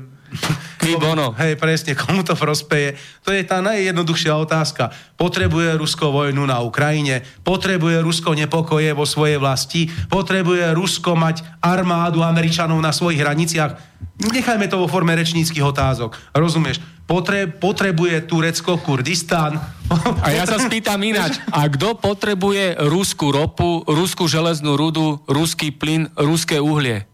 bono. 1.00 1.34
Hej, 1.40 1.58
presne, 1.58 1.98
komu 1.98 2.22
to 2.22 2.38
prospeje. 2.38 3.00
To 3.26 3.34
je 3.34 3.42
tá 3.42 3.64
najjednoduchšia 3.64 4.36
otázka. 4.38 4.92
Potrebuje 5.18 5.80
Rusko 5.80 6.12
vojnu 6.12 6.46
na 6.46 6.62
Ukrajine? 6.62 7.26
Potrebuje 7.42 8.04
Rusko 8.04 8.38
nepokoje 8.38 8.94
vo 8.94 9.08
svojej 9.08 9.42
vlasti? 9.42 9.90
Potrebuje 10.12 10.76
Rusko 10.76 11.18
mať 11.18 11.42
armádu 11.64 12.22
Američanov 12.22 12.78
na 12.78 12.94
svojich 12.94 13.24
hraniciach? 13.24 13.72
Nechajme 14.30 14.68
to 14.70 14.84
vo 14.84 14.88
forme 14.92 15.16
rečníckých 15.18 15.66
otázok. 15.66 16.14
Rozumieš? 16.36 16.78
Potre, 17.06 17.46
potrebuje 17.46 18.26
Turecko 18.26 18.82
Kurdistán. 18.82 19.62
A 20.26 20.28
ja 20.34 20.50
sa 20.50 20.58
spýtam 20.58 20.98
ináč. 21.06 21.38
A 21.54 21.70
kto 21.70 21.94
potrebuje 22.02 22.82
ruskú 22.90 23.30
ropu, 23.30 23.86
ruskú 23.86 24.26
železnú 24.26 24.74
rudu, 24.74 25.22
ruský 25.30 25.70
plyn, 25.70 26.10
ruské 26.18 26.58
uhlie? 26.58 27.06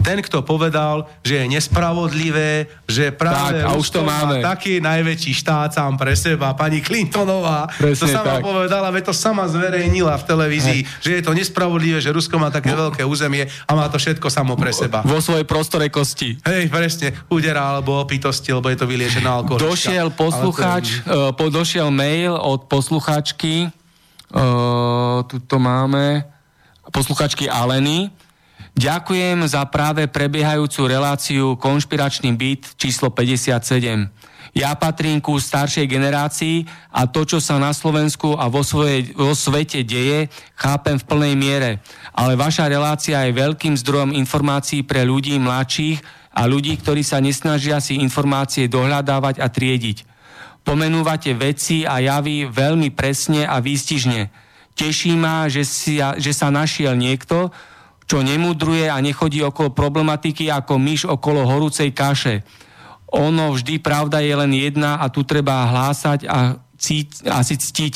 Ten, 0.00 0.24
kto 0.24 0.40
povedal, 0.40 1.04
že 1.20 1.44
je 1.44 1.46
nespravodlivé, 1.46 2.66
že 2.88 3.12
práve 3.12 3.60
tak, 3.60 3.68
a 3.68 3.76
už 3.76 3.88
to 3.92 4.00
máme. 4.00 4.40
má 4.40 4.56
taký 4.56 4.80
najväčší 4.80 5.32
štát 5.36 5.76
sám 5.76 6.00
pre 6.00 6.16
seba, 6.16 6.56
pani 6.56 6.80
Clintonová, 6.80 7.68
Presne 7.76 8.00
to 8.00 8.06
sama 8.08 8.40
tak. 8.40 8.42
povedala, 8.42 8.88
veď 8.88 9.12
to 9.12 9.14
sama 9.14 9.44
zverejnila 9.46 10.16
v 10.16 10.24
televízii, 10.24 10.80
Hej. 10.82 11.02
že 11.04 11.10
je 11.20 11.22
to 11.22 11.32
nespravodlivé, 11.36 12.00
že 12.00 12.10
Rusko 12.10 12.40
má 12.40 12.48
také 12.48 12.72
veľké 12.72 13.04
územie 13.04 13.44
a 13.68 13.70
má 13.76 13.86
to 13.92 14.00
všetko 14.00 14.26
samo 14.32 14.56
pre 14.56 14.72
seba. 14.72 15.04
Vo 15.04 15.20
svojej 15.20 15.44
prostore 15.44 15.92
kosti. 15.92 16.40
Hej, 16.42 16.72
presne, 16.72 17.12
udera 17.28 17.76
alebo 17.76 18.00
opitosti, 18.00 18.50
lebo 18.50 18.72
je 18.72 18.80
to 18.80 18.88
vyliečené 18.88 19.28
alkohol. 19.28 19.60
Došiel 19.60 20.08
poslucháč, 20.16 21.04
to... 21.04 21.12
uh, 21.12 21.36
po, 21.36 21.52
došiel 21.52 21.92
mail 21.92 22.34
od 22.34 22.64
posluchačky, 22.66 23.68
uh, 24.32 25.22
tu 25.28 25.36
to 25.44 25.56
máme, 25.60 26.24
posluchačky 26.90 27.46
Aleny, 27.46 28.10
Ďakujem 28.78 29.44
za 29.44 29.66
práve 29.68 30.08
prebiehajúcu 30.08 30.80
reláciu 30.88 31.44
Konšpiračný 31.60 32.32
byt 32.32 32.80
číslo 32.80 33.12
57. 33.12 34.08
Ja 34.50 34.74
patrím 34.74 35.22
ku 35.22 35.38
staršej 35.38 35.86
generácii 35.86 36.66
a 36.90 37.06
to, 37.06 37.22
čo 37.22 37.38
sa 37.38 37.62
na 37.62 37.70
Slovensku 37.70 38.34
a 38.34 38.50
vo, 38.50 38.66
svojej, 38.66 39.14
vo 39.14 39.30
svete 39.30 39.86
deje, 39.86 40.26
chápem 40.58 40.98
v 40.98 41.06
plnej 41.06 41.34
miere. 41.38 41.70
Ale 42.10 42.34
vaša 42.34 42.66
relácia 42.66 43.22
je 43.26 43.38
veľkým 43.38 43.78
zdrojom 43.78 44.10
informácií 44.10 44.82
pre 44.82 45.06
ľudí 45.06 45.38
mladších 45.38 46.02
a 46.34 46.50
ľudí, 46.50 46.74
ktorí 46.82 47.06
sa 47.06 47.22
nesnažia 47.22 47.78
si 47.78 48.02
informácie 48.02 48.66
dohľadávať 48.66 49.38
a 49.38 49.46
triediť. 49.46 50.08
Pomenúvate 50.66 51.30
veci 51.38 51.86
a 51.86 52.02
javy 52.02 52.50
veľmi 52.50 52.90
presne 52.90 53.46
a 53.46 53.62
výstižne. 53.62 54.50
Teší 54.74 55.14
ma, 55.14 55.46
že, 55.46 55.62
si, 55.62 55.98
že 55.98 56.32
sa 56.34 56.50
našiel 56.50 56.94
niekto, 56.98 57.54
čo 58.10 58.26
nemudruje 58.26 58.90
a 58.90 58.98
nechodí 58.98 59.38
okolo 59.38 59.70
problematiky 59.70 60.50
ako 60.50 60.82
myš 60.82 61.06
okolo 61.06 61.46
horúcej 61.46 61.94
kaše. 61.94 62.42
Ono 63.14 63.54
vždy 63.54 63.78
pravda 63.78 64.18
je 64.18 64.34
len 64.34 64.50
jedna 64.50 64.98
a 64.98 65.06
tu 65.06 65.22
treba 65.22 65.70
hlásať 65.70 66.26
a, 66.26 66.58
cíť, 66.74 67.30
a 67.30 67.38
si 67.46 67.54
ctiť. 67.54 67.94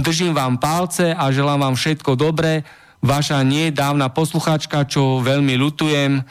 Držím 0.00 0.32
vám 0.32 0.56
palce 0.56 1.12
a 1.12 1.28
želám 1.28 1.68
vám 1.68 1.76
všetko 1.76 2.16
dobré. 2.16 2.64
Vaša 3.04 3.44
nie 3.44 3.68
dávna 3.68 4.08
posluchačka, 4.08 4.88
čo 4.88 5.20
veľmi 5.20 5.60
lutujem, 5.60 6.24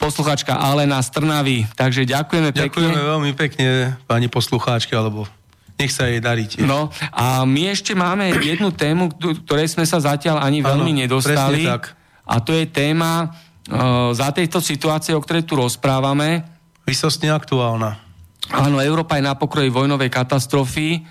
posluchačka 0.00 0.56
Alena 0.56 1.04
Strnavy. 1.04 1.68
Takže 1.76 2.08
ďakujeme 2.08 2.56
pekne. 2.56 2.88
Ďakujeme 2.88 3.02
veľmi 3.04 3.32
pekne, 3.36 3.66
pani 4.08 4.32
poslucháčka, 4.32 4.96
alebo 4.96 5.28
nech 5.76 5.92
sa 5.92 6.08
jej 6.08 6.24
darí 6.24 6.48
tiež. 6.48 6.64
No 6.64 6.88
a 7.12 7.44
my 7.44 7.68
ešte 7.68 7.92
máme 7.92 8.32
jednu 8.40 8.72
tému, 8.72 9.12
ktorej 9.44 9.76
sme 9.76 9.84
sa 9.84 10.00
zatiaľ 10.00 10.40
ani 10.40 10.64
veľmi 10.64 10.92
ano, 10.96 11.00
nedostali. 11.04 11.68
tak. 11.68 11.97
A 12.28 12.44
to 12.44 12.52
je 12.52 12.68
téma 12.68 13.24
uh, 13.24 14.12
za 14.12 14.28
tejto 14.36 14.60
situácie, 14.60 15.16
o 15.16 15.24
ktorej 15.24 15.48
tu 15.48 15.56
rozprávame. 15.56 16.44
Vysostne 16.84 17.32
aktuálna. 17.32 18.08
Áno, 18.48 18.80
Európa 18.80 19.20
je 19.20 19.28
na 19.28 19.36
pokroji 19.36 19.68
vojnovej 19.68 20.08
katastrofy. 20.08 21.04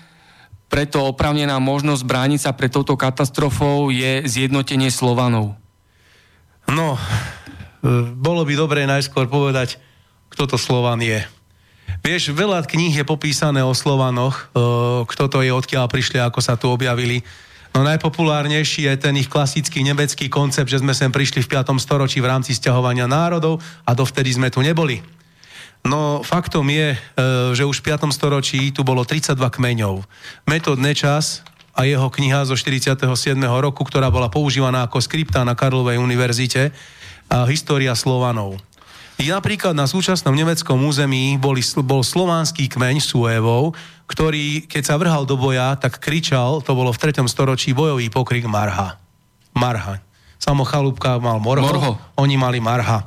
preto 0.68 1.00
opravnená 1.00 1.56
možnosť 1.62 2.02
brániť 2.04 2.40
sa 2.44 2.52
pred 2.52 2.68
touto 2.68 2.98
katastrofou 2.98 3.88
je 3.88 4.26
zjednotenie 4.26 4.92
Slovanov. 4.92 5.56
No, 6.68 6.98
e, 6.98 7.00
bolo 8.12 8.44
by 8.44 8.52
dobré 8.52 8.84
najskôr 8.84 9.30
povedať, 9.32 9.80
kto 10.28 10.44
to 10.44 10.56
Slovan 10.60 11.00
je. 11.00 11.24
Vieš, 12.04 12.36
veľa 12.36 12.60
kníh 12.68 12.92
je 12.92 13.06
popísané 13.06 13.64
o 13.64 13.72
Slovanoch, 13.72 14.52
e, 14.52 14.60
kto 15.08 15.24
to 15.32 15.38
je, 15.40 15.48
odkiaľ 15.54 15.88
prišli, 15.88 16.20
ako 16.20 16.40
sa 16.44 16.60
tu 16.60 16.68
objavili. 16.68 17.24
No 17.78 17.86
najpopulárnejší 17.86 18.90
je 18.90 18.94
ten 18.98 19.14
ich 19.22 19.30
klasický 19.30 19.86
nemecký 19.86 20.26
koncept, 20.26 20.66
že 20.66 20.82
sme 20.82 20.90
sem 20.98 21.14
prišli 21.14 21.46
v 21.46 21.62
5. 21.62 21.78
storočí 21.78 22.18
v 22.18 22.26
rámci 22.26 22.50
sťahovania 22.50 23.06
národov 23.06 23.62
a 23.86 23.94
dovtedy 23.94 24.34
sme 24.34 24.50
tu 24.50 24.66
neboli. 24.66 24.98
No 25.86 26.26
faktom 26.26 26.66
je, 26.74 26.98
e, 26.98 27.54
že 27.54 27.62
už 27.62 27.78
v 27.78 27.94
5. 27.94 28.10
storočí 28.10 28.74
tu 28.74 28.82
bolo 28.82 29.06
32 29.06 29.38
kmeňov. 29.38 30.02
Metod 30.50 30.82
Nečas 30.82 31.46
a 31.70 31.86
jeho 31.86 32.10
kniha 32.10 32.50
zo 32.50 32.58
47. 32.58 32.98
roku, 33.46 33.86
ktorá 33.86 34.10
bola 34.10 34.26
používaná 34.26 34.82
ako 34.82 34.98
skripta 34.98 35.46
na 35.46 35.54
Karlovej 35.54 36.02
univerzite, 36.02 36.74
a 37.30 37.46
História 37.46 37.94
Slovanov. 37.94 38.58
Napríklad 39.22 39.78
na 39.78 39.86
súčasnom 39.86 40.34
nemeckom 40.34 40.82
území 40.82 41.38
boli, 41.38 41.62
bol 41.86 42.02
slovanský 42.02 42.66
kmeň 42.66 42.98
Suevov, 42.98 43.74
ktorý, 44.08 44.64
keď 44.64 44.82
sa 44.82 44.96
vrhal 44.96 45.28
do 45.28 45.36
boja, 45.36 45.76
tak 45.76 46.00
kričal, 46.00 46.64
to 46.64 46.72
bolo 46.72 46.90
v 46.90 46.98
3. 46.98 47.28
storočí, 47.28 47.76
bojový 47.76 48.08
pokrik 48.08 48.48
Marha. 48.48 48.96
Marha. 49.52 50.00
Samo 50.40 50.64
Chalúbka 50.64 51.20
mal 51.20 51.36
Morho, 51.42 51.66
Morho. 51.66 51.92
oni 52.16 52.40
mali 52.40 52.56
Marha. 52.58 53.04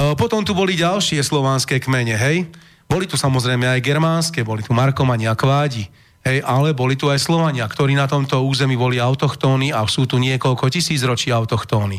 E, 0.00 0.16
potom 0.16 0.40
tu 0.40 0.56
boli 0.56 0.80
ďalšie 0.80 1.20
slovanské 1.20 1.76
kmene, 1.82 2.16
hej. 2.16 2.48
Boli 2.88 3.04
tu 3.04 3.20
samozrejme 3.20 3.68
aj 3.68 3.84
germánske, 3.84 4.40
boli 4.42 4.64
tu 4.64 4.72
Markomani 4.72 5.28
a 5.28 5.36
Kvádi. 5.36 5.86
Hej, 6.20 6.44
ale 6.44 6.76
boli 6.76 7.00
tu 7.00 7.08
aj 7.08 7.16
Slovania, 7.16 7.64
ktorí 7.64 7.96
na 7.96 8.04
tomto 8.04 8.44
území 8.44 8.76
boli 8.76 9.00
autochtóni 9.00 9.72
a 9.72 9.80
sú 9.88 10.04
tu 10.04 10.20
niekoľko 10.20 10.68
tisíc 10.68 11.00
ročí 11.00 11.32
autochtóny. 11.32 11.96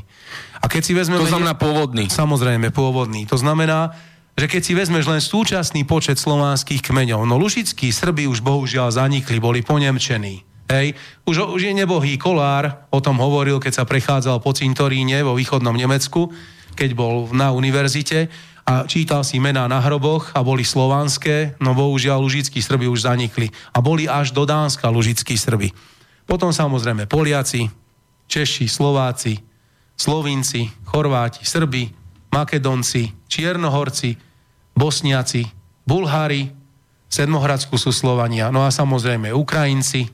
A 0.61 0.69
keď 0.69 0.81
si 0.85 0.93
vezmeme... 0.93 1.25
To 1.25 1.33
znamená 1.33 1.57
pôvodný. 1.57 2.05
Samozrejme, 2.05 2.69
pôvodný. 2.69 3.25
To 3.25 3.33
znamená, 3.33 3.97
že 4.35 4.45
keď 4.47 4.61
si 4.63 4.73
vezmeš 4.73 5.05
len 5.05 5.21
súčasný 5.21 5.83
počet 5.83 6.17
slovanských 6.17 6.81
kmeňov, 6.81 7.27
no 7.27 7.35
lušickí 7.37 7.91
Srby 7.91 8.25
už 8.31 8.41
bohužiaľ 8.41 8.95
zanikli, 8.95 9.37
boli 9.37 9.61
ponemčení. 9.61 10.47
Hej. 10.71 10.95
Už, 11.27 11.51
už 11.51 11.61
je 11.67 11.73
nebohý 11.75 12.15
Kolár, 12.15 12.87
o 12.95 13.03
tom 13.03 13.19
hovoril, 13.19 13.59
keď 13.59 13.83
sa 13.83 13.87
prechádzal 13.87 14.39
po 14.39 14.55
cintoríne 14.55 15.19
vo 15.19 15.35
východnom 15.35 15.75
Nemecku, 15.75 16.31
keď 16.79 16.95
bol 16.95 17.27
na 17.35 17.51
univerzite 17.51 18.31
a 18.63 18.87
čítal 18.87 19.27
si 19.27 19.35
mená 19.43 19.67
na 19.67 19.83
hroboch 19.83 20.31
a 20.31 20.39
boli 20.39 20.63
slovanské, 20.63 21.59
no 21.59 21.75
bohužiaľ 21.75 22.23
lužickí 22.23 22.63
Srby 22.63 22.87
už 22.87 23.03
zanikli. 23.03 23.51
A 23.75 23.83
boli 23.83 24.07
až 24.07 24.31
do 24.31 24.47
Dánska 24.47 24.87
lužickí 24.87 25.35
Srby. 25.35 25.75
Potom 26.23 26.55
samozrejme 26.55 27.03
Poliaci, 27.03 27.67
Češi, 28.31 28.71
Slováci, 28.71 29.35
Slovinci, 29.99 30.71
Chorváti, 30.87 31.43
Srbi, 31.43 32.00
Makedonci, 32.31 33.11
Čiernohorci, 33.27 34.15
Bosniaci, 34.71 35.45
Bulhári, 35.83 36.51
Sedmohradsku 37.11 37.75
sú 37.75 37.91
Slovania, 37.91 38.47
no 38.55 38.63
a 38.63 38.71
samozrejme 38.71 39.35
Ukrajinci, 39.35 40.07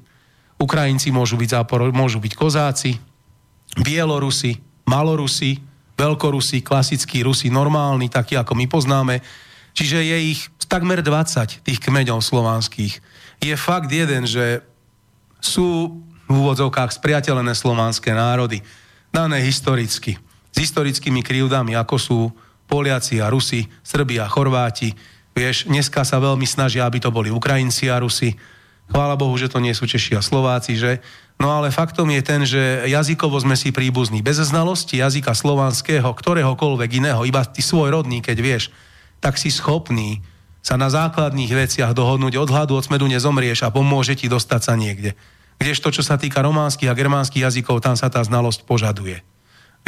Ukrajinci 0.58 1.14
môžu 1.14 1.38
byť, 1.38 1.50
zápor, 1.62 1.86
môžu 1.94 2.18
byť 2.18 2.34
kozáci, 2.34 2.98
Bielorusi, 3.78 4.58
Malorusi, 4.90 5.62
Veľkorusi, 5.98 6.66
klasickí 6.66 7.22
Rusi, 7.22 7.54
normálni, 7.54 8.10
takí 8.10 8.34
ako 8.38 8.54
my 8.54 8.66
poznáme. 8.70 9.22
Čiže 9.78 10.02
je 10.02 10.18
ich 10.34 10.42
takmer 10.66 11.06
20 11.06 11.62
tých 11.66 11.80
kmeňov 11.82 12.22
slovanských. 12.22 13.02
Je 13.42 13.54
fakt 13.58 13.90
jeden, 13.90 14.26
že 14.26 14.66
sú 15.42 16.02
v 16.28 16.32
úvodzovkách 16.34 16.98
spriateľené 16.98 17.54
slovanské 17.54 18.14
národy, 18.14 18.62
dané 19.14 19.42
historicky, 19.42 20.20
s 20.58 20.66
historickými 20.66 21.22
krivdami, 21.22 21.78
ako 21.78 21.96
sú 22.02 22.20
Poliaci 22.66 23.22
a 23.22 23.30
Rusi, 23.30 23.70
Srbi 23.86 24.18
a 24.18 24.26
Chorváti. 24.26 24.90
Vieš, 25.38 25.70
dneska 25.70 26.02
sa 26.02 26.18
veľmi 26.18 26.50
snažia, 26.50 26.90
aby 26.90 26.98
to 26.98 27.14
boli 27.14 27.30
Ukrajinci 27.30 27.94
a 27.94 28.02
Rusi. 28.02 28.34
Chvála 28.90 29.14
Bohu, 29.14 29.38
že 29.38 29.54
to 29.54 29.62
nie 29.62 29.78
sú 29.78 29.86
Češi 29.86 30.18
a 30.18 30.26
Slováci, 30.26 30.74
že? 30.74 30.98
No 31.38 31.54
ale 31.54 31.70
faktom 31.70 32.10
je 32.10 32.22
ten, 32.26 32.42
že 32.42 32.90
jazykovo 32.90 33.38
sme 33.38 33.54
si 33.54 33.70
príbuzní. 33.70 34.26
Bez 34.26 34.42
znalosti 34.42 34.98
jazyka 34.98 35.38
slovanského, 35.38 36.10
ktoréhokoľvek 36.10 37.06
iného, 37.06 37.22
iba 37.22 37.46
ty 37.46 37.62
svoj 37.62 37.94
rodný, 37.94 38.26
keď 38.26 38.38
vieš, 38.42 38.74
tak 39.22 39.38
si 39.38 39.54
schopný 39.54 40.26
sa 40.66 40.74
na 40.74 40.90
základných 40.90 41.54
veciach 41.54 41.94
dohodnúť 41.94 42.34
od 42.42 42.50
hladu, 42.50 42.74
od 42.74 42.82
smedu 42.82 43.06
nezomrieš 43.06 43.62
a 43.62 43.70
pomôže 43.70 44.18
ti 44.18 44.26
dostať 44.26 44.62
sa 44.66 44.74
niekde. 44.74 45.14
Kdežto, 45.62 45.94
čo 45.94 46.02
sa 46.02 46.18
týka 46.18 46.42
románskych 46.42 46.90
a 46.90 46.98
germánskych 46.98 47.46
jazykov, 47.46 47.86
tam 47.86 47.94
sa 47.94 48.10
tá 48.10 48.26
znalosť 48.26 48.66
požaduje. 48.66 49.22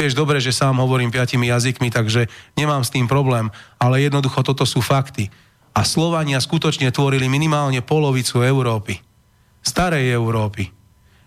Vieš 0.00 0.16
dobre, 0.16 0.40
že 0.40 0.56
sám 0.56 0.80
hovorím 0.80 1.12
piatimi 1.12 1.52
jazykmi, 1.52 1.92
takže 1.92 2.24
nemám 2.56 2.80
s 2.80 2.88
tým 2.88 3.04
problém, 3.04 3.52
ale 3.76 4.00
jednoducho 4.00 4.40
toto 4.40 4.64
sú 4.64 4.80
fakty. 4.80 5.28
A 5.76 5.84
Slovania 5.84 6.40
skutočne 6.40 6.88
tvorili 6.88 7.28
minimálne 7.28 7.84
polovicu 7.84 8.40
Európy. 8.40 8.96
Starej 9.60 10.08
Európy. 10.08 10.72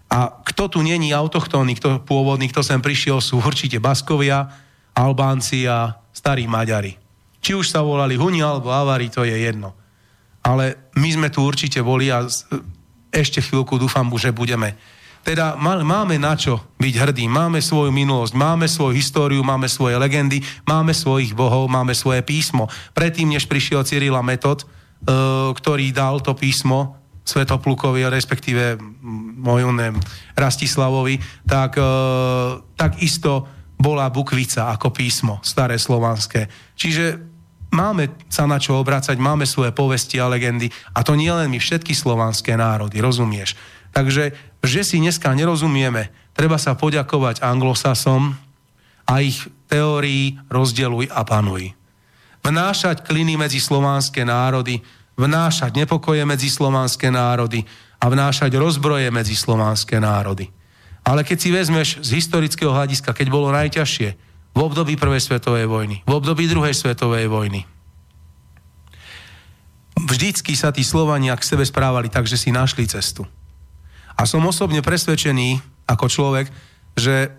A 0.09 0.41
kto 0.41 0.73
tu 0.73 0.79
není 0.81 1.13
autochtónny, 1.13 1.77
kto 1.77 2.01
pôvodný, 2.01 2.49
kto 2.49 2.65
sem 2.65 2.81
prišiel, 2.81 3.21
sú 3.21 3.45
určite 3.45 3.77
Baskovia, 3.77 4.49
Albánci 4.97 5.69
a 5.69 5.93
starí 6.09 6.49
Maďari. 6.49 6.97
Či 7.45 7.53
už 7.53 7.69
sa 7.69 7.85
volali 7.85 8.17
Huni 8.17 8.41
alebo 8.41 8.73
Avari, 8.73 9.13
to 9.13 9.21
je 9.21 9.37
jedno. 9.37 9.77
Ale 10.41 10.89
my 10.97 11.09
sme 11.13 11.29
tu 11.29 11.45
určite 11.45 11.77
boli 11.85 12.09
a 12.09 12.25
ešte 13.13 13.37
chvíľku 13.37 13.77
dúfam, 13.77 14.09
že 14.17 14.33
budeme. 14.33 14.73
Teda 15.23 15.55
máme 15.55 16.19
na 16.19 16.35
čo 16.35 16.59
byť 16.83 16.93
hrdí, 16.99 17.31
máme 17.31 17.63
svoju 17.63 17.95
minulosť, 17.95 18.35
máme 18.35 18.67
svoju 18.67 18.91
históriu, 18.91 19.39
máme 19.39 19.71
svoje 19.71 19.95
legendy, 19.95 20.43
máme 20.67 20.91
svojich 20.91 21.31
bohov, 21.31 21.71
máme 21.71 21.95
svoje 21.95 22.19
písmo. 22.27 22.67
Predtým, 22.91 23.31
než 23.31 23.47
prišiel 23.47 23.87
Cyrila 23.87 24.19
Metod, 24.19 24.63
e, 24.63 24.65
ktorý 25.55 25.95
dal 25.95 26.19
to 26.19 26.35
písmo 26.35 26.99
Svetoplukovi, 27.23 28.03
respektíve 28.11 28.75
môj 29.39 29.63
Rastislavovi, 30.35 31.15
tak 31.47 31.79
e, 31.79 31.83
takisto 32.75 33.47
bola 33.79 34.11
Bukvica 34.11 34.75
ako 34.75 34.91
písmo, 34.91 35.39
staré 35.39 35.79
slovanské. 35.79 36.51
Čiže 36.75 37.19
máme 37.71 38.27
sa 38.27 38.43
na 38.43 38.59
čo 38.59 38.75
obracať, 38.75 39.15
máme 39.15 39.47
svoje 39.47 39.71
povesti 39.71 40.19
a 40.19 40.27
legendy 40.27 40.67
a 40.91 40.99
to 40.99 41.15
nie 41.15 41.31
len 41.31 41.47
my, 41.47 41.63
všetky 41.63 41.95
slovanské 41.95 42.59
národy, 42.59 42.99
rozumieš? 42.99 43.55
Takže, 43.93 44.52
že 44.63 44.81
si 44.87 45.03
dneska 45.03 45.27
nerozumieme, 45.35 46.09
treba 46.31 46.55
sa 46.55 46.73
poďakovať 46.73 47.43
anglosasom 47.43 48.31
a 49.03 49.13
ich 49.19 49.43
teórii 49.67 50.39
rozdeluj 50.47 51.11
a 51.11 51.27
panuj. 51.27 51.75
Vnášať 52.43 53.03
kliny 53.03 53.35
medzi 53.35 53.59
slovanské 53.59 54.23
národy, 54.23 54.79
vnášať 55.19 55.75
nepokoje 55.83 56.23
medzi 56.23 56.47
slovanské 56.47 57.11
národy 57.11 57.67
a 57.99 58.05
vnášať 58.07 58.55
rozbroje 58.55 59.11
medzi 59.11 59.35
slovanské 59.35 59.99
národy. 59.99 60.47
Ale 61.03 61.27
keď 61.27 61.37
si 61.39 61.49
vezmeš 61.51 61.89
z 61.99 62.09
historického 62.23 62.71
hľadiska, 62.71 63.11
keď 63.11 63.27
bolo 63.27 63.51
najťažšie, 63.51 64.09
v 64.53 64.59
období 64.61 64.95
Prvej 64.95 65.19
svetovej 65.19 65.65
vojny, 65.67 66.05
v 66.05 66.11
období 66.13 66.47
Druhej 66.47 66.77
svetovej 66.77 67.27
vojny, 67.27 67.67
vždycky 69.97 70.55
sa 70.55 70.71
tí 70.71 70.85
Slovania 70.85 71.35
k 71.35 71.43
sebe 71.43 71.65
správali 71.65 72.07
tak, 72.07 72.29
že 72.29 72.39
si 72.39 72.53
našli 72.53 72.87
cestu. 72.87 73.27
A 74.23 74.29
som 74.29 74.39
osobne 74.47 74.79
presvedčený 74.79 75.59
ako 75.83 76.07
človek, 76.07 76.47
že 76.95 77.35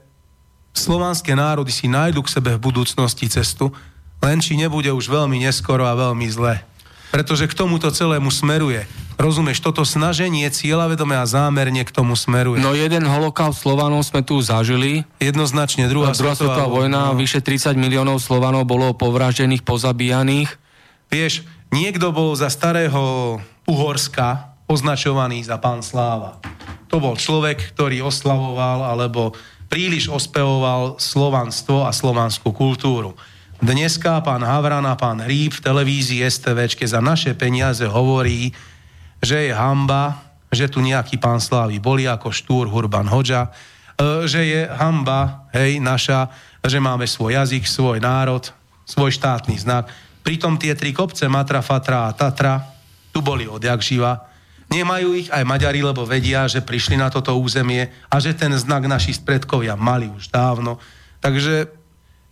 slovanské 0.77 1.33
národy 1.33 1.73
si 1.73 1.89
nájdu 1.89 2.21
k 2.21 2.37
sebe 2.37 2.61
v 2.61 2.65
budúcnosti 2.69 3.25
cestu, 3.33 3.73
len 4.21 4.45
či 4.45 4.61
nebude 4.61 4.93
už 4.93 5.09
veľmi 5.09 5.41
neskoro 5.41 5.89
a 5.89 5.97
veľmi 5.97 6.29
zle 6.29 6.61
pretože 7.15 7.47
k 7.47 7.55
tomuto 7.55 7.95
celému 7.95 8.27
smeruje. 8.35 8.91
Rozumieš, 9.15 9.63
toto 9.63 9.87
snaženie 9.87 10.51
cieľavedomé 10.51 11.15
a 11.15 11.23
zámerne 11.23 11.87
k 11.87 11.95
tomu 11.95 12.19
smeruje. 12.19 12.59
No 12.59 12.75
jeden 12.75 13.07
holokaust 13.07 13.63
Slovanov 13.63 14.03
sme 14.03 14.27
tu 14.27 14.43
zažili. 14.43 15.07
Jednoznačne 15.23 15.87
druhá, 15.87 16.11
druhá 16.11 16.35
svetová 16.35 16.67
vojna, 16.67 17.15
no. 17.15 17.23
vyše 17.23 17.39
30 17.39 17.79
miliónov 17.79 18.19
Slovanov 18.19 18.67
bolo 18.67 18.91
povraždených, 18.99 19.63
pozabíjaných. 19.63 20.51
Vieš, 21.07 21.47
niekto 21.71 22.11
bol 22.11 22.35
za 22.35 22.51
starého 22.51 23.39
Uhorska 23.71 24.54
označovaný 24.65 25.45
za 25.45 25.61
pán 25.61 25.85
Sláva. 25.85 26.41
To 26.89 27.03
bol 27.03 27.19
človek, 27.19 27.75
ktorý 27.75 28.07
oslavoval 28.07 28.87
alebo 28.87 29.35
príliš 29.69 30.07
ospevoval 30.07 31.01
slovanstvo 31.03 31.85
a 31.85 31.91
slovanskú 31.91 32.55
kultúru. 32.55 33.19
Dneska 33.59 34.21
pán 34.21 34.45
Havran 34.45 34.85
a 34.85 34.95
pán 34.95 35.25
Hríb 35.25 35.57
v 35.57 35.65
televízii 35.65 36.23
STVčke 36.23 36.85
za 36.85 37.01
naše 37.01 37.33
peniaze 37.33 37.87
hovorí, 37.89 38.53
že 39.25 39.49
je 39.49 39.53
hamba, 39.57 40.21
že 40.53 40.69
tu 40.69 40.85
nejaký 40.85 41.17
pán 41.17 41.41
Slávy 41.41 41.81
boli 41.81 42.05
ako 42.05 42.29
Štúr 42.29 42.69
Hurban 42.69 43.09
Hoďa, 43.09 43.49
e, 43.97 44.29
že 44.29 44.43
je 44.45 44.61
hamba, 44.69 45.49
hej, 45.57 45.81
naša, 45.81 46.29
že 46.61 46.79
máme 46.79 47.09
svoj 47.09 47.41
jazyk, 47.41 47.65
svoj 47.65 47.99
národ, 48.05 48.45
svoj 48.85 49.11
štátny 49.17 49.57
znak. 49.59 49.89
Pritom 50.21 50.61
tie 50.61 50.77
tri 50.77 50.93
kopce 50.93 51.25
Matra, 51.27 51.65
Fatra 51.65 52.09
a 52.09 52.15
Tatra 52.15 52.61
tu 53.15 53.23
boli 53.23 53.47
odjak 53.47 53.79
živa. 53.79 54.34
Nemajú 54.73 55.09
ich 55.17 55.29
aj 55.29 55.45
Maďari, 55.45 55.85
lebo 55.85 56.09
vedia, 56.09 56.49
že 56.49 56.65
prišli 56.65 56.97
na 56.97 57.13
toto 57.13 57.37
územie 57.37 57.93
a 58.09 58.17
že 58.21 58.33
ten 58.33 58.51
znak 58.57 58.89
naši 58.89 59.17
predkovia 59.21 59.77
mali 59.77 60.09
už 60.09 60.33
dávno. 60.33 60.81
Takže 61.21 61.69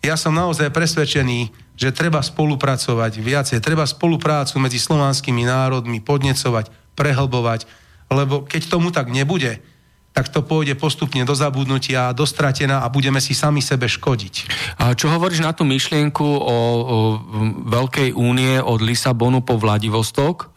ja 0.03 0.19
som 0.19 0.35
naozaj 0.35 0.75
presvedčený, 0.75 1.55
že 1.79 1.95
treba 1.95 2.21
spolupracovať 2.21 3.13
viacej. 3.23 3.59
Treba 3.63 3.87
spoluprácu 3.87 4.59
medzi 4.59 4.83
slovanskými 4.83 5.47
národmi 5.47 6.03
podnecovať, 6.03 6.69
prehlbovať, 6.99 7.65
lebo 8.13 8.45
keď 8.45 8.63
tomu 8.69 8.93
tak 8.93 9.09
nebude, 9.09 9.63
tak 10.13 10.29
to 10.29 10.45
pôjde 10.45 10.77
postupne 10.77 11.25
do 11.25 11.33
zabudnutia, 11.33 12.13
do 12.13 12.29
stratená 12.29 12.85
a 12.85 12.93
budeme 12.93 13.17
si 13.17 13.33
sami 13.33 13.65
sebe 13.65 13.89
škodiť. 13.89 14.35
A 14.77 14.93
čo 14.93 15.09
hovoríš 15.09 15.41
na 15.41 15.57
tú 15.57 15.65
myšlienku 15.65 16.21
o, 16.23 16.37
o 16.45 16.97
Veľkej 17.65 18.13
únie 18.13 18.61
od 18.61 18.85
Lisabonu 18.85 19.41
po 19.41 19.57
Vladivostok? 19.57 20.53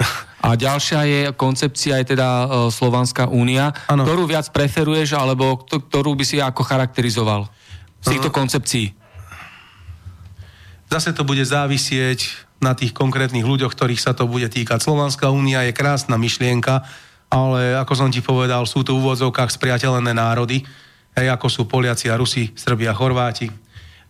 A 0.45 0.53
ďalšia 0.53 0.99
je 1.09 1.19
koncepcia, 1.33 1.97
je 2.03 2.13
teda 2.13 2.29
uh, 2.29 2.45
Slovanská 2.69 3.25
únia, 3.31 3.73
ano. 3.89 4.05
ktorú 4.05 4.29
viac 4.29 4.45
preferuješ, 4.53 5.17
alebo 5.17 5.57
ktorú 5.65 6.13
by 6.13 6.21
si 6.21 6.37
ako 6.37 6.61
charakterizoval 6.61 7.49
z 8.05 8.13
týchto 8.13 8.29
koncepcií? 8.29 8.93
Zase 10.85 11.17
to 11.17 11.25
bude 11.25 11.41
závisieť 11.41 12.45
na 12.61 12.77
tých 12.77 12.93
konkrétnych 12.93 13.41
ľuďoch, 13.41 13.73
ktorých 13.73 13.97
sa 13.97 14.13
to 14.13 14.29
bude 14.29 14.45
týkať. 14.45 14.85
Slovanská 14.85 15.33
únia 15.33 15.65
je 15.65 15.73
krásna 15.73 16.13
myšlienka, 16.13 16.85
ale 17.29 17.75
ako 17.75 17.93
som 17.95 18.09
ti 18.09 18.21
povedal, 18.21 18.63
sú 18.69 18.85
to 18.85 18.95
v 18.95 19.01
úvodzovkách 19.01 19.51
spriateľené 19.51 20.11
národy, 20.15 20.63
hej, 21.15 21.27
ako 21.31 21.47
sú 21.47 21.61
Poliaci 21.65 22.11
a 22.11 22.19
Rusi, 22.19 22.51
Srbi 22.53 22.85
a 22.87 22.93
Chorváti. 22.93 23.49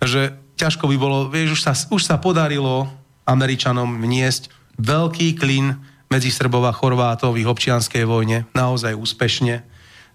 Že 0.01 0.35
ťažko 0.59 0.89
by 0.89 0.95
bolo, 0.99 1.17
vieš, 1.31 1.59
už 1.59 1.61
sa, 1.61 1.73
už 1.73 2.01
sa 2.03 2.17
podarilo 2.19 2.89
Američanom 3.25 4.01
vniesť 4.01 4.51
veľký 4.77 5.39
klin 5.39 5.75
medzi 6.11 6.29
Srbov 6.29 6.69
a 6.69 6.73
Chorvátov 6.75 7.33
v 7.33 7.41
ich 7.43 7.49
občianskej 7.49 8.05
vojne, 8.05 8.45
naozaj 8.53 8.93
úspešne. 8.93 9.65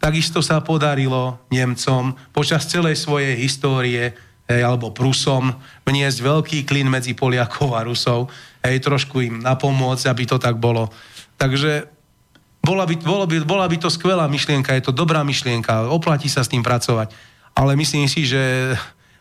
Takisto 0.00 0.40
sa 0.40 0.64
podarilo 0.64 1.44
Nemcom 1.52 2.16
počas 2.32 2.64
celej 2.64 2.96
svojej 2.96 3.36
histórie 3.36 4.16
hej, 4.48 4.62
alebo 4.64 4.90
Prusom 4.90 5.52
vniesť 5.84 6.18
veľký 6.24 6.58
klin 6.64 6.88
medzi 6.88 7.12
Poliakov 7.12 7.76
a 7.76 7.84
Rusov, 7.84 8.32
hej, 8.64 8.80
trošku 8.80 9.20
im 9.20 9.36
napomôcť, 9.44 10.08
aby 10.08 10.24
to 10.24 10.36
tak 10.40 10.56
bolo. 10.56 10.88
Takže 11.36 11.99
bola 12.60 12.84
by, 12.84 12.94
bola, 13.00 13.24
by, 13.24 13.36
bola 13.42 13.66
by 13.66 13.76
to 13.80 13.88
skvelá 13.88 14.28
myšlienka, 14.28 14.76
je 14.76 14.84
to 14.84 14.92
dobrá 14.92 15.24
myšlienka, 15.24 15.88
oplatí 15.88 16.28
sa 16.28 16.44
s 16.44 16.52
tým 16.52 16.60
pracovať. 16.60 17.12
Ale 17.56 17.74
myslím 17.74 18.06
si, 18.06 18.28
že 18.28 18.76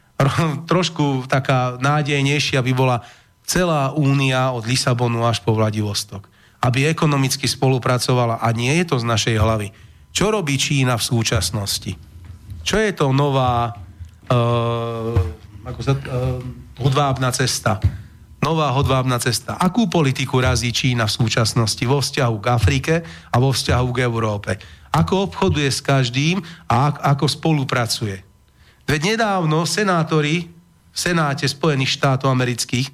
trošku 0.71 1.25
taká 1.25 1.79
nádejnejšia 1.79 2.59
by 2.59 2.73
bola 2.75 3.01
celá 3.47 3.95
únia 3.97 4.53
od 4.53 4.67
Lisabonu 4.67 5.25
až 5.25 5.41
po 5.41 5.57
Vladivostok. 5.57 6.29
Aby 6.59 6.91
ekonomicky 6.91 7.47
spolupracovala. 7.47 8.43
A 8.43 8.51
nie 8.51 8.69
je 8.83 8.85
to 8.85 8.95
z 8.99 9.07
našej 9.07 9.35
hlavy. 9.39 9.71
Čo 10.11 10.29
robí 10.29 10.59
Čína 10.59 10.99
v 10.99 11.07
súčasnosti? 11.07 11.95
Čo 12.61 12.75
je 12.77 12.91
to 12.91 13.15
nová 13.15 13.71
uh, 14.27 15.17
ako 15.65 15.79
sa, 15.81 15.93
uh, 15.95 16.37
hodvábna 16.83 17.31
cesta? 17.31 17.79
Nová 18.39 18.71
hodvábna 18.71 19.19
cesta. 19.19 19.59
Akú 19.59 19.91
politiku 19.91 20.39
razí 20.39 20.71
Čína 20.71 21.05
v 21.07 21.15
súčasnosti 21.23 21.83
vo 21.83 21.99
vzťahu 21.99 22.35
k 22.39 22.47
Afrike 22.51 22.93
a 23.31 23.35
vo 23.37 23.51
vzťahu 23.51 23.89
k 23.91 24.01
Európe? 24.03 24.51
Ako 24.89 25.29
obchoduje 25.29 25.69
s 25.69 25.83
každým 25.83 26.41
a 26.65 26.91
ako 27.13 27.29
spolupracuje? 27.29 28.25
Veď 28.89 29.15
nedávno 29.15 29.69
senátori 29.69 30.49
v 30.89 30.97
Senáte 30.97 31.45
Spojených 31.45 32.01
štátov 32.01 32.33
amerických 32.33 32.89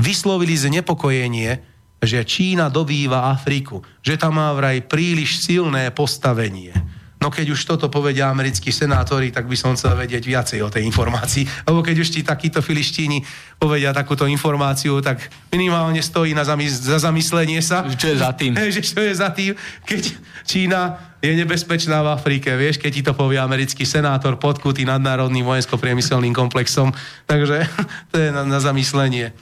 vyslovili 0.00 0.56
znepokojenie, 0.56 1.60
že 2.00 2.24
Čína 2.24 2.72
dobýva 2.72 3.28
Afriku, 3.34 3.84
že 4.00 4.16
tam 4.16 4.40
má 4.40 4.54
vraj 4.56 4.86
príliš 4.86 5.44
silné 5.44 5.90
postavenie 5.92 6.72
No 7.18 7.34
keď 7.34 7.50
už 7.50 7.66
toto 7.66 7.90
povedia 7.90 8.30
americkí 8.30 8.70
senátori, 8.70 9.34
tak 9.34 9.50
by 9.50 9.58
som 9.58 9.74
chcel 9.74 9.98
vedieť 9.98 10.22
viacej 10.22 10.62
o 10.62 10.70
tej 10.70 10.86
informácii. 10.86 11.66
Lebo 11.66 11.82
keď 11.82 11.96
už 11.98 12.08
ti 12.14 12.20
takíto 12.22 12.62
filištíni 12.62 13.26
povedia 13.58 13.90
takúto 13.90 14.22
informáciu, 14.30 15.02
tak 15.02 15.26
minimálne 15.50 15.98
stojí 15.98 16.30
na 16.30 16.46
zamys- 16.46 16.78
za 16.78 17.02
zamyslenie 17.02 17.58
sa. 17.58 17.82
Čo 17.90 18.14
je 18.14 18.16
za 18.22 18.30
tým? 18.38 18.54
Že 18.78 18.82
čo 18.86 19.00
je 19.02 19.14
za 19.18 19.34
tým, 19.34 19.58
keď 19.82 20.02
Čína 20.46 21.10
je 21.18 21.34
nebezpečná 21.34 21.98
v 22.06 22.14
Afrike, 22.14 22.54
vieš, 22.54 22.78
keď 22.78 22.90
ti 22.94 23.02
to 23.02 23.12
povie 23.18 23.42
americký 23.42 23.82
senátor 23.82 24.38
podkutý 24.38 24.86
nadnárodným 24.86 25.42
vojensko-priemyselným 25.42 26.30
komplexom. 26.30 26.94
Takže 27.26 27.66
to 28.14 28.16
je 28.22 28.30
na, 28.30 28.46
na 28.46 28.62
zamyslenie. 28.62 29.34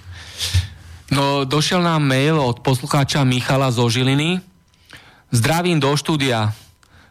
No, 1.12 1.44
došiel 1.44 1.85
nám 1.85 2.03
mail 2.03 2.40
od 2.40 2.65
poslucháča 2.65 3.20
Michala 3.23 3.69
zo 3.69 3.85
Žiliny. 3.86 4.40
Zdravím 5.28 5.77
do 5.77 5.93
štúdia. 5.93 6.57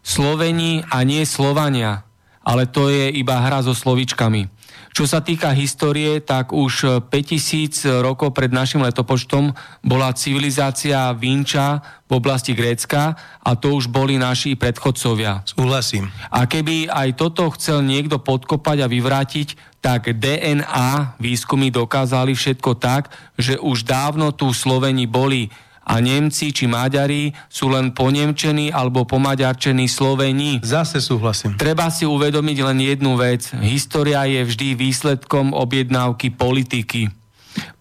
Sloveni 0.05 0.85
a 0.85 1.01
nie 1.01 1.25
Slovania, 1.25 2.05
ale 2.45 2.69
to 2.69 2.93
je 2.93 3.09
iba 3.09 3.41
hra 3.41 3.65
so 3.65 3.73
slovičkami. 3.73 4.53
Čo 4.95 5.03
sa 5.03 5.19
týka 5.19 5.51
histórie, 5.51 6.23
tak 6.23 6.55
už 6.55 7.03
5000 7.11 7.99
rokov 7.99 8.31
pred 8.31 8.47
našim 8.47 8.79
letopočtom 8.79 9.51
bola 9.83 10.15
civilizácia 10.15 11.11
Vinča 11.11 11.83
v 12.07 12.15
oblasti 12.15 12.55
Grécka 12.55 13.11
a 13.43 13.51
to 13.59 13.75
už 13.75 13.91
boli 13.91 14.15
naši 14.15 14.55
predchodcovia. 14.55 15.43
Súhlasím. 15.43 16.07
A 16.31 16.47
keby 16.47 16.87
aj 16.87 17.17
toto 17.19 17.51
chcel 17.59 17.83
niekto 17.83 18.23
podkopať 18.23 18.85
a 18.85 18.87
vyvrátiť, 18.87 19.75
tak 19.83 20.15
DNA 20.15 21.19
výskumy 21.19 21.75
dokázali 21.75 22.31
všetko 22.31 22.79
tak, 22.79 23.11
že 23.35 23.59
už 23.59 23.83
dávno 23.83 24.31
tu 24.31 24.55
Sloveni 24.55 25.11
boli 25.11 25.51
a 25.85 26.01
Nemci 26.01 26.49
či 26.49 26.65
Maďari 26.65 27.29
sú 27.45 27.69
len 27.69 27.93
ponemčení 27.93 28.73
alebo 28.73 29.05
pomaďarčení 29.05 29.85
Slovení. 29.85 30.57
Zase 30.65 30.97
súhlasím. 30.97 31.53
Treba 31.55 31.93
si 31.93 32.09
uvedomiť 32.09 32.57
len 32.65 32.77
jednu 32.81 33.13
vec. 33.15 33.53
História 33.61 34.25
je 34.25 34.41
vždy 34.41 34.73
výsledkom 34.73 35.53
objednávky 35.53 36.33
politiky. 36.33 37.13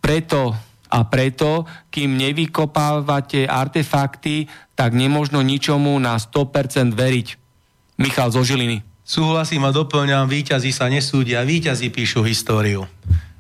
Preto 0.05 0.53
a 0.95 1.03
preto, 1.09 1.67
kým 1.91 2.15
nevykopávate 2.15 3.51
artefakty, 3.51 4.47
tak 4.79 4.95
nemožno 4.95 5.43
ničomu 5.43 5.99
na 5.99 6.15
100% 6.15 6.95
veriť. 6.95 7.29
Michal 7.99 8.31
zo 8.31 8.47
Žiliny. 8.47 8.85
Súhlasím 9.05 9.67
a 9.67 9.75
doplňam, 9.75 10.31
výťazí 10.31 10.71
sa 10.71 10.87
nesúdia, 10.89 11.45
výťazí 11.45 11.91
píšu 11.91 12.25
históriu. 12.25 12.87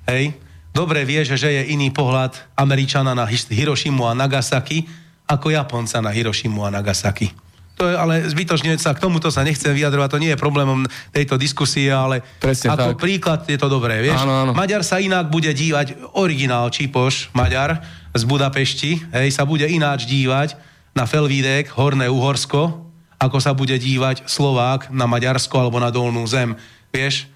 Hej? 0.05 0.37
Dobre 0.75 1.07
vie, 1.07 1.23
že 1.23 1.39
je 1.39 1.71
iný 1.71 1.95
pohľad 1.95 2.35
Američana 2.59 3.15
na 3.15 3.25
Hirošimu 3.31 4.05
a 4.05 4.13
Nagasaki 4.13 4.85
ako 5.25 5.55
Japonca 5.55 6.05
na 6.05 6.13
Hirošimu 6.13 6.67
a 6.67 6.75
Nagasaki. 6.75 7.33
To 7.75 7.91
je, 7.91 7.95
ale 7.99 8.23
zbytočne 8.31 8.79
sa 8.79 8.95
k 8.95 9.03
tomuto 9.03 9.35
sa 9.35 9.43
nechcem 9.43 9.75
vyjadrovať, 9.75 10.09
to 10.15 10.23
nie 10.23 10.31
je 10.31 10.39
problémom 10.39 10.87
tejto 11.11 11.35
diskusie, 11.35 11.91
ale 11.91 12.23
Presne 12.39 12.71
ako 12.71 12.95
tak. 12.95 13.03
príklad 13.03 13.41
je 13.51 13.59
to 13.59 13.67
dobré, 13.67 13.99
vieš? 13.99 14.23
Áno, 14.23 14.47
áno. 14.47 14.53
Maďar 14.55 14.87
sa 14.87 15.03
inak 15.03 15.27
bude 15.27 15.51
dívať, 15.51 16.15
originál 16.15 16.71
Čipoš, 16.71 17.35
Maďar 17.35 17.83
z 18.15 18.23
Budapešti, 18.31 19.11
hej, 19.11 19.29
sa 19.35 19.43
bude 19.43 19.67
ináč 19.67 20.07
dívať 20.07 20.55
na 20.95 21.03
Felvídek, 21.03 21.75
Horné 21.75 22.07
Uhorsko, 22.07 22.87
ako 23.19 23.43
sa 23.43 23.51
bude 23.59 23.75
dívať 23.75 24.31
Slovák 24.31 24.95
na 24.95 25.11
Maďarsko 25.11 25.59
alebo 25.59 25.83
na 25.83 25.91
Dolnú 25.91 26.23
zem. 26.31 26.55
Vieš, 26.95 27.27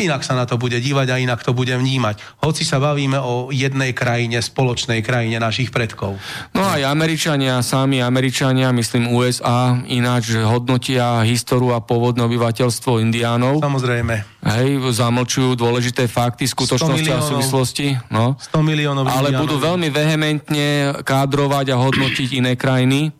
inak 0.00 0.24
sa 0.24 0.32
na 0.32 0.48
to 0.48 0.56
bude 0.56 0.76
dívať 0.80 1.06
a 1.12 1.20
inak 1.20 1.44
to 1.44 1.52
bude 1.52 1.70
vnímať. 1.70 2.40
Hoci 2.40 2.64
sa 2.64 2.80
bavíme 2.80 3.20
o 3.20 3.52
jednej 3.52 3.92
krajine, 3.92 4.40
spoločnej 4.40 5.04
krajine 5.04 5.36
našich 5.36 5.68
predkov. 5.68 6.16
No 6.56 6.62
aj 6.64 6.88
Američania, 6.88 7.60
sami 7.60 8.00
Američania, 8.00 8.72
myslím 8.72 9.12
USA, 9.12 9.76
ináč 9.86 10.34
hodnotia 10.40 11.22
históriu 11.28 11.76
a 11.76 11.84
pôvodné 11.84 12.24
obyvateľstvo 12.24 12.98
indiánov. 12.98 13.60
Samozrejme. 13.60 14.40
Hej, 14.40 14.80
zamlčujú 14.96 15.52
dôležité 15.54 16.08
fakty, 16.08 16.48
skutočnosti 16.48 17.10
a 17.12 17.20
súvislosti. 17.20 18.00
No. 18.08 18.40
100 18.40 18.64
miliónov 18.64 19.04
Ale 19.04 19.30
indiánov. 19.30 19.44
budú 19.44 19.56
veľmi 19.60 19.88
vehementne 19.92 20.96
kádrovať 21.04 21.76
a 21.76 21.76
hodnotiť 21.76 22.28
iné 22.40 22.56
krajiny. 22.56 23.12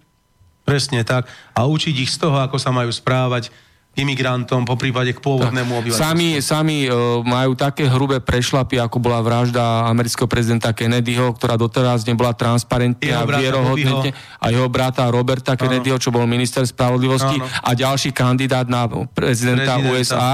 Presne 0.64 1.04
tak. 1.04 1.28
A 1.52 1.66
učiť 1.66 1.94
ich 2.00 2.10
z 2.10 2.24
toho, 2.24 2.40
ako 2.40 2.56
sa 2.56 2.70
majú 2.72 2.88
správať 2.88 3.52
imigrantom, 4.00 4.64
po 4.64 4.74
prípade 4.80 5.12
k 5.12 5.20
pôvodnému 5.20 5.70
obyvateľstvu. 5.84 6.02
Sami, 6.02 6.28
sami 6.40 6.76
uh, 6.88 7.20
majú 7.20 7.52
také 7.54 7.86
hrubé 7.86 8.24
prešlapy, 8.24 8.80
ako 8.80 8.96
bola 8.98 9.20
vražda 9.20 9.86
amerického 9.86 10.26
prezidenta 10.26 10.72
Kennedyho, 10.72 11.36
ktorá 11.36 11.60
doteraz 11.60 12.08
nebola 12.08 12.32
transparentne 12.32 13.12
a 13.12 13.22
vierohodne. 13.28 14.16
A 14.40 14.46
jeho 14.48 14.66
brata 14.72 15.06
Roberta 15.12 15.54
Kennedyho, 15.54 16.00
čo 16.00 16.08
bol 16.08 16.24
minister 16.24 16.64
spravodlivosti 16.64 17.36
Áno. 17.36 17.46
a 17.46 17.70
ďalší 17.76 18.10
kandidát 18.16 18.66
na 18.66 18.88
prezidenta, 18.88 19.76
prezidenta 19.76 19.92
USA. 19.92 20.30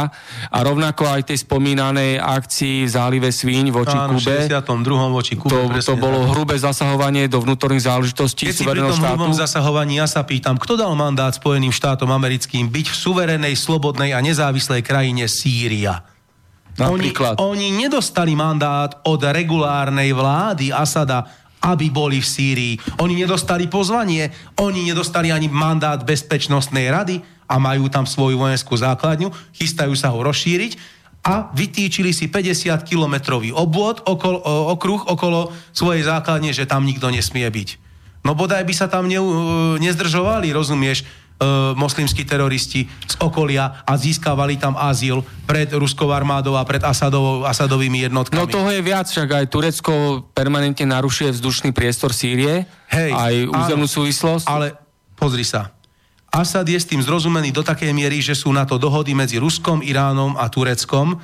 A 0.51 0.59
rovnako 0.63 1.11
aj 1.11 1.35
tej 1.35 1.39
spomínanej 1.43 2.23
akcii 2.23 2.87
v 2.87 2.91
zálive 2.91 3.29
Svíň 3.33 3.75
voči 3.75 3.97
Áno, 3.97 4.17
Kube. 4.17 4.47
62. 4.47 4.63
voči 5.11 5.35
Kube. 5.35 5.53
To, 5.53 5.61
to 5.83 5.95
bolo 5.99 6.31
hrubé 6.31 6.55
zasahovanie 6.61 7.27
do 7.27 7.43
vnútorných 7.43 7.85
záležitostí 7.89 8.51
Keď 8.51 8.57
si 8.57 8.65
pri 8.65 8.81
tom 8.83 8.99
hrubom 8.99 9.33
zasahovaní 9.35 9.99
ja 9.99 10.07
sa 10.07 10.23
pýtam, 10.23 10.61
kto 10.61 10.79
dal 10.79 10.93
mandát 10.95 11.33
Spojeným 11.33 11.75
štátom 11.75 12.09
americkým 12.09 12.69
byť 12.71 12.87
v 12.93 12.97
suverenej 13.57 13.77
slobodnej 13.77 14.11
a 14.17 14.21
nezávislej 14.25 14.85
krajine 14.85 15.29
Sýria. 15.29 16.01
Oni, 16.77 17.09
oni 17.41 17.69
nedostali 17.73 18.37
mandát 18.37 19.01
od 19.09 19.21
regulárnej 19.21 20.13
vlády 20.13 20.73
Asada 20.73 21.25
aby 21.67 21.91
boli 21.91 22.23
v 22.23 22.29
Sýrii. 22.31 22.75
Oni 23.03 23.19
nedostali 23.19 23.67
pozvanie, 23.67 24.31
oni 24.63 24.87
nedostali 24.87 25.35
ani 25.35 25.51
mandát 25.51 25.99
Bezpečnostnej 25.99 26.87
rady 26.95 27.19
a 27.51 27.59
majú 27.59 27.91
tam 27.91 28.07
svoju 28.07 28.39
vojenskú 28.39 28.79
základňu, 28.79 29.35
chystajú 29.51 29.91
sa 29.99 30.15
ho 30.15 30.23
rozšíriť 30.23 30.79
a 31.27 31.51
vytýčili 31.51 32.15
si 32.15 32.31
50-kilometrový 32.31 33.51
obvod, 33.51 34.07
okolo, 34.07 34.39
okruh 34.79 35.11
okolo 35.11 35.51
svojej 35.75 36.07
základne, 36.07 36.55
že 36.55 36.71
tam 36.71 36.87
nikto 36.87 37.11
nesmie 37.11 37.51
byť. 37.51 37.69
No 38.23 38.39
bodaj 38.39 38.63
by 38.63 38.75
sa 38.75 38.87
tam 38.87 39.11
ne, 39.11 39.19
nezdržovali, 39.83 40.55
rozumieš, 40.55 41.03
e, 41.03 41.07
moslimskí 41.77 42.25
teroristi 42.25 42.89
z 42.89 43.15
okolia 43.21 43.85
a 43.85 43.93
získavali 43.97 44.57
tam 44.57 44.73
azyl 44.73 45.21
pred 45.45 45.69
ruskou 45.77 46.09
armádou 46.09 46.57
a 46.57 46.65
pred 46.65 46.81
Asadov, 46.81 47.45
Asadovými 47.45 48.09
jednotkami. 48.09 48.41
No 48.41 48.49
toho 48.49 48.73
je 48.73 48.81
viac, 48.81 49.05
však 49.05 49.45
aj 49.45 49.45
Turecko 49.53 49.93
permanentne 50.33 50.89
narušuje 50.89 51.37
vzdušný 51.37 51.77
priestor 51.77 52.17
Sýrie, 52.17 52.65
Hej, 52.89 53.11
aj 53.13 53.35
územnú 53.53 53.85
súvislosť. 53.85 54.49
Ale 54.49 54.81
pozri 55.13 55.45
sa, 55.45 55.77
Asad 56.33 56.69
je 56.69 56.77
s 56.77 56.89
tým 56.89 57.01
zrozumený 57.01 57.53
do 57.53 57.65
takej 57.65 57.93
miery, 57.97 58.21
že 58.21 58.37
sú 58.37 58.53
na 58.53 58.69
to 58.69 58.77
dohody 58.77 59.17
medzi 59.17 59.41
Ruskom, 59.41 59.81
Iránom 59.81 60.37
a 60.37 60.49
Tureckom 60.53 61.17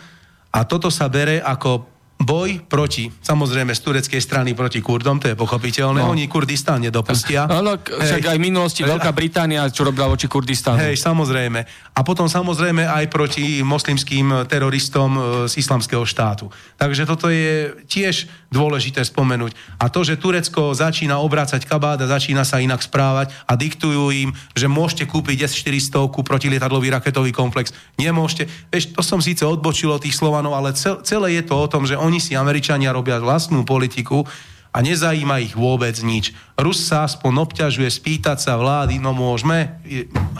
a 0.52 0.60
toto 0.68 0.92
sa 0.92 1.08
bere 1.08 1.40
ako 1.40 1.91
boj 2.22 2.62
proti, 2.66 3.10
samozrejme 3.10 3.74
z 3.74 3.80
tureckej 3.82 4.20
strany 4.22 4.54
proti 4.54 4.80
Kurdom, 4.80 5.18
to 5.18 5.30
je 5.30 5.36
pochopiteľné, 5.36 6.02
no. 6.02 6.10
oni 6.10 6.26
Kurdistán 6.26 6.82
nedopustia. 6.82 7.44
No, 7.62 7.78
však 7.78 8.26
aj 8.26 8.36
v 8.36 8.42
minulosti 8.42 8.82
Veľká 8.82 9.14
Británia, 9.14 9.70
čo 9.70 9.86
robila 9.86 10.10
voči 10.10 10.26
Kurdistánu. 10.26 10.82
Hej, 10.82 10.98
samozrejme. 10.98 11.62
A 11.94 12.00
potom 12.02 12.26
samozrejme 12.26 12.82
aj 12.82 13.06
proti 13.06 13.62
moslimským 13.62 14.50
teroristom 14.50 15.10
e, 15.14 15.20
z 15.46 15.62
islamského 15.62 16.02
štátu. 16.02 16.50
Takže 16.74 17.06
toto 17.06 17.30
je 17.30 17.70
tiež 17.86 18.26
dôležité 18.50 19.06
spomenúť. 19.06 19.54
A 19.78 19.88
to, 19.88 20.02
že 20.02 20.18
Turecko 20.18 20.74
začína 20.74 21.22
obracať 21.22 21.64
kabát 21.64 21.96
a 22.02 22.10
začína 22.10 22.42
sa 22.42 22.58
inak 22.58 22.82
správať 22.82 23.32
a 23.46 23.54
diktujú 23.54 24.10
im, 24.12 24.30
že 24.52 24.66
môžete 24.66 25.08
kúpiť 25.08 25.48
S-400 25.48 26.10
protilietadlový 26.10 26.92
raketový 26.92 27.32
komplex. 27.32 27.72
Nemôžete. 27.96 28.50
Vieš, 28.68 28.92
to 28.92 29.00
som 29.00 29.24
síce 29.24 29.46
odbočil 29.46 29.88
od 29.88 30.02
tých 30.04 30.16
Slovanov, 30.18 30.58
ale 30.58 30.76
celé 30.76 31.28
je 31.40 31.42
to 31.46 31.54
o 31.56 31.70
tom, 31.70 31.88
že 31.88 31.96
oni 31.96 32.11
oni 32.12 32.20
si 32.20 32.36
Američania 32.36 32.92
robia 32.92 33.16
vlastnú 33.16 33.64
politiku 33.64 34.28
a 34.68 34.84
nezajíma 34.84 35.40
ich 35.40 35.56
vôbec 35.56 35.96
nič. 36.04 36.36
Rus 36.60 36.84
sa 36.84 37.08
aspoň 37.08 37.48
obťažuje 37.48 37.88
spýtať 37.88 38.36
sa 38.36 38.60
vlády, 38.60 39.00
no 39.00 39.16
môžeme? 39.16 39.80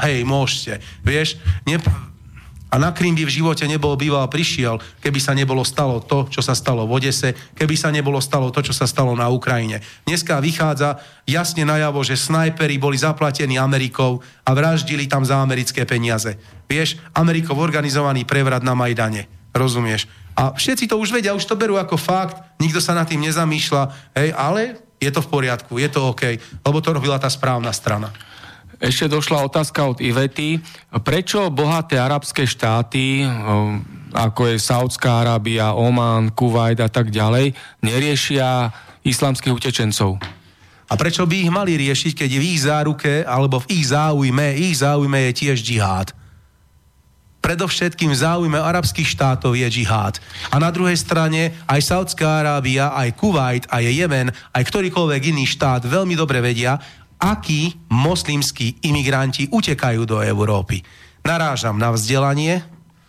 Hej, 0.05 0.29
môžete. 0.29 0.85
Vieš, 1.01 1.41
ne, 1.65 1.81
a 2.69 2.77
na 2.77 2.93
Krym 2.93 3.17
by 3.17 3.25
v 3.25 3.37
živote 3.41 3.65
nebol 3.65 3.97
býval 3.97 4.29
prišiel, 4.29 4.85
keby 5.01 5.17
sa 5.17 5.33
nebolo 5.33 5.65
stalo 5.65 6.05
to, 6.05 6.29
čo 6.29 6.45
sa 6.45 6.53
stalo 6.53 6.85
v 6.85 7.01
Odese, 7.01 7.33
keby 7.57 7.73
sa 7.73 7.89
nebolo 7.89 8.21
stalo 8.21 8.53
to, 8.53 8.61
čo 8.61 8.77
sa 8.77 8.85
stalo 8.85 9.17
na 9.17 9.33
Ukrajine. 9.33 9.81
Dneska 10.05 10.45
vychádza 10.45 11.01
jasne 11.25 11.65
najavo, 11.65 12.05
že 12.05 12.21
snajperi 12.21 12.77
boli 12.77 13.01
zaplatení 13.01 13.57
Amerikou 13.57 14.21
a 14.45 14.51
vraždili 14.53 15.09
tam 15.09 15.25
za 15.25 15.41
americké 15.41 15.89
peniaze. 15.89 16.37
Vieš, 16.69 17.01
Amerikov 17.17 17.57
organizovaný 17.57 18.29
prevrat 18.29 18.61
na 18.61 18.77
Majdane. 18.77 19.25
Rozumieš? 19.57 20.09
A 20.33 20.57
všetci 20.57 20.89
to 20.89 20.97
už 20.97 21.13
vedia, 21.13 21.37
už 21.37 21.45
to 21.45 21.59
berú 21.59 21.77
ako 21.77 22.01
fakt, 22.01 22.41
nikto 22.57 22.81
sa 22.81 22.97
nad 22.97 23.05
tým 23.05 23.21
nezamýšľa, 23.21 23.83
hej, 24.17 24.33
ale 24.33 24.81
je 24.97 25.11
to 25.13 25.21
v 25.21 25.29
poriadku, 25.29 25.77
je 25.77 25.89
to 25.91 26.15
OK, 26.15 26.39
lebo 26.63 26.79
to 26.81 26.95
robila 26.95 27.19
tá 27.19 27.29
správna 27.29 27.75
strana. 27.75 28.09
Ešte 28.83 29.07
došla 29.07 29.47
otázka 29.47 29.79
od 29.87 30.03
Ivety. 30.03 30.59
Prečo 31.07 31.55
bohaté 31.55 32.03
arabské 32.03 32.43
štáty, 32.43 33.23
ako 34.11 34.51
je 34.51 34.57
Saudská 34.59 35.23
Arábia, 35.23 35.79
Oman, 35.79 36.35
Kuwait 36.35 36.83
a 36.83 36.91
tak 36.91 37.15
ďalej, 37.15 37.55
neriešia 37.79 38.75
islamských 39.07 39.55
utečencov? 39.55 40.19
A 40.91 40.99
prečo 40.99 41.23
by 41.25 41.47
ich 41.47 41.53
mali 41.55 41.79
riešiť, 41.79 42.13
keď 42.27 42.29
je 42.29 42.43
v 42.43 42.49
ich 42.53 42.61
záruke, 42.67 43.23
alebo 43.23 43.63
v 43.63 43.71
ich 43.71 43.87
záujme, 43.87 44.59
ich 44.59 44.83
záujme 44.83 45.31
je 45.31 45.33
tiež 45.33 45.63
džihad? 45.63 46.11
Predovšetkým 47.43 48.15
v 48.15 48.21
záujme 48.23 48.57
arabských 48.57 49.11
štátov 49.19 49.59
je 49.59 49.67
džihad. 49.67 50.23
A 50.55 50.63
na 50.63 50.71
druhej 50.71 50.95
strane 50.95 51.59
aj 51.67 51.83
Saudská 51.83 52.41
Arábia, 52.41 52.95
aj 52.95 53.19
Kuwait, 53.19 53.67
aj 53.67 53.83
Jemen, 53.83 54.31
aj 54.55 54.63
ktorýkoľvek 54.63 55.35
iný 55.35 55.45
štát 55.51 55.83
veľmi 55.83 56.15
dobre 56.15 56.39
vedia, 56.39 56.79
akí 57.19 57.75
moslimskí 57.91 58.87
imigranti 58.87 59.51
utekajú 59.51 60.07
do 60.07 60.23
Európy. 60.23 60.83
Narážam 61.27 61.79
na 61.79 61.91
vzdelanie, 61.95 62.63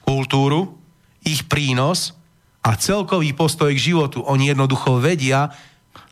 kultúru, 0.05 0.77
ich 1.23 1.45
prínos 1.49 2.13
a 2.61 2.77
celkový 2.77 3.33
postoj 3.33 3.73
k 3.73 3.79
životu. 3.79 4.21
Oni 4.21 4.51
jednoducho 4.51 5.01
vedia, 5.01 5.49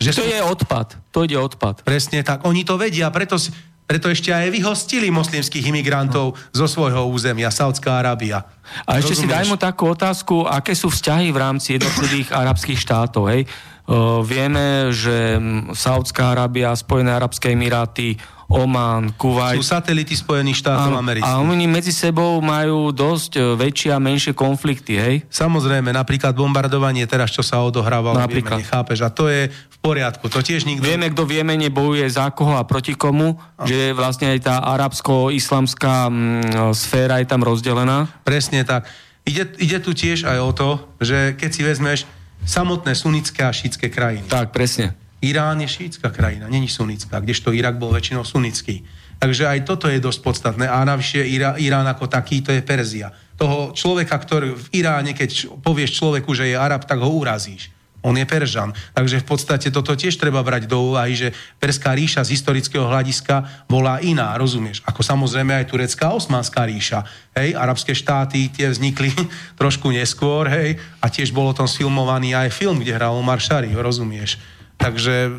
že... 0.01 0.13
To 0.13 0.25
sú... 0.25 0.29
je 0.29 0.41
odpad. 0.41 0.87
To 1.13 1.25
ide 1.27 1.37
odpad. 1.37 1.85
Presne 1.85 2.25
tak. 2.25 2.41
Oni 2.47 2.65
to 2.65 2.77
vedia, 2.77 3.13
preto 3.13 3.37
si 3.37 3.53
preto 3.91 4.07
ešte 4.07 4.31
aj 4.31 4.55
vyhostili 4.55 5.11
moslimských 5.11 5.67
imigrantov 5.67 6.31
no. 6.31 6.39
zo 6.55 6.63
svojho 6.63 7.11
územia, 7.11 7.51
Saudská 7.51 7.99
Arábia. 7.99 8.47
A 8.87 9.03
ešte 9.03 9.19
Rozumieš? 9.19 9.27
si 9.27 9.27
dajme 9.27 9.55
takú 9.59 9.91
otázku, 9.91 10.47
aké 10.47 10.71
sú 10.71 10.87
vzťahy 10.87 11.27
v 11.35 11.37
rámci 11.43 11.75
jednotlivých 11.75 12.31
arabských 12.47 12.79
štátov. 12.79 13.27
Hej? 13.27 13.51
Uh, 13.91 14.23
vieme, 14.23 14.95
že 14.95 15.35
Saudská 15.75 16.31
Arábia, 16.31 16.71
Spojené 16.71 17.11
Arabské 17.11 17.51
Emiráty, 17.51 18.15
Oman, 18.51 19.15
Kuwait. 19.15 19.55
Sú 19.55 19.63
satelity 19.63 20.11
Spojených 20.11 20.59
štátov 20.59 20.91
amerických. 20.99 21.31
A 21.31 21.39
oni 21.39 21.65
medzi 21.71 21.95
sebou 21.95 22.43
majú 22.43 22.91
dosť 22.91 23.31
e, 23.39 23.41
väčšie 23.55 23.89
a 23.95 23.99
menšie 24.03 24.35
konflikty, 24.35 24.99
hej? 24.99 25.15
Samozrejme, 25.31 25.95
napríklad 25.95 26.35
bombardovanie 26.35 27.07
teraz, 27.07 27.31
čo 27.31 27.39
sa 27.41 27.63
odohrávalo 27.63 28.19
napríklad. 28.19 28.59
v 28.59 28.67
Jemene, 28.67 28.71
chápeš? 28.75 28.99
A 29.01 29.09
to 29.09 29.31
je 29.31 29.47
v 29.47 29.77
poriadku, 29.79 30.27
to 30.27 30.43
tiež 30.43 30.67
nikto... 30.67 30.83
Vieme, 30.83 31.07
kto 31.09 31.23
v 31.23 31.41
Jemene 31.41 31.71
bojuje 31.71 32.05
za 32.11 32.27
koho 32.35 32.59
a 32.59 32.67
proti 32.67 32.93
komu, 32.93 33.39
a. 33.55 33.63
že 33.63 33.95
vlastne 33.95 34.35
aj 34.35 34.39
tá 34.43 34.55
arabsko-islamská 34.61 36.11
mm, 36.11 36.75
sféra 36.75 37.23
je 37.23 37.27
tam 37.31 37.41
rozdelená. 37.41 38.11
Presne 38.27 38.67
tak. 38.67 38.85
Ide, 39.23 39.55
ide 39.57 39.79
tu 39.79 39.95
tiež 39.95 40.27
aj 40.27 40.39
o 40.43 40.51
to, 40.51 40.69
že 40.99 41.39
keď 41.39 41.49
si 41.49 41.61
vezmeš 41.63 41.99
samotné 42.43 42.97
sunnické 42.97 43.45
a 43.45 43.53
šítske 43.53 43.87
krajiny. 43.87 44.27
Tak, 44.27 44.49
presne 44.53 45.00
Irán 45.21 45.61
je 45.61 45.69
šítska 45.69 46.09
krajina, 46.09 46.49
není 46.49 46.65
sunická, 46.65 47.21
kdežto 47.21 47.53
Irak 47.53 47.77
bol 47.77 47.93
väčšinou 47.93 48.25
sunický. 48.25 48.81
Takže 49.21 49.45
aj 49.45 49.69
toto 49.69 49.85
je 49.85 50.01
dosť 50.01 50.19
podstatné. 50.25 50.65
A 50.65 50.81
navyše 50.81 51.21
Irán 51.61 51.85
ako 51.85 52.09
taký, 52.09 52.41
to 52.41 52.49
je 52.49 52.65
Perzia. 52.65 53.13
Toho 53.37 53.69
človeka, 53.69 54.17
ktorý 54.17 54.57
v 54.57 54.81
Iráne, 54.81 55.13
keď 55.13 55.61
povieš 55.61 56.01
človeku, 56.01 56.33
že 56.33 56.49
je 56.49 56.57
Arab, 56.57 56.89
tak 56.89 56.97
ho 56.97 57.09
urazíš. 57.13 57.69
On 58.01 58.17
je 58.17 58.25
Peržan. 58.25 58.73
Takže 58.97 59.21
v 59.21 59.29
podstate 59.29 59.69
toto 59.69 59.93
tiež 59.93 60.17
treba 60.17 60.41
brať 60.41 60.65
do 60.65 60.89
úvahy, 60.89 61.13
že 61.13 61.29
Perská 61.61 61.93
ríša 61.93 62.25
z 62.25 62.33
historického 62.33 62.89
hľadiska 62.89 63.69
bola 63.69 64.01
iná, 64.01 64.33
rozumieš? 64.41 64.81
Ako 64.89 65.05
samozrejme 65.05 65.53
aj 65.53 65.69
turecká 65.69 66.09
osmanská 66.09 66.65
ríša. 66.65 67.05
Hej, 67.37 67.53
arabské 67.53 67.93
štáty 67.93 68.49
tie 68.49 68.73
vznikli 68.73 69.13
trošku 69.61 69.93
neskôr, 69.93 70.49
hej, 70.49 70.81
a 70.97 71.13
tiež 71.13 71.29
bolo 71.29 71.53
tom 71.53 71.69
sfilmovaný 71.69 72.33
aj 72.33 72.49
film, 72.57 72.81
kde 72.81 72.97
hral 72.97 73.13
Omar 73.13 73.37
Sharif, 73.37 73.77
rozumieš? 73.77 74.41
Takže 74.81 75.29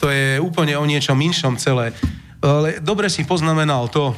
to 0.00 0.08
je 0.08 0.40
úplne 0.40 0.72
o 0.80 0.84
niečom 0.88 1.16
inšom 1.20 1.60
celé. 1.60 1.92
Ale 2.40 2.80
dobre 2.80 3.12
si 3.12 3.24
poznamenal 3.28 3.88
to, 3.92 4.16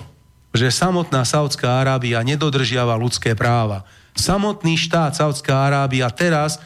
že 0.55 0.73
samotná 0.73 1.23
Saudská 1.27 1.83
Arábia 1.83 2.25
nedodržiava 2.25 2.97
ľudské 2.97 3.37
práva. 3.37 3.85
Samotný 4.17 4.81
štát 4.81 5.15
Saudská 5.15 5.67
Arábia 5.69 6.09
teraz 6.11 6.59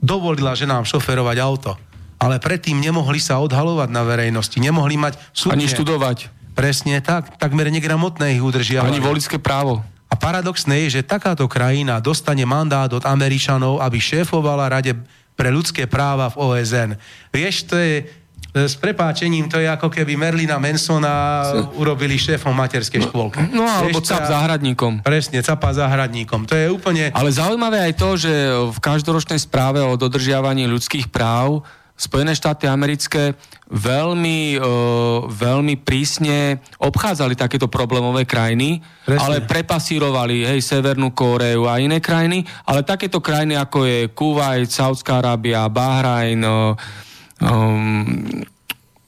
dovolila, 0.00 0.56
že 0.56 0.68
nám 0.68 0.86
šoferovať 0.86 1.36
auto. 1.42 1.72
Ale 2.20 2.40
predtým 2.40 2.78
nemohli 2.80 3.20
sa 3.20 3.42
odhalovať 3.42 3.90
na 3.90 4.06
verejnosti, 4.06 4.56
nemohli 4.56 4.96
mať 4.96 5.18
súdne. 5.34 5.60
Ani 5.60 5.68
študovať. 5.68 6.32
Presne 6.54 7.02
tak, 7.02 7.36
takmer 7.36 7.68
negramotné 7.68 8.38
ich 8.38 8.42
udržiavali. 8.44 8.96
Ani 8.96 9.02
volické 9.02 9.36
právo. 9.42 9.82
A 10.06 10.14
paradoxné 10.14 10.86
je, 10.86 11.02
že 11.02 11.02
takáto 11.02 11.50
krajina 11.50 11.98
dostane 11.98 12.46
mandát 12.46 12.86
od 12.94 13.02
Američanov, 13.02 13.82
aby 13.82 13.98
šéfovala 13.98 14.70
Rade 14.70 14.94
pre 15.34 15.50
ľudské 15.50 15.90
práva 15.90 16.30
v 16.30 16.38
OSN. 16.40 16.90
Vieš, 17.34 17.66
to 17.66 17.76
je 17.78 17.92
e, 18.00 18.04
s 18.54 18.78
prepáčením, 18.78 19.50
to 19.50 19.58
je 19.58 19.66
ako 19.66 19.90
keby 19.90 20.14
Merlina 20.14 20.62
Mansona 20.62 21.42
urobili 21.74 22.14
šéfom 22.14 22.54
materskej 22.54 23.10
škôlky. 23.10 23.50
No, 23.50 23.66
alebo 23.66 23.98
Vieš, 23.98 24.14
cap 24.14 24.26
záhradníkom. 24.30 25.02
Presne, 25.02 25.42
capa 25.42 25.74
záhradníkom. 25.74 26.46
To 26.46 26.54
je 26.54 26.66
úplne... 26.70 27.10
Ale 27.10 27.34
zaujímavé 27.34 27.82
aj 27.82 27.94
to, 27.98 28.08
že 28.14 28.32
v 28.70 28.78
každoročnej 28.78 29.42
správe 29.42 29.82
o 29.82 29.98
dodržiavaní 29.98 30.70
ľudských 30.70 31.10
práv 31.10 31.66
Spojené 31.94 32.34
štáty 32.34 32.66
americké 32.66 33.38
veľmi, 33.70 34.58
e, 34.58 34.68
veľmi 35.30 35.78
prísne 35.78 36.58
obchádzali 36.82 37.38
takéto 37.38 37.70
problémové 37.70 38.26
krajiny, 38.26 38.82
Presne. 39.06 39.22
ale 39.22 39.36
prepasírovali 39.46 40.42
hej, 40.42 40.58
Severnú 40.58 41.14
Kóreu 41.14 41.70
a 41.70 41.78
iné 41.78 42.02
krajiny, 42.02 42.42
ale 42.66 42.82
takéto 42.82 43.22
krajiny 43.22 43.54
ako 43.54 43.86
je 43.86 43.98
Kuwait, 44.10 44.66
Saudská 44.66 45.22
Arábia, 45.22 45.70
Bahrajn, 45.70 46.42
e, 46.42 46.50
um, 47.46 48.42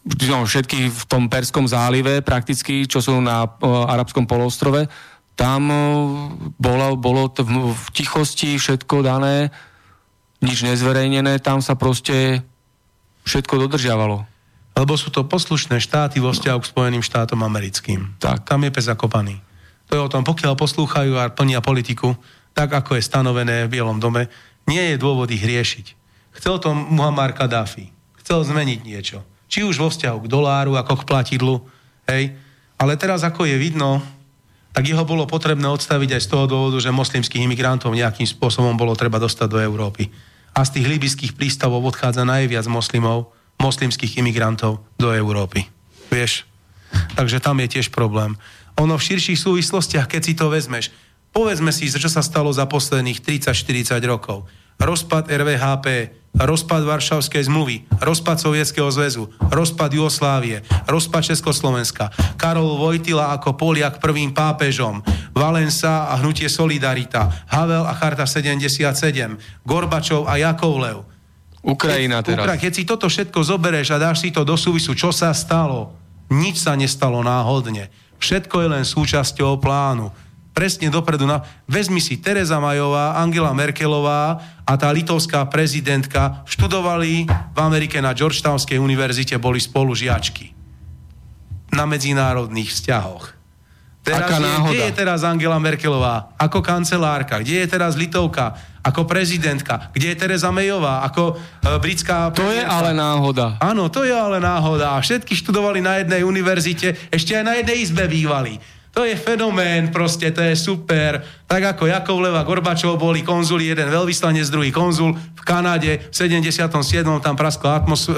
no, 0.06 0.38
všetky 0.46 0.86
v 0.86 1.02
tom 1.10 1.26
Perskom 1.26 1.66
zálive 1.66 2.22
prakticky, 2.22 2.86
čo 2.86 3.02
sú 3.02 3.18
na 3.18 3.50
uh, 3.50 3.90
arabskom 3.90 4.30
polostrove, 4.30 4.86
tam 5.34 5.62
uh, 5.66 5.82
bolo, 6.54 6.94
bolo 6.94 7.26
t- 7.34 7.42
v, 7.42 7.74
v 7.74 7.86
tichosti 7.90 8.54
všetko 8.56 9.02
dané, 9.02 9.50
nič 10.38 10.62
nezverejnené, 10.62 11.42
tam 11.42 11.58
sa 11.58 11.74
proste 11.74 12.46
všetko 13.27 13.66
dodržiavalo. 13.66 14.24
Lebo 14.77 14.93
sú 14.94 15.11
to 15.11 15.27
poslušné 15.27 15.82
štáty 15.82 16.23
vo 16.23 16.31
vzťahu 16.31 16.59
k 16.62 16.70
Spojeným 16.70 17.03
štátom 17.03 17.43
americkým. 17.43 18.15
Tak. 18.23 18.47
Tam 18.47 18.62
je 18.62 18.70
pes 18.70 18.86
zakopaný. 18.86 19.43
To 19.90 19.98
je 19.98 20.05
o 20.05 20.12
tom, 20.12 20.23
pokiaľ 20.23 20.55
poslúchajú 20.55 21.19
a 21.19 21.32
plnia 21.32 21.59
politiku, 21.59 22.15
tak 22.57 22.73
ako 22.73 22.97
je 22.97 23.05
stanovené 23.05 23.66
v 23.66 23.73
Bielom 23.77 24.01
dome, 24.01 24.31
nie 24.66 24.82
je 24.94 24.97
dôvod 24.97 25.31
ich 25.31 25.43
riešiť. 25.43 25.86
Chcel 26.36 26.61
to 26.61 26.74
Muhammar 26.74 27.32
Kadáfi. 27.32 27.89
Chcel 28.20 28.44
zmeniť 28.44 28.81
niečo. 28.82 29.24
Či 29.47 29.62
už 29.62 29.78
vo 29.78 29.89
vzťahu 29.89 30.27
k 30.27 30.31
doláru, 30.31 30.74
ako 30.74 31.03
k 31.03 31.09
platidlu, 31.09 31.62
hej. 32.11 32.35
Ale 32.77 32.98
teraz, 32.98 33.23
ako 33.23 33.47
je 33.47 33.57
vidno, 33.57 34.03
tak 34.77 34.85
jeho 34.85 35.09
bolo 35.09 35.24
potrebné 35.24 35.65
odstaviť 35.73 36.20
aj 36.20 36.23
z 36.27 36.28
toho 36.28 36.44
dôvodu, 36.44 36.77
že 36.82 36.93
moslimských 36.93 37.48
imigrantov 37.48 37.97
nejakým 37.97 38.28
spôsobom 38.28 38.77
bolo 38.77 38.93
treba 38.93 39.16
dostať 39.16 39.48
do 39.48 39.57
Európy. 39.62 40.12
A 40.56 40.64
z 40.64 40.80
tých 40.80 40.86
libyských 40.88 41.32
prístavov 41.36 41.84
odchádza 41.84 42.24
najviac 42.24 42.64
moslimov, 42.64 43.36
moslimských 43.60 44.16
imigrantov 44.24 44.80
do 44.96 45.12
Európy. 45.12 45.68
Vieš? 46.08 46.48
Takže 47.12 47.44
tam 47.44 47.60
je 47.60 47.68
tiež 47.76 47.92
problém. 47.92 48.40
Ono 48.80 48.96
v 48.96 49.06
širších 49.12 49.36
súvislostiach, 49.36 50.08
keď 50.08 50.22
si 50.24 50.32
to 50.32 50.48
vezmeš, 50.48 50.88
povedzme 51.32 51.68
si, 51.72 51.92
čo 51.92 52.08
sa 52.08 52.24
stalo 52.24 52.48
za 52.52 52.64
posledných 52.64 53.20
30-40 53.20 54.00
rokov. 54.08 54.48
Rozpad 54.77 55.32
RVHP, 55.32 55.86
rozpad 56.36 56.85
Varšavskej 56.85 57.48
zmluvy, 57.48 57.89
rozpad 57.97 58.36
Sovietskeho 58.36 58.93
zväzu, 58.93 59.32
rozpad 59.48 59.89
Jugoslávie, 59.89 60.61
rozpad 60.85 61.32
Československa, 61.32 62.12
Karol 62.36 62.77
Vojtila 62.77 63.32
ako 63.32 63.57
Poliak 63.57 64.05
prvým 64.05 64.36
pápežom, 64.36 65.01
Valensa 65.32 66.12
a 66.12 66.20
hnutie 66.20 66.53
Solidarita, 66.53 67.48
Havel 67.48 67.89
a 67.89 67.97
Charta 67.97 68.28
77, 68.28 69.65
Gorbačov 69.65 70.28
a 70.28 70.36
Jakovlev. 70.36 71.09
Ukrajina 71.65 72.20
teraz. 72.20 72.47
Ukra- 72.47 72.61
keď 72.61 72.73
si 72.73 72.82
toto 72.85 73.09
všetko 73.09 73.40
zobereš 73.43 73.97
a 73.97 73.98
dáš 73.98 74.23
si 74.23 74.28
to 74.31 74.44
do 74.44 74.55
súvisu, 74.55 74.93
čo 74.93 75.11
sa 75.11 75.32
stalo? 75.32 75.97
Nič 76.31 76.62
sa 76.62 76.77
nestalo 76.77 77.24
náhodne. 77.24 77.89
Všetko 78.20 78.61
je 78.61 78.69
len 78.70 78.85
súčasťou 78.85 79.59
plánu. 79.59 80.12
Presne 80.56 80.88
dopredu. 80.88 81.28
Na... 81.28 81.44
Vezmi 81.68 82.00
si 82.00 82.16
Teresa 82.16 82.56
Majová, 82.56 83.20
Angela 83.20 83.52
Merkelová 83.52 84.40
a 84.64 84.72
tá 84.80 84.88
litovská 84.88 85.44
prezidentka 85.52 86.40
študovali 86.48 87.28
v 87.28 87.58
Amerike 87.60 88.00
na 88.00 88.16
Georgetownskej 88.16 88.80
univerzite, 88.80 89.36
boli 89.36 89.60
spolužiačky. 89.60 90.56
Na 91.76 91.84
medzinárodných 91.84 92.72
vzťahoch. 92.72 93.36
Teraz 94.00 94.32
Aká 94.32 94.38
je, 94.38 94.46
náhoda. 94.48 94.70
kde 94.70 94.80
je 94.86 94.92
teraz 94.96 95.20
Angela 95.26 95.58
Merkelová 95.58 96.32
ako 96.40 96.62
kancelárka? 96.62 97.42
Kde 97.42 97.60
je 97.60 97.68
teraz 97.68 97.98
Litovka 97.98 98.54
ako 98.80 99.02
prezidentka? 99.02 99.90
Kde 99.92 100.14
je 100.14 100.16
Teresa 100.16 100.54
Mayová 100.54 101.02
ako 101.04 101.34
e, 101.34 101.74
britská 101.82 102.30
To 102.32 102.48
je 102.54 102.62
ale 102.62 102.94
náhoda. 102.94 103.58
Áno, 103.58 103.90
to 103.90 104.06
je 104.06 104.14
ale 104.14 104.38
náhoda. 104.38 104.94
A 104.94 105.02
všetky 105.02 105.34
študovali 105.34 105.82
na 105.82 106.00
jednej 106.00 106.22
univerzite, 106.22 107.10
ešte 107.10 107.34
aj 107.34 107.44
na 107.44 107.58
jednej 107.58 107.82
izbe 107.82 108.06
bývali. 108.06 108.62
To 108.97 109.05
je 109.05 109.12
fenomén, 109.12 109.93
proste, 109.93 110.32
to 110.32 110.40
je 110.40 110.56
super. 110.56 111.20
Tak 111.44 111.77
ako 111.77 111.85
Jakovlev 111.85 112.32
a 112.32 112.40
Gorbačov 112.48 112.97
boli 112.97 113.20
konzuli, 113.20 113.68
jeden 113.68 113.93
veľvyslanec, 113.93 114.48
druhý 114.48 114.73
konzul 114.73 115.12
v 115.12 115.43
Kanade, 115.44 116.09
v 116.09 116.14
77. 116.16 116.64
tam 117.20 117.36
praskla, 117.36 117.77
atmos, 117.77 118.09
e, 118.09 118.16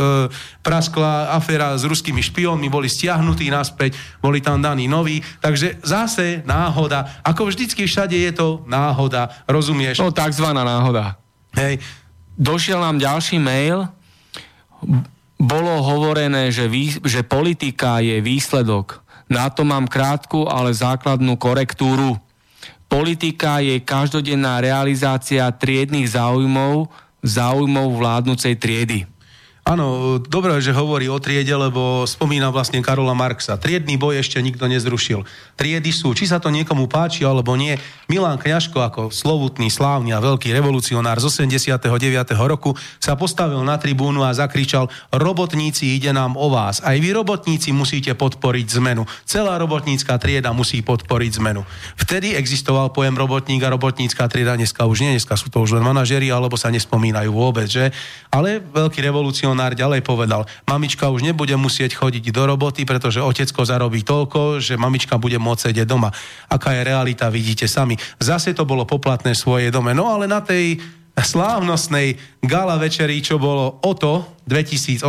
praskla 0.63 1.35
aféra 1.35 1.75
s 1.75 1.83
ruskými 1.83 2.23
špiónmi, 2.23 2.71
boli 2.71 2.87
stiahnutí 2.87 3.51
naspäť, 3.51 3.99
boli 4.23 4.39
tam 4.39 4.63
daní 4.63 4.87
noví. 4.87 5.19
Takže 5.43 5.83
zase 5.83 6.47
náhoda. 6.47 7.27
Ako 7.27 7.51
vždycky 7.51 7.83
všade 7.83 8.15
je 8.15 8.31
to 8.31 8.63
náhoda, 8.71 9.35
rozumieš? 9.51 9.99
No, 9.99 10.15
takzvaná 10.15 10.63
náhoda. 10.63 11.19
Hej. 11.59 11.83
Došiel 12.39 12.79
nám 12.79 13.03
ďalší 13.03 13.43
mail. 13.43 13.91
Bolo 15.43 15.83
hovorené, 15.83 16.55
že, 16.55 16.71
vý, 16.71 16.95
že 17.03 17.27
politika 17.27 17.99
je 17.99 18.23
výsledok. 18.23 19.08
Na 19.29 19.53
to 19.53 19.65
mám 19.65 19.85
krátku, 19.85 20.49
ale 20.49 20.73
základnú 20.73 21.37
korektúru. 21.37 22.17
Politika 22.89 23.61
je 23.61 23.77
každodenná 23.85 24.65
realizácia 24.65 25.45
triednych 25.53 26.09
záujmov, 26.09 26.89
záujmov 27.21 28.01
vládnucej 28.01 28.57
triedy. 28.57 29.05
Áno, 29.69 30.17
dobre, 30.17 30.57
že 30.65 30.73
hovorí 30.73 31.13
o 31.13 31.21
triede, 31.21 31.53
lebo 31.53 32.09
spomína 32.09 32.49
vlastne 32.49 32.81
Karola 32.81 33.13
Marxa. 33.13 33.61
Triedný 33.61 34.01
boj 34.01 34.17
ešte 34.17 34.41
nikto 34.41 34.65
nezrušil. 34.65 35.29
Triedy 35.61 35.93
sú, 35.93 36.17
či 36.17 36.25
sa 36.25 36.41
to 36.41 36.49
niekomu 36.49 36.89
páči 36.89 37.29
alebo 37.29 37.53
nie. 37.53 37.77
Milan 38.09 38.41
Kňažko 38.41 38.81
ako 38.81 39.03
slovutný, 39.13 39.69
slávny 39.69 40.17
a 40.17 40.25
veľký 40.25 40.57
revolucionár 40.57 41.21
z 41.21 41.29
89. 41.45 41.85
roku 42.49 42.73
sa 42.97 43.13
postavil 43.13 43.61
na 43.61 43.77
tribúnu 43.77 44.25
a 44.25 44.33
zakričal 44.33 44.89
robotníci, 45.13 46.01
ide 46.01 46.17
nám 46.17 46.41
o 46.41 46.49
vás. 46.49 46.81
Aj 46.81 46.97
vy 46.97 47.13
robotníci 47.13 47.69
musíte 47.77 48.17
podporiť 48.17 48.81
zmenu. 48.81 49.05
Celá 49.29 49.61
robotnícka 49.61 50.17
trieda 50.17 50.49
musí 50.57 50.81
podporiť 50.81 51.45
zmenu. 51.45 51.69
Vtedy 52.01 52.33
existoval 52.41 52.89
pojem 52.89 53.13
robotník 53.21 53.61
a 53.61 53.77
robotnícka 53.77 54.33
trieda, 54.33 54.57
dneska 54.57 54.89
už 54.89 55.05
nie, 55.05 55.13
dneska 55.13 55.37
sú 55.37 55.53
to 55.53 55.61
už 55.61 55.77
len 55.77 55.85
manažeri, 55.85 56.33
alebo 56.33 56.57
sa 56.57 56.73
nespomínajú 56.73 57.29
vôbec, 57.37 57.69
že? 57.69 57.93
Ale 58.33 58.65
veľký 58.65 59.05
revolucionár 59.05 59.58
ďalej 59.67 60.07
povedal, 60.07 60.47
mamička 60.71 61.11
už 61.11 61.27
nebude 61.27 61.59
musieť 61.59 61.99
chodiť 61.99 62.31
do 62.31 62.43
roboty, 62.47 62.87
pretože 62.87 63.19
otecko 63.19 63.67
zarobí 63.67 64.07
toľko, 64.07 64.63
že 64.63 64.79
mamička 64.79 65.19
bude 65.19 65.43
môcť 65.43 65.75
sedieť 65.75 65.87
doma. 65.91 66.15
Aká 66.47 66.79
je 66.79 66.87
realita, 66.87 67.27
vidíte 67.27 67.67
sami. 67.67 67.99
Zase 68.23 68.55
to 68.55 68.63
bolo 68.63 68.87
poplatné 68.87 69.35
svojej 69.35 69.75
dome. 69.75 69.91
No 69.91 70.07
ale 70.07 70.31
na 70.31 70.39
tej 70.39 70.79
slávnostnej 71.21 72.15
gala 72.41 72.77
večeri, 72.77 73.19
čo 73.19 73.37
bolo 73.37 73.79
o 73.79 73.93
to 73.93 74.23
2018, 74.45 75.03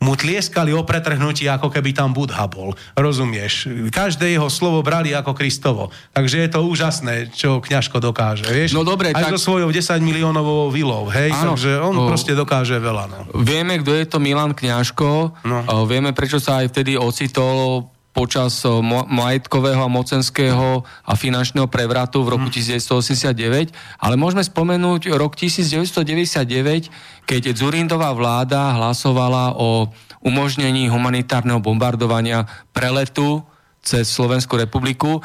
mu 0.00 0.12
tlieskali 0.12 0.70
o 0.70 0.82
pretrhnutí, 0.82 1.46
ako 1.46 1.68
keby 1.68 1.90
tam 1.90 2.10
Budha 2.10 2.44
bol. 2.44 2.74
Rozumieš? 2.92 3.64
Každé 3.88 4.28
jeho 4.30 4.46
slovo 4.46 4.82
brali 4.82 5.10
ako 5.10 5.32
Kristovo. 5.32 5.88
Takže 6.10 6.36
je 6.38 6.50
to 6.50 6.60
úžasné, 6.62 7.14
čo 7.30 7.58
kňažko 7.58 7.96
dokáže. 7.98 8.44
Vieš? 8.44 8.72
No 8.72 8.82
dobre, 8.82 9.10
Aj 9.10 9.24
tak- 9.24 9.32
so 9.32 9.50
svojou 9.50 9.70
10 9.70 9.98
miliónovou 9.98 10.68
vilou. 10.68 11.08
Hej? 11.08 11.32
Áno. 11.32 11.54
Takže 11.54 11.80
on 11.80 11.94
O- 11.94 12.06
proste 12.06 12.32
dokáže 12.32 12.76
veľa. 12.76 13.04
No. 13.06 13.18
Vieme, 13.40 13.78
kto 13.78 13.94
je 13.94 14.04
to 14.04 14.18
Milan 14.18 14.52
Kňažko, 14.52 15.38
No. 15.42 15.58
no. 15.62 15.84
vieme, 15.84 16.12
prečo 16.12 16.36
sa 16.36 16.60
aj 16.60 16.70
vtedy 16.70 16.94
ocitol 16.94 17.88
počas 18.12 18.60
mo- 18.64 19.08
majetkového 19.08 19.80
a 19.80 19.90
mocenského 19.90 20.84
a 20.84 21.12
finančného 21.16 21.66
prevratu 21.66 22.20
v 22.22 22.36
roku 22.36 22.48
1989, 22.52 23.72
ale 23.98 24.14
môžeme 24.20 24.44
spomenúť 24.44 25.16
rok 25.16 25.32
1999, 25.34 26.92
keď 27.24 27.42
Zurindová 27.56 28.12
vláda 28.12 28.76
hlasovala 28.76 29.56
o 29.56 29.88
umožnení 30.22 30.92
humanitárneho 30.92 31.58
bombardovania 31.58 32.46
preletu 32.70 33.42
cez 33.82 34.06
Slovenskú 34.06 34.54
republiku. 34.54 35.18
O, 35.18 35.22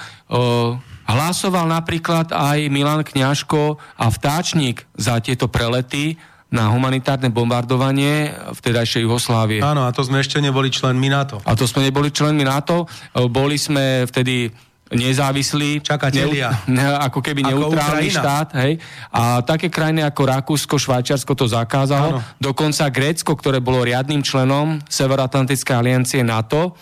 hlasoval 1.06 1.70
napríklad 1.70 2.34
aj 2.34 2.72
Milan 2.74 3.06
Kňažko 3.06 3.78
a 3.78 4.06
vtáčnik 4.10 4.90
za 4.98 5.22
tieto 5.22 5.46
prelety 5.46 6.18
na 6.48 6.72
humanitárne 6.72 7.28
bombardovanie 7.28 8.32
vtedajšej 8.56 9.03
Jugoslávie. 9.03 9.60
Áno, 9.60 9.84
a 9.84 9.91
to 9.91 9.99
sme 10.07 10.24
ešte 10.24 10.40
neboli 10.40 10.72
členmi 10.72 11.11
NATO. 11.11 11.44
A 11.44 11.60
to 11.60 11.68
sme 11.68 11.84
neboli 11.84 12.07
členmi 12.07 12.48
NATO, 12.48 12.88
e, 12.88 13.28
boli 13.28 13.60
sme 13.60 14.07
vtedy 14.07 14.48
nezávislí, 14.88 15.84
Čakatelia. 15.84 16.64
ne, 16.72 16.95
ako 17.03 17.19
keby 17.19 17.44
Ako 17.44 17.52
neutrálny 17.52 18.07
Ukrajina. 18.07 18.22
štát, 18.24 18.48
hej. 18.64 18.80
A 19.11 19.44
také 19.44 19.68
krajiny 19.68 19.99
ako 20.07 20.22
Rakúsko, 20.24 20.80
Švajčiarsko 20.80 21.36
to 21.36 21.44
zakázalo. 21.52 22.24
Áno. 22.24 22.40
Dokonca 22.40 22.88
Grécko, 22.88 23.36
ktoré 23.36 23.60
bolo 23.60 23.84
riadnym 23.84 24.24
členom 24.24 24.80
Severoatlantickej 24.88 25.76
aliancie 25.76 26.24
NATO, 26.24 26.80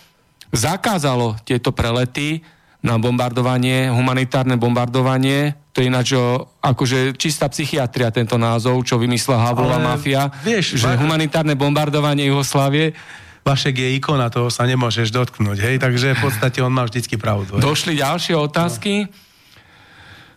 zakázalo 0.53 1.41
tieto 1.41 1.73
prelety 1.73 2.45
na 2.85 3.01
bombardovanie, 3.01 3.89
humanitárne 3.89 4.61
bombardovanie. 4.61 5.57
To 5.73 5.81
je 5.81 5.89
ináč 5.89 6.13
akože 6.61 7.17
čistá 7.17 7.49
psychiatria 7.49 8.13
tento 8.13 8.37
názov, 8.37 8.85
čo 8.85 9.01
vymyslela 9.01 9.49
Havlová 9.49 9.81
mafia, 9.81 10.29
vieš, 10.45 10.77
že 10.77 10.93
humanitárne 10.95 11.57
bombardovanie 11.57 12.29
Jugoslávie 12.29 12.93
Vašek 13.45 13.77
je 13.77 13.89
ikona, 14.01 14.33
toho 14.33 14.49
sa 14.49 14.65
nemôžeš 14.65 15.13
dotknúť. 15.13 15.57
Hej? 15.61 15.75
Takže 15.77 16.17
v 16.17 16.21
podstate 16.25 16.65
on 16.65 16.73
má 16.73 16.81
vždycky 16.81 17.13
pravdu. 17.13 17.57
Hej? 17.57 17.61
Došli 17.61 18.01
ďalšie 18.01 18.33
otázky. 18.33 19.05
No. 19.05 19.25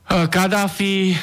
Kadáfi 0.08 1.16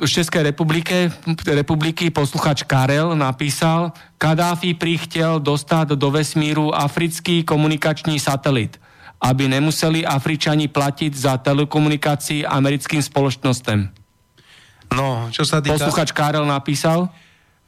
z 0.00 0.10
Českej 0.20 0.52
republike, 0.52 1.12
republiky, 1.44 2.08
posluchač 2.08 2.64
Karel 2.64 3.12
napísal, 3.12 3.92
Kadáfi 4.16 4.72
prichtel 4.76 5.40
dostať 5.44 5.92
do 5.96 6.08
vesmíru 6.08 6.72
africký 6.72 7.44
komunikačný 7.44 8.16
satelit, 8.16 8.80
aby 9.20 9.52
nemuseli 9.52 10.02
Afričani 10.02 10.72
platiť 10.72 11.12
za 11.12 11.36
telekomunikácii 11.38 12.48
americkým 12.48 13.04
spoločnostem. 13.04 13.92
No, 14.90 15.28
čo 15.30 15.44
sa 15.44 15.60
týka... 15.60 15.76
Posluchač 15.76 16.10
Karel 16.10 16.48
napísal, 16.48 17.12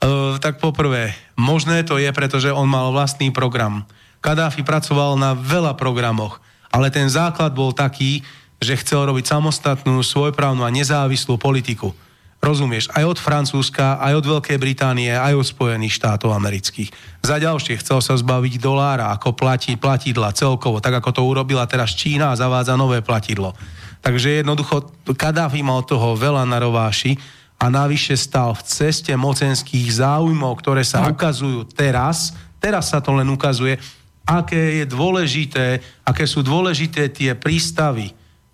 Uh, 0.03 0.35
tak 0.43 0.59
poprvé, 0.59 1.15
možné 1.39 1.87
to 1.87 1.95
je, 1.95 2.11
pretože 2.11 2.51
on 2.51 2.66
mal 2.66 2.91
vlastný 2.91 3.31
program. 3.31 3.87
Kadáfi 4.19 4.66
pracoval 4.66 5.15
na 5.15 5.31
veľa 5.31 5.79
programoch, 5.79 6.43
ale 6.74 6.91
ten 6.91 7.07
základ 7.07 7.55
bol 7.55 7.70
taký, 7.70 8.27
že 8.59 8.74
chcel 8.83 9.07
robiť 9.07 9.31
samostatnú, 9.31 10.03
svojprávnu 10.03 10.66
a 10.66 10.74
nezávislú 10.74 11.39
politiku. 11.39 11.95
Rozumieš? 12.43 12.90
Aj 12.90 13.06
od 13.06 13.23
Francúzska, 13.23 14.02
aj 14.02 14.19
od 14.19 14.27
Veľkej 14.27 14.59
Británie, 14.59 15.14
aj 15.14 15.39
od 15.39 15.47
Spojených 15.47 15.94
štátov 15.94 16.35
amerických. 16.35 16.90
Za 17.23 17.39
ďalšie 17.39 17.78
chcel 17.78 18.02
sa 18.02 18.19
zbaviť 18.19 18.59
dolára, 18.59 19.14
ako 19.14 19.31
platí 19.31 19.78
platidla 19.78 20.35
celkovo, 20.35 20.82
tak 20.82 20.98
ako 20.98 21.14
to 21.14 21.23
urobila 21.23 21.62
teraz 21.70 21.94
Čína 21.94 22.35
a 22.35 22.39
zavádza 22.39 22.74
nové 22.74 22.98
platidlo. 22.98 23.55
Takže 24.02 24.43
jednoducho 24.43 24.90
Kadáfi 25.14 25.62
mal 25.62 25.86
toho 25.86 26.19
veľa 26.19 26.43
na 26.43 26.59
rováši 26.59 27.14
a 27.62 27.70
navyše 27.70 28.19
stal 28.19 28.59
v 28.59 28.66
ceste 28.66 29.14
mocenských 29.14 30.02
záujmov, 30.02 30.59
ktoré 30.59 30.82
sa 30.82 31.06
tak. 31.06 31.14
ukazujú 31.14 31.62
teraz, 31.70 32.35
teraz 32.59 32.90
sa 32.90 32.98
to 32.98 33.14
len 33.14 33.31
ukazuje, 33.31 33.78
aké 34.27 34.82
je 34.82 34.85
dôležité, 34.90 35.78
aké 36.02 36.27
sú 36.27 36.43
dôležité 36.43 37.06
tie 37.14 37.39
prístavy, 37.39 38.10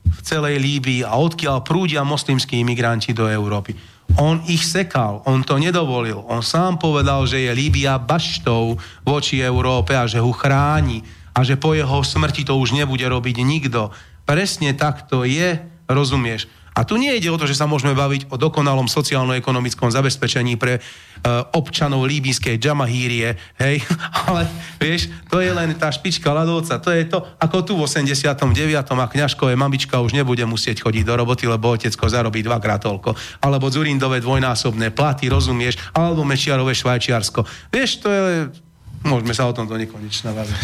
v 0.09 0.20
celej 0.24 0.56
Líbii 0.59 1.05
a 1.05 1.14
odkiaľ 1.20 1.60
prúdia 1.62 2.02
moslimskí 2.02 2.60
imigranti 2.60 3.12
do 3.12 3.28
Európy. 3.28 3.76
On 4.16 4.40
ich 4.48 4.64
sekal, 4.64 5.20
on 5.28 5.44
to 5.44 5.60
nedovolil. 5.60 6.24
On 6.32 6.40
sám 6.40 6.80
povedal, 6.80 7.28
že 7.28 7.44
je 7.44 7.52
Líbia 7.52 8.01
baštou 8.01 8.80
voči 9.05 9.44
Európe 9.44 9.93
a 9.93 10.09
že 10.09 10.16
ho 10.18 10.32
chráni 10.32 11.05
a 11.36 11.44
že 11.44 11.60
po 11.60 11.76
jeho 11.76 12.01
smrti 12.01 12.43
to 12.48 12.56
už 12.56 12.72
nebude 12.72 13.05
robiť 13.05 13.36
nikto. 13.44 13.93
Presne 14.24 14.72
tak 14.72 15.06
to 15.06 15.28
je, 15.28 15.60
rozumieš? 15.86 16.48
A 16.79 16.87
tu 16.87 16.95
nie 16.95 17.11
ide 17.19 17.27
o 17.27 17.35
to, 17.35 17.51
že 17.51 17.59
sa 17.59 17.67
môžeme 17.67 17.91
baviť 17.91 18.31
o 18.31 18.39
dokonalom 18.39 18.87
sociálno-ekonomickom 18.87 19.91
zabezpečení 19.91 20.55
pre 20.55 20.79
uh, 20.79 21.43
občanov 21.59 22.07
líbyskej 22.07 22.55
Džamahírie, 22.55 23.35
hej, 23.59 23.83
ale 24.31 24.47
vieš, 24.79 25.11
to 25.27 25.43
je 25.43 25.51
len 25.51 25.75
tá 25.75 25.91
špička 25.91 26.31
ľadovca, 26.31 26.79
to 26.79 26.95
je 26.95 27.11
to, 27.11 27.19
ako 27.43 27.67
tu 27.67 27.75
v 27.75 27.83
89. 27.91 28.47
a 28.79 29.07
kňažkové 29.11 29.59
mamička 29.59 29.99
už 29.99 30.15
nebude 30.15 30.47
musieť 30.47 30.87
chodiť 30.87 31.03
do 31.03 31.15
roboty, 31.19 31.51
lebo 31.51 31.75
otecko 31.75 32.07
zarobí 32.07 32.47
dvakrát 32.47 32.87
toľko, 32.87 33.43
alebo 33.43 33.67
Zurindové 33.67 34.23
dvojnásobné 34.23 34.95
platy, 34.95 35.27
rozumieš, 35.27 35.83
alebo 35.91 36.23
Mečiarové 36.23 36.79
Švajčiarsko. 36.79 37.43
Vieš, 37.75 37.91
to 37.99 38.07
je 38.07 38.68
Môžeme 39.07 39.31
sa 39.31 39.47
o 39.47 39.55
tom 39.55 39.70
do 39.70 39.79
nekonečna 39.79 40.35
baviť. 40.35 40.57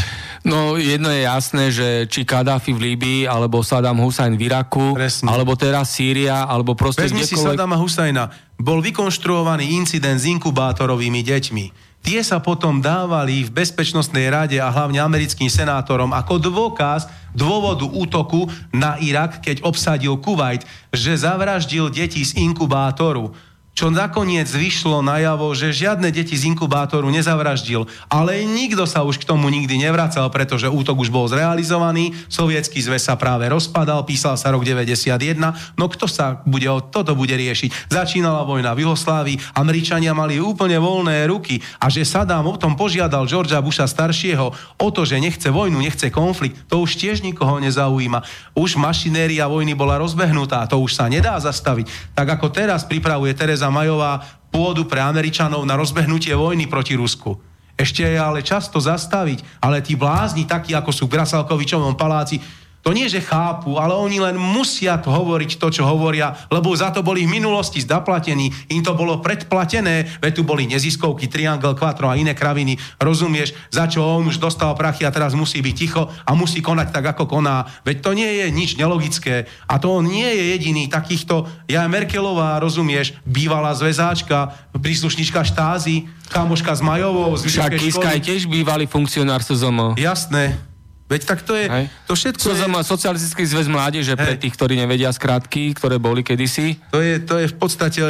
No 0.44 0.77
jedno 0.77 1.09
je 1.09 1.24
jasné, 1.24 1.65
že 1.73 1.89
či 2.11 2.27
Kadáfi 2.27 2.74
v 2.77 2.93
Líbii, 2.93 3.20
alebo 3.24 3.65
Saddam 3.65 4.02
Hussein 4.02 4.36
v 4.36 4.51
Iraku, 4.51 4.93
Presne. 4.93 5.31
alebo 5.31 5.56
teraz 5.56 5.94
Sýria, 5.97 6.44
alebo 6.44 6.77
proste 6.77 7.09
Vezmi 7.09 7.24
kdekoľvek... 7.24 7.40
si 7.40 7.40
Saddama 7.40 7.77
Husajna. 7.81 8.28
Bol 8.61 8.85
vykonštruovaný 8.85 9.73
incident 9.78 10.20
s 10.20 10.28
inkubátorovými 10.28 11.24
deťmi. 11.24 11.65
Tie 12.05 12.20
sa 12.20 12.36
potom 12.36 12.85
dávali 12.85 13.48
v 13.48 13.65
Bezpečnostnej 13.65 14.28
rade 14.28 14.61
a 14.61 14.69
hlavne 14.69 15.01
americkým 15.01 15.48
senátorom 15.48 16.12
ako 16.12 16.36
dôkaz 16.36 17.09
dôvodu 17.32 17.89
útoku 17.89 18.44
na 18.69 19.01
Irak, 19.01 19.40
keď 19.40 19.65
obsadil 19.65 20.20
Kuwait, 20.20 20.69
že 20.93 21.16
zavraždil 21.16 21.89
deti 21.89 22.20
z 22.20 22.36
inkubátoru 22.36 23.32
čo 23.74 23.90
nakoniec 23.90 24.46
vyšlo 24.46 25.02
najavo, 25.02 25.51
že 25.51 25.74
žiadne 25.74 26.14
deti 26.14 26.38
z 26.38 26.46
inkubátoru 26.55 27.10
nezavraždil, 27.10 27.90
ale 28.06 28.46
nikto 28.46 28.86
sa 28.86 29.02
už 29.02 29.18
k 29.18 29.26
tomu 29.26 29.51
nikdy 29.51 29.82
nevracal, 29.82 30.30
pretože 30.30 30.70
útok 30.70 31.02
už 31.02 31.10
bol 31.10 31.26
zrealizovaný, 31.26 32.14
sovietský 32.30 32.78
zväz 32.78 33.10
sa 33.10 33.18
práve 33.18 33.51
rozpadal, 33.51 34.06
písal 34.06 34.38
sa 34.38 34.55
rok 34.55 34.62
91, 34.62 35.34
no 35.74 35.86
kto 35.90 36.06
sa 36.06 36.38
bude 36.46 36.70
toto 36.94 37.18
bude 37.18 37.34
riešiť? 37.34 37.90
Začínala 37.90 38.46
vojna 38.46 38.72
v 38.78 38.86
Juhoslávii, 38.86 39.59
Američania 39.59 40.14
mali 40.14 40.38
úplne 40.38 40.78
voľné 40.78 41.26
ruky 41.26 41.59
a 41.82 41.90
že 41.90 42.06
Saddam 42.06 42.46
o 42.46 42.55
tom 42.55 42.78
požiadal 42.78 43.26
Georgia 43.26 43.59
Busha 43.59 43.90
staršieho 43.90 44.55
o 44.78 44.88
to, 44.94 45.02
že 45.02 45.18
nechce 45.18 45.51
vojnu, 45.51 45.82
nechce 45.82 46.14
konflikt, 46.14 46.70
to 46.70 46.78
už 46.78 46.94
tiež 46.94 47.26
nikoho 47.26 47.59
nezaujíma. 47.59 48.22
Už 48.55 48.78
mašinéria 48.78 49.51
vojny 49.51 49.74
bola 49.74 49.98
rozbehnutá, 49.98 50.62
to 50.70 50.78
už 50.78 50.94
sa 50.94 51.10
nedá 51.10 51.36
zastaviť. 51.42 52.14
Tak 52.14 52.38
ako 52.38 52.55
teraz 52.55 52.86
pripravuje 52.86 53.34
Teresa 53.34 53.64
Teresa 53.65 53.73
Majová 53.73 54.20
pôdu 54.53 54.85
pre 54.85 55.01
Američanov 55.01 55.65
na 55.65 55.73
rozbehnutie 55.73 56.36
vojny 56.36 56.69
proti 56.69 57.01
Rusku. 57.01 57.41
Ešte 57.81 58.05
je 58.05 58.20
ale 58.20 58.45
často 58.45 58.77
zastaviť, 58.77 59.41
ale 59.65 59.81
tí 59.81 59.97
blázni, 59.97 60.45
takí 60.45 60.77
ako 60.77 60.93
sú 60.93 61.09
v 61.09 61.16
Grasalkovičovom 61.16 61.97
paláci, 61.97 62.45
to 62.85 62.93
nie, 62.93 63.09
že 63.09 63.24
chápu, 63.24 63.81
ale 63.81 63.97
oni 63.97 64.20
len 64.20 64.36
musia 64.36 65.01
hovoriť 65.01 65.56
to, 65.56 65.73
čo 65.73 65.89
hovoria, 65.89 66.36
lebo 66.52 66.69
za 66.77 66.93
to 66.93 67.01
boli 67.01 67.24
v 67.24 67.40
minulosti 67.40 67.81
zaplatení, 67.81 68.52
im 68.69 68.85
to 68.85 68.93
bolo 68.93 69.24
predplatené, 69.24 70.20
veď 70.20 70.32
tu 70.36 70.43
boli 70.44 70.69
neziskovky, 70.69 71.32
Triangle, 71.32 71.73
Quattro 71.73 72.12
a 72.12 72.20
iné 72.20 72.36
kraviny, 72.36 72.77
rozumieš, 73.01 73.56
za 73.73 73.89
čo 73.89 74.05
on 74.05 74.28
už 74.28 74.36
dostal 74.36 74.77
prachy 74.77 75.09
a 75.09 75.15
teraz 75.15 75.32
musí 75.32 75.65
byť 75.65 75.74
ticho 75.74 76.05
a 76.05 76.31
musí 76.36 76.61
konať 76.61 76.93
tak, 76.93 77.16
ako 77.16 77.24
koná. 77.24 77.65
Veď 77.89 77.97
to 78.05 78.11
nie 78.12 78.28
je 78.44 78.47
nič 78.52 78.77
nelogické 78.77 79.48
a 79.65 79.81
to 79.81 79.89
on 79.89 80.05
nie 80.05 80.28
je 80.28 80.44
jediný 80.52 80.85
takýchto, 80.93 81.48
ja 81.65 81.89
Merkelová, 81.89 82.61
rozumieš, 82.61 83.16
bývalá 83.24 83.73
zväzáčka, 83.73 84.52
príslušnička 84.77 85.40
štázy, 85.40 86.05
kamoška 86.28 86.77
s 86.77 86.85
Majovou, 86.85 87.32
z 87.40 87.48
Však 87.48 87.81
Kiska 87.81 88.09
je 88.19 88.20
tiež 88.20 88.44
bývalý 88.44 88.85
funkcionár 88.85 89.40
SZM. 89.40 89.97
Jasné. 89.97 90.73
Veď 91.15 91.23
tak 91.31 91.47
to 91.47 91.55
je, 91.55 91.70
Hej. 91.70 91.86
to 92.11 92.19
všetko 92.19 92.47
je... 92.51 92.66
Socialistický 92.82 93.47
zväz 93.47 93.70
mládeže, 93.70 94.19
pre 94.19 94.35
tých, 94.35 94.59
ktorí 94.59 94.74
nevedia 94.74 95.15
skratky, 95.15 95.70
ktoré 95.70 96.03
boli 96.03 96.27
kedysi. 96.27 96.74
To 96.91 96.99
je, 96.99 97.23
to 97.23 97.39
je 97.39 97.47
v 97.47 97.55
podstate 97.55 98.03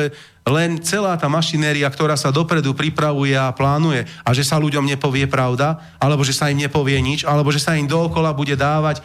len 0.49 0.81
celá 0.81 1.13
tá 1.21 1.29
mašinéria, 1.29 1.85
ktorá 1.93 2.17
sa 2.17 2.33
dopredu 2.33 2.73
pripravuje 2.73 3.37
a 3.37 3.53
plánuje 3.53 4.09
a 4.25 4.33
že 4.33 4.41
sa 4.41 4.57
ľuďom 4.57 4.89
nepovie 4.89 5.29
pravda, 5.29 5.85
alebo 6.01 6.25
že 6.25 6.33
sa 6.33 6.49
im 6.49 6.65
nepovie 6.65 6.97
nič, 7.05 7.29
alebo 7.29 7.53
že 7.53 7.61
sa 7.61 7.77
im 7.77 7.85
dookola 7.85 8.33
bude 8.33 8.57
dávať 8.57 9.05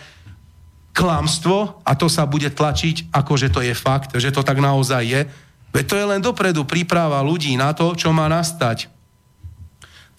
klamstvo 0.95 1.83
a 1.83 1.91
to 1.95 2.07
sa 2.07 2.23
bude 2.23 2.47
tlačiť, 2.51 3.11
ako 3.11 3.35
že 3.35 3.51
to 3.51 3.59
je 3.59 3.75
fakt, 3.75 4.15
že 4.15 4.31
to 4.31 4.47
tak 4.47 4.63
naozaj 4.63 5.03
je. 5.03 5.21
Veď 5.75 5.85
to 5.85 5.95
je 5.99 6.05
len 6.07 6.23
dopredu 6.23 6.63
príprava 6.63 7.19
ľudí 7.19 7.51
na 7.59 7.75
to, 7.75 7.95
čo 7.99 8.15
má 8.15 8.31
nastať. 8.31 8.98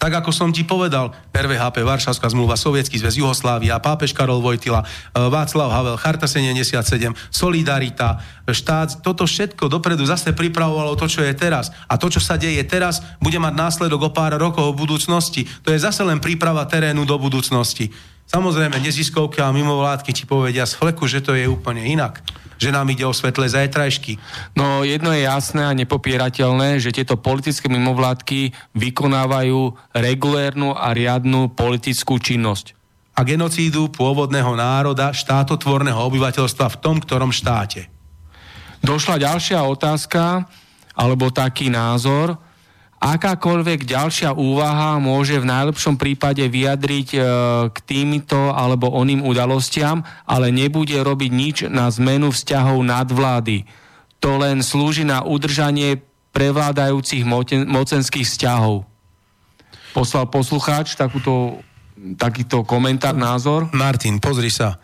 Tak 0.01 0.25
ako 0.25 0.33
som 0.33 0.49
ti 0.49 0.65
povedal, 0.65 1.13
RVHP, 1.29 1.85
Varšavská 1.85 2.25
zmluva, 2.33 2.57
Sovietský 2.57 2.97
zväz, 2.97 3.21
Juhoslávia, 3.21 3.77
pápež 3.77 4.17
Karol 4.17 4.41
Vojtila, 4.41 4.81
e, 4.81 5.29
Václav 5.29 5.69
Havel, 5.69 5.93
Charta 6.01 6.25
77, 6.25 7.13
Solidarita, 7.29 8.17
štát, 8.49 9.05
toto 9.05 9.29
všetko 9.29 9.69
dopredu 9.69 10.01
zase 10.09 10.33
pripravovalo 10.33 10.97
to, 10.97 11.05
čo 11.05 11.21
je 11.21 11.29
teraz. 11.37 11.69
A 11.85 12.01
to, 12.01 12.09
čo 12.09 12.17
sa 12.17 12.33
deje 12.33 12.65
teraz, 12.65 13.05
bude 13.21 13.37
mať 13.37 13.53
následok 13.53 14.09
o 14.09 14.13
pár 14.13 14.33
rokov 14.41 14.73
v 14.73 14.89
budúcnosti. 14.89 15.45
To 15.61 15.69
je 15.69 15.77
zase 15.77 16.01
len 16.01 16.17
príprava 16.17 16.65
terénu 16.65 17.05
do 17.05 17.21
budúcnosti. 17.21 17.93
Samozrejme, 18.25 18.81
neziskovky 18.81 19.37
a 19.37 19.53
mimovládky 19.53 20.17
ti 20.17 20.25
povedia 20.25 20.65
z 20.65 20.81
fleku, 20.81 21.05
že 21.05 21.21
to 21.21 21.37
je 21.37 21.45
úplne 21.45 21.85
inak 21.85 22.25
že 22.61 22.69
nám 22.69 22.85
ide 22.93 23.01
o 23.01 23.09
svetlé 23.09 23.49
zajtrajšky. 23.49 24.21
No 24.53 24.85
jedno 24.85 25.09
je 25.09 25.25
jasné 25.25 25.65
a 25.65 25.73
nepopierateľné, 25.73 26.77
že 26.77 26.93
tieto 26.93 27.17
politické 27.17 27.65
mimovládky 27.65 28.53
vykonávajú 28.77 29.73
regulérnu 29.97 30.77
a 30.77 30.93
riadnu 30.93 31.57
politickú 31.57 32.21
činnosť. 32.21 32.77
A 33.17 33.25
genocídu 33.25 33.89
pôvodného 33.89 34.53
národa, 34.53 35.09
štátotvorného 35.09 35.97
obyvateľstva 35.97 36.69
v 36.69 36.79
tom, 36.79 37.01
ktorom 37.01 37.33
štáte. 37.33 37.89
Došla 38.85 39.17
ďalšia 39.17 39.65
otázka, 39.65 40.45
alebo 40.93 41.33
taký 41.33 41.73
názor, 41.73 42.37
akákoľvek 43.01 43.89
ďalšia 43.89 44.37
úvaha 44.37 45.01
môže 45.01 45.41
v 45.41 45.49
najlepšom 45.49 45.97
prípade 45.97 46.45
vyjadriť 46.45 47.07
e, 47.17 47.19
k 47.73 47.77
týmto 47.81 48.53
alebo 48.53 48.93
oným 48.93 49.25
udalostiam, 49.25 50.05
ale 50.29 50.53
nebude 50.53 51.01
robiť 51.01 51.31
nič 51.33 51.57
na 51.65 51.89
zmenu 51.89 52.29
vzťahov 52.29 52.77
nadvlády. 52.85 53.65
To 54.21 54.37
len 54.37 54.61
slúži 54.61 55.01
na 55.01 55.25
udržanie 55.25 56.05
prevládajúcich 56.31 57.25
mocenských 57.65 58.27
vzťahov. 58.29 58.85
Poslal 59.97 60.29
poslucháč 60.29 60.93
takúto, 60.95 61.59
takýto 62.15 62.63
komentár, 62.63 63.17
názor? 63.17 63.67
Martin, 63.73 64.21
pozri 64.21 64.53
sa. 64.53 64.79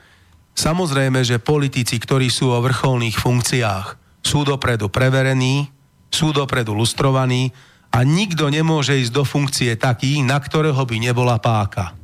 Samozrejme, 0.57 1.21
že 1.21 1.37
politici, 1.37 2.01
ktorí 2.01 2.33
sú 2.33 2.49
o 2.49 2.59
vrcholných 2.65 3.15
funkciách, 3.15 3.85
sú 4.25 4.41
dopredu 4.41 4.89
preverení, 4.89 5.69
sú 6.09 6.33
dopredu 6.33 6.73
lustrovaní, 6.73 7.53
a 7.97 8.05
nikto 8.05 8.45
nemôže 8.53 8.93
ísť 8.93 9.09
do 9.09 9.25
funkcie 9.25 9.73
taký, 9.73 10.21
na 10.21 10.37
ktorého 10.37 10.77
by 10.77 11.01
nebola 11.01 11.41
páka. 11.41 11.97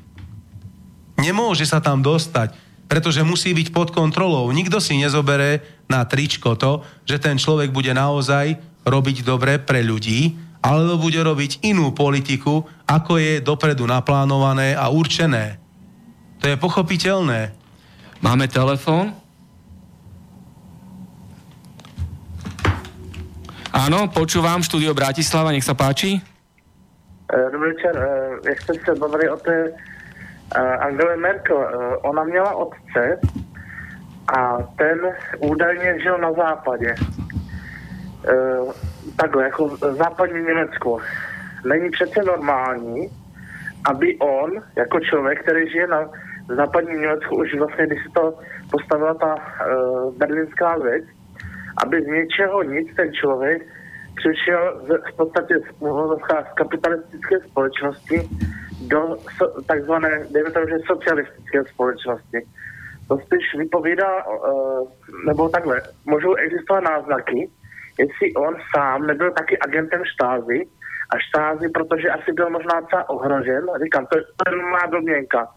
Nemôže 1.22 1.70
sa 1.70 1.78
tam 1.78 2.02
dostať, 2.02 2.57
pretože 2.90 3.22
musí 3.22 3.53
byť 3.53 3.70
pod 3.70 3.94
kontrolou. 3.94 4.49
Nikto 4.49 4.82
si 4.82 4.98
nezobere 4.98 5.61
na 5.86 6.02
tričko 6.02 6.57
to, 6.57 6.82
že 7.06 7.22
ten 7.22 7.38
človek 7.38 7.70
bude 7.70 7.94
naozaj 7.94 8.57
robiť 8.82 9.22
dobre 9.22 9.61
pre 9.61 9.86
ľudí, 9.86 10.34
alebo 10.65 10.98
bude 10.98 11.22
robiť 11.22 11.61
inú 11.61 11.94
politiku, 11.94 12.65
ako 12.90 13.22
je 13.22 13.45
dopredu 13.45 13.86
naplánované 13.86 14.74
a 14.74 14.90
určené. 14.90 15.61
To 16.41 16.49
je 16.49 16.57
pochopiteľné. 16.57 17.53
Máme 18.26 18.49
telefón? 18.49 19.14
Áno, 23.73 24.05
počúvam, 24.05 24.61
štúdio 24.61 24.93
Bratislava, 24.93 25.49
nech 25.49 25.65
sa 25.65 25.73
páči. 25.73 26.21
Eh, 27.25 27.47
dobrý 27.49 27.73
večer, 27.73 27.97
eh, 27.97 28.53
jak 28.53 28.61
jste 28.61 28.73
se 28.85 28.93
bavili 29.01 29.29
o 29.29 29.37
té 29.37 29.73
eh, 30.55 30.77
Angele 30.77 31.17
Merkel, 31.17 31.57
ona 32.05 32.23
měla 32.23 32.55
otce 32.55 33.19
a 34.37 34.57
ten 34.77 34.99
údajně 35.39 35.99
žil 35.99 36.17
na 36.17 36.33
západě. 36.33 36.95
takhle, 39.17 39.43
jako 39.43 39.77
západní 39.77 40.43
Německo. 40.43 40.97
Není 41.65 41.89
přece 41.89 42.23
normální, 42.23 43.09
aby 43.89 44.17
on, 44.17 44.51
jako 44.75 44.99
člověk, 44.99 45.43
který 45.43 45.69
žije 45.69 45.87
na 45.87 46.09
západním 46.47 47.01
Německu, 47.01 47.35
už 47.35 47.55
vlastně, 47.55 47.87
když 47.87 48.03
se 48.03 48.09
to 48.13 48.39
postavila 48.71 49.13
ta 49.13 49.35
berlínská 50.17 50.77
věc, 50.77 51.03
aby 51.84 52.01
z 52.03 52.07
něčeho 52.07 52.64
nic 52.64 52.95
ten 52.95 53.14
člověk 53.14 53.61
přišel 54.15 54.81
z, 54.88 55.14
v 55.14 55.18
podstatě 55.18 55.60
z, 55.60 55.68
z 56.49 56.53
kapitalistické 56.55 57.39
společnosti 57.39 58.30
do 58.88 59.18
so, 59.38 59.61
takzvané, 59.61 60.27
dejme 60.31 60.51
tomu, 60.51 60.68
že 60.68 60.88
socialistické 60.88 61.64
společnosti. 61.73 62.39
To 63.07 63.18
spíš 63.18 63.55
vypovídá, 63.57 64.26
uh, 64.26 64.88
nebo 65.26 65.49
takhle, 65.49 65.81
můžou 66.05 66.34
existovat 66.34 66.84
náznaky, 66.84 67.49
jestli 67.99 68.34
on 68.34 68.55
sám 68.76 69.07
nebyl 69.07 69.31
taky 69.31 69.60
agentem 69.60 70.01
štázy 70.05 70.65
a 71.14 71.15
štázy, 71.30 71.69
protože 71.69 72.10
asi 72.10 72.31
byl 72.31 72.49
možná 72.49 72.81
třeba 72.81 73.10
ohrožen, 73.10 73.64
říkám, 73.84 74.05
to 74.05 74.18
je, 74.18 74.55
má 74.55 74.85
domněnka. 74.91 75.47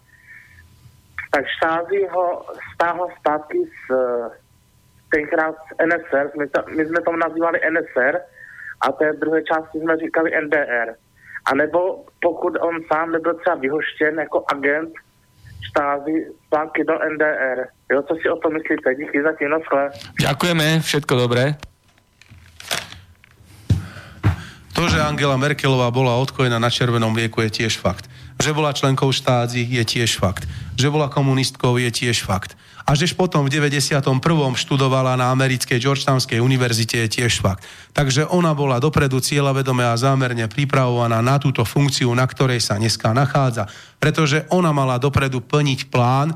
Tak 1.31 1.45
štázy 1.57 2.07
ho 2.11 2.45
stáhl 2.75 3.09
zpátky 3.21 3.59
z 3.65 3.95
tenkrát 5.17 5.57
NSR, 5.89 6.27
my, 6.39 6.47
to, 6.53 6.61
my 6.77 6.83
jsme 6.87 7.01
tomu 7.07 7.19
nazývali 7.27 7.59
NSR 7.73 8.15
a 8.85 8.87
té 8.93 9.13
druhé 9.23 9.41
části 9.51 9.77
jsme 9.79 9.97
říkali 9.97 10.29
NDR. 10.45 10.89
A 11.49 11.51
nebo 11.55 12.05
pokud 12.21 12.53
on 12.61 12.75
sám 12.93 13.13
nebyl 13.13 13.35
třeba 13.35 13.57
vyhoštěn 13.57 14.15
jako 14.19 14.45
agent 14.53 14.93
štázy 15.69 16.15
zpátky 16.47 16.85
do 16.85 16.95
NDR. 17.13 17.59
Jo, 17.93 18.03
co 18.09 18.15
si 18.21 18.27
o 18.31 18.37
tom 18.37 18.53
myslíte? 18.53 18.95
Díky 18.95 19.23
za 19.23 19.33
tím, 19.39 19.51
naschle. 19.51 19.91
Ďakujeme, 20.21 20.81
všetko 20.81 21.15
dobré. 21.17 21.55
To, 24.77 24.85
že 24.93 25.01
Angela 25.01 25.41
Merkelová 25.41 25.89
bola 25.89 26.21
odkojená 26.21 26.61
na 26.61 26.69
červenom 26.69 27.17
lieku, 27.17 27.41
je 27.41 27.65
tiež 27.65 27.81
fakt. 27.81 28.05
Že 28.37 28.51
bola 28.53 28.77
členkou 28.77 29.09
štázy, 29.09 29.65
je 29.65 29.85
tiež 29.85 30.21
fakt. 30.21 30.45
Že 30.77 30.93
bola 30.93 31.09
komunistkou, 31.09 31.81
je 31.81 31.89
tiež 31.89 32.25
fakt. 32.25 32.53
A 32.87 32.95
že 32.95 33.11
potom 33.19 33.43
v 33.43 33.51
91. 33.51 33.99
študovala 34.55 35.19
na 35.19 35.35
americkej 35.35 35.83
Georgetownskej 35.83 36.39
univerzite 36.39 37.03
je 37.03 37.09
tiež 37.19 37.43
fakt. 37.43 37.67
Takže 37.91 38.31
ona 38.31 38.55
bola 38.55 38.79
dopredu 38.79 39.19
cieľavedome 39.19 39.83
a 39.83 39.99
zámerne 39.99 40.47
pripravovaná 40.47 41.19
na 41.19 41.41
túto 41.43 41.67
funkciu, 41.67 42.15
na 42.15 42.23
ktorej 42.23 42.63
sa 42.63 42.79
dneska 42.79 43.11
nachádza. 43.11 43.67
Pretože 43.99 44.47
ona 44.55 44.71
mala 44.71 45.03
dopredu 45.03 45.43
plniť 45.43 45.91
plán, 45.91 46.31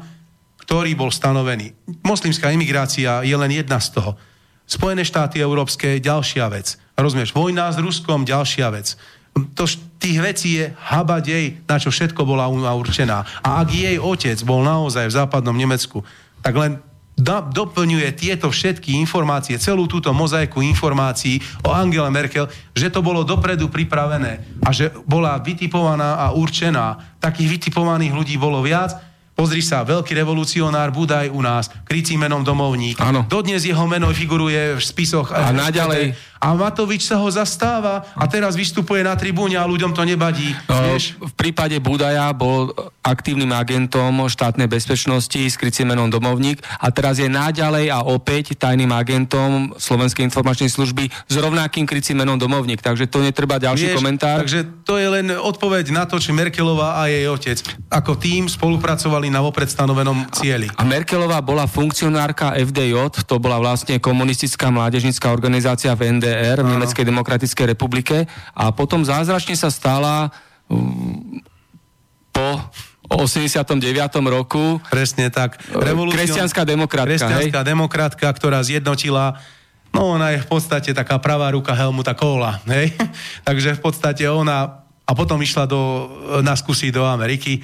ktorý 0.67 0.99
bol 0.99 1.15
stanovený. 1.15 1.71
Moslimská 2.03 2.51
imigrácia 2.51 3.23
je 3.23 3.37
len 3.39 3.51
jedna 3.55 3.79
z 3.79 3.95
toho. 3.95 4.19
Spojené 4.67 5.07
štáty 5.07 5.39
európske 5.39 6.03
ďalšia 6.03 6.47
vec. 6.51 6.79
Rozumieš, 6.99 7.31
vojna 7.35 7.71
s 7.71 7.79
Ruskom, 7.79 8.27
ďalšia 8.27 8.71
vec. 8.75 8.99
To, 9.31 9.65
tých 10.01 10.19
vecí 10.19 10.49
je 10.59 10.73
habadej, 10.91 11.63
na 11.69 11.77
čo 11.77 11.93
všetko 11.93 12.25
bola 12.25 12.49
určená. 12.51 13.23
A 13.45 13.61
ak 13.63 13.69
jej 13.71 13.97
otec 14.01 14.37
bol 14.43 14.65
naozaj 14.65 15.07
v 15.07 15.17
západnom 15.17 15.55
Nemecku, 15.55 16.03
tak 16.41 16.57
len 16.57 16.81
do, 17.21 17.37
doplňuje 17.53 18.09
tieto 18.17 18.49
všetky 18.49 18.97
informácie, 18.97 19.61
celú 19.61 19.85
túto 19.85 20.09
mozaiku 20.17 20.65
informácií 20.65 21.45
o 21.61 21.69
Angele 21.69 22.09
Merkel, 22.09 22.49
že 22.73 22.89
to 22.89 23.05
bolo 23.05 23.29
dopredu 23.29 23.69
pripravené 23.69 24.41
a 24.65 24.73
že 24.73 24.89
bola 25.05 25.37
vytipovaná 25.37 26.17
a 26.17 26.33
určená. 26.33 27.21
Takých 27.21 27.61
vytipovaných 27.61 28.17
ľudí 28.17 28.41
bolo 28.41 28.65
viac 28.65 29.10
Pozri 29.35 29.65
sa, 29.65 29.87
veľký 29.87 30.13
revolucionár 30.13 30.93
Budaj 30.93 31.33
u 31.33 31.41
nás, 31.41 31.73
krycí 31.89 32.21
menom 32.21 32.45
domovník. 32.45 33.01
Áno. 33.01 33.25
Dodnes 33.25 33.65
jeho 33.65 33.87
meno 33.89 34.13
figuruje 34.13 34.77
v 34.77 34.83
spisoch. 34.85 35.33
A 35.33 35.49
naďalej. 35.55 36.13
A 36.41 36.57
Matovič 36.57 37.05
sa 37.05 37.21
ho 37.21 37.29
zastáva 37.29 38.01
a 38.17 38.25
teraz 38.25 38.57
vystupuje 38.57 39.05
na 39.05 39.13
tribúne 39.13 39.61
a 39.61 39.69
ľuďom 39.69 39.93
to 39.93 40.09
nebadí. 40.09 40.57
No, 40.73 40.97
v 40.97 41.35
prípade 41.37 41.77
Budaja 41.85 42.33
bol 42.33 42.73
aktívnym 43.05 43.53
agentom 43.53 44.25
štátnej 44.25 44.65
bezpečnosti 44.65 45.37
s 45.37 45.61
krycím 45.61 45.93
menom 45.93 46.09
Domovník 46.09 46.65
a 46.81 46.89
teraz 46.89 47.21
je 47.21 47.29
naďalej 47.29 47.93
a 47.93 48.09
opäť 48.09 48.57
tajným 48.57 48.89
agentom 48.89 49.77
Slovenskej 49.77 50.25
informačnej 50.33 50.73
služby 50.73 51.13
s 51.13 51.35
rovnakým 51.37 51.85
krycím 51.85 52.25
menom 52.25 52.41
Domovník. 52.41 52.81
Takže 52.81 53.05
to 53.05 53.21
netreba 53.21 53.61
ďalší 53.61 53.93
Vieš, 53.93 53.99
komentár. 54.01 54.41
Takže 54.41 54.65
to 54.89 54.97
je 54.97 55.09
len 55.13 55.37
odpoveď 55.37 55.93
na 55.93 56.09
to, 56.09 56.17
či 56.17 56.33
Merkelová 56.33 57.05
a 57.05 57.13
jej 57.13 57.29
otec 57.29 57.61
ako 57.93 58.17
tým 58.17 58.49
spolupracovali 58.49 59.29
na 59.31 59.41
vopred 59.41 59.71
stanovenom 59.71 60.27
cieli. 60.35 60.67
A 60.75 60.83
Merkelová 60.83 61.39
bola 61.39 61.71
funkcionárka 61.71 62.59
FDJ, 62.59 63.23
to 63.25 63.39
bola 63.39 63.63
vlastne 63.63 64.03
komunistická 64.03 64.69
mládežnická 64.75 65.31
organizácia 65.31 65.95
v 65.95 66.19
ND 66.19 66.31
DDR, 66.31 66.59
v 66.63 66.71
Nemeckej 66.77 67.05
demokratickej 67.05 67.67
republike 67.75 68.17
a 68.55 68.65
potom 68.71 69.03
zázračne 69.03 69.59
sa 69.59 69.69
stala 69.69 70.31
um, 70.71 71.43
po 72.31 72.63
89. 73.11 73.67
roku. 74.31 74.79
Presne 74.87 75.35
tak. 75.35 75.59
Revolucion... 75.75 76.15
Kresťanská 76.15 76.63
demokratka. 76.63 77.11
Kresťanská 77.11 77.61
hej? 77.63 77.69
demokratka, 77.69 78.27
ktorá 78.31 78.63
zjednotila 78.63 79.39
No 79.91 80.15
ona 80.15 80.31
je 80.31 80.39
v 80.39 80.47
podstate 80.47 80.95
taká 80.95 81.19
pravá 81.19 81.51
ruka 81.51 81.75
Helmuta 81.75 82.15
Kohla, 82.15 82.63
hej? 82.71 82.95
Takže 83.49 83.75
v 83.75 83.83
podstate 83.83 84.23
ona 84.31 84.87
a 85.03 85.13
potom 85.19 85.43
išla 85.43 85.67
do, 85.67 86.07
na 86.47 86.55
skúsi 86.55 86.95
do 86.95 87.03
Ameriky 87.03 87.59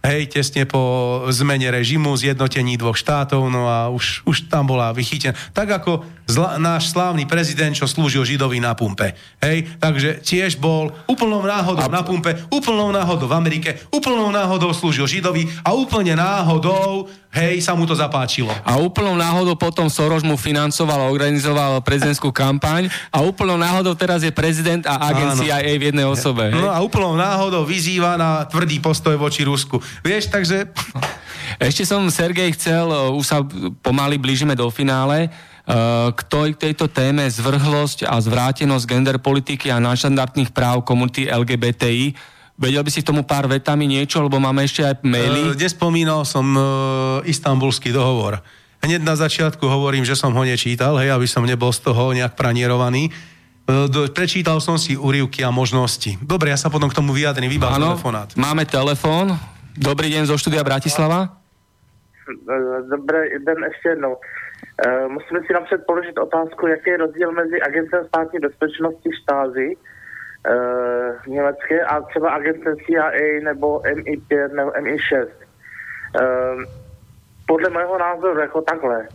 hej, 0.00 0.32
tesne 0.32 0.64
po 0.64 0.80
zmene 1.28 1.68
režimu, 1.68 2.16
zjednotení 2.16 2.80
dvoch 2.80 2.96
štátov, 2.96 3.52
no 3.52 3.68
a 3.68 3.88
už, 3.92 4.24
už 4.24 4.48
tam 4.48 4.72
bola 4.72 4.92
vychytená. 4.96 5.36
Tak 5.52 5.84
ako 5.84 6.04
zla, 6.30 6.56
náš 6.62 6.94
slávny 6.94 7.26
prezident, 7.26 7.74
čo 7.74 7.90
slúžil 7.90 8.22
Židovi 8.22 8.62
na 8.62 8.78
pumpe. 8.78 9.18
Hej, 9.42 9.66
takže 9.82 10.22
tiež 10.22 10.62
bol 10.62 10.94
úplnou 11.10 11.42
náhodou 11.42 11.90
a... 11.90 11.92
na 11.92 12.06
pumpe, 12.06 12.38
úplnou 12.54 12.94
náhodou 12.94 13.26
v 13.26 13.34
Amerike, 13.34 13.82
úplnou 13.90 14.30
náhodou 14.30 14.70
slúžil 14.70 15.10
Židovi 15.10 15.50
a 15.66 15.74
úplne 15.74 16.14
náhodou 16.14 17.10
hej, 17.34 17.58
sa 17.58 17.74
mu 17.74 17.86
to 17.86 17.98
zapáčilo. 17.98 18.50
A 18.62 18.78
úplnou 18.78 19.18
náhodou 19.18 19.58
potom 19.58 19.90
Soros 19.90 20.22
mu 20.22 20.38
financoval 20.38 21.06
a 21.06 21.10
organizoval 21.10 21.82
prezidentskú 21.82 22.30
kampaň 22.30 22.86
a 23.10 23.22
úplnou 23.22 23.58
náhodou 23.58 23.98
teraz 23.98 24.22
je 24.22 24.30
prezident 24.30 24.86
a 24.86 25.10
agencia 25.10 25.58
aj 25.58 25.76
v 25.78 25.84
jednej 25.90 26.06
osobe. 26.06 26.54
Hej? 26.54 26.62
No 26.62 26.70
a 26.70 26.78
úplnou 26.78 27.18
náhodou 27.18 27.66
vyzýva 27.66 28.14
na 28.14 28.46
tvrdý 28.46 28.78
postoj 28.78 29.18
voči 29.18 29.42
Rusku. 29.42 29.82
Vieš, 30.06 30.30
takže... 30.30 30.70
Ešte 31.58 31.82
som, 31.82 32.06
Sergej, 32.08 32.54
chcel, 32.54 32.86
uh, 32.88 33.10
už 33.10 33.26
sa 33.26 33.42
pomaly 33.82 34.16
blížime 34.16 34.54
do 34.54 34.70
finále, 34.70 35.28
k 36.16 36.20
tejto 36.58 36.90
téme 36.90 37.30
zvrhlosť 37.30 38.02
a 38.10 38.18
zvrátenosť 38.18 38.84
gender 38.90 39.22
politiky 39.22 39.70
a 39.70 39.78
náštandardných 39.78 40.50
práv 40.50 40.82
komunity 40.82 41.30
LGBTI 41.30 42.18
Vedel 42.60 42.84
by 42.84 42.92
si 42.92 43.00
tomu 43.00 43.24
pár 43.24 43.48
vetami 43.48 43.88
niečo, 43.88 44.20
lebo 44.20 44.36
máme 44.36 44.68
ešte 44.68 44.84
aj 44.84 45.00
maily? 45.00 45.56
E, 45.56 45.64
nespomínal 45.64 46.28
som 46.28 46.44
e, 46.52 46.60
istambulský 47.32 47.88
dohovor. 47.88 48.44
Hneď 48.84 49.00
na 49.00 49.16
začiatku 49.16 49.64
hovorím, 49.64 50.04
že 50.04 50.12
som 50.12 50.36
ho 50.36 50.42
nečítal, 50.44 50.92
hej, 51.00 51.08
aby 51.08 51.24
som 51.24 51.40
nebol 51.48 51.72
z 51.72 51.80
toho 51.80 52.12
nejak 52.12 52.36
pranierovaný. 52.36 53.08
E, 53.08 53.10
prečítal 54.12 54.60
som 54.60 54.76
si 54.76 54.92
úrivky 54.92 55.40
a 55.40 55.48
možnosti. 55.48 56.20
Dobre, 56.20 56.52
ja 56.52 56.60
sa 56.60 56.68
potom 56.68 56.92
k 56.92 57.00
tomu 57.00 57.16
vyjadrím, 57.16 57.48
vybav 57.48 57.80
telefonát. 57.80 58.28
Máme 58.36 58.68
telefón. 58.68 59.40
Dobrý 59.80 60.12
deň 60.12 60.28
zo 60.28 60.36
štúdia 60.36 60.60
Bratislava. 60.60 61.40
Dobrý 62.92 63.40
den 63.40 63.58
ještě 63.64 63.88
jednou. 63.88 64.20
Uh, 64.86 65.12
musíme 65.12 65.40
si 65.40 65.52
napřed 65.52 65.80
položit 65.86 66.18
otázku, 66.18 66.66
jaký 66.66 66.90
je 66.90 66.96
rozdíl 66.96 67.32
mezi 67.32 67.60
agentem 67.60 68.04
státní 68.04 68.38
bezpečnosti 68.38 69.10
štázy 69.22 69.76
uh, 69.76 71.34
německé 71.34 71.84
a 71.84 72.00
třeba 72.00 72.30
agentem 72.30 72.76
CIA 72.76 73.10
nebo 73.42 73.78
MI5 73.78 74.52
nebo 74.52 74.70
MI6. 74.70 75.26
Uh, 75.26 75.30
ehm, 76.22 76.64
podle 77.46 77.70
mého 77.70 77.98
názoru 77.98 78.40
jako 78.40 78.62
takhle, 78.62 79.08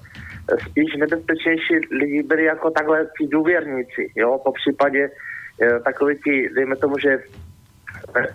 spíš 0.69 0.95
nebezpečnější 0.95 1.73
lidi 1.91 2.23
byli 2.23 2.43
jako 2.43 2.71
takhle 2.71 3.05
ti 3.05 3.27
důvěrníci, 3.27 4.11
jo, 4.15 4.39
po 4.43 4.51
případě 4.51 5.09
uh, 5.09 5.83
takový 5.83 6.15
ti, 6.23 6.49
dejme 6.55 6.75
tomu, 6.75 6.95
že 6.97 7.17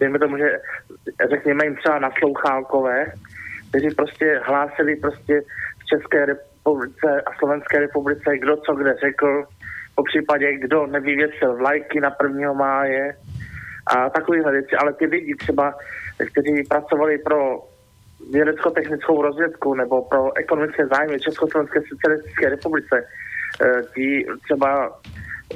dejme 0.00 0.18
tomu, 0.18 0.38
že 0.38 0.60
řekněme 1.30 1.64
jim 1.64 1.76
třeba 1.76 1.98
naslouchálkové, 1.98 3.06
kteří 3.68 3.94
prostě 3.94 4.40
hlásili 4.44 4.96
prostě 4.96 5.40
v 5.78 5.84
České 5.86 6.18
republice 6.18 6.49
a 7.26 7.30
Slovenské 7.38 7.78
republice, 7.80 8.38
kdo 8.38 8.56
co 8.56 8.74
kde 8.74 8.94
řekl, 8.94 9.44
po 9.94 10.02
případě 10.02 10.58
kdo 10.58 10.86
nevyvěsil 10.86 11.56
vlajky 11.56 12.00
na 12.00 12.16
1. 12.22 12.52
máje 12.52 13.16
a 13.86 14.10
takovéhle 14.10 14.52
věci. 14.52 14.76
Ale 14.76 14.92
ty 14.92 15.06
lidi 15.06 15.34
třeba, 15.34 15.74
kteří 16.32 16.62
pracovali 16.68 17.18
pro 17.18 17.70
vědecko-technickou 18.32 19.22
rozvědku 19.22 19.74
nebo 19.74 20.02
pro 20.02 20.36
ekonomické 20.36 20.86
zájmy 20.86 21.20
Československé 21.20 21.80
socialistické 21.88 22.48
republice, 22.48 23.06
eh, 23.62 23.82
ti 23.94 24.26
třeba 24.44 24.98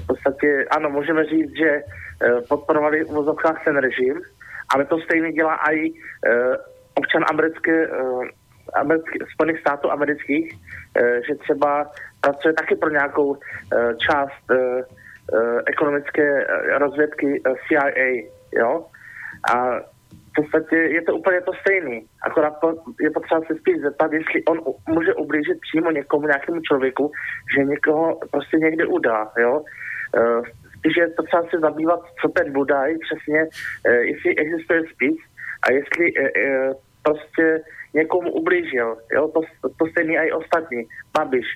v 0.03 0.07
podstatě, 0.07 0.65
ano, 0.71 0.91
můžeme 0.91 1.25
říct, 1.25 1.57
že 1.57 1.71
eh, 1.71 2.41
podporovali 2.49 3.05
v 3.05 3.11
ten 3.65 3.77
režim, 3.77 4.21
ale 4.75 4.85
to 4.85 4.99
stejně 4.99 5.33
dělá 5.33 5.57
i 5.73 5.91
eh, 5.91 6.57
občan 6.95 7.25
americké, 7.31 7.89
americký, 8.75 9.19
Spojených 9.35 9.61
států 9.61 9.91
amerických, 9.91 10.53
že 11.29 11.35
třeba 11.35 11.91
pracuje 12.21 12.55
taky 12.55 12.77
pro 12.77 12.91
nějakou 12.91 13.29
uh, 13.29 13.39
část 13.97 14.45
uh, 14.51 14.83
ekonomické 15.67 16.47
rozvědky 16.79 17.43
CIA, 17.69 18.29
jo. 18.53 18.87
A 19.55 19.81
v 20.31 20.43
podstatě 20.43 20.77
je 20.77 21.03
to 21.03 21.17
úplně 21.17 21.41
to 21.41 21.53
stejný. 21.61 22.07
Akorát 22.23 22.55
je 23.01 23.11
potřeba 23.11 23.41
se 23.41 23.55
spíš 23.55 23.77
zeptat, 23.81 24.13
jestli 24.13 24.45
on 24.45 24.61
může 24.89 25.15
ublížit 25.15 25.59
přímo 25.61 25.91
někomu, 25.91 26.27
nějakému 26.27 26.61
člověku, 26.61 27.11
že 27.57 27.65
někoho 27.65 28.21
prostě 28.31 28.57
někde 28.57 28.87
udá, 28.87 29.33
jo. 29.39 29.65
Spíš 30.79 30.97
je 30.97 31.09
potřeba 31.09 31.43
se 31.43 31.59
zabývat, 31.61 32.01
co 32.21 32.29
ten 32.29 32.53
Budaj 32.53 32.95
přesně, 32.99 33.47
jestli 34.01 34.37
existuje 34.37 34.83
spis 34.95 35.17
a 35.63 35.73
jestli 35.73 36.13
prostě 37.03 37.61
někomu 37.95 38.33
ublížil. 38.33 38.97
Jo? 39.15 39.29
To, 39.29 39.41
to 39.79 39.87
stejný 39.91 40.15
i 40.17 40.33
ostatní. 40.33 40.83
Babiš. 41.17 41.47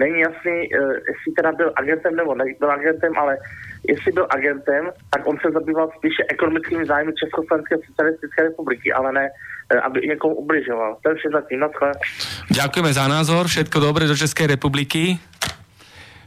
Není 0.00 0.20
jasný, 0.20 0.56
uh, 0.70 0.92
jestli 0.92 1.32
teda 1.36 1.52
byl 1.52 1.72
agentem 1.76 2.16
nebo 2.16 2.34
nebyl 2.34 2.70
agentem, 2.70 3.12
ale 3.18 3.38
jestli 3.88 4.12
byl 4.12 4.26
agentem, 4.30 4.90
tak 5.10 5.26
on 5.26 5.36
se 5.42 5.50
zabýval 5.50 5.90
spíše 5.98 6.22
ekonomickými 6.30 6.86
zájmy 6.86 7.12
Československé 7.12 7.76
socialistické 7.86 8.42
republiky, 8.42 8.92
ale 8.92 9.12
ne, 9.12 9.30
uh, 9.74 9.80
aby 9.84 10.00
někomu 10.00 10.34
ubližoval. 10.34 10.96
To 11.02 11.10
je 11.10 11.14
vše 11.14 11.28
zatím. 11.32 11.64
Ďakujeme 12.54 12.92
za 12.92 13.08
názor, 13.08 13.46
všetko 13.46 13.80
dobré 13.80 14.06
do 14.06 14.16
Českej 14.16 14.46
republiky. 14.46 15.18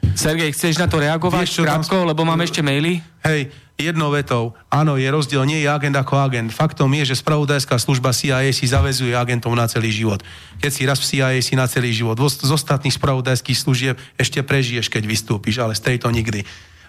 Sergej, 0.02 0.52
chceš 0.52 0.82
na 0.82 0.90
to 0.90 1.00
reagovať 1.00 1.48
Vieš, 1.48 1.64
krátko, 1.64 2.04
tam... 2.04 2.10
lebo 2.10 2.22
mám 2.28 2.42
ešte 2.44 2.60
maily? 2.60 3.00
Hej, 3.24 3.54
jednou 3.80 4.14
vetou. 4.14 4.54
Áno, 4.70 4.98
je 4.98 5.08
rozdiel, 5.10 5.42
nie 5.46 5.64
je 5.64 5.70
agent 5.70 5.94
ako 5.98 6.20
agent. 6.20 6.50
Faktom 6.54 6.90
je, 6.94 7.14
že 7.14 7.22
spravodajská 7.22 7.78
služba 7.82 8.14
CIA 8.14 8.50
si 8.54 8.70
zavezuje 8.70 9.14
agentom 9.18 9.54
na 9.58 9.66
celý 9.66 9.90
život. 9.90 10.22
Keď 10.62 10.72
si 10.72 10.82
raz 10.86 11.02
v 11.02 11.06
CIA 11.10 11.42
si 11.42 11.54
na 11.58 11.66
celý 11.66 11.94
život. 11.94 12.18
Z 12.22 12.50
ostatných 12.50 12.94
spravodajských 12.94 13.58
služieb 13.58 13.96
ešte 14.18 14.42
prežiješ, 14.46 14.90
keď 14.90 15.04
vystúpiš, 15.10 15.58
ale 15.58 15.74
z 15.74 15.94
tejto 15.94 16.14
nikdy. 16.14 16.46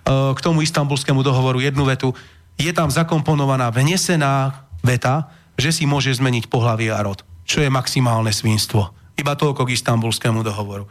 K 0.09 0.41
tomu 0.43 0.61
istambulskému 0.67 1.23
dohovoru 1.23 1.63
jednu 1.63 1.87
vetu. 1.87 2.13
Je 2.61 2.73
tam 2.75 2.93
zakomponovaná 2.93 3.73
vnesená 3.73 4.67
veta, 4.85 5.31
že 5.57 5.73
si 5.73 5.89
môže 5.89 6.13
zmeniť 6.13 6.51
pohlavie 6.51 6.91
a 6.93 7.01
rod. 7.01 7.25
Čo 7.49 7.63
je 7.65 7.71
maximálne 7.73 8.35
svinstvo. 8.35 8.93
Iba 9.17 9.39
toľko 9.39 9.69
k 9.69 9.79
istambulskému 9.79 10.43
dohovoru. 10.43 10.89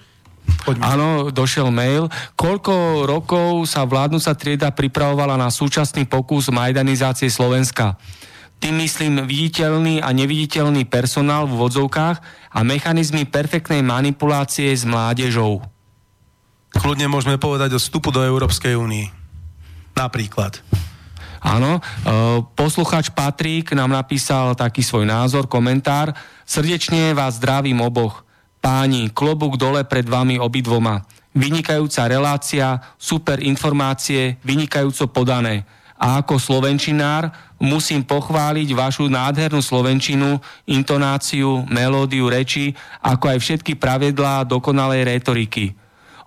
Poďme. 0.61 0.83
Áno, 0.83 1.09
došiel 1.33 1.73
mail. 1.73 2.07
Koľko 2.37 3.05
rokov 3.09 3.65
sa 3.65 3.83
vládnúca 3.83 4.31
trieda 4.37 4.69
pripravovala 4.69 5.35
na 5.39 5.49
súčasný 5.49 6.05
pokus 6.05 6.53
majdanizácie 6.53 7.27
Slovenska? 7.27 7.97
Tým 8.61 8.77
myslím 8.77 9.25
viditeľný 9.25 10.05
a 10.05 10.13
neviditeľný 10.13 10.85
personál 10.85 11.49
v 11.49 11.57
vodzovkách 11.57 12.17
a 12.53 12.59
mechanizmy 12.61 13.25
perfektnej 13.25 13.81
manipulácie 13.81 14.69
s 14.69 14.85
mládežou. 14.85 15.65
Kľudne 16.77 17.09
môžeme 17.09 17.41
povedať 17.41 17.73
od 17.75 17.81
vstupu 17.81 18.13
do 18.13 18.21
Európskej 18.21 18.77
únie. 18.77 19.09
Napríklad. 19.97 20.61
Áno, 21.41 21.81
e, 21.81 21.81
posluchač 22.53 23.09
Patrik 23.09 23.73
nám 23.73 23.89
napísal 23.89 24.53
taký 24.53 24.85
svoj 24.85 25.09
názor, 25.09 25.49
komentár. 25.49 26.13
Srdečne 26.45 27.17
vás 27.17 27.41
zdravím 27.41 27.81
oboch. 27.81 28.21
Páni, 28.61 29.09
klobúk 29.09 29.57
dole 29.57 29.81
pred 29.89 30.05
vami 30.05 30.37
obidvoma. 30.37 31.01
Vynikajúca 31.33 32.05
relácia, 32.05 32.77
super 33.01 33.41
informácie, 33.41 34.37
vynikajúco 34.45 35.09
podané. 35.09 35.65
A 35.97 36.21
ako 36.21 36.37
slovenčinár 36.37 37.33
musím 37.57 38.05
pochváliť 38.05 38.69
vašu 38.77 39.09
nádhernú 39.09 39.65
slovenčinu, 39.65 40.37
intonáciu, 40.69 41.65
melódiu 41.73 42.29
reči, 42.29 42.77
ako 43.01 43.33
aj 43.33 43.37
všetky 43.41 43.81
pravidlá 43.81 44.45
dokonalej 44.45 45.09
retoriky. 45.09 45.73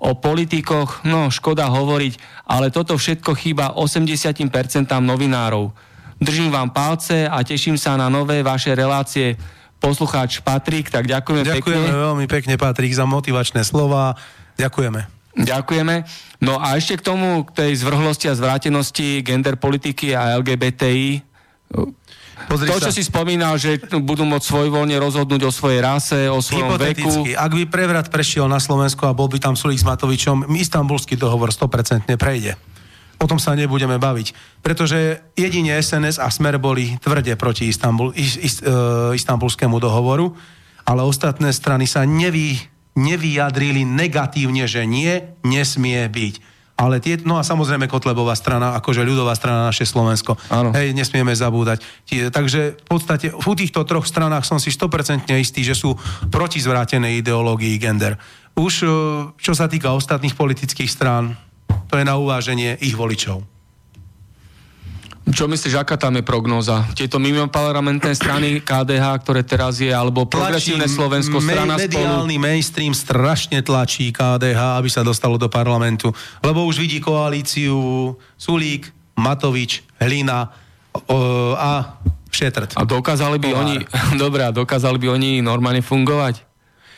O 0.03 0.19
politikoch, 0.19 1.07
no 1.07 1.31
škoda 1.31 1.71
hovoriť, 1.71 2.19
ale 2.51 2.75
toto 2.75 2.99
všetko 2.99 3.31
chýba 3.39 3.79
80% 3.79 4.91
novinárov. 4.91 5.71
Držím 6.19 6.51
vám 6.51 6.75
palce 6.75 7.31
a 7.31 7.43
teším 7.47 7.79
sa 7.79 7.95
na 7.95 8.11
nové 8.11 8.43
vaše 8.43 8.75
relácie 8.75 9.39
poslucháč 9.85 10.41
Patrik, 10.41 10.89
tak 10.89 11.05
ďakujeme, 11.05 11.45
ďakujeme 11.45 11.61
pekne. 11.61 11.77
Ďakujeme 11.77 12.05
veľmi 12.09 12.27
pekne, 12.27 12.55
Patrik, 12.57 12.93
za 12.97 13.05
motivačné 13.05 13.61
slova. 13.69 14.17
Ďakujeme. 14.57 15.01
Ďakujeme. 15.37 15.95
No 16.41 16.57
a 16.63 16.79
ešte 16.81 17.03
k 17.03 17.03
tomu, 17.05 17.45
k 17.45 17.51
tej 17.53 17.73
zvrhlosti 17.85 18.31
a 18.31 18.35
zvrátenosti 18.39 19.21
gender 19.21 19.61
politiky 19.61 20.17
a 20.17 20.41
LGBTI. 20.41 21.21
Pozri 22.51 22.67
to, 22.67 22.79
sa. 22.79 22.91
čo 22.91 22.93
si 22.95 23.03
spomínal, 23.07 23.59
že 23.61 23.79
budú 24.03 24.27
môcť 24.27 24.47
svojvoľne 24.47 24.97
rozhodnúť 24.99 25.43
o 25.47 25.53
svojej 25.55 25.81
rase, 25.83 26.27
o 26.31 26.39
svojom 26.43 26.79
veku. 26.79 27.31
Ak 27.35 27.51
by 27.51 27.65
prevrat 27.67 28.07
prešiel 28.11 28.47
na 28.51 28.59
Slovensku 28.59 29.07
a 29.07 29.15
bol 29.15 29.31
by 29.31 29.39
tam 29.39 29.55
Sulík 29.55 29.79
s 29.79 29.87
Matovičom, 29.87 30.51
istambulský 30.51 31.15
dohovor 31.19 31.51
100% 31.55 32.11
prejde 32.15 32.55
o 33.25 33.31
tom 33.31 33.41
sa 33.41 33.57
nebudeme 33.57 33.97
baviť. 33.97 34.61
Pretože 34.61 35.33
jedine 35.33 35.81
SNS 35.81 36.21
a 36.21 36.29
Smer 36.29 36.61
boli 36.61 37.01
tvrde 37.01 37.33
proti 37.41 37.73
Istanbul, 37.73 38.13
ist, 38.13 38.37
ist, 38.37 38.59
uh, 38.61 39.17
istambulskému 39.17 39.81
dohovoru, 39.81 40.37
ale 40.85 41.01
ostatné 41.01 41.49
strany 41.57 41.89
sa 41.89 42.05
nevy, 42.05 42.61
nevyjadrili 42.93 43.89
negatívne, 43.89 44.69
že 44.69 44.85
nie, 44.85 45.25
nesmie 45.41 46.05
byť. 46.05 46.53
Ale 46.75 46.99
tie, 46.99 47.15
no 47.23 47.39
a 47.39 47.47
samozrejme 47.47 47.87
Kotlebová 47.87 48.35
strana, 48.35 48.75
akože 48.75 49.07
ľudová 49.07 49.31
strana 49.39 49.71
naše 49.71 49.87
Slovensko. 49.87 50.35
Áno. 50.51 50.75
Hej, 50.75 50.91
nesmieme 50.91 51.31
zabúdať. 51.31 51.87
Tie, 52.03 52.35
takže 52.35 52.75
v 52.75 52.87
podstate 52.91 53.31
v 53.31 53.47
týchto 53.55 53.87
troch 53.87 54.03
stranách 54.03 54.43
som 54.43 54.59
si 54.59 54.75
100% 54.75 55.31
istý, 55.39 55.63
že 55.63 55.79
sú 55.79 55.95
proti 56.35 56.59
zvrátenej 56.59 57.23
ideológii 57.23 57.79
gender. 57.79 58.19
Už 58.59 58.75
e, 58.83 58.87
čo 59.39 59.55
sa 59.55 59.71
týka 59.71 59.95
ostatných 59.95 60.35
politických 60.35 60.91
strán, 60.91 61.39
to 61.95 62.03
je 62.03 62.11
na 62.11 62.19
uváženie 62.19 62.75
ich 62.83 62.99
voličov. 62.99 63.47
Čo 65.31 65.47
myslíš, 65.47 65.79
aká 65.79 65.95
tam 65.95 66.19
je 66.19 66.27
prognóza? 66.27 66.85
Tieto 66.93 67.23
mimo 67.23 67.47
parlamentné 67.47 68.13
strany 68.19 68.61
KDH, 68.61 69.25
ktoré 69.25 69.41
teraz 69.47 69.79
je, 69.79 69.95
alebo 69.95 70.27
progresívne 70.27 70.91
Slovensko, 70.91 71.39
strana 71.39 71.79
me- 71.79 71.87
mediálny 71.87 72.35
spolu? 72.35 72.45
mainstream 72.51 72.93
strašne 72.93 73.63
tlačí 73.63 74.11
KDH, 74.11 74.83
aby 74.83 74.91
sa 74.91 75.07
dostalo 75.07 75.39
do 75.39 75.47
parlamentu. 75.47 76.11
Lebo 76.43 76.67
už 76.67 76.83
vidí 76.83 76.99
koalíciu 76.99 77.79
Sulík, 78.35 78.91
Matovič, 79.15 79.87
Hlina 80.03 80.51
o, 81.07 81.55
a 81.55 82.03
Šetrt. 82.29 82.75
A 82.75 82.83
dokázali 82.83 83.39
by 83.39 83.49
Pohár. 83.55 83.63
oni, 83.65 83.77
dobré, 84.25 84.51
dokázali 84.51 84.99
by 84.99 85.15
oni 85.15 85.31
normálne 85.41 85.81
fungovať? 85.81 86.43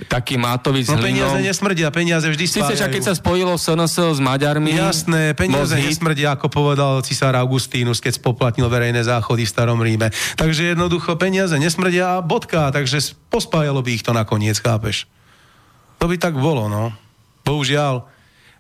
Taký 0.05 0.37
Matovič 0.37 0.93
no, 0.93 1.01
peniaze 1.01 1.41
nesmrdia, 1.41 1.89
peniaze 1.89 2.29
vždy 2.29 2.45
spájajú. 2.45 2.77
Sice, 2.77 2.93
keď 2.93 3.03
sa 3.09 3.15
spojilo 3.17 3.57
SNS 3.57 4.17
s 4.17 4.21
Maďarmi... 4.21 4.77
Jasné, 4.77 5.33
peniaze 5.33 5.73
nesmrdia, 5.73 6.37
ako 6.37 6.53
povedal 6.53 7.01
cisár 7.01 7.33
Augustínus, 7.41 8.05
keď 8.05 8.21
spoplatnil 8.21 8.69
verejné 8.69 9.01
záchody 9.09 9.49
v 9.49 9.53
Starom 9.57 9.81
Ríme. 9.81 10.13
Takže 10.37 10.77
jednoducho 10.77 11.17
peniaze 11.17 11.57
nesmrdia 11.57 12.21
a 12.21 12.25
bodka, 12.25 12.69
takže 12.69 13.17
pospájalo 13.33 13.81
by 13.81 13.91
ich 13.97 14.05
to 14.05 14.13
nakoniec, 14.13 14.61
chápeš? 14.61 15.09
To 15.97 16.13
by 16.13 16.21
tak 16.21 16.37
bolo, 16.37 16.69
no. 16.69 16.93
Bohužiaľ. 17.49 18.16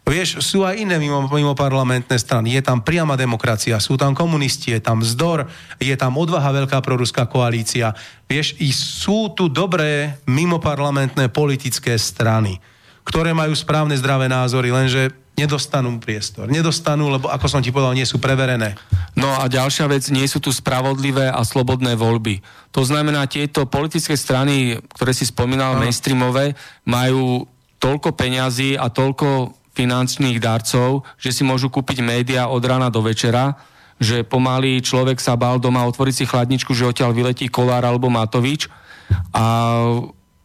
Vieš, 0.07 0.39
sú 0.39 0.63
aj 0.63 0.79
iné 0.79 1.03
mimo, 1.03 1.27
mimo 1.27 1.59
parlamentné 1.59 2.15
strany. 2.15 2.55
Je 2.55 2.63
tam 2.63 2.79
priama 2.79 3.19
demokracia, 3.19 3.83
sú 3.83 3.99
tam 3.99 4.15
komunisti, 4.15 4.71
je 4.71 4.79
tam 4.79 5.03
vzdor, 5.03 5.51
je 5.83 5.91
tam 5.99 6.15
odvaha 6.15 6.63
veľká 6.63 6.79
proruská 6.79 7.27
koalícia. 7.27 7.91
Vieš, 8.31 8.55
i 8.63 8.71
sú 8.71 9.35
tu 9.35 9.51
dobré 9.51 10.15
mimoparlamentné 10.31 11.27
politické 11.27 11.99
strany, 11.99 12.63
ktoré 13.03 13.35
majú 13.35 13.51
správne 13.59 13.99
zdravé 13.99 14.31
názory, 14.31 14.71
lenže 14.71 15.11
nedostanú 15.35 15.99
priestor. 15.99 16.47
Nedostanú, 16.49 17.11
lebo 17.11 17.27
ako 17.27 17.47
som 17.51 17.61
ti 17.61 17.75
povedal, 17.75 17.99
nie 17.99 18.07
sú 18.07 18.23
preverené. 18.23 18.79
No 19.19 19.29
a 19.43 19.51
ďalšia 19.51 19.91
vec, 19.91 20.07
nie 20.15 20.25
sú 20.31 20.39
tu 20.39 20.55
spravodlivé 20.55 21.35
a 21.35 21.43
slobodné 21.43 21.99
voľby. 21.99 22.47
To 22.73 22.87
znamená, 22.87 23.27
tieto 23.27 23.67
politické 23.67 24.15
strany, 24.15 24.79
ktoré 24.97 25.11
si 25.11 25.27
spomínal, 25.27 25.77
no. 25.77 25.83
mainstreamové, 25.83 26.55
majú 26.87 27.43
toľko 27.83 28.17
peňazí 28.17 28.79
a 28.79 28.87
toľko 28.89 29.66
finančných 29.77 30.41
darcov, 30.41 31.05
že 31.21 31.37
si 31.37 31.45
môžu 31.45 31.69
kúpiť 31.69 32.01
média 32.01 32.49
od 32.49 32.65
rána 32.65 32.89
do 32.89 33.05
večera, 33.05 33.61
že 34.01 34.25
pomaly 34.25 34.81
človek 34.81 35.21
sa 35.21 35.37
bal 35.37 35.61
doma 35.61 35.85
otvoriť 35.85 36.15
si 36.17 36.25
chladničku, 36.25 36.73
že 36.73 36.89
odtiaľ 36.89 37.13
vyletí 37.13 37.49
Kolár 37.53 37.85
alebo 37.85 38.09
Matovič. 38.09 38.73
A 39.37 39.45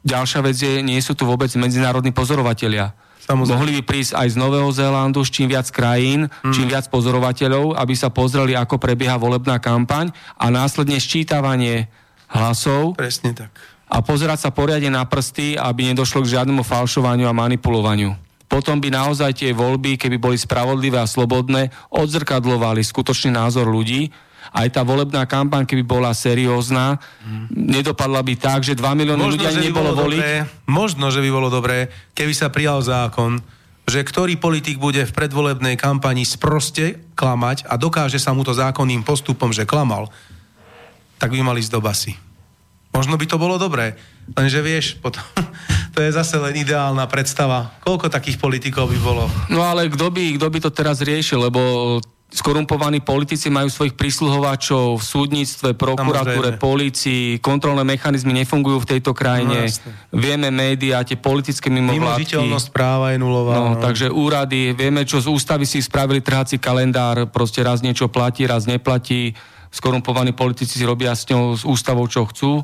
ďalšia 0.03 0.39
vec 0.43 0.55
je, 0.59 0.83
nie 0.83 0.99
sú 0.99 1.15
tu 1.15 1.23
vôbec 1.23 1.51
medzinárodní 1.55 2.11
pozorovatelia. 2.11 2.91
Samozrejme. 3.21 3.53
Mohli 3.53 3.71
by 3.79 3.81
prísť 3.85 4.11
aj 4.17 4.27
z 4.33 4.35
Nového 4.35 4.69
Zélandu, 4.73 5.21
čím 5.23 5.47
viac 5.47 5.69
krajín, 5.69 6.27
mm. 6.27 6.51
čím 6.51 6.67
viac 6.67 6.89
pozorovateľov, 6.89 7.77
aby 7.77 7.93
sa 7.93 8.09
pozreli, 8.09 8.57
ako 8.57 8.81
prebieha 8.81 9.15
volebná 9.15 9.61
kampaň 9.61 10.09
a 10.35 10.49
následne 10.49 10.97
ščítavanie 10.97 11.87
hlasov. 12.33 12.97
Presne 12.97 13.31
tak. 13.35 13.53
A 13.91 13.99
pozerať 13.99 14.47
sa 14.47 14.49
poriadne 14.55 14.89
na 14.89 15.03
prsty, 15.03 15.59
aby 15.59 15.91
nedošlo 15.91 16.23
k 16.23 16.39
žiadnemu 16.39 16.63
falšovaniu 16.63 17.27
a 17.27 17.35
manipulovaniu 17.35 18.30
potom 18.51 18.83
by 18.83 18.91
naozaj 18.91 19.31
tie 19.31 19.55
voľby, 19.55 19.95
keby 19.95 20.19
boli 20.19 20.35
spravodlivé 20.35 20.99
a 20.99 21.07
slobodné, 21.07 21.71
odzrkadlovali 21.87 22.83
skutočný 22.83 23.31
názor 23.31 23.71
ľudí. 23.71 24.11
Aj 24.51 24.67
tá 24.67 24.83
volebná 24.83 25.23
kampaň, 25.23 25.63
keby 25.63 25.87
bola 25.87 26.11
seriózna, 26.11 26.99
hmm. 26.99 27.47
nedopadla 27.55 28.19
by 28.19 28.33
tak, 28.35 28.67
že 28.67 28.75
2 28.75 28.83
milióny 28.83 29.23
ľudí 29.23 29.47
ani 29.47 29.71
nebolo 29.71 29.95
voliť. 29.95 30.19
Dobré, 30.19 30.35
možno, 30.67 31.07
že 31.07 31.23
by 31.23 31.29
bolo 31.31 31.47
dobré, 31.47 31.87
keby 32.11 32.35
sa 32.35 32.51
prijal 32.51 32.83
zákon, 32.83 33.39
že 33.87 34.03
ktorý 34.03 34.35
politik 34.35 34.75
bude 34.75 34.99
v 35.07 35.15
predvolebnej 35.15 35.79
kampani 35.79 36.27
sproste 36.27 36.99
klamať 37.15 37.71
a 37.71 37.79
dokáže 37.79 38.19
sa 38.19 38.35
mu 38.35 38.43
to 38.43 38.51
zákonným 38.51 39.07
postupom, 39.07 39.55
že 39.55 39.63
klamal, 39.63 40.11
tak 41.15 41.31
by 41.31 41.39
mali 41.39 41.63
ísť 41.63 41.71
do 41.71 41.79
basy. 41.79 42.19
Možno 42.91 43.15
by 43.15 43.23
to 43.23 43.39
bolo 43.39 43.55
dobré, 43.55 43.95
lenže 44.35 44.59
vieš, 44.63 44.85
potom, 44.99 45.23
to 45.95 45.99
je 46.03 46.11
zase 46.11 46.37
len 46.39 46.55
ideálna 46.55 47.05
predstava. 47.07 47.75
Koľko 47.83 48.07
takých 48.11 48.37
politikov 48.39 48.91
by 48.91 48.99
bolo? 48.99 49.23
No 49.51 49.63
ale 49.63 49.91
kto 49.91 50.11
by, 50.11 50.39
kto 50.39 50.47
by 50.47 50.59
to 50.63 50.69
teraz 50.71 51.03
riešil, 51.03 51.51
lebo 51.51 51.61
skorumpovaní 52.31 53.03
politici 53.03 53.51
majú 53.51 53.67
svojich 53.67 53.99
prísluhovačov 53.99 54.95
v 54.95 55.03
súdnictve, 55.03 55.75
prokuratúre, 55.75 56.55
polícii, 56.55 57.43
kontrolné 57.43 57.83
mechanizmy 57.83 58.31
nefungujú 58.31 58.87
v 58.87 58.89
tejto 58.97 59.11
krajine. 59.11 59.67
No, 59.67 59.91
vieme 60.15 60.47
médiá, 60.47 61.03
tie 61.03 61.19
politické 61.19 61.67
mimovládky. 61.67 62.23
Mimožiteľnosť 62.23 62.67
práva 62.71 63.11
je 63.11 63.19
nulová. 63.19 63.53
No, 63.59 63.63
no. 63.75 63.83
Takže 63.83 64.07
úrady, 64.07 64.71
vieme, 64.71 65.03
čo 65.03 65.19
z 65.19 65.27
ústavy 65.27 65.67
si 65.67 65.83
spravili 65.83 66.23
trhací 66.23 66.55
kalendár, 66.55 67.27
proste 67.27 67.59
raz 67.67 67.83
niečo 67.83 68.07
platí, 68.07 68.47
raz 68.47 68.63
neplatí. 68.63 69.35
Skorumpovaní 69.71 70.31
politici 70.31 70.79
si 70.79 70.87
robia 70.87 71.11
s 71.11 71.27
ňou, 71.27 71.59
s 71.59 71.67
ústavou, 71.67 72.07
čo 72.07 72.23
chcú. 72.31 72.63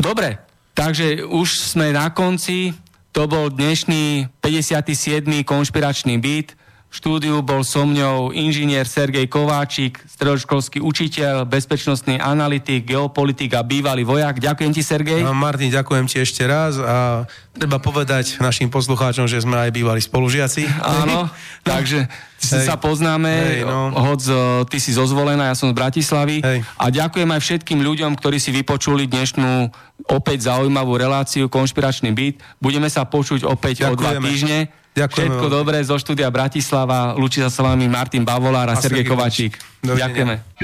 Dobre, 0.00 0.51
takže 0.72 1.24
už 1.24 1.48
sme 1.76 1.92
na 1.92 2.10
konci. 2.10 2.72
To 3.12 3.28
bol 3.28 3.52
dnešný 3.52 4.32
57. 4.40 5.28
konšpiračný 5.44 6.16
byt 6.16 6.56
štúdiu 6.92 7.40
bol 7.40 7.64
so 7.64 7.88
mňou 7.88 8.36
inžinier 8.36 8.84
Sergej 8.84 9.24
Kováčik, 9.24 9.96
stredoškolský 10.04 10.84
učiteľ, 10.84 11.48
bezpečnostný 11.48 12.20
analytik, 12.20 12.84
geopolitik 12.84 13.56
a 13.56 13.64
bývalý 13.64 14.04
vojak. 14.04 14.36
Ďakujem 14.36 14.72
ti, 14.76 14.84
Sergej. 14.84 15.24
No, 15.24 15.32
Martin, 15.32 15.72
ďakujem 15.72 16.04
ti 16.04 16.20
ešte 16.20 16.44
raz 16.44 16.76
a 16.76 17.24
treba 17.56 17.80
povedať 17.80 18.36
našim 18.44 18.68
poslucháčom, 18.68 19.24
že 19.24 19.40
sme 19.40 19.56
aj 19.56 19.72
bývali 19.72 20.04
spolužiaci. 20.04 20.68
Áno, 20.84 21.32
takže 21.64 22.12
si 22.36 22.58
sa 22.60 22.76
poznáme, 22.76 23.32
hej, 23.32 23.64
no. 23.64 23.94
hoď 23.94 24.20
ty 24.68 24.76
si 24.82 24.92
zozvolená, 24.92 25.48
ja 25.48 25.56
som 25.56 25.70
z 25.70 25.78
Bratislavy 25.78 26.42
hej. 26.42 26.58
a 26.76 26.84
ďakujem 26.90 27.30
aj 27.30 27.40
všetkým 27.40 27.80
ľuďom, 27.80 28.18
ktorí 28.18 28.36
si 28.42 28.50
vypočuli 28.50 29.06
dnešnú 29.06 29.70
opäť 30.10 30.50
zaujímavú 30.50 30.98
reláciu 30.98 31.46
Konšpiračný 31.46 32.10
byt. 32.10 32.42
Budeme 32.58 32.90
sa 32.90 33.06
počuť 33.06 33.46
opäť 33.46 33.86
Ďakujeme. 33.86 33.94
o 33.94 33.96
dva 33.96 34.12
týždne. 34.18 34.81
Ďakujem. 34.92 35.24
Všetko 35.24 35.48
dobré 35.48 35.80
zo 35.80 35.96
štúdia 35.96 36.28
Bratislava. 36.28 37.16
Lúči 37.16 37.40
sa 37.40 37.48
s 37.48 37.56
vami 37.56 37.88
Martin 37.88 38.28
Bavolár 38.28 38.68
a, 38.68 38.76
a 38.76 38.80
Sergej 38.80 39.08
Kovačík. 39.08 39.56
Ďakujeme. 39.80 40.60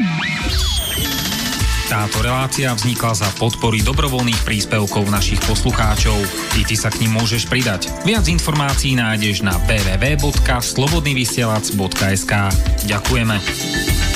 Táto 1.89 2.21
relácia 2.21 2.69
vznikla 2.77 3.17
za 3.17 3.33
podpory 3.41 3.81
dobrovoľných 3.81 4.45
príspevkov 4.45 5.09
našich 5.09 5.41
poslucháčov. 5.49 6.21
I 6.61 6.69
ty 6.69 6.77
sa 6.77 6.93
k 6.93 7.01
ním 7.01 7.17
môžeš 7.17 7.49
pridať. 7.49 7.89
Viac 8.05 8.29
informácií 8.29 8.93
nájdeš 8.93 9.41
na 9.41 9.57
www.slobodnyvysielac.sk 9.65 12.33
Ďakujeme. 12.85 14.08